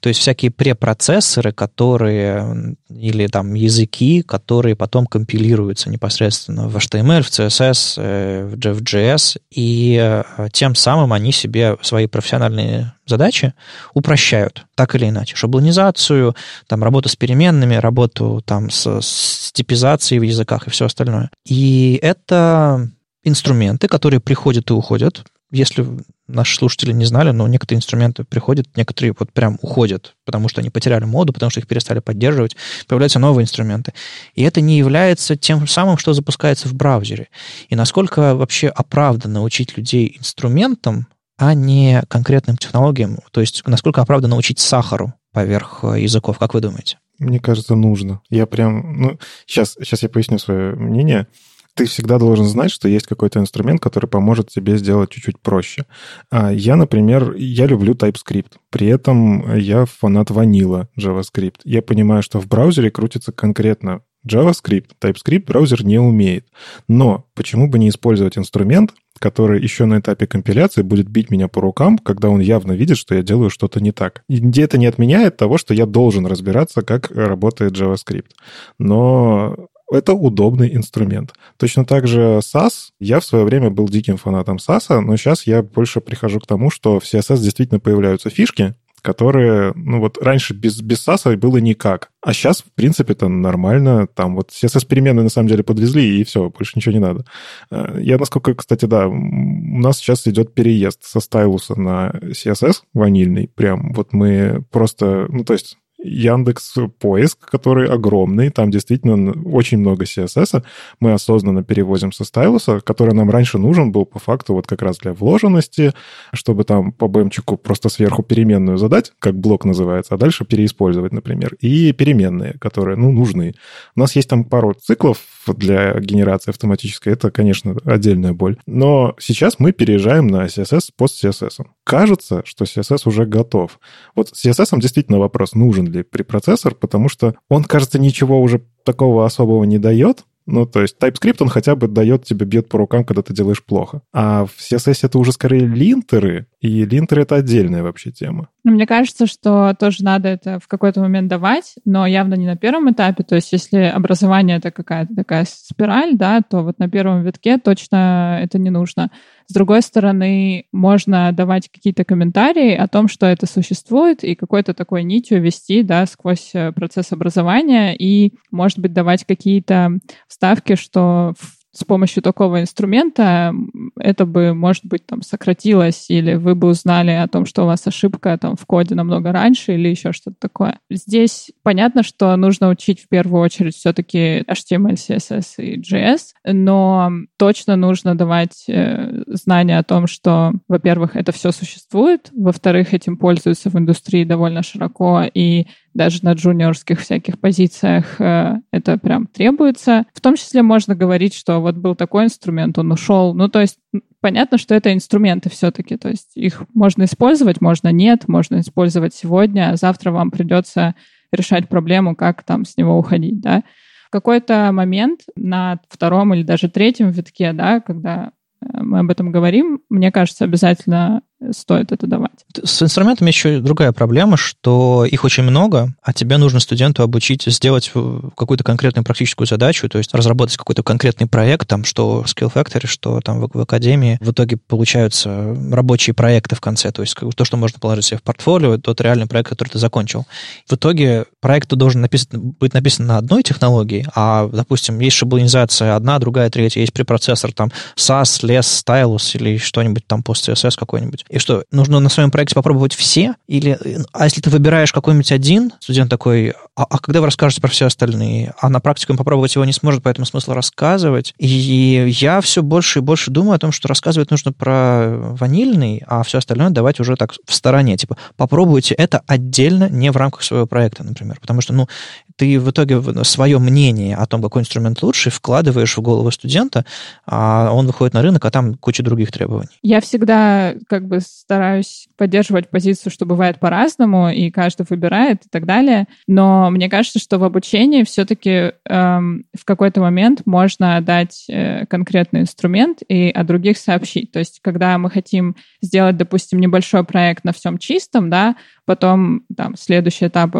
То 0.00 0.08
есть 0.08 0.20
всякие 0.20 0.52
препроцессоры, 0.52 1.50
которые 1.50 2.76
или 2.88 3.26
там 3.26 3.54
языки, 3.54 4.22
которые 4.22 4.76
потом 4.76 5.06
компилируются 5.06 5.90
непосредственно 5.90 6.68
в 6.68 6.76
HTML, 6.76 7.22
в 7.22 7.30
CSS, 7.30 7.94
э, 7.96 8.46
в 8.46 8.82
JS, 8.82 9.40
и 9.50 9.98
э, 10.00 10.48
тем 10.52 10.76
самым 10.76 11.12
они 11.12 11.32
себе 11.32 11.78
свои 11.82 12.06
профессиональные 12.06 12.92
задачи 13.06 13.54
упрощают, 13.94 14.66
так 14.74 14.94
или 14.94 15.08
иначе. 15.08 15.36
Шаблонизацию, 15.36 16.34
там, 16.66 16.82
работу 16.82 17.08
с 17.08 17.16
переменными, 17.16 17.76
работу 17.76 18.42
там, 18.44 18.70
с, 18.70 19.00
с 19.00 19.52
типизацией 19.52 20.18
в 20.18 20.24
языках 20.24 20.66
и 20.66 20.70
все 20.70 20.86
остальное. 20.86 21.30
И 21.44 21.98
это 22.02 22.90
инструменты, 23.22 23.88
которые 23.88 24.20
приходят 24.20 24.70
и 24.70 24.72
уходят. 24.72 25.24
Если 25.52 25.86
наши 26.26 26.56
слушатели 26.56 26.92
не 26.92 27.04
знали, 27.04 27.30
но 27.30 27.46
некоторые 27.46 27.78
инструменты 27.78 28.24
приходят, 28.24 28.66
некоторые 28.76 29.14
вот 29.16 29.32
прям 29.32 29.58
уходят, 29.62 30.14
потому 30.24 30.48
что 30.48 30.60
они 30.60 30.70
потеряли 30.70 31.04
моду, 31.04 31.32
потому 31.32 31.50
что 31.50 31.60
их 31.60 31.68
перестали 31.68 32.00
поддерживать, 32.00 32.56
появляются 32.88 33.20
новые 33.20 33.44
инструменты. 33.44 33.92
И 34.34 34.42
это 34.42 34.60
не 34.60 34.76
является 34.76 35.36
тем 35.36 35.66
самым, 35.68 35.98
что 35.98 36.12
запускается 36.12 36.68
в 36.68 36.74
браузере. 36.74 37.28
И 37.68 37.76
насколько 37.76 38.34
вообще 38.34 38.68
оправданно 38.68 39.42
учить 39.42 39.76
людей 39.76 40.16
инструментам, 40.18 41.06
а 41.36 41.54
не 41.54 42.02
конкретным 42.08 42.56
технологиям? 42.56 43.18
То 43.30 43.40
есть 43.40 43.62
насколько 43.66 44.00
оправданно 44.00 44.36
учить 44.36 44.58
сахару 44.58 45.14
поверх 45.32 45.80
э, 45.82 46.00
языков, 46.00 46.38
как 46.38 46.54
вы 46.54 46.60
думаете? 46.60 46.98
Мне 47.18 47.40
кажется, 47.40 47.74
нужно. 47.74 48.20
Я 48.30 48.46
прям... 48.46 49.00
Ну, 49.00 49.18
сейчас, 49.46 49.74
сейчас 49.78 50.02
я 50.02 50.08
поясню 50.08 50.38
свое 50.38 50.74
мнение. 50.74 51.26
Ты 51.74 51.84
всегда 51.84 52.18
должен 52.18 52.46
знать, 52.46 52.70
что 52.70 52.88
есть 52.88 53.06
какой-то 53.06 53.38
инструмент, 53.38 53.82
который 53.82 54.06
поможет 54.06 54.48
тебе 54.48 54.78
сделать 54.78 55.10
чуть-чуть 55.10 55.38
проще. 55.40 55.84
А 56.30 56.50
я, 56.50 56.74
например, 56.74 57.34
я 57.34 57.66
люблю 57.66 57.92
TypeScript. 57.92 58.52
При 58.70 58.86
этом 58.86 59.56
я 59.56 59.84
фанат 59.84 60.30
ванила 60.30 60.88
JavaScript. 60.98 61.56
Я 61.64 61.82
понимаю, 61.82 62.22
что 62.22 62.40
в 62.40 62.46
браузере 62.48 62.90
крутится 62.90 63.30
конкретно 63.30 64.00
JavaScript. 64.26 64.92
TypeScript 65.00 65.44
браузер 65.44 65.84
не 65.84 65.98
умеет. 65.98 66.48
Но 66.88 67.26
почему 67.34 67.68
бы 67.68 67.78
не 67.78 67.90
использовать 67.90 68.38
инструмент, 68.38 68.94
который 69.18 69.62
еще 69.62 69.84
на 69.84 69.98
этапе 69.98 70.26
компиляции 70.26 70.82
будет 70.82 71.08
бить 71.08 71.30
меня 71.30 71.48
по 71.48 71.60
рукам, 71.60 71.98
когда 71.98 72.28
он 72.28 72.40
явно 72.40 72.72
видит, 72.72 72.98
что 72.98 73.14
я 73.14 73.22
делаю 73.22 73.50
что-то 73.50 73.80
не 73.80 73.92
так. 73.92 74.22
И 74.28 74.38
где 74.38 74.62
это 74.62 74.78
не 74.78 74.86
отменяет 74.86 75.36
того, 75.36 75.58
что 75.58 75.74
я 75.74 75.86
должен 75.86 76.26
разбираться, 76.26 76.82
как 76.82 77.10
работает 77.10 77.72
JavaScript. 77.72 78.30
Но 78.78 79.68
это 79.90 80.14
удобный 80.14 80.74
инструмент. 80.74 81.32
Точно 81.58 81.84
так 81.84 82.06
же 82.06 82.40
SAS. 82.42 82.90
Я 82.98 83.20
в 83.20 83.24
свое 83.24 83.44
время 83.44 83.70
был 83.70 83.88
диким 83.88 84.16
фанатом 84.16 84.56
SAS, 84.56 85.00
но 85.00 85.16
сейчас 85.16 85.46
я 85.46 85.62
больше 85.62 86.00
прихожу 86.00 86.40
к 86.40 86.46
тому, 86.46 86.70
что 86.70 86.98
в 86.98 87.04
CSS 87.04 87.38
действительно 87.38 87.80
появляются 87.80 88.30
фишки, 88.30 88.74
которые, 89.06 89.72
ну 89.76 90.00
вот 90.00 90.18
раньше 90.20 90.52
без, 90.52 90.82
без 90.82 91.06
SAS 91.06 91.36
было 91.36 91.58
никак. 91.58 92.10
А 92.20 92.32
сейчас, 92.32 92.62
в 92.62 92.72
принципе, 92.74 93.12
это 93.12 93.28
нормально. 93.28 94.08
Там 94.08 94.34
вот 94.34 94.50
CSS-переменные 94.50 95.22
на 95.22 95.28
самом 95.28 95.46
деле 95.46 95.62
подвезли, 95.62 96.18
и 96.18 96.24
все, 96.24 96.50
больше 96.50 96.72
ничего 96.74 96.92
не 96.92 96.98
надо. 96.98 97.24
Э, 97.70 97.98
я, 98.00 98.18
насколько, 98.18 98.52
кстати, 98.54 98.84
да, 98.86 99.06
у 99.06 99.14
нас 99.14 99.98
сейчас 99.98 100.26
идет 100.26 100.54
переезд 100.54 101.04
со 101.04 101.20
стайлуса 101.20 101.78
на 101.80 102.10
CSS 102.20 102.82
ванильный. 102.94 103.46
Прям 103.46 103.92
вот 103.92 104.12
мы 104.12 104.64
просто, 104.72 105.26
ну 105.28 105.44
то 105.44 105.52
есть 105.52 105.78
Яндекс 106.06 106.74
поиск, 106.98 107.38
который 107.50 107.88
огромный, 107.88 108.50
там 108.50 108.70
действительно 108.70 109.32
очень 109.44 109.78
много 109.78 110.04
CSS. 110.04 110.64
Мы 111.00 111.12
осознанно 111.12 111.62
перевозим 111.62 112.12
со 112.12 112.24
стайлуса, 112.24 112.80
который 112.80 113.14
нам 113.14 113.30
раньше 113.30 113.58
нужен 113.58 113.92
был 113.92 114.04
по 114.04 114.18
факту 114.18 114.54
вот 114.54 114.66
как 114.66 114.82
раз 114.82 114.98
для 114.98 115.12
вложенности, 115.12 115.92
чтобы 116.32 116.64
там 116.64 116.92
по 116.92 117.08
бэмчику 117.08 117.56
просто 117.56 117.88
сверху 117.88 118.22
переменную 118.22 118.78
задать, 118.78 119.12
как 119.18 119.38
блок 119.38 119.64
называется, 119.64 120.14
а 120.14 120.18
дальше 120.18 120.44
переиспользовать, 120.44 121.12
например. 121.12 121.56
И 121.60 121.92
переменные, 121.92 122.54
которые, 122.58 122.96
ну, 122.96 123.12
нужны. 123.12 123.54
У 123.94 124.00
нас 124.00 124.16
есть 124.16 124.28
там 124.28 124.44
пару 124.44 124.74
циклов 124.74 125.18
для 125.54 125.98
генерации 126.00 126.50
автоматической. 126.50 127.12
Это, 127.12 127.30
конечно, 127.30 127.76
отдельная 127.84 128.32
боль. 128.32 128.58
Но 128.66 129.14
сейчас 129.18 129.58
мы 129.58 129.72
переезжаем 129.72 130.26
на 130.26 130.46
CSS 130.46 130.80
с 130.80 130.90
пост-CSS. 130.90 131.64
Кажется, 131.84 132.42
что 132.44 132.64
CSS 132.64 133.02
уже 133.06 133.26
готов. 133.26 133.78
Вот 134.14 134.30
с 134.30 134.44
CSS 134.44 134.78
действительно 134.80 135.18
вопрос, 135.18 135.54
нужен 135.54 135.86
ли 135.86 136.02
препроцессор, 136.02 136.74
потому 136.74 137.08
что 137.08 137.34
он, 137.48 137.64
кажется, 137.64 137.98
ничего 137.98 138.40
уже 138.40 138.62
такого 138.84 139.26
особого 139.26 139.64
не 139.64 139.78
дает, 139.78 140.24
ну, 140.46 140.64
то 140.64 140.80
есть 140.80 140.96
TypeScript, 141.00 141.38
он 141.40 141.48
хотя 141.48 141.74
бы 141.74 141.88
дает 141.88 142.24
тебе, 142.24 142.46
бьет 142.46 142.68
по 142.68 142.78
рукам, 142.78 143.04
когда 143.04 143.22
ты 143.22 143.34
делаешь 143.34 143.64
плохо. 143.64 144.02
А 144.12 144.46
в 144.46 144.52
CSS 144.58 145.00
это 145.02 145.18
уже 145.18 145.32
скорее 145.32 145.66
линтеры, 145.66 146.46
и 146.60 146.84
линтеры— 146.84 147.22
это 147.22 147.34
отдельная 147.34 147.82
вообще 147.82 148.12
тема. 148.12 148.48
Ну, 148.66 148.72
мне 148.72 148.84
кажется, 148.84 149.26
что 149.26 149.76
тоже 149.78 150.02
надо 150.02 150.28
это 150.28 150.58
в 150.58 150.66
какой-то 150.66 151.00
момент 151.00 151.28
давать, 151.28 151.76
но 151.84 152.04
явно 152.04 152.34
не 152.34 152.46
на 152.46 152.56
первом 152.56 152.90
этапе. 152.90 153.22
То 153.22 153.36
есть 153.36 153.52
если 153.52 153.82
образование— 153.82 154.56
это 154.58 154.72
какая-то 154.72 155.14
такая 155.14 155.46
спираль, 155.48 156.16
да, 156.16 156.40
то 156.40 156.62
вот 156.62 156.80
на 156.80 156.90
первом 156.90 157.22
витке 157.22 157.58
точно 157.58 158.40
это 158.42 158.58
не 158.58 158.70
нужно. 158.70 159.12
С 159.46 159.54
другой 159.54 159.82
стороны, 159.82 160.64
можно 160.72 161.30
давать 161.30 161.68
какие-то 161.68 162.04
комментарии 162.04 162.74
о 162.74 162.88
том, 162.88 163.06
что 163.06 163.26
это 163.26 163.46
существует, 163.46 164.24
и 164.24 164.34
какой-то 164.34 164.74
такой 164.74 165.04
нитью 165.04 165.40
вести 165.40 165.84
да, 165.84 166.04
сквозь 166.06 166.50
э, 166.52 166.72
процесс 166.72 167.12
образования, 167.12 167.94
и, 167.96 168.34
может 168.50 168.80
быть, 168.80 168.92
давать 168.92 169.24
какие-то 169.24 170.00
вставки, 170.26 170.74
что 170.74 171.34
в 171.38 171.65
с 171.76 171.84
помощью 171.84 172.22
такого 172.22 172.60
инструмента 172.60 173.52
это 173.98 174.24
бы, 174.24 174.54
может 174.54 174.84
быть, 174.86 175.06
там 175.06 175.22
сократилось, 175.22 176.06
или 176.08 176.34
вы 176.34 176.54
бы 176.54 176.68
узнали 176.68 177.10
о 177.10 177.28
том, 177.28 177.44
что 177.44 177.64
у 177.64 177.66
вас 177.66 177.86
ошибка 177.86 178.36
там 178.38 178.56
в 178.56 178.64
коде 178.64 178.94
намного 178.94 179.30
раньше, 179.32 179.74
или 179.74 179.88
еще 179.88 180.12
что-то 180.12 180.36
такое. 180.40 180.78
Здесь 180.90 181.50
понятно, 181.62 182.02
что 182.02 182.34
нужно 182.36 182.70
учить 182.70 183.02
в 183.02 183.08
первую 183.08 183.42
очередь 183.42 183.74
все-таки 183.74 184.40
HTML, 184.40 184.94
CSS 184.94 185.44
и 185.58 185.80
JS, 185.80 186.20
но 186.46 187.10
точно 187.36 187.76
нужно 187.76 188.16
давать 188.16 188.64
э, 188.68 189.22
знания 189.26 189.78
о 189.78 189.84
том, 189.84 190.06
что, 190.06 190.52
во-первых, 190.68 191.14
это 191.14 191.32
все 191.32 191.52
существует, 191.52 192.30
во-вторых, 192.32 192.94
этим 192.94 193.18
пользуются 193.18 193.68
в 193.68 193.76
индустрии 193.76 194.24
довольно 194.24 194.62
широко, 194.62 195.24
и 195.34 195.66
даже 195.96 196.22
на 196.22 196.32
джуниорских 196.32 197.00
всяких 197.00 197.38
позициях 197.40 198.20
э, 198.20 198.60
это 198.70 198.98
прям 198.98 199.26
требуется. 199.26 200.04
В 200.14 200.20
том 200.20 200.36
числе 200.36 200.62
можно 200.62 200.94
говорить, 200.94 201.34
что 201.34 201.60
вот 201.60 201.76
был 201.76 201.94
такой 201.94 202.24
инструмент, 202.24 202.78
он 202.78 202.92
ушел. 202.92 203.34
Ну, 203.34 203.48
то 203.48 203.60
есть 203.60 203.78
понятно, 204.20 204.58
что 204.58 204.74
это 204.74 204.92
инструменты 204.92 205.50
все-таки, 205.50 205.96
то 205.96 206.08
есть 206.08 206.36
их 206.36 206.62
можно 206.74 207.04
использовать, 207.04 207.60
можно 207.60 207.90
нет, 207.90 208.28
можно 208.28 208.60
использовать 208.60 209.14
сегодня, 209.14 209.70
а 209.70 209.76
завтра 209.76 210.10
вам 210.10 210.30
придется 210.30 210.94
решать 211.32 211.68
проблему, 211.68 212.14
как 212.14 212.42
там 212.44 212.64
с 212.64 212.76
него 212.76 212.98
уходить, 212.98 213.40
да. 213.40 213.62
В 214.06 214.10
какой-то 214.10 214.70
момент 214.72 215.22
на 215.34 215.80
втором 215.88 216.32
или 216.34 216.42
даже 216.42 216.68
третьем 216.68 217.10
витке, 217.10 217.52
да, 217.52 217.80
когда 217.80 218.32
э, 218.60 218.82
мы 218.82 219.00
об 219.00 219.10
этом 219.10 219.32
говорим, 219.32 219.80
мне 219.88 220.12
кажется, 220.12 220.44
обязательно 220.44 221.22
стоит 221.52 221.92
это 221.92 222.06
давать. 222.06 222.30
С 222.64 222.82
инструментами 222.82 223.28
еще 223.28 223.60
другая 223.60 223.92
проблема, 223.92 224.36
что 224.36 225.04
их 225.04 225.24
очень 225.24 225.42
много, 225.42 225.94
а 226.02 226.12
тебе 226.12 226.38
нужно 226.38 226.60
студенту 226.60 227.02
обучить 227.02 227.44
сделать 227.46 227.90
какую-то 228.36 228.64
конкретную 228.64 229.04
практическую 229.04 229.46
задачу, 229.46 229.88
то 229.88 229.98
есть 229.98 230.14
разработать 230.14 230.56
какой-то 230.56 230.82
конкретный 230.82 231.26
проект, 231.26 231.68
там, 231.68 231.84
что 231.84 232.22
в 232.22 232.26
Skill 232.26 232.52
Factory, 232.52 232.86
что 232.86 233.20
там 233.20 233.40
в, 233.40 233.50
в 233.52 233.60
Академии. 233.60 234.18
В 234.20 234.30
итоге 234.30 234.56
получаются 234.56 235.56
рабочие 235.70 236.14
проекты 236.14 236.56
в 236.56 236.60
конце, 236.60 236.90
то 236.90 237.02
есть 237.02 237.14
то, 237.14 237.44
что 237.44 237.56
можно 237.56 237.78
положить 237.78 238.06
себе 238.06 238.18
в 238.18 238.22
портфолио, 238.22 238.78
тот 238.78 239.00
реальный 239.00 239.26
проект, 239.26 239.50
который 239.50 239.68
ты 239.68 239.78
закончил. 239.78 240.24
В 240.66 240.74
итоге 240.74 241.26
проект 241.40 241.68
должен 241.68 242.00
написан, 242.00 242.54
быть 242.58 242.72
написан 242.72 243.06
на 243.06 243.18
одной 243.18 243.42
технологии, 243.42 244.06
а, 244.14 244.48
допустим, 244.48 244.98
есть 245.00 245.16
шаблонизация 245.16 245.96
одна, 245.96 246.18
другая, 246.18 246.48
третья, 246.50 246.80
есть 246.80 246.92
препроцессор, 246.92 247.52
там, 247.52 247.70
SAS, 247.96 248.42
LES, 248.42 248.60
Stylus 248.60 249.36
или 249.36 249.58
что-нибудь 249.58 250.06
там, 250.06 250.22
PostCSS 250.26 250.76
какой-нибудь. 250.78 251.25
И 251.28 251.38
что, 251.38 251.64
нужно 251.70 252.00
на 252.00 252.08
своем 252.08 252.30
проекте 252.30 252.54
попробовать 252.54 252.94
все? 252.94 253.34
Или, 253.46 253.78
а 254.12 254.24
если 254.24 254.40
ты 254.40 254.50
выбираешь 254.50 254.92
какой-нибудь 254.92 255.32
один, 255.32 255.72
студент 255.80 256.10
такой, 256.10 256.54
а, 256.76 256.84
а 256.84 256.98
когда 256.98 257.20
вы 257.20 257.26
расскажете 257.26 257.60
про 257.60 257.68
все 257.68 257.86
остальные? 257.86 258.54
А 258.60 258.68
на 258.68 258.80
практике 258.80 259.12
он 259.12 259.18
попробовать 259.18 259.54
его 259.54 259.64
не 259.64 259.72
сможет, 259.72 260.02
поэтому 260.02 260.26
смысл 260.26 260.52
рассказывать. 260.52 261.34
И 261.38 262.06
я 262.20 262.40
все 262.40 262.62
больше 262.62 263.00
и 263.00 263.02
больше 263.02 263.30
думаю 263.30 263.56
о 263.56 263.58
том, 263.58 263.72
что 263.72 263.88
рассказывать 263.88 264.30
нужно 264.30 264.52
про 264.52 265.08
ванильный, 265.10 266.02
а 266.06 266.22
все 266.22 266.38
остальное 266.38 266.70
давать 266.70 267.00
уже 267.00 267.16
так 267.16 267.34
в 267.44 267.54
стороне. 267.54 267.96
Типа, 267.96 268.16
попробуйте 268.36 268.94
это 268.94 269.22
отдельно, 269.26 269.88
не 269.88 270.10
в 270.10 270.16
рамках 270.16 270.42
своего 270.42 270.66
проекта, 270.66 271.02
например. 271.04 271.38
Потому 271.40 271.60
что, 271.60 271.72
ну, 271.72 271.88
ты 272.36 272.60
в 272.60 272.70
итоге 272.70 273.02
свое 273.24 273.58
мнение 273.58 274.16
о 274.16 274.26
том, 274.26 274.42
какой 274.42 274.62
инструмент 274.62 275.02
лучше, 275.02 275.30
вкладываешь 275.30 275.96
в 275.96 276.00
голову 276.00 276.30
студента, 276.30 276.84
а 277.26 277.70
он 277.72 277.86
выходит 277.86 278.14
на 278.14 278.22
рынок, 278.22 278.44
а 278.44 278.50
там 278.50 278.74
куча 278.74 279.02
других 279.02 279.32
требований. 279.32 279.70
Я 279.82 280.00
всегда 280.00 280.74
как 280.88 281.06
бы 281.06 281.15
стараюсь 281.20 282.08
поддерживать 282.16 282.70
позицию, 282.70 283.12
что 283.12 283.26
бывает 283.26 283.60
по-разному, 283.60 284.30
и 284.30 284.50
каждый 284.50 284.86
выбирает 284.88 285.46
и 285.46 285.48
так 285.48 285.66
далее. 285.66 286.06
Но 286.26 286.70
мне 286.70 286.88
кажется, 286.88 287.18
что 287.18 287.38
в 287.38 287.44
обучении 287.44 288.04
все-таки 288.04 288.72
эм, 288.88 289.44
в 289.54 289.64
какой-то 289.64 290.00
момент 290.00 290.42
можно 290.44 291.00
дать 291.00 291.46
э, 291.48 291.86
конкретный 291.86 292.40
инструмент 292.40 293.02
и 293.08 293.30
о 293.30 293.44
других 293.44 293.78
сообщить. 293.78 294.32
То 294.32 294.38
есть, 294.38 294.60
когда 294.62 294.98
мы 294.98 295.10
хотим 295.10 295.56
сделать, 295.80 296.16
допустим, 296.16 296.60
небольшой 296.60 297.04
проект 297.04 297.44
на 297.44 297.52
всем 297.52 297.78
чистом, 297.78 298.30
да, 298.30 298.56
потом 298.84 299.42
там 299.56 299.76
следующий 299.76 300.26
этап 300.26 300.56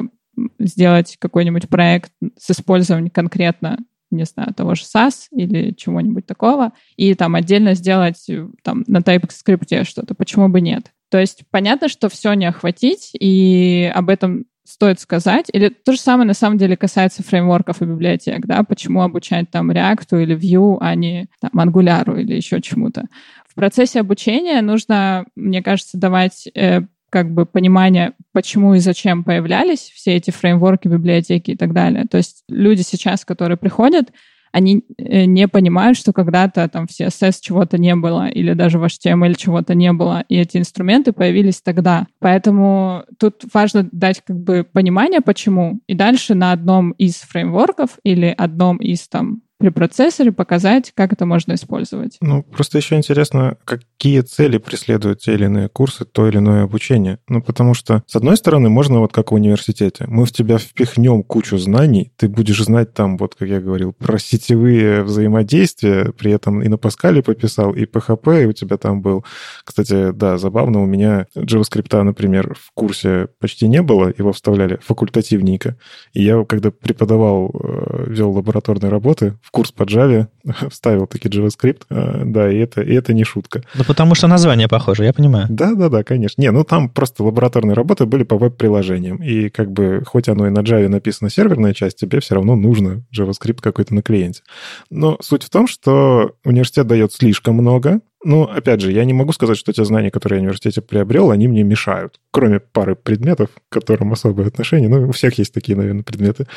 сделать 0.59 1.17
какой-нибудь 1.19 1.69
проект 1.69 2.13
с 2.39 2.51
использованием 2.51 3.11
конкретно 3.11 3.79
не 4.17 4.25
знаю, 4.25 4.55
того 4.55 4.75
же 4.75 4.83
SAS 4.83 5.27
или 5.31 5.73
чего-нибудь 5.73 6.27
такого, 6.27 6.73
и 6.97 7.15
там 7.15 7.35
отдельно 7.35 7.75
сделать 7.75 8.27
там 8.63 8.85
на 8.87 8.99
TypeScript 8.99 9.85
что-то. 9.85 10.15
Почему 10.15 10.49
бы 10.49 10.61
нет? 10.61 10.93
То 11.11 11.19
есть 11.19 11.45
понятно, 11.51 11.89
что 11.89 12.09
все 12.09 12.33
не 12.35 12.47
охватить, 12.47 13.11
и 13.19 13.91
об 13.95 14.09
этом 14.11 14.47
стоит 14.65 15.01
сказать. 15.01 15.47
Или 15.53 15.69
то 15.69 15.93
же 15.93 16.01
самое 16.01 16.27
на 16.27 16.35
самом 16.35 16.59
деле 16.59 16.77
касается 16.77 17.23
фреймворков 17.23 17.83
и 17.83 17.87
библиотек, 17.87 18.47
да, 18.47 18.63
почему 18.65 19.03
обучать 19.03 19.51
там 19.51 19.71
React 19.71 20.23
или 20.23 20.37
Vue, 20.37 20.79
а 20.81 20.95
не 20.95 21.29
там, 21.41 21.51
Angular 21.55 22.21
или 22.21 22.35
еще 22.35 22.61
чему-то. 22.61 23.05
В 23.49 23.55
процессе 23.55 24.01
обучения 24.01 24.61
нужно, 24.61 25.25
мне 25.35 25.63
кажется, 25.63 25.97
давать 25.97 26.49
э, 26.55 26.83
как 27.17 27.33
бы 27.33 27.47
понимание, 27.47 28.13
почему 28.33 28.75
и 28.75 28.79
зачем 28.79 29.25
появлялись 29.25 29.91
все 29.95 30.17
эти 30.17 30.31
фреймворки, 30.31 30.87
библиотеки 30.87 31.53
и 31.53 31.57
так 31.57 31.73
далее. 31.73 32.05
То 32.11 32.19
есть 32.19 32.45
люди 32.47 32.83
сейчас, 32.83 33.25
которые 33.25 33.57
приходят, 33.57 34.11
они 34.53 34.85
э, 34.99 35.25
не 35.25 35.49
понимают, 35.49 35.97
что 35.97 36.13
когда-то 36.13 36.69
там 36.69 36.87
в 36.87 36.91
CSS 36.91 37.37
чего-то 37.41 37.79
не 37.79 37.97
было, 37.97 38.29
или 38.29 38.53
даже 38.53 38.79
в 38.79 38.85
HTML 38.85 39.35
чего-то 39.35 39.75
не 39.75 39.95
было, 39.95 40.25
и 40.29 40.37
эти 40.37 40.59
инструменты 40.59 41.13
появились 41.13 41.63
тогда. 41.63 42.07
Поэтому 42.19 43.05
тут 43.19 43.45
важно 43.55 43.89
дать 43.91 44.21
как 44.23 44.39
бы 44.39 44.67
понимание, 44.71 45.23
почему, 45.23 45.81
и 45.87 45.95
дальше 45.95 46.35
на 46.35 46.53
одном 46.53 46.91
из 46.91 47.15
фреймворков 47.15 47.99
или 48.05 48.35
одном 48.37 48.77
из 48.77 49.09
там 49.09 49.41
при 49.59 49.71
процессоре 49.71 50.33
показать, 50.33 50.93
как 50.95 51.13
это 51.13 51.25
можно 51.25 51.55
использовать. 51.55 52.19
Ну, 52.21 52.43
просто 52.43 52.79
еще 52.79 52.97
интересно, 52.97 53.57
какие 53.65 54.21
цели 54.21 54.59
преследуют 54.59 55.21
те 55.21 55.35
или 55.35 55.47
иные 55.47 55.69
курсы, 55.69 56.05
то 56.05 56.29
или 56.29 56.39
иное 56.39 56.65
обучение. 56.65 57.19
Ну, 57.29 57.43
потому 57.43 57.75
что, 57.75 58.03
с 58.07 58.17
одной 58.17 58.37
стороны, 58.37 58.69
можно 58.69 59.01
вот 59.01 59.13
как 59.13 59.33
в 59.33 59.35
университете. 59.35 60.05
Мы 60.09 60.27
в 60.27 60.33
тебя 60.33 60.59
впихнем 60.59 61.23
кучу 61.23 61.57
знаний, 61.57 62.13
ты 62.17 62.29
будешь 62.29 62.63
знать 62.63 62.93
там, 62.93 63.17
вот 63.17 63.35
как 63.35 63.49
я 63.49 63.61
говорил, 63.61 63.93
про 63.93 64.19
сетевые 64.19 65.03
взаимодействия, 65.03 66.13
при 66.13 66.33
этом 66.33 66.63
и 66.63 66.69
на 66.69 66.77
Паскале 66.77 67.23
пописал, 67.23 67.73
и 67.73 67.85
PHP, 67.85 68.43
и 68.43 68.47
у 68.47 68.53
тебя 68.53 68.77
там 68.77 69.01
был. 69.01 69.25
Кстати, 69.65 70.13
да, 70.13 70.37
забавно, 70.37 70.83
у 70.83 70.87
меня 70.87 71.27
JavaScript, 71.35 72.03
например, 72.03 72.55
в 72.55 72.73
курсе 72.75 73.29
почти 73.39 73.69
не 73.69 73.81
было, 73.81 74.13
его 74.17 74.33
вставляли 74.33 74.79
факультативненько. 74.83 75.77
И 76.13 76.23
я, 76.23 76.45
когда 76.45 76.71
преподавал, 76.71 77.51
э, 77.55 78.05
вел 78.09 78.33
лабораторные 78.33 78.91
работы, 78.91 79.39
в 79.47 79.53
курс 79.53 79.71
по 79.71 79.85
Java, 79.85 80.27
вставил 80.71 81.07
таки 81.07 81.29
JavaScript, 81.29 81.83
э, 81.89 82.25
да, 82.25 82.51
и 82.51 82.59
это, 82.59 82.83
и 82.83 82.93
это 82.95 83.15
не 83.15 83.23
шутка. 83.23 83.63
Ну, 83.75 83.85
потому 83.85 84.17
что 84.17 84.27
название 84.27 84.67
похоже, 84.67 85.05
я 85.05 85.13
понимаю. 85.13 85.47
Да-да-да, 85.49 86.03
конечно. 86.03 86.43
Не, 86.43 86.51
ну 86.51 86.65
там 86.65 86.89
просто 86.89 87.23
лабораторные 87.23 87.75
работы 87.75 88.07
были 88.07 88.25
по 88.25 88.37
веб-приложениям, 88.37 89.19
и 89.19 89.49
как 89.49 89.71
бы, 89.71 90.03
хоть 90.05 90.29
оно 90.29 90.49
и 90.49 90.51
на 90.51 90.61
Java 90.61 90.89
написано 90.89 91.31
серверная 91.31 91.75
часть, 91.75 91.99
тебе 91.99 92.19
все 92.19 92.35
равно 92.35 92.57
нужно 92.57 93.05
JavaScript 93.17 93.61
какой-то 93.61 93.95
на 93.95 94.03
клиенте. 94.03 94.43
Но 94.91 95.17
суть 95.21 95.45
в 95.45 95.51
том, 95.51 95.69
что 95.69 96.33
университет 96.45 96.89
дает 96.89 97.13
слишком 97.13 97.55
много, 97.55 98.01
ну, 98.27 98.43
опять 98.43 98.81
же, 98.81 98.91
я 98.91 99.05
не 99.05 99.13
могу 99.13 99.33
сказать, 99.33 99.57
что 99.57 99.73
те 99.73 99.85
знания, 99.85 100.11
которые 100.11 100.39
я 100.39 100.41
в 100.41 100.43
университете 100.43 100.83
приобрел, 100.83 101.31
они 101.31 101.47
мне 101.47 101.63
мешают. 101.63 102.19
Кроме 102.33 102.59
пары 102.59 102.97
предметов, 102.97 103.51
к 103.69 103.73
которым 103.73 104.13
особое 104.13 104.49
отношение. 104.49 104.89
Ну, 104.89 105.09
у 105.09 105.13
всех 105.13 105.39
есть 105.39 105.55
такие, 105.55 105.79
наверное, 105.79 106.03
предметы. 106.03 106.49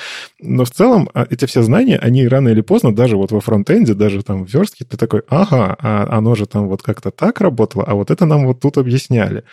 Но 0.42 0.66
в 0.66 0.72
целом 0.72 1.12
а, 1.14 1.28
эти 1.30 1.46
все 1.46 1.62
знания, 1.62 2.00
они 2.00 2.28
рано 2.28 2.50
или 2.50 2.62
поздно, 2.62 2.96
даже 2.96 3.18
вот 3.18 3.32
во 3.32 3.40
фронтенде, 3.40 3.94
даже 3.94 4.24
там 4.24 4.48
в 4.48 4.52
верстке, 4.52 4.84
ты 4.84 4.98
такой, 4.98 5.22
ага, 5.28 5.78
а 5.80 6.18
оно 6.18 6.34
же 6.34 6.48
там 6.48 6.68
вот 6.68 6.82
как-то 6.82 7.12
так 7.12 7.40
работало, 7.40 7.84
а 7.84 7.94
вот 7.94 8.10
это 8.10 8.26
нам 8.26 8.48
вот 8.48 8.62
тут 8.62 8.80
объясняли 8.80 9.44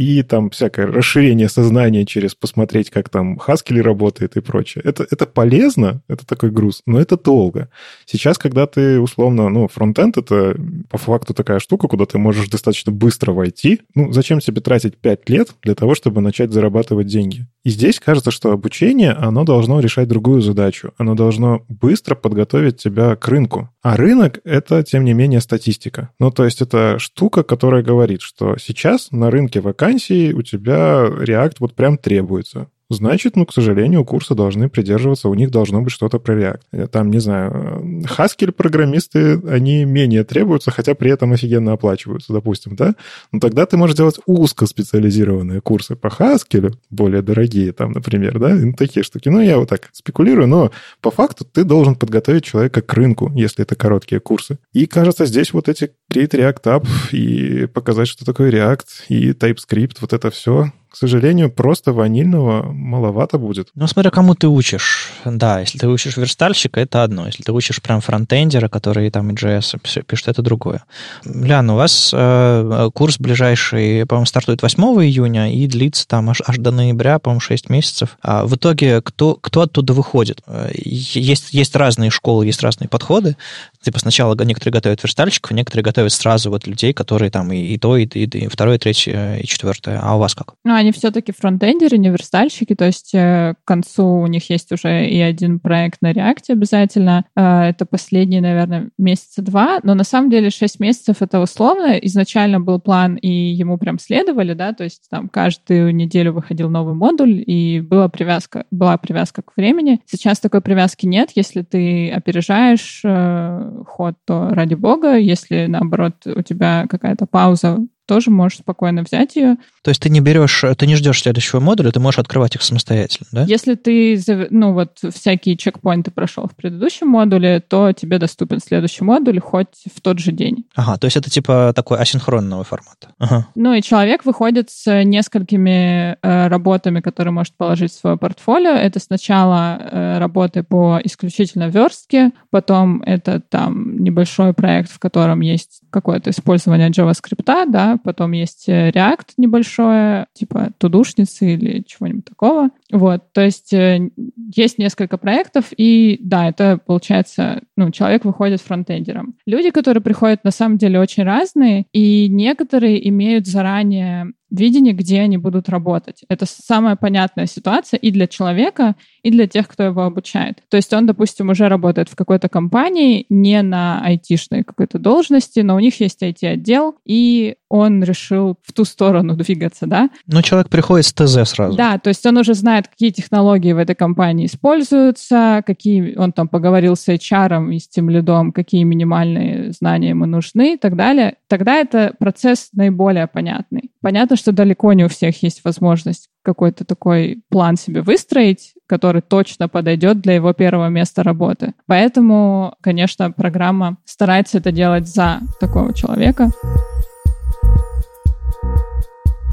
и 0.00 0.22
там 0.22 0.48
всякое 0.48 0.86
расширение 0.86 1.50
сознания 1.50 2.06
через 2.06 2.34
посмотреть, 2.34 2.88
как 2.88 3.10
там 3.10 3.38
Haskell 3.38 3.82
работает 3.82 4.34
и 4.34 4.40
прочее. 4.40 4.80
Это, 4.82 5.06
это 5.10 5.26
полезно, 5.26 6.00
это 6.08 6.26
такой 6.26 6.50
груз, 6.50 6.80
но 6.86 6.98
это 6.98 7.18
долго. 7.18 7.68
Сейчас, 8.06 8.38
когда 8.38 8.66
ты, 8.66 8.98
условно, 8.98 9.50
ну, 9.50 9.68
фронтенд— 9.68 10.16
это 10.16 10.56
по 10.88 10.96
факту 10.96 11.34
такая 11.34 11.58
штука, 11.58 11.86
куда 11.86 12.06
ты 12.06 12.16
можешь 12.16 12.48
достаточно 12.48 12.90
быстро 12.92 13.32
войти. 13.32 13.82
Ну, 13.94 14.10
зачем 14.10 14.40
тебе 14.40 14.62
тратить 14.62 14.96
5 14.96 15.28
лет 15.28 15.50
для 15.62 15.74
того, 15.74 15.94
чтобы 15.94 16.22
начать 16.22 16.50
зарабатывать 16.50 17.06
деньги? 17.06 17.46
И 17.62 17.68
здесь 17.68 18.00
кажется, 18.00 18.30
что 18.30 18.52
обучение, 18.52 19.12
оно 19.12 19.44
должно 19.44 19.80
решать 19.80 20.08
другую 20.08 20.40
задачу. 20.40 20.94
Оно 20.96 21.14
должно 21.14 21.66
быстро 21.68 22.14
подготовить 22.14 22.78
тебя 22.78 23.16
к 23.16 23.28
рынку. 23.28 23.68
А 23.82 23.98
рынок— 23.98 24.40
это, 24.44 24.82
тем 24.82 25.04
не 25.04 25.12
менее, 25.12 25.40
статистика. 25.40 26.08
Ну, 26.18 26.30
то 26.30 26.46
есть 26.46 26.62
это 26.62 26.98
штука, 26.98 27.42
которая 27.42 27.82
говорит, 27.82 28.22
что 28.22 28.56
сейчас 28.56 29.10
на 29.10 29.30
рынке 29.30 29.60
ВК 29.60 29.89
вакансий 29.90 30.32
у 30.32 30.42
тебя 30.42 31.06
React 31.06 31.56
вот 31.60 31.74
прям 31.74 31.98
требуется. 31.98 32.68
Значит, 32.90 33.36
ну, 33.36 33.46
к 33.46 33.52
сожалению, 33.52 34.04
курсы 34.04 34.34
должны 34.34 34.68
придерживаться, 34.68 35.28
у 35.28 35.34
них 35.34 35.52
должно 35.52 35.80
быть 35.80 35.92
что-то 35.92 36.18
про 36.18 36.34
React. 36.34 36.88
Там, 36.88 37.10
не 37.10 37.20
знаю, 37.20 38.02
Haskell-программисты, 38.04 39.40
они 39.48 39.84
менее 39.84 40.24
требуются, 40.24 40.72
хотя 40.72 40.96
при 40.96 41.12
этом 41.12 41.32
офигенно 41.32 41.72
оплачиваются, 41.72 42.32
допустим, 42.32 42.74
да? 42.74 42.96
Но 43.30 43.38
тогда 43.38 43.64
ты 43.64 43.76
можешь 43.76 43.96
делать 43.96 44.18
узкоспециализированные 44.26 45.60
курсы 45.60 45.94
по 45.94 46.08
Haskell, 46.08 46.74
более 46.90 47.22
дорогие 47.22 47.72
там, 47.72 47.92
например, 47.92 48.40
да? 48.40 48.56
Ну, 48.56 48.72
такие 48.72 49.04
штуки. 49.04 49.28
Ну, 49.28 49.40
я 49.40 49.58
вот 49.58 49.68
так 49.68 49.88
спекулирую, 49.92 50.48
но 50.48 50.72
по 51.00 51.12
факту 51.12 51.44
ты 51.44 51.62
должен 51.62 51.94
подготовить 51.94 52.42
человека 52.42 52.82
к 52.82 52.92
рынку, 52.94 53.30
если 53.36 53.62
это 53.62 53.76
короткие 53.76 54.20
курсы. 54.20 54.58
И, 54.72 54.86
кажется, 54.86 55.26
здесь 55.26 55.52
вот 55.52 55.68
эти 55.68 55.92
Create 56.12 56.32
React 56.32 56.62
App 56.64 56.86
и 57.12 57.66
показать, 57.66 58.08
что 58.08 58.24
такое 58.24 58.50
React 58.50 58.86
и 59.08 59.30
TypeScript, 59.30 59.98
вот 60.00 60.12
это 60.12 60.30
все 60.32 60.72
к 60.90 60.96
сожалению, 60.96 61.50
просто 61.50 61.92
ванильного 61.92 62.72
маловато 62.72 63.38
будет. 63.38 63.68
Ну, 63.74 63.86
смотря 63.86 64.10
кому 64.10 64.34
ты 64.34 64.48
учишь. 64.48 65.12
Да, 65.24 65.60
если 65.60 65.78
ты 65.78 65.88
учишь 65.88 66.16
верстальщика, 66.16 66.80
это 66.80 67.02
одно. 67.04 67.26
Если 67.26 67.42
ты 67.42 67.52
учишь 67.52 67.80
прям 67.80 68.00
фронтендера, 68.00 68.68
который 68.68 69.10
там 69.10 69.30
и 69.30 69.34
JS 69.34 70.02
пишет, 70.04 70.28
это 70.28 70.42
другое. 70.42 70.84
Лян, 71.24 71.70
у 71.70 71.76
вас 71.76 72.10
э, 72.12 72.90
курс 72.92 73.18
ближайший, 73.18 74.04
по-моему, 74.06 74.26
стартует 74.26 74.62
8 74.62 74.82
июня 75.04 75.52
и 75.52 75.66
длится 75.66 76.08
там 76.08 76.30
аж, 76.30 76.42
аж 76.44 76.56
до 76.58 76.72
ноября, 76.72 77.18
по-моему, 77.18 77.40
6 77.40 77.70
месяцев. 77.70 78.18
А 78.22 78.44
в 78.44 78.56
итоге 78.56 79.00
кто, 79.00 79.36
кто 79.36 79.62
оттуда 79.62 79.92
выходит? 79.92 80.40
Э, 80.46 80.70
есть, 80.74 81.54
есть 81.54 81.76
разные 81.76 82.10
школы, 82.10 82.46
есть 82.46 82.62
разные 82.62 82.88
подходы. 82.88 83.36
Типа 83.82 83.98
сначала 83.98 84.34
некоторые 84.44 84.72
готовят 84.72 85.02
верстальщиков, 85.02 85.52
некоторые 85.52 85.84
готовят 85.84 86.12
сразу 86.12 86.50
вот 86.50 86.66
людей, 86.66 86.92
которые 86.92 87.30
там 87.30 87.50
и, 87.52 87.58
и 87.58 87.78
то, 87.78 87.96
и, 87.96 88.04
и, 88.04 88.24
и 88.24 88.48
второе, 88.48 88.76
и 88.76 88.78
третье, 88.78 89.38
и 89.38 89.46
четвертое. 89.46 89.98
А 90.02 90.16
у 90.16 90.18
вас 90.18 90.34
как? 90.34 90.54
Ну, 90.64 90.74
они 90.74 90.92
все-таки 90.92 91.32
фронтендеры, 91.32 91.96
не 91.96 92.10
верстальщики, 92.10 92.74
то 92.74 92.84
есть 92.84 93.14
э, 93.14 93.54
к 93.62 93.66
концу 93.66 94.06
у 94.06 94.26
них 94.26 94.50
есть 94.50 94.70
уже 94.72 95.06
и 95.06 95.20
один 95.20 95.60
проект 95.60 96.02
на 96.02 96.12
React 96.12 96.44
обязательно. 96.50 97.24
Э, 97.34 97.62
это 97.62 97.86
последние, 97.86 98.42
наверное, 98.42 98.90
месяца 98.98 99.40
два, 99.40 99.80
но 99.82 99.94
на 99.94 100.04
самом 100.04 100.30
деле 100.30 100.50
6 100.50 100.78
месяцев 100.80 101.16
это 101.20 101.40
условно. 101.40 101.98
Изначально 102.02 102.60
был 102.60 102.80
план, 102.80 103.16
и 103.16 103.28
ему 103.28 103.78
прям 103.78 103.98
следовали, 103.98 104.52
да, 104.52 104.72
то 104.74 104.84
есть 104.84 105.06
там 105.10 105.28
каждую 105.28 105.94
неделю 105.94 106.32
выходил 106.32 106.68
новый 106.68 106.94
модуль, 106.94 107.42
и 107.46 107.80
была 107.80 108.08
привязка, 108.08 108.66
была 108.70 108.98
привязка 108.98 109.42
к 109.42 109.52
времени. 109.56 110.00
Сейчас 110.06 110.38
такой 110.38 110.60
привязки 110.60 111.06
нет. 111.06 111.30
Если 111.34 111.62
ты 111.62 112.10
опережаешь 112.10 113.00
э, 113.04 113.69
ход, 113.86 114.16
то 114.24 114.50
ради 114.50 114.74
бога. 114.74 115.16
Если, 115.16 115.66
наоборот, 115.66 116.26
у 116.26 116.42
тебя 116.42 116.86
какая-то 116.88 117.26
пауза 117.26 117.78
тоже 118.10 118.32
можешь 118.32 118.58
спокойно 118.58 119.04
взять 119.04 119.36
ее. 119.36 119.56
То 119.84 119.90
есть 119.90 120.02
ты 120.02 120.10
не 120.10 120.18
берешь, 120.20 120.64
ты 120.76 120.86
не 120.88 120.96
ждешь 120.96 121.22
следующего 121.22 121.60
модуля, 121.60 121.92
ты 121.92 122.00
можешь 122.00 122.18
открывать 122.18 122.56
их 122.56 122.62
самостоятельно, 122.62 123.28
да? 123.30 123.44
Если 123.44 123.76
ты, 123.76 124.20
ну 124.50 124.72
вот, 124.72 124.98
всякие 125.14 125.56
чекпоинты 125.56 126.10
прошел 126.10 126.48
в 126.48 126.56
предыдущем 126.56 127.06
модуле, 127.06 127.60
то 127.60 127.92
тебе 127.92 128.18
доступен 128.18 128.58
следующий 128.58 129.04
модуль 129.04 129.38
хоть 129.38 129.84
в 129.94 130.00
тот 130.00 130.18
же 130.18 130.32
день. 130.32 130.64
Ага, 130.74 130.96
то 130.96 131.04
есть 131.04 131.16
это 131.16 131.30
типа 131.30 131.72
такой 131.72 131.98
асинхронного 131.98 132.64
формата. 132.64 133.12
Ага. 133.20 133.46
Ну 133.54 133.74
и 133.74 133.80
человек 133.80 134.24
выходит 134.24 134.70
с 134.70 135.04
несколькими 135.04 136.16
э, 136.20 136.48
работами, 136.48 137.00
которые 137.00 137.32
может 137.32 137.54
положить 137.54 137.92
в 137.92 138.00
свое 138.00 138.16
портфолио. 138.16 138.72
Это 138.72 138.98
сначала 138.98 139.78
э, 139.80 140.18
работы 140.18 140.64
по 140.64 140.98
исключительно 141.04 141.68
верстке, 141.68 142.32
потом 142.50 143.02
это 143.02 143.38
там 143.38 144.02
небольшой 144.02 144.52
проект, 144.52 144.90
в 144.90 144.98
котором 144.98 145.42
есть 145.42 145.82
какое-то 145.90 146.30
использование 146.30 146.90
JavaScript, 146.90 147.66
да, 147.68 147.99
потом 148.02 148.32
есть 148.32 148.68
э, 148.68 148.90
React 148.90 149.34
небольшое, 149.36 150.26
типа 150.32 150.72
тудушницы 150.78 151.54
или 151.54 151.82
чего-нибудь 151.86 152.24
такого. 152.24 152.70
Вот, 152.90 153.32
то 153.32 153.42
есть 153.42 153.72
э, 153.72 154.10
есть 154.54 154.78
несколько 154.78 155.18
проектов, 155.18 155.66
и 155.76 156.18
да, 156.22 156.48
это 156.48 156.78
получается, 156.84 157.62
ну, 157.76 157.90
человек 157.90 158.24
выходит 158.24 158.60
фронтендером. 158.60 159.36
Люди, 159.46 159.70
которые 159.70 160.02
приходят, 160.02 160.44
на 160.44 160.50
самом 160.50 160.78
деле 160.78 160.98
очень 161.00 161.22
разные, 161.22 161.86
и 161.92 162.28
некоторые 162.28 163.08
имеют 163.08 163.46
заранее 163.46 164.32
видение, 164.50 164.92
где 164.92 165.20
они 165.20 165.38
будут 165.38 165.68
работать. 165.68 166.24
Это 166.28 166.44
самая 166.46 166.96
понятная 166.96 167.46
ситуация 167.46 167.98
и 167.98 168.10
для 168.10 168.26
человека, 168.26 168.96
и 169.22 169.30
для 169.30 169.46
тех, 169.46 169.68
кто 169.68 169.84
его 169.84 170.02
обучает. 170.02 170.62
То 170.68 170.76
есть 170.76 170.92
он, 170.92 171.06
допустим, 171.06 171.50
уже 171.50 171.68
работает 171.68 172.08
в 172.08 172.16
какой-то 172.16 172.48
компании, 172.48 173.26
не 173.28 173.62
на 173.62 174.02
айтишной 174.04 174.64
какой-то 174.64 174.98
должности, 174.98 175.60
но 175.60 175.76
у 175.76 175.80
них 175.80 176.00
есть 176.00 176.22
IT-отдел, 176.22 176.96
и 177.04 177.56
он 177.68 178.02
решил 178.02 178.56
в 178.62 178.72
ту 178.72 178.84
сторону 178.84 179.34
двигаться, 179.36 179.86
да? 179.86 180.10
Но 180.26 180.42
человек 180.42 180.68
приходит 180.68 181.06
с 181.06 181.12
ТЗ 181.12 181.48
сразу. 181.48 181.76
Да, 181.76 181.98
то 181.98 182.08
есть 182.08 182.26
он 182.26 182.36
уже 182.36 182.54
знает, 182.54 182.88
какие 182.88 183.10
технологии 183.10 183.72
в 183.72 183.78
этой 183.78 183.94
компании 183.94 184.46
используются, 184.46 185.62
какие 185.66 186.16
он 186.16 186.32
там 186.32 186.48
поговорил 186.48 186.96
с 186.96 187.08
HR 187.08 187.72
и 187.72 187.78
с 187.78 187.88
тем 187.88 188.10
лидом, 188.10 188.52
какие 188.52 188.82
минимальные 188.82 189.72
знания 189.72 190.10
ему 190.10 190.26
нужны 190.26 190.74
и 190.74 190.76
так 190.76 190.96
далее. 190.96 191.36
Тогда 191.48 191.76
это 191.76 192.14
процесс 192.18 192.70
наиболее 192.72 193.26
понятный. 193.26 193.90
Понятно, 194.02 194.36
что 194.36 194.52
далеко 194.52 194.92
не 194.92 195.04
у 195.04 195.08
всех 195.08 195.42
есть 195.42 195.62
возможность 195.64 196.28
какой-то 196.42 196.84
такой 196.84 197.42
план 197.48 197.76
себе 197.76 198.02
выстроить, 198.02 198.74
который 198.86 199.22
точно 199.22 199.68
подойдет 199.68 200.20
для 200.20 200.34
его 200.34 200.52
первого 200.52 200.88
места 200.88 201.22
работы. 201.22 201.74
Поэтому, 201.86 202.74
конечно, 202.80 203.30
программа 203.30 203.98
старается 204.04 204.58
это 204.58 204.72
делать 204.72 205.06
за 205.06 205.40
такого 205.60 205.94
человека. 205.94 206.50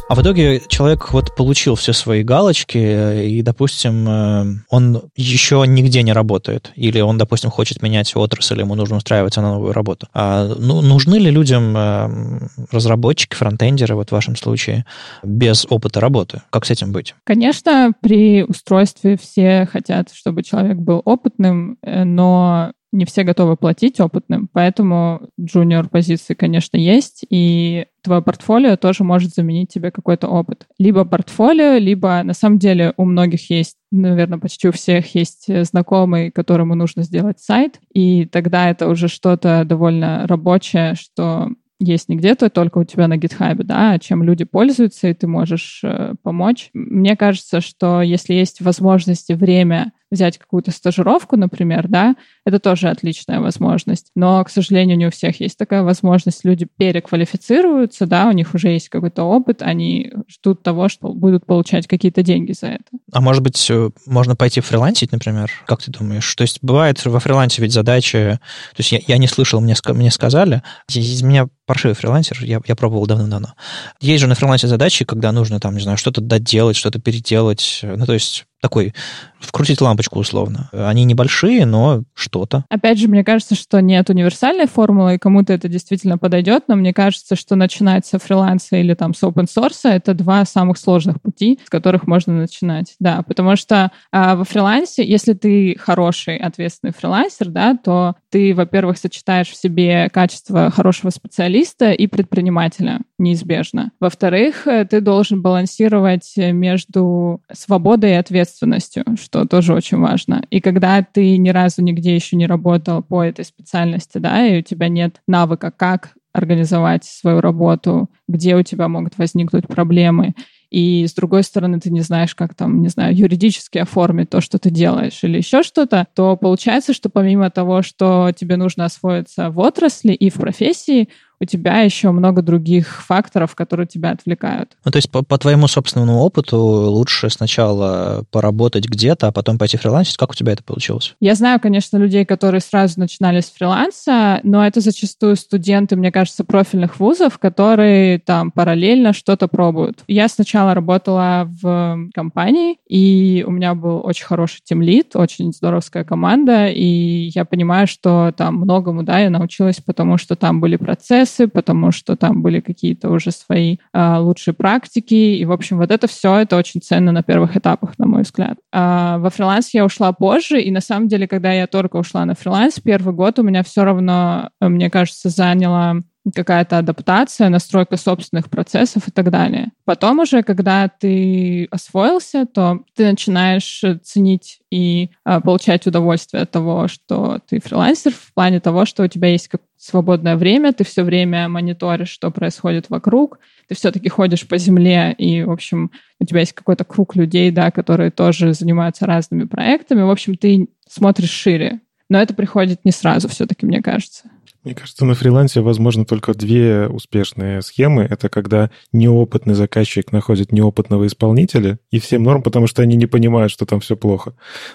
А 0.09 0.15
в 0.15 0.21
итоге 0.21 0.61
человек 0.69 1.11
вот 1.11 1.35
получил 1.35 1.75
все 1.75 1.91
свои 1.91 2.23
галочки, 2.23 2.77
э, 2.77 3.27
и, 3.27 3.41
допустим, 3.41 4.07
э, 4.07 4.45
он 4.69 5.01
еще 5.17 5.65
нигде 5.67 6.01
не 6.01 6.13
работает, 6.13 6.71
или 6.75 7.01
он, 7.01 7.17
допустим, 7.17 7.49
хочет 7.49 7.81
менять 7.81 8.15
отрасль, 8.15 8.61
ему 8.61 8.75
нужно 8.75 8.97
устраиваться 8.97 9.41
на 9.41 9.55
новую 9.55 9.73
работу. 9.73 10.07
А 10.13 10.47
ну, 10.57 10.81
нужны 10.81 11.15
ли 11.15 11.29
людям 11.29 11.75
э, 11.75 12.39
разработчики, 12.71 13.35
фронтендеры, 13.35 13.95
вот 13.95 14.09
в 14.09 14.11
вашем 14.13 14.37
случае, 14.37 14.85
без 15.23 15.65
опыта 15.69 15.99
работы? 15.99 16.41
Как 16.51 16.65
с 16.65 16.71
этим 16.71 16.93
быть? 16.93 17.13
Конечно, 17.25 17.91
при 17.99 18.43
устройстве 18.43 19.17
все 19.17 19.67
хотят, 19.69 20.13
чтобы 20.13 20.41
человек 20.41 20.77
был 20.77 21.01
опытным, 21.03 21.77
но 21.83 22.71
не 22.91 23.05
все 23.05 23.23
готовы 23.23 23.57
платить 23.57 23.99
опытным, 23.99 24.49
поэтому 24.51 25.29
джуниор 25.39 25.89
позиции, 25.89 26.33
конечно, 26.33 26.77
есть, 26.77 27.25
и 27.29 27.85
твое 28.01 28.21
портфолио 28.21 28.77
тоже 28.77 29.03
может 29.03 29.33
заменить 29.33 29.69
тебе 29.69 29.91
какой-то 29.91 30.27
опыт. 30.27 30.67
Либо 30.79 31.03
портфолио, 31.03 31.77
либо 31.77 32.21
на 32.23 32.33
самом 32.33 32.59
деле 32.59 32.93
у 32.97 33.05
многих 33.05 33.49
есть, 33.49 33.77
наверное, 33.91 34.39
почти 34.39 34.69
у 34.69 34.71
всех 34.71 35.13
есть 35.15 35.45
знакомый, 35.65 36.31
которому 36.31 36.75
нужно 36.75 37.03
сделать 37.03 37.39
сайт, 37.39 37.79
и 37.93 38.25
тогда 38.25 38.69
это 38.69 38.87
уже 38.87 39.07
что-то 39.07 39.63
довольно 39.65 40.25
рабочее, 40.27 40.95
что 40.95 41.49
есть 41.79 42.09
не 42.09 42.15
где-то, 42.15 42.49
только 42.49 42.79
у 42.79 42.83
тебя 42.83 43.07
на 43.07 43.17
гитхабе, 43.17 43.63
да, 43.63 43.91
а 43.91 43.99
чем 43.99 44.23
люди 44.23 44.45
пользуются, 44.45 45.07
и 45.07 45.13
ты 45.13 45.27
можешь 45.27 45.81
э, 45.83 46.15
помочь. 46.23 46.69
Мне 46.73 47.15
кажется, 47.15 47.61
что 47.61 48.01
если 48.01 48.33
есть 48.33 48.61
возможность 48.61 49.29
и 49.29 49.35
время 49.35 49.91
взять 50.11 50.37
какую-то 50.37 50.71
стажировку, 50.71 51.35
например, 51.37 51.87
да, 51.87 52.15
это 52.45 52.59
тоже 52.59 52.89
отличная 52.89 53.39
возможность. 53.39 54.07
Но, 54.15 54.43
к 54.43 54.49
сожалению, 54.49 54.97
не 54.97 55.07
у 55.07 55.11
всех 55.11 55.39
есть 55.39 55.57
такая 55.57 55.83
возможность. 55.83 56.45
Люди 56.45 56.67
переквалифицируются, 56.77 58.05
да, 58.05 58.27
у 58.27 58.31
них 58.31 58.53
уже 58.53 58.69
есть 58.69 58.89
какой-то 58.89 59.23
опыт, 59.23 59.61
они 59.61 60.13
ждут 60.27 60.63
того, 60.63 60.89
что 60.89 61.13
будут 61.13 61.45
получать 61.45 61.87
какие-то 61.87 62.23
деньги 62.23 62.53
за 62.53 62.67
это. 62.67 62.85
А 63.11 63.21
может 63.21 63.43
быть, 63.43 63.69
э, 63.69 63.89
можно 64.05 64.35
пойти 64.35 64.61
фрилансить, 64.61 65.11
например? 65.11 65.51
Как 65.65 65.81
ты 65.81 65.91
думаешь? 65.91 66.33
То 66.35 66.43
есть 66.43 66.59
бывает 66.61 67.03
во 67.05 67.19
фрилансе 67.19 67.61
ведь 67.61 67.73
задачи... 67.73 68.39
То 68.75 68.79
есть 68.79 68.91
я, 68.91 68.99
я 69.05 69.17
не 69.17 69.27
слышал, 69.27 69.59
мне, 69.59 69.75
мне 69.87 70.11
сказали. 70.11 70.61
Из 70.89 71.21
меня 71.21 71.47
паршивый 71.65 71.95
фрилансер, 71.95 72.43
я, 72.43 72.61
я 72.65 72.75
пробовал 72.75 73.05
давно-давно. 73.05 73.53
Есть 73.99 74.21
же 74.21 74.27
на 74.27 74.35
фрилансе 74.35 74.67
задачи, 74.67 75.05
когда 75.05 75.31
нужно 75.31 75.59
там, 75.59 75.75
не 75.75 75.81
знаю, 75.81 75.97
что-то 75.97 76.21
доделать, 76.21 76.77
что-то 76.77 76.99
переделать. 76.99 77.81
Ну, 77.83 78.05
то 78.05 78.13
есть 78.13 78.45
такой 78.61 78.93
вкрутить 79.39 79.81
лампочку 79.81 80.19
условно. 80.19 80.69
Они 80.71 81.03
небольшие, 81.05 81.65
но 81.65 82.03
что-то. 82.13 82.65
Опять 82.69 82.99
же, 82.99 83.07
мне 83.07 83.23
кажется, 83.23 83.55
что 83.55 83.81
нет 83.81 84.09
универсальной 84.09 84.67
формулы, 84.67 85.15
и 85.15 85.17
кому-то 85.17 85.53
это 85.53 85.67
действительно 85.67 86.17
подойдет, 86.17 86.63
но 86.67 86.75
мне 86.75 86.93
кажется, 86.93 87.35
что 87.35 87.55
начинать 87.55 88.05
со 88.05 88.19
фриланса 88.19 88.77
или 88.77 88.93
там 88.93 89.13
с 89.13 89.23
open 89.23 89.45
source 89.45 89.81
это 89.83 90.13
два 90.13 90.43
самых 90.45 90.77
сложных 90.77 91.21
пути, 91.21 91.59
с 91.65 91.69
которых 91.69 92.07
можно 92.07 92.33
начинать. 92.33 92.95
Да, 92.99 93.21
потому 93.21 93.55
что 93.55 93.91
а, 94.11 94.35
во 94.35 94.43
фрилансе, 94.43 95.07
если 95.07 95.33
ты 95.33 95.77
хороший, 95.79 96.37
ответственный 96.37 96.93
фрилансер, 96.93 97.49
да, 97.49 97.75
то 97.75 98.15
ты, 98.31 98.53
во-первых, 98.53 98.97
сочетаешь 98.97 99.49
в 99.49 99.55
себе 99.55 100.09
качество 100.09 100.71
хорошего 100.71 101.11
специалиста 101.11 101.91
и 101.91 102.07
предпринимателя 102.07 103.01
неизбежно. 103.17 103.91
Во-вторых, 103.99 104.67
э, 104.67 104.85
ты 104.85 105.01
должен 105.01 105.41
балансировать 105.41 106.33
между 106.37 107.41
свободой 107.51 108.11
и 108.11 108.15
ответственностью, 108.15 108.46
что 108.49 109.45
тоже 109.45 109.73
очень 109.73 109.97
важно. 109.97 110.43
И 110.49 110.59
когда 110.59 111.01
ты 111.03 111.37
ни 111.37 111.49
разу 111.49 111.81
нигде 111.81 112.15
еще 112.15 112.35
не 112.35 112.47
работал 112.47 113.03
по 113.03 113.23
этой 113.23 113.45
специальности, 113.45 114.17
да, 114.17 114.45
и 114.45 114.59
у 114.59 114.61
тебя 114.61 114.87
нет 114.89 115.21
навыка, 115.27 115.71
как 115.71 116.13
организовать 116.33 117.03
свою 117.03 117.41
работу, 117.41 118.09
где 118.27 118.55
у 118.55 118.63
тебя 118.63 118.87
могут 118.87 119.17
возникнуть 119.17 119.67
проблемы, 119.67 120.35
и 120.69 121.05
с 121.07 121.13
другой 121.13 121.43
стороны 121.43 121.79
ты 121.79 121.89
не 121.89 122.01
знаешь, 122.01 122.35
как 122.35 122.53
там, 122.53 122.81
не 122.81 122.89
знаю, 122.89 123.15
юридически 123.15 123.77
оформить 123.77 124.29
то, 124.29 124.41
что 124.41 124.59
ты 124.59 124.69
делаешь 124.69 125.23
или 125.23 125.37
еще 125.37 125.63
что-то, 125.63 126.07
то 126.13 126.35
получается, 126.35 126.93
что 126.93 127.09
помимо 127.09 127.49
того, 127.49 127.81
что 127.81 128.31
тебе 128.35 128.57
нужно 128.57 128.85
освоиться 128.85 129.49
в 129.49 129.59
отрасли 129.59 130.11
и 130.13 130.29
в 130.29 130.35
профессии, 130.35 131.09
у 131.39 131.45
тебя 131.45 131.81
еще 131.81 132.11
много 132.11 132.41
других 132.41 133.03
факторов, 133.03 133.55
которые 133.55 133.87
тебя 133.87 134.11
отвлекают. 134.11 134.71
Ну, 134.85 134.91
то 134.91 134.97
есть 134.97 135.11
по, 135.11 135.23
по 135.23 135.37
твоему 135.37 135.67
собственному 135.67 136.19
опыту 136.19 136.57
лучше 136.57 137.29
сначала 137.29 138.23
поработать 138.31 138.87
где-то, 138.87 139.27
а 139.27 139.31
потом 139.31 139.57
пойти 139.57 139.77
фрилансить. 139.77 140.17
Как 140.17 140.31
у 140.31 140.33
тебя 140.33 140.53
это 140.53 140.63
получилось? 140.63 141.15
Я 141.19 141.35
знаю, 141.35 141.59
конечно, 141.59 141.97
людей, 141.97 142.25
которые 142.25 142.61
сразу 142.61 142.99
начинали 142.99 143.41
с 143.41 143.51
фриланса, 143.51 144.39
но 144.43 144.65
это 144.65 144.81
зачастую 144.81 145.35
студенты, 145.35 145.95
мне 145.95 146.11
кажется, 146.11 146.43
профильных 146.43 146.99
вузов, 146.99 147.37
которые 147.37 148.19
там 148.19 148.51
параллельно 148.51 149.13
что-то 149.13 149.47
пробуют. 149.47 149.99
Я 150.07 150.27
сначала 150.27 150.73
работала 150.73 151.49
в 151.61 152.09
компании, 152.13 152.77
и 152.87 153.43
у 153.47 153.51
меня 153.51 153.75
был 153.75 154.01
очень 154.03 154.25
хороший 154.25 154.61
тимлит, 154.63 155.15
очень 155.15 155.53
здоровская 155.53 156.03
команда, 156.03 156.67
и 156.67 157.29
я 157.33 157.45
понимаю, 157.45 157.87
что 157.87 158.33
там 158.35 158.55
многому, 158.55 159.03
да, 159.03 159.19
я 159.19 159.29
научилась, 159.29 159.77
потому 159.77 160.17
что 160.17 160.35
там 160.35 160.59
были 160.59 160.75
процессы, 160.77 161.26
потому 161.51 161.91
что 161.91 162.15
там 162.15 162.41
были 162.41 162.59
какие-то 162.59 163.09
уже 163.09 163.31
свои 163.31 163.77
э, 163.93 164.17
лучшие 164.17 164.53
практики, 164.53 165.13
и, 165.13 165.45
в 165.45 165.51
общем, 165.51 165.77
вот 165.77 165.91
это 165.91 166.07
все, 166.07 166.37
это 166.37 166.57
очень 166.57 166.81
ценно 166.81 167.11
на 167.11 167.23
первых 167.23 167.57
этапах, 167.57 167.97
на 167.97 168.07
мой 168.07 168.23
взгляд. 168.23 168.57
А 168.71 169.17
во 169.19 169.29
фриланс 169.29 169.73
я 169.73 169.85
ушла 169.85 170.11
позже, 170.13 170.61
и 170.61 170.71
на 170.71 170.81
самом 170.81 171.07
деле, 171.07 171.27
когда 171.27 171.51
я 171.51 171.67
только 171.67 171.97
ушла 171.97 172.25
на 172.25 172.35
фриланс, 172.35 172.79
первый 172.79 173.13
год 173.13 173.39
у 173.39 173.43
меня 173.43 173.63
все 173.63 173.83
равно, 173.83 174.49
мне 174.61 174.89
кажется, 174.89 175.29
заняло 175.29 176.03
какая-то 176.33 176.77
адаптация, 176.77 177.49
настройка 177.49 177.97
собственных 177.97 178.49
процессов 178.49 179.07
и 179.07 179.11
так 179.11 179.29
далее. 179.31 179.71
Потом 179.85 180.19
уже, 180.19 180.43
когда 180.43 180.87
ты 180.87 181.67
освоился, 181.71 182.45
то 182.45 182.81
ты 182.95 183.05
начинаешь 183.05 183.83
ценить 184.03 184.59
и 184.71 185.09
а, 185.23 185.41
получать 185.41 185.87
удовольствие 185.87 186.43
от 186.43 186.51
того, 186.51 186.87
что 186.87 187.39
ты 187.47 187.59
фрилансер, 187.59 188.11
в 188.11 188.33
плане 188.33 188.59
того, 188.59 188.85
что 188.85 189.03
у 189.03 189.07
тебя 189.07 189.29
есть 189.29 189.47
свободное 189.87 190.35
время, 190.35 190.73
ты 190.73 190.83
все 190.83 191.03
время 191.03 191.47
мониторишь, 191.47 192.09
что 192.09 192.29
происходит 192.29 192.89
вокруг, 192.89 193.39
ты 193.67 193.75
все-таки 193.75 194.09
ходишь 194.09 194.47
по 194.47 194.57
земле, 194.57 195.13
и, 195.17 195.43
в 195.43 195.51
общем, 195.51 195.91
у 196.19 196.25
тебя 196.25 196.41
есть 196.41 196.53
какой-то 196.53 196.83
круг 196.83 197.15
людей, 197.15 197.51
да, 197.51 197.71
которые 197.71 198.11
тоже 198.11 198.53
занимаются 198.53 199.05
разными 199.05 199.45
проектами. 199.45 200.01
В 200.01 200.09
общем, 200.09 200.35
ты 200.35 200.67
смотришь 200.89 201.29
шире. 201.29 201.79
Но 202.09 202.21
это 202.21 202.33
приходит 202.33 202.85
не 202.85 202.91
сразу, 202.91 203.27
все-таки, 203.27 203.65
мне 203.65 203.81
кажется. 203.81 204.29
Мне 204.67 204.75
кажется, 204.75 205.05
на 205.05 205.13
фрилансе 205.13 205.61
возможно 205.61 206.03
только 206.03 206.33
две 206.33 206.89
успешные 206.89 207.61
схемы. 207.61 208.03
Это 208.03 208.27
когда 208.27 208.69
неопытный 208.91 209.53
заказчик 209.53 210.11
находит 210.11 210.51
неопытного 210.51 211.07
исполнителя, 211.07 211.79
и 211.89 212.01
всем 212.01 212.23
норм, 212.23 212.43
потому 212.43 212.67
что 212.67 212.81
они 212.81 212.97
не 212.97 213.05
понимают, 213.05 213.49
что 213.49 213.65
там 213.65 213.79
все 213.79 213.95
плохо. 213.95 214.33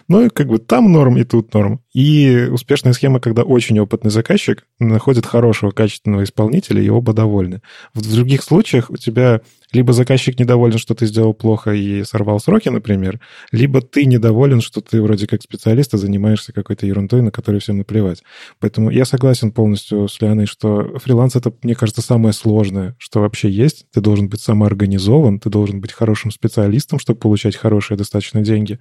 Ну, 0.08 0.24
и 0.24 0.30
как 0.30 0.46
бы 0.46 0.56
там 0.56 0.90
норм, 0.90 1.18
и 1.18 1.24
тут 1.24 1.52
норм. 1.52 1.82
И 1.92 2.48
успешная 2.50 2.94
схема, 2.94 3.20
когда 3.20 3.42
очень 3.42 3.78
опытный 3.80 4.10
заказчик 4.10 4.66
находит 4.78 5.26
хорошего, 5.26 5.72
качественного 5.72 6.24
исполнителя, 6.24 6.80
и 6.80 6.88
оба 6.88 7.12
довольны. 7.12 7.60
В 7.92 8.00
других 8.00 8.42
случаях 8.42 8.88
у 8.88 8.96
тебя 8.96 9.42
либо 9.72 9.92
заказчик 9.92 10.38
недоволен, 10.38 10.78
что 10.78 10.94
ты 10.94 11.06
сделал 11.06 11.34
плохо 11.34 11.72
и 11.72 12.04
сорвал 12.04 12.40
сроки, 12.40 12.68
например, 12.68 13.20
либо 13.52 13.80
ты 13.80 14.04
недоволен, 14.04 14.60
что 14.60 14.80
ты 14.80 15.00
вроде 15.02 15.26
как 15.26 15.42
специалист, 15.42 15.94
а 15.94 15.98
занимаешься 15.98 16.52
какой-то 16.52 16.86
ерундой, 16.86 17.22
на 17.22 17.30
которую 17.30 17.60
всем 17.60 17.78
наплевать. 17.78 18.22
Поэтому 18.60 18.90
я 18.90 19.04
согласен 19.04 19.50
полностью 19.50 19.81
с 19.88 20.20
Лианой, 20.20 20.46
что 20.46 20.98
фриланс— 20.98 21.36
это, 21.36 21.52
мне 21.62 21.74
кажется, 21.74 22.02
самое 22.02 22.32
сложное, 22.32 22.94
что 22.98 23.20
вообще 23.20 23.50
есть. 23.50 23.86
Ты 23.92 24.00
должен 24.00 24.28
быть 24.28 24.40
самоорганизован, 24.40 25.38
ты 25.38 25.50
должен 25.50 25.80
быть 25.80 25.92
хорошим 25.92 26.30
специалистом, 26.30 26.98
чтобы 26.98 27.20
получать 27.20 27.56
хорошие 27.56 27.96
достаточно 27.96 28.42
деньги. 28.42 28.78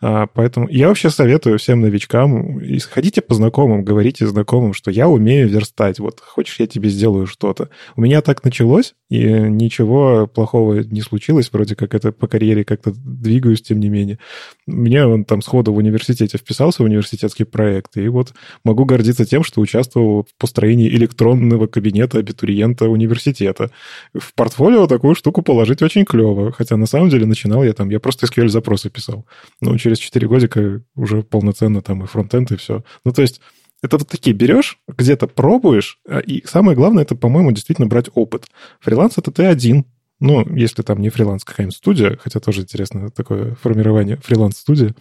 А, 0.00 0.26
поэтому 0.26 0.68
я 0.68 0.88
вообще 0.88 1.10
советую 1.10 1.58
всем 1.58 1.80
новичкам, 1.80 2.60
ходите 2.90 3.20
по 3.20 3.34
знакомым, 3.34 3.84
говорите 3.84 4.26
знакомым, 4.26 4.74
что 4.74 4.90
я 4.90 5.08
умею 5.08 5.48
верстать, 5.48 5.98
вот 5.98 6.20
хочешь, 6.20 6.60
я 6.60 6.66
тебе 6.66 6.88
сделаю 6.88 7.26
что-то. 7.26 7.68
У 7.96 8.00
меня 8.00 8.20
так 8.22 8.44
началось, 8.44 8.94
и 9.08 9.24
ничего 9.26 10.26
плохого 10.26 10.80
не 10.80 11.02
случилось, 11.02 11.50
вроде 11.52 11.76
как 11.76 11.94
это 11.94 12.12
по 12.12 12.26
карьере 12.26 12.64
как-то 12.64 12.92
двигаюсь, 12.94 13.62
тем 13.62 13.78
не 13.78 13.88
менее. 13.88 14.18
Мне 14.66 15.06
он 15.06 15.24
там 15.24 15.42
сходу 15.42 15.72
в 15.72 15.76
университете 15.76 16.38
вписался 16.38 16.82
в 16.82 16.86
университетский 16.86 17.44
проект, 17.44 17.96
и 17.96 18.08
вот 18.08 18.32
могу 18.64 18.84
гордиться 18.84 19.26
тем, 19.26 19.44
что 19.44 19.60
участвовал 19.60 20.26
построении 20.42 20.88
электронного 20.88 21.68
кабинета 21.68 22.18
абитуриента 22.18 22.88
университета. 22.88 23.70
В 24.12 24.34
портфолио 24.34 24.86
такую 24.86 25.14
штуку 25.14 25.42
положить 25.42 25.82
очень 25.82 26.04
клево, 26.04 26.52
хотя 26.52 26.76
на 26.76 26.86
самом 26.86 27.08
деле 27.08 27.26
начинал 27.26 27.62
я 27.64 27.72
там, 27.72 27.90
я 27.90 28.00
просто 28.00 28.26
SQL-запросы 28.26 28.90
писал. 28.90 29.24
Но 29.60 29.78
через 29.78 29.98
4 29.98 30.26
годика 30.26 30.82
уже 30.96 31.22
полноценно 31.22 31.80
там 31.80 32.02
и 32.02 32.06
фронтенд, 32.06 32.50
и 32.50 32.56
все. 32.56 32.82
Ну, 33.04 33.12
то 33.12 33.22
есть 33.22 33.40
это 33.82 33.98
вот 33.98 34.08
такие 34.08 34.34
берешь, 34.34 34.78
где-то 34.88 35.28
пробуешь, 35.28 35.98
а, 36.08 36.18
и 36.18 36.44
самое 36.46 36.76
главное, 36.76 37.04
это, 37.04 37.14
по-моему, 37.14 37.52
действительно 37.52 37.86
брать 37.86 38.10
опыт. 38.14 38.46
Фриланс— 38.80 39.14
это 39.18 39.30
ты 39.30 39.44
один, 39.44 39.84
ну, 40.22 40.46
если 40.54 40.82
там 40.82 41.00
не 41.00 41.10
фриланс, 41.10 41.42
какая-нибудь 41.42 41.76
студия, 41.76 42.16
хотя 42.22 42.38
тоже 42.38 42.60
интересно 42.60 43.10
такое 43.10 43.56
формирование 43.56 44.18
фриланс-студии. 44.18 44.94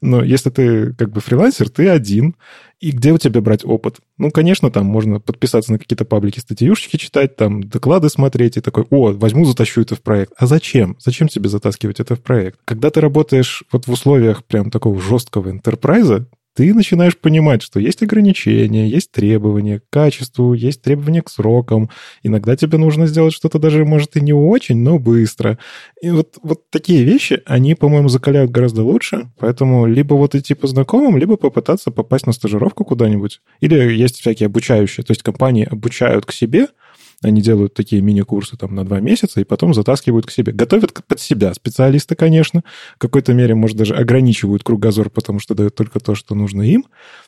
Но 0.00 0.22
если 0.22 0.50
ты 0.50 0.94
как 0.94 1.10
бы 1.10 1.20
фрилансер, 1.20 1.68
ты 1.68 1.88
один. 1.88 2.36
И 2.78 2.92
где 2.92 3.12
у 3.12 3.18
тебя 3.18 3.40
брать 3.40 3.64
опыт? 3.64 3.96
Ну, 4.16 4.30
конечно, 4.30 4.70
там 4.70 4.86
можно 4.86 5.18
подписаться 5.18 5.72
на 5.72 5.78
какие-то 5.80 6.04
паблики, 6.04 6.38
статьюшечки 6.38 6.98
читать, 6.98 7.34
там 7.34 7.64
доклады 7.64 8.08
смотреть 8.08 8.56
и 8.56 8.60
такой, 8.60 8.86
о, 8.90 9.12
возьму, 9.12 9.44
затащу 9.44 9.82
это 9.82 9.96
в 9.96 10.02
проект. 10.02 10.32
А 10.38 10.46
зачем? 10.46 10.96
Зачем 11.00 11.26
тебе 11.26 11.48
затаскивать 11.48 11.98
это 11.98 12.14
в 12.14 12.22
проект? 12.22 12.60
Когда 12.64 12.90
ты 12.90 13.00
работаешь 13.00 13.64
вот 13.72 13.88
в 13.88 13.90
условиях 13.90 14.44
прям 14.44 14.70
такого 14.70 15.00
жесткого 15.00 15.50
интерпрайза, 15.50 16.26
ты 16.54 16.74
начинаешь 16.74 17.16
понимать, 17.16 17.62
что 17.62 17.80
есть 17.80 18.02
ограничения, 18.02 18.88
есть 18.88 19.12
требования 19.12 19.80
к 19.80 19.84
качеству, 19.90 20.52
есть 20.54 20.82
требования 20.82 21.22
к 21.22 21.30
срокам. 21.30 21.90
Иногда 22.22 22.56
тебе 22.56 22.78
нужно 22.78 23.06
сделать 23.06 23.32
что-то 23.32 23.58
даже, 23.58 23.84
может, 23.84 24.16
и 24.16 24.20
не 24.20 24.32
очень, 24.32 24.78
но 24.78 24.98
быстро. 24.98 25.58
И 26.02 26.10
вот, 26.10 26.38
вот 26.42 26.68
такие 26.70 27.04
вещи, 27.04 27.40
они, 27.46 27.74
по-моему, 27.74 28.08
закаляют 28.08 28.50
гораздо 28.50 28.82
лучше. 28.82 29.30
Поэтому 29.38 29.86
либо 29.86 30.14
вот 30.14 30.34
идти 30.34 30.54
по 30.54 30.66
знакомым, 30.66 31.16
либо 31.16 31.36
попытаться 31.36 31.90
попасть 31.90 32.26
на 32.26 32.32
стажировку 32.32 32.84
куда-нибудь. 32.84 33.40
Или 33.60 33.76
есть 33.94 34.20
всякие 34.20 34.46
обучающие. 34.46 35.04
То 35.04 35.12
есть 35.12 35.22
компании 35.22 35.68
обучают 35.70 36.26
к 36.26 36.32
себе– 36.32 36.68
они 37.22 37.42
делают 37.42 37.74
такие 37.74 38.00
мини-курсы 38.00 38.56
там 38.56 38.74
на 38.74 38.84
два 38.84 39.00
месяца 39.00 39.40
и 39.40 39.44
потом 39.44 39.74
затаскивают 39.74 40.26
к 40.26 40.30
себе. 40.30 40.52
Готовят 40.52 40.92
под 41.06 41.20
себя 41.20 41.52
специалисты, 41.52 42.14
конечно. 42.14 42.62
В 42.96 42.98
какой-то 42.98 43.34
мере, 43.34 43.54
может, 43.54 43.76
даже 43.76 43.94
ограничивают 43.94 44.62
кругозор, 44.62 45.10
потому 45.10 45.38
что 45.38 45.54
дают 45.54 45.74
только 45.74 46.00
то, 46.00 46.14
что 46.14 46.34
нужно 46.34 46.62
им. 46.62 46.86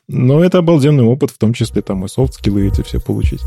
Но 0.08 0.42
это 0.42 0.58
обалденный 0.58 1.04
опыт, 1.04 1.30
в 1.30 1.38
том 1.38 1.52
числе 1.52 1.82
там 1.82 2.04
и 2.04 2.08
софт-скиллы 2.08 2.66
эти 2.68 2.82
все 2.82 3.00
получить. 3.00 3.42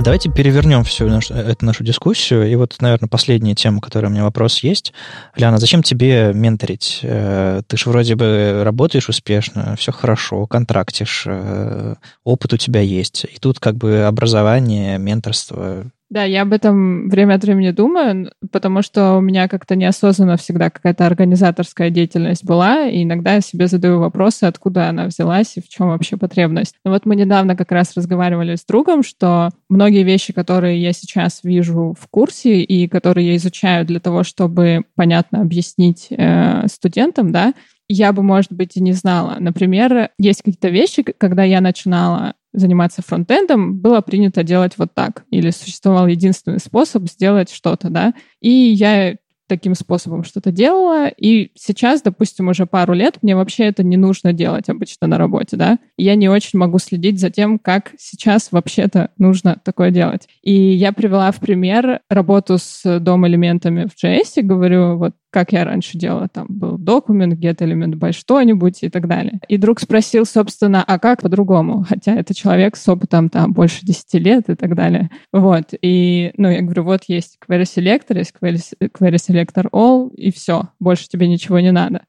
А 0.00 0.02
давайте 0.02 0.30
перевернем 0.30 0.82
всю 0.82 1.08
нашу, 1.08 1.34
эту 1.34 1.66
нашу 1.66 1.84
дискуссию. 1.84 2.50
И 2.50 2.54
вот, 2.54 2.74
наверное, 2.80 3.06
последняя 3.06 3.54
тема, 3.54 3.82
которая 3.82 4.10
у 4.10 4.14
меня 4.14 4.24
вопрос 4.24 4.60
есть. 4.60 4.94
Ляна, 5.36 5.58
зачем 5.58 5.82
тебе 5.82 6.32
менторить? 6.32 7.00
Э, 7.02 7.60
ты 7.66 7.76
же 7.76 7.90
вроде 7.90 8.14
бы 8.14 8.62
работаешь 8.64 9.10
успешно, 9.10 9.76
все 9.76 9.92
хорошо, 9.92 10.46
контрактишь, 10.46 11.24
э, 11.26 11.96
опыт 12.24 12.54
у 12.54 12.56
тебя 12.56 12.80
есть. 12.80 13.24
И 13.24 13.36
тут 13.38 13.60
как 13.60 13.76
бы 13.76 14.04
образование, 14.04 14.96
менторство 14.96 15.84
да, 16.10 16.24
я 16.24 16.42
об 16.42 16.52
этом 16.52 17.08
время 17.08 17.34
от 17.34 17.44
времени 17.44 17.70
думаю, 17.70 18.32
потому 18.50 18.82
что 18.82 19.16
у 19.16 19.20
меня 19.20 19.46
как-то 19.46 19.76
неосознанно 19.76 20.36
всегда 20.36 20.68
какая-то 20.68 21.06
организаторская 21.06 21.90
деятельность 21.90 22.44
была, 22.44 22.88
и 22.88 23.04
иногда 23.04 23.34
я 23.34 23.40
себе 23.40 23.68
задаю 23.68 24.00
вопросы, 24.00 24.44
откуда 24.44 24.88
она 24.88 25.06
взялась 25.06 25.56
и 25.56 25.62
в 25.62 25.68
чем 25.68 25.88
вообще 25.88 26.16
потребность. 26.16 26.74
Но 26.84 26.90
вот 26.90 27.06
мы 27.06 27.14
недавно 27.14 27.54
как 27.54 27.70
раз 27.70 27.96
разговаривали 27.96 28.56
с 28.56 28.64
другом, 28.64 29.04
что 29.04 29.50
многие 29.68 30.02
вещи, 30.02 30.32
которые 30.32 30.82
я 30.82 30.92
сейчас 30.92 31.44
вижу 31.44 31.94
в 31.98 32.08
курсе 32.08 32.60
и 32.60 32.88
которые 32.88 33.28
я 33.28 33.36
изучаю 33.36 33.86
для 33.86 34.00
того, 34.00 34.24
чтобы 34.24 34.82
понятно 34.96 35.42
объяснить 35.42 36.08
э, 36.10 36.66
студентам, 36.66 37.30
да, 37.30 37.54
я 37.92 38.12
бы, 38.12 38.22
может 38.22 38.52
быть, 38.52 38.76
и 38.76 38.82
не 38.82 38.92
знала. 38.92 39.36
Например, 39.40 40.10
есть 40.18 40.42
какие-то 40.42 40.68
вещи, 40.68 41.02
когда 41.02 41.42
я 41.42 41.60
начинала 41.60 42.34
заниматься 42.52 43.02
фронтендом, 43.02 43.78
было 43.78 44.00
принято 44.00 44.44
делать 44.44 44.74
вот 44.76 44.94
так. 44.94 45.24
Или 45.30 45.50
существовал 45.50 46.06
единственный 46.06 46.60
способ 46.60 47.08
сделать 47.08 47.50
что-то, 47.50 47.90
да. 47.90 48.14
И 48.40 48.50
я 48.50 49.16
таким 49.48 49.74
способом 49.74 50.22
что-то 50.22 50.52
делала, 50.52 51.08
и 51.08 51.50
сейчас, 51.56 52.02
допустим, 52.02 52.46
уже 52.46 52.66
пару 52.66 52.92
лет 52.92 53.18
мне 53.20 53.34
вообще 53.34 53.64
это 53.64 53.82
не 53.82 53.96
нужно 53.96 54.32
делать 54.32 54.68
обычно 54.68 55.08
на 55.08 55.18
работе, 55.18 55.56
да. 55.56 55.80
Я 55.96 56.14
не 56.14 56.28
очень 56.28 56.60
могу 56.60 56.78
следить 56.78 57.18
за 57.18 57.30
тем, 57.30 57.58
как 57.58 57.90
сейчас 57.98 58.52
вообще-то 58.52 59.10
нужно 59.18 59.60
такое 59.64 59.90
делать. 59.90 60.28
И 60.42 60.52
я 60.52 60.92
привела 60.92 61.32
в 61.32 61.40
пример 61.40 62.00
работу 62.08 62.58
с 62.58 63.00
дом-элементами 63.00 63.88
в 63.88 64.00
JS, 64.00 64.42
говорю, 64.42 64.96
вот 64.96 65.14
как 65.30 65.52
я 65.52 65.64
раньше 65.64 65.96
делала, 65.96 66.28
там 66.28 66.46
был 66.48 66.76
документ, 66.76 67.34
get 67.34 67.56
элемент 67.60 67.94
by 67.96 68.12
что-нибудь 68.12 68.82
и 68.82 68.88
так 68.88 69.08
далее. 69.08 69.40
И 69.48 69.56
друг 69.56 69.80
спросил, 69.80 70.26
собственно, 70.26 70.82
а 70.82 70.98
как 70.98 71.22
по-другому? 71.22 71.84
Хотя 71.88 72.14
это 72.14 72.34
человек 72.34 72.76
с 72.76 72.88
опытом 72.88 73.28
там 73.28 73.52
больше 73.52 73.84
10 73.84 74.14
лет 74.14 74.48
и 74.48 74.54
так 74.54 74.74
далее. 74.74 75.10
Вот. 75.32 75.72
И, 75.80 76.32
ну, 76.36 76.48
я 76.50 76.62
говорю, 76.62 76.84
вот 76.84 77.02
есть 77.06 77.38
query 77.46 77.62
selector, 77.62 78.18
есть 78.18 78.32
query, 78.40 78.60
query 78.80 79.18
селектор 79.18 79.66
all, 79.68 80.12
и 80.14 80.32
все, 80.32 80.68
больше 80.80 81.08
тебе 81.08 81.28
ничего 81.28 81.60
не 81.60 81.72
надо. 81.72 82.02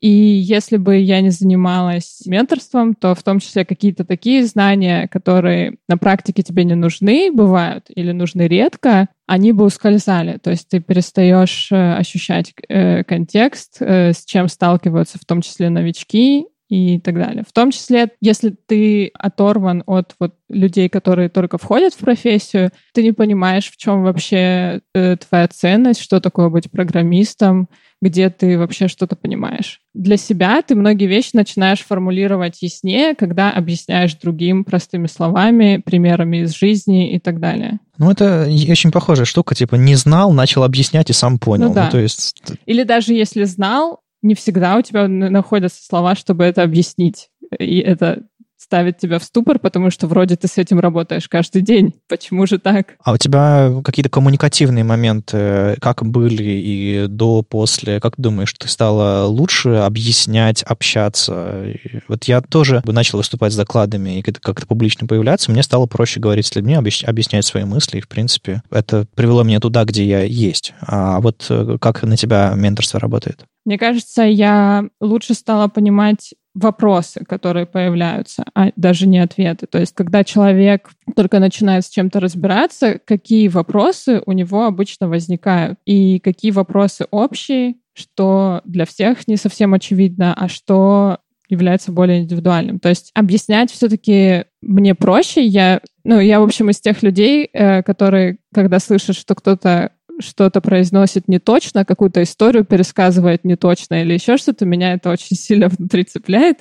И 0.00 0.08
если 0.08 0.76
бы 0.76 0.96
я 0.96 1.20
не 1.20 1.30
занималась 1.30 2.22
менторством, 2.24 2.94
то 2.94 3.14
в 3.14 3.22
том 3.22 3.40
числе 3.40 3.64
какие-то 3.64 4.04
такие 4.04 4.44
знания, 4.46 5.08
которые 5.08 5.78
на 5.88 5.98
практике 5.98 6.42
тебе 6.42 6.64
не 6.64 6.76
нужны, 6.76 7.32
бывают, 7.32 7.86
или 7.88 8.12
нужны 8.12 8.42
редко, 8.42 9.08
они 9.28 9.52
бы 9.52 9.66
ускользали. 9.66 10.38
То 10.38 10.50
есть 10.50 10.68
ты 10.70 10.80
перестаешь 10.80 11.68
э, 11.70 11.94
ощущать 11.94 12.54
э, 12.68 13.04
контекст, 13.04 13.76
э, 13.80 14.14
с 14.14 14.24
чем 14.24 14.48
сталкиваются 14.48 15.18
в 15.18 15.26
том 15.26 15.42
числе 15.42 15.68
новички, 15.68 16.46
и 16.68 17.00
так 17.00 17.14
далее. 17.14 17.44
В 17.48 17.52
том 17.52 17.70
числе, 17.70 18.10
если 18.20 18.50
ты 18.50 19.10
оторван 19.14 19.82
от 19.86 20.14
вот 20.18 20.34
людей, 20.48 20.88
которые 20.88 21.28
только 21.28 21.58
входят 21.58 21.94
в 21.94 21.98
профессию, 21.98 22.70
ты 22.92 23.02
не 23.02 23.12
понимаешь, 23.12 23.70
в 23.70 23.76
чем 23.76 24.02
вообще 24.02 24.80
э, 24.94 25.16
твоя 25.16 25.48
ценность, 25.48 26.00
что 26.00 26.20
такое 26.20 26.48
быть 26.50 26.70
программистом, 26.70 27.68
где 28.00 28.30
ты 28.30 28.58
вообще 28.58 28.86
что-то 28.88 29.16
понимаешь. 29.16 29.80
Для 29.94 30.16
себя 30.16 30.62
ты 30.62 30.74
многие 30.74 31.06
вещи 31.06 31.30
начинаешь 31.32 31.80
формулировать 31.80 32.62
яснее, 32.62 33.14
когда 33.14 33.50
объясняешь 33.50 34.14
другим 34.14 34.64
простыми 34.64 35.06
словами, 35.06 35.82
примерами 35.84 36.38
из 36.38 36.54
жизни 36.54 37.12
и 37.12 37.18
так 37.18 37.40
далее. 37.40 37.80
Ну, 37.96 38.10
это 38.10 38.46
очень 38.70 38.92
похожая 38.92 39.24
штука, 39.24 39.54
типа 39.54 39.74
не 39.74 39.96
знал, 39.96 40.32
начал 40.32 40.62
объяснять 40.62 41.10
и 41.10 41.14
сам 41.14 41.38
понял. 41.38 41.68
Ну, 41.68 41.74
да. 41.74 41.86
ну, 41.86 41.90
то 41.90 41.98
есть... 41.98 42.40
Или 42.66 42.84
даже 42.84 43.14
если 43.14 43.42
знал, 43.44 44.00
не 44.22 44.34
всегда 44.34 44.76
у 44.76 44.82
тебя 44.82 45.08
находятся 45.08 45.84
слова, 45.84 46.14
чтобы 46.14 46.44
это 46.44 46.62
объяснить. 46.62 47.30
И 47.58 47.78
это 47.78 48.24
ставит 48.68 48.98
тебя 48.98 49.18
в 49.18 49.24
ступор, 49.24 49.58
потому 49.58 49.90
что 49.90 50.06
вроде 50.06 50.36
ты 50.36 50.46
с 50.46 50.58
этим 50.58 50.78
работаешь 50.78 51.26
каждый 51.26 51.62
день. 51.62 51.94
Почему 52.06 52.46
же 52.46 52.58
так? 52.58 52.96
А 53.02 53.12
у 53.12 53.16
тебя 53.16 53.72
какие-то 53.82 54.10
коммуникативные 54.10 54.84
моменты, 54.84 55.76
как 55.80 56.04
были 56.04 56.42
и 56.42 57.06
до, 57.08 57.42
после? 57.42 57.98
Как 57.98 58.14
думаешь, 58.18 58.52
ты 58.52 58.68
стала 58.68 59.24
лучше 59.24 59.70
объяснять, 59.70 60.62
общаться? 60.62 61.64
Вот 62.08 62.24
я 62.24 62.42
тоже 62.42 62.82
начал 62.84 63.16
выступать 63.16 63.54
с 63.54 63.56
докладами 63.56 64.18
и 64.18 64.22
как-то 64.22 64.66
публично 64.66 65.06
появляться. 65.06 65.50
Мне 65.50 65.62
стало 65.62 65.86
проще 65.86 66.20
говорить 66.20 66.44
с 66.44 66.54
людьми, 66.54 66.74
объяснять 66.74 67.46
свои 67.46 67.64
мысли. 67.64 67.98
И, 67.98 68.02
в 68.02 68.08
принципе, 68.08 68.62
это 68.70 69.06
привело 69.14 69.44
меня 69.44 69.60
туда, 69.60 69.84
где 69.84 70.04
я 70.04 70.24
есть. 70.24 70.74
А 70.82 71.20
вот 71.20 71.46
э, 71.48 71.78
как 71.80 72.02
на 72.02 72.18
тебя 72.18 72.52
менторство 72.54 73.00
работает? 73.00 73.46
Мне 73.64 73.78
кажется, 73.78 74.22
я 74.22 74.84
лучше 75.00 75.32
стала 75.34 75.68
понимать 75.68 76.34
вопросы, 76.58 77.24
которые 77.24 77.66
появляются, 77.66 78.44
а 78.54 78.70
даже 78.76 79.06
не 79.06 79.18
ответы. 79.18 79.66
То 79.66 79.78
есть, 79.78 79.94
когда 79.94 80.24
человек 80.24 80.90
только 81.14 81.38
начинает 81.38 81.84
с 81.84 81.88
чем-то 81.88 82.20
разбираться, 82.20 83.00
какие 83.04 83.48
вопросы 83.48 84.22
у 84.26 84.32
него 84.32 84.64
обычно 84.64 85.08
возникают, 85.08 85.78
и 85.86 86.18
какие 86.18 86.50
вопросы 86.50 87.06
общие, 87.10 87.76
что 87.94 88.60
для 88.64 88.86
всех 88.86 89.26
не 89.28 89.36
совсем 89.36 89.74
очевидно, 89.74 90.34
а 90.34 90.48
что 90.48 91.18
является 91.48 91.92
более 91.92 92.20
индивидуальным. 92.20 92.78
То 92.78 92.90
есть 92.90 93.10
объяснять 93.14 93.70
все-таки 93.70 94.44
мне 94.60 94.94
проще. 94.94 95.44
Я, 95.44 95.80
ну, 96.04 96.20
я, 96.20 96.40
в 96.40 96.44
общем, 96.44 96.68
из 96.70 96.80
тех 96.80 97.02
людей, 97.02 97.48
э, 97.50 97.82
которые, 97.82 98.38
когда 98.52 98.78
слышат, 98.78 99.16
что 99.16 99.34
кто-то 99.34 99.92
что-то 100.20 100.60
произносит 100.60 101.28
не 101.28 101.38
точно, 101.38 101.84
какую-то 101.84 102.22
историю 102.22 102.64
пересказывает 102.64 103.44
не 103.44 103.56
точно 103.56 104.02
или 104.02 104.14
еще 104.14 104.36
что-то, 104.36 104.66
меня 104.66 104.94
это 104.94 105.10
очень 105.10 105.36
сильно 105.36 105.68
внутри 105.68 106.04
цепляет. 106.04 106.58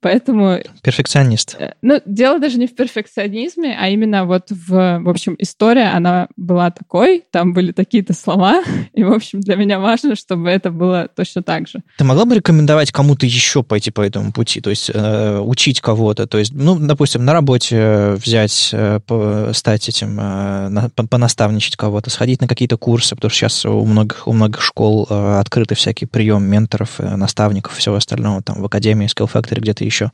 Поэтому... 0.00 0.58
Перфекционист. 0.82 1.56
Э, 1.58 1.74
ну, 1.82 2.00
дело 2.06 2.38
даже 2.38 2.58
не 2.58 2.66
в 2.66 2.74
перфекционизме, 2.74 3.76
а 3.78 3.88
именно 3.88 4.24
вот 4.24 4.50
в... 4.50 5.00
В 5.00 5.08
общем, 5.08 5.34
история, 5.38 5.88
она 5.88 6.28
была 6.36 6.70
такой, 6.70 7.24
там 7.30 7.52
были 7.52 7.72
такие-то 7.72 8.14
слова, 8.14 8.62
и, 8.94 9.04
в 9.04 9.12
общем, 9.12 9.40
для 9.40 9.56
меня 9.56 9.78
важно, 9.78 10.16
чтобы 10.16 10.48
это 10.48 10.70
было 10.70 11.08
точно 11.14 11.42
так 11.42 11.68
же. 11.68 11.82
Ты 11.98 12.04
могла 12.04 12.24
бы 12.24 12.34
рекомендовать 12.34 12.92
кому-то 12.92 13.26
еще 13.26 13.62
пойти 13.62 13.90
по 13.90 14.00
этому 14.00 14.32
пути? 14.32 14.60
То 14.60 14.70
есть 14.70 14.90
э, 14.92 15.38
учить 15.38 15.80
кого-то? 15.80 16.26
То 16.26 16.38
есть, 16.38 16.52
ну, 16.54 16.78
допустим, 16.78 17.24
на 17.24 17.32
работе 17.32 18.12
взять, 18.12 18.70
э, 18.72 19.00
по, 19.06 19.50
стать 19.52 19.88
этим, 19.88 20.18
э, 20.18 20.68
на, 20.68 20.88
понаставничать 20.88 21.76
кого-то, 21.76 22.08
сходить 22.10 22.40
на 22.40 22.48
какие-то 22.48 22.78
курсы, 22.78 23.14
потому 23.14 23.30
что 23.30 23.38
сейчас 23.38 23.66
у 23.66 23.84
многих, 23.84 24.26
у 24.26 24.32
многих 24.32 24.62
школ 24.62 25.06
э, 25.10 25.38
открыты 25.40 25.74
всякий 25.74 26.06
прием 26.06 26.44
менторов, 26.44 27.00
э, 27.00 27.16
наставников 27.16 27.76
и 27.76 27.80
всего 27.80 27.96
остального, 27.96 28.42
там, 28.42 28.62
в 28.62 28.64
Академии, 28.64 29.06
Skill 29.06 29.30
Factory, 29.30 29.60
где-то 29.60 29.89
еще. 29.90 30.12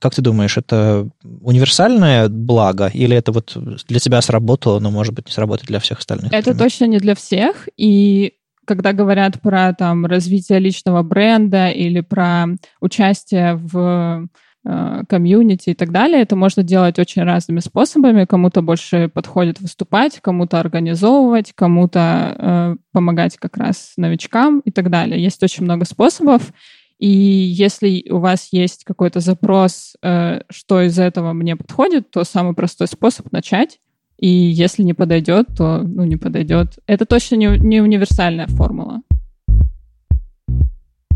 Как 0.00 0.14
ты 0.14 0.22
думаешь, 0.22 0.56
это 0.56 1.08
универсальное 1.42 2.28
благо 2.28 2.90
или 2.92 3.16
это 3.16 3.32
вот 3.32 3.56
для 3.88 3.98
тебя 3.98 4.22
сработало, 4.22 4.80
но, 4.80 4.90
может 4.90 5.14
быть, 5.14 5.26
не 5.26 5.32
сработает 5.32 5.68
для 5.68 5.80
всех 5.80 5.98
остальных? 5.98 6.32
Это 6.32 6.50
например? 6.50 6.58
точно 6.58 6.84
не 6.86 6.98
для 6.98 7.14
всех, 7.14 7.68
и 7.76 8.34
когда 8.68 8.92
говорят 8.92 9.40
про 9.40 9.72
там 9.72 10.06
развитие 10.06 10.58
личного 10.60 11.02
бренда 11.02 11.70
или 11.70 12.02
про 12.02 12.46
участие 12.80 13.56
в 13.56 14.28
э, 14.64 15.02
комьюнити 15.08 15.70
и 15.70 15.74
так 15.74 15.90
далее. 15.90 16.20
Это 16.20 16.36
можно 16.36 16.62
делать 16.62 16.98
очень 16.98 17.22
разными 17.22 17.60
способами. 17.60 18.26
Кому-то 18.26 18.60
больше 18.60 19.08
подходит 19.08 19.60
выступать, 19.60 20.20
кому-то 20.20 20.60
организовывать, 20.60 21.52
кому-то 21.54 22.36
э, 22.38 22.76
помогать 22.92 23.38
как 23.38 23.56
раз 23.56 23.94
новичкам 23.96 24.60
и 24.60 24.70
так 24.70 24.90
далее. 24.90 25.20
Есть 25.20 25.42
очень 25.42 25.64
много 25.64 25.86
способов. 25.86 26.52
И 26.98 27.08
если 27.08 28.04
у 28.10 28.18
вас 28.18 28.48
есть 28.52 28.84
какой-то 28.84 29.20
запрос, 29.20 29.94
э, 30.02 30.40
что 30.50 30.82
из 30.82 30.98
этого 30.98 31.32
мне 31.32 31.56
подходит, 31.56 32.10
то 32.10 32.24
самый 32.24 32.54
простой 32.54 32.88
способ 32.88 33.30
начать. 33.30 33.78
И 34.18 34.28
если 34.28 34.82
не 34.82 34.94
подойдет, 34.94 35.46
то 35.56 35.78
ну, 35.78 36.04
не 36.04 36.16
подойдет. 36.16 36.78
Это 36.86 37.06
точно 37.06 37.36
не, 37.36 37.46
не 37.58 37.80
универсальная 37.80 38.48
формула. 38.48 39.00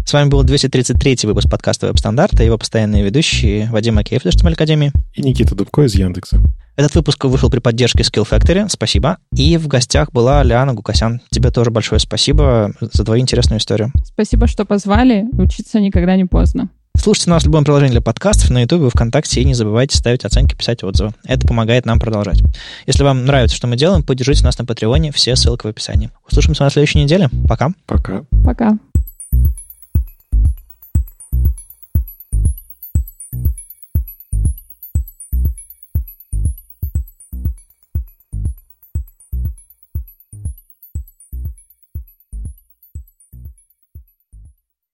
С 0.04 0.12
вами 0.12 0.28
был 0.28 0.42
233 0.42 1.18
выпуск 1.24 1.48
подкаста 1.50 1.86
«Веб-стандарта» 1.86 2.42
его 2.42 2.58
постоянные 2.58 3.02
ведущие 3.02 3.68
Вадим 3.70 3.94
Макеев 3.94 4.26
из 4.26 4.34
HTML 4.34 4.52
Академии 4.52 4.92
и 5.14 5.22
Никита 5.22 5.54
Дубко 5.54 5.82
из 5.82 5.94
Яндекса. 5.94 6.40
Этот 6.76 6.94
выпуск 6.94 7.24
вышел 7.24 7.50
при 7.50 7.60
поддержке 7.60 8.02
Skill 8.02 8.28
Factory. 8.28 8.68
Спасибо. 8.68 9.18
И 9.34 9.56
в 9.56 9.68
гостях 9.68 10.10
была 10.12 10.42
Лиана 10.42 10.74
Гукасян. 10.74 11.20
Тебе 11.30 11.50
тоже 11.50 11.70
большое 11.70 12.00
спасибо 12.00 12.72
за 12.80 13.04
твою 13.04 13.20
интересную 13.20 13.60
историю. 13.60 13.92
Спасибо, 14.04 14.46
что 14.46 14.64
позвали. 14.64 15.26
Учиться 15.38 15.80
никогда 15.80 16.16
не 16.16 16.24
поздно. 16.24 16.68
Слушайте 16.96 17.30
нас 17.30 17.42
в 17.42 17.46
любом 17.46 17.64
приложении 17.64 17.92
для 17.92 18.00
подкастов, 18.00 18.50
на 18.50 18.60
YouTube, 18.60 18.92
ВКонтакте, 18.92 19.40
и 19.40 19.44
не 19.44 19.54
забывайте 19.54 19.96
ставить 19.96 20.24
оценки, 20.24 20.54
писать 20.54 20.84
отзывы. 20.84 21.12
Это 21.24 21.46
помогает 21.46 21.86
нам 21.86 21.98
продолжать. 21.98 22.42
Если 22.86 23.02
вам 23.02 23.24
нравится, 23.24 23.56
что 23.56 23.66
мы 23.66 23.76
делаем, 23.76 24.02
поддержите 24.02 24.44
нас 24.44 24.58
на 24.58 24.64
Патреоне, 24.64 25.10
все 25.10 25.34
ссылки 25.36 25.66
в 25.66 25.70
описании. 25.70 26.10
Услышимся 26.30 26.64
на 26.64 26.70
следующей 26.70 27.02
неделе. 27.02 27.28
Пока. 27.48 27.72
Пока. 27.86 28.24
Пока. 28.44 28.78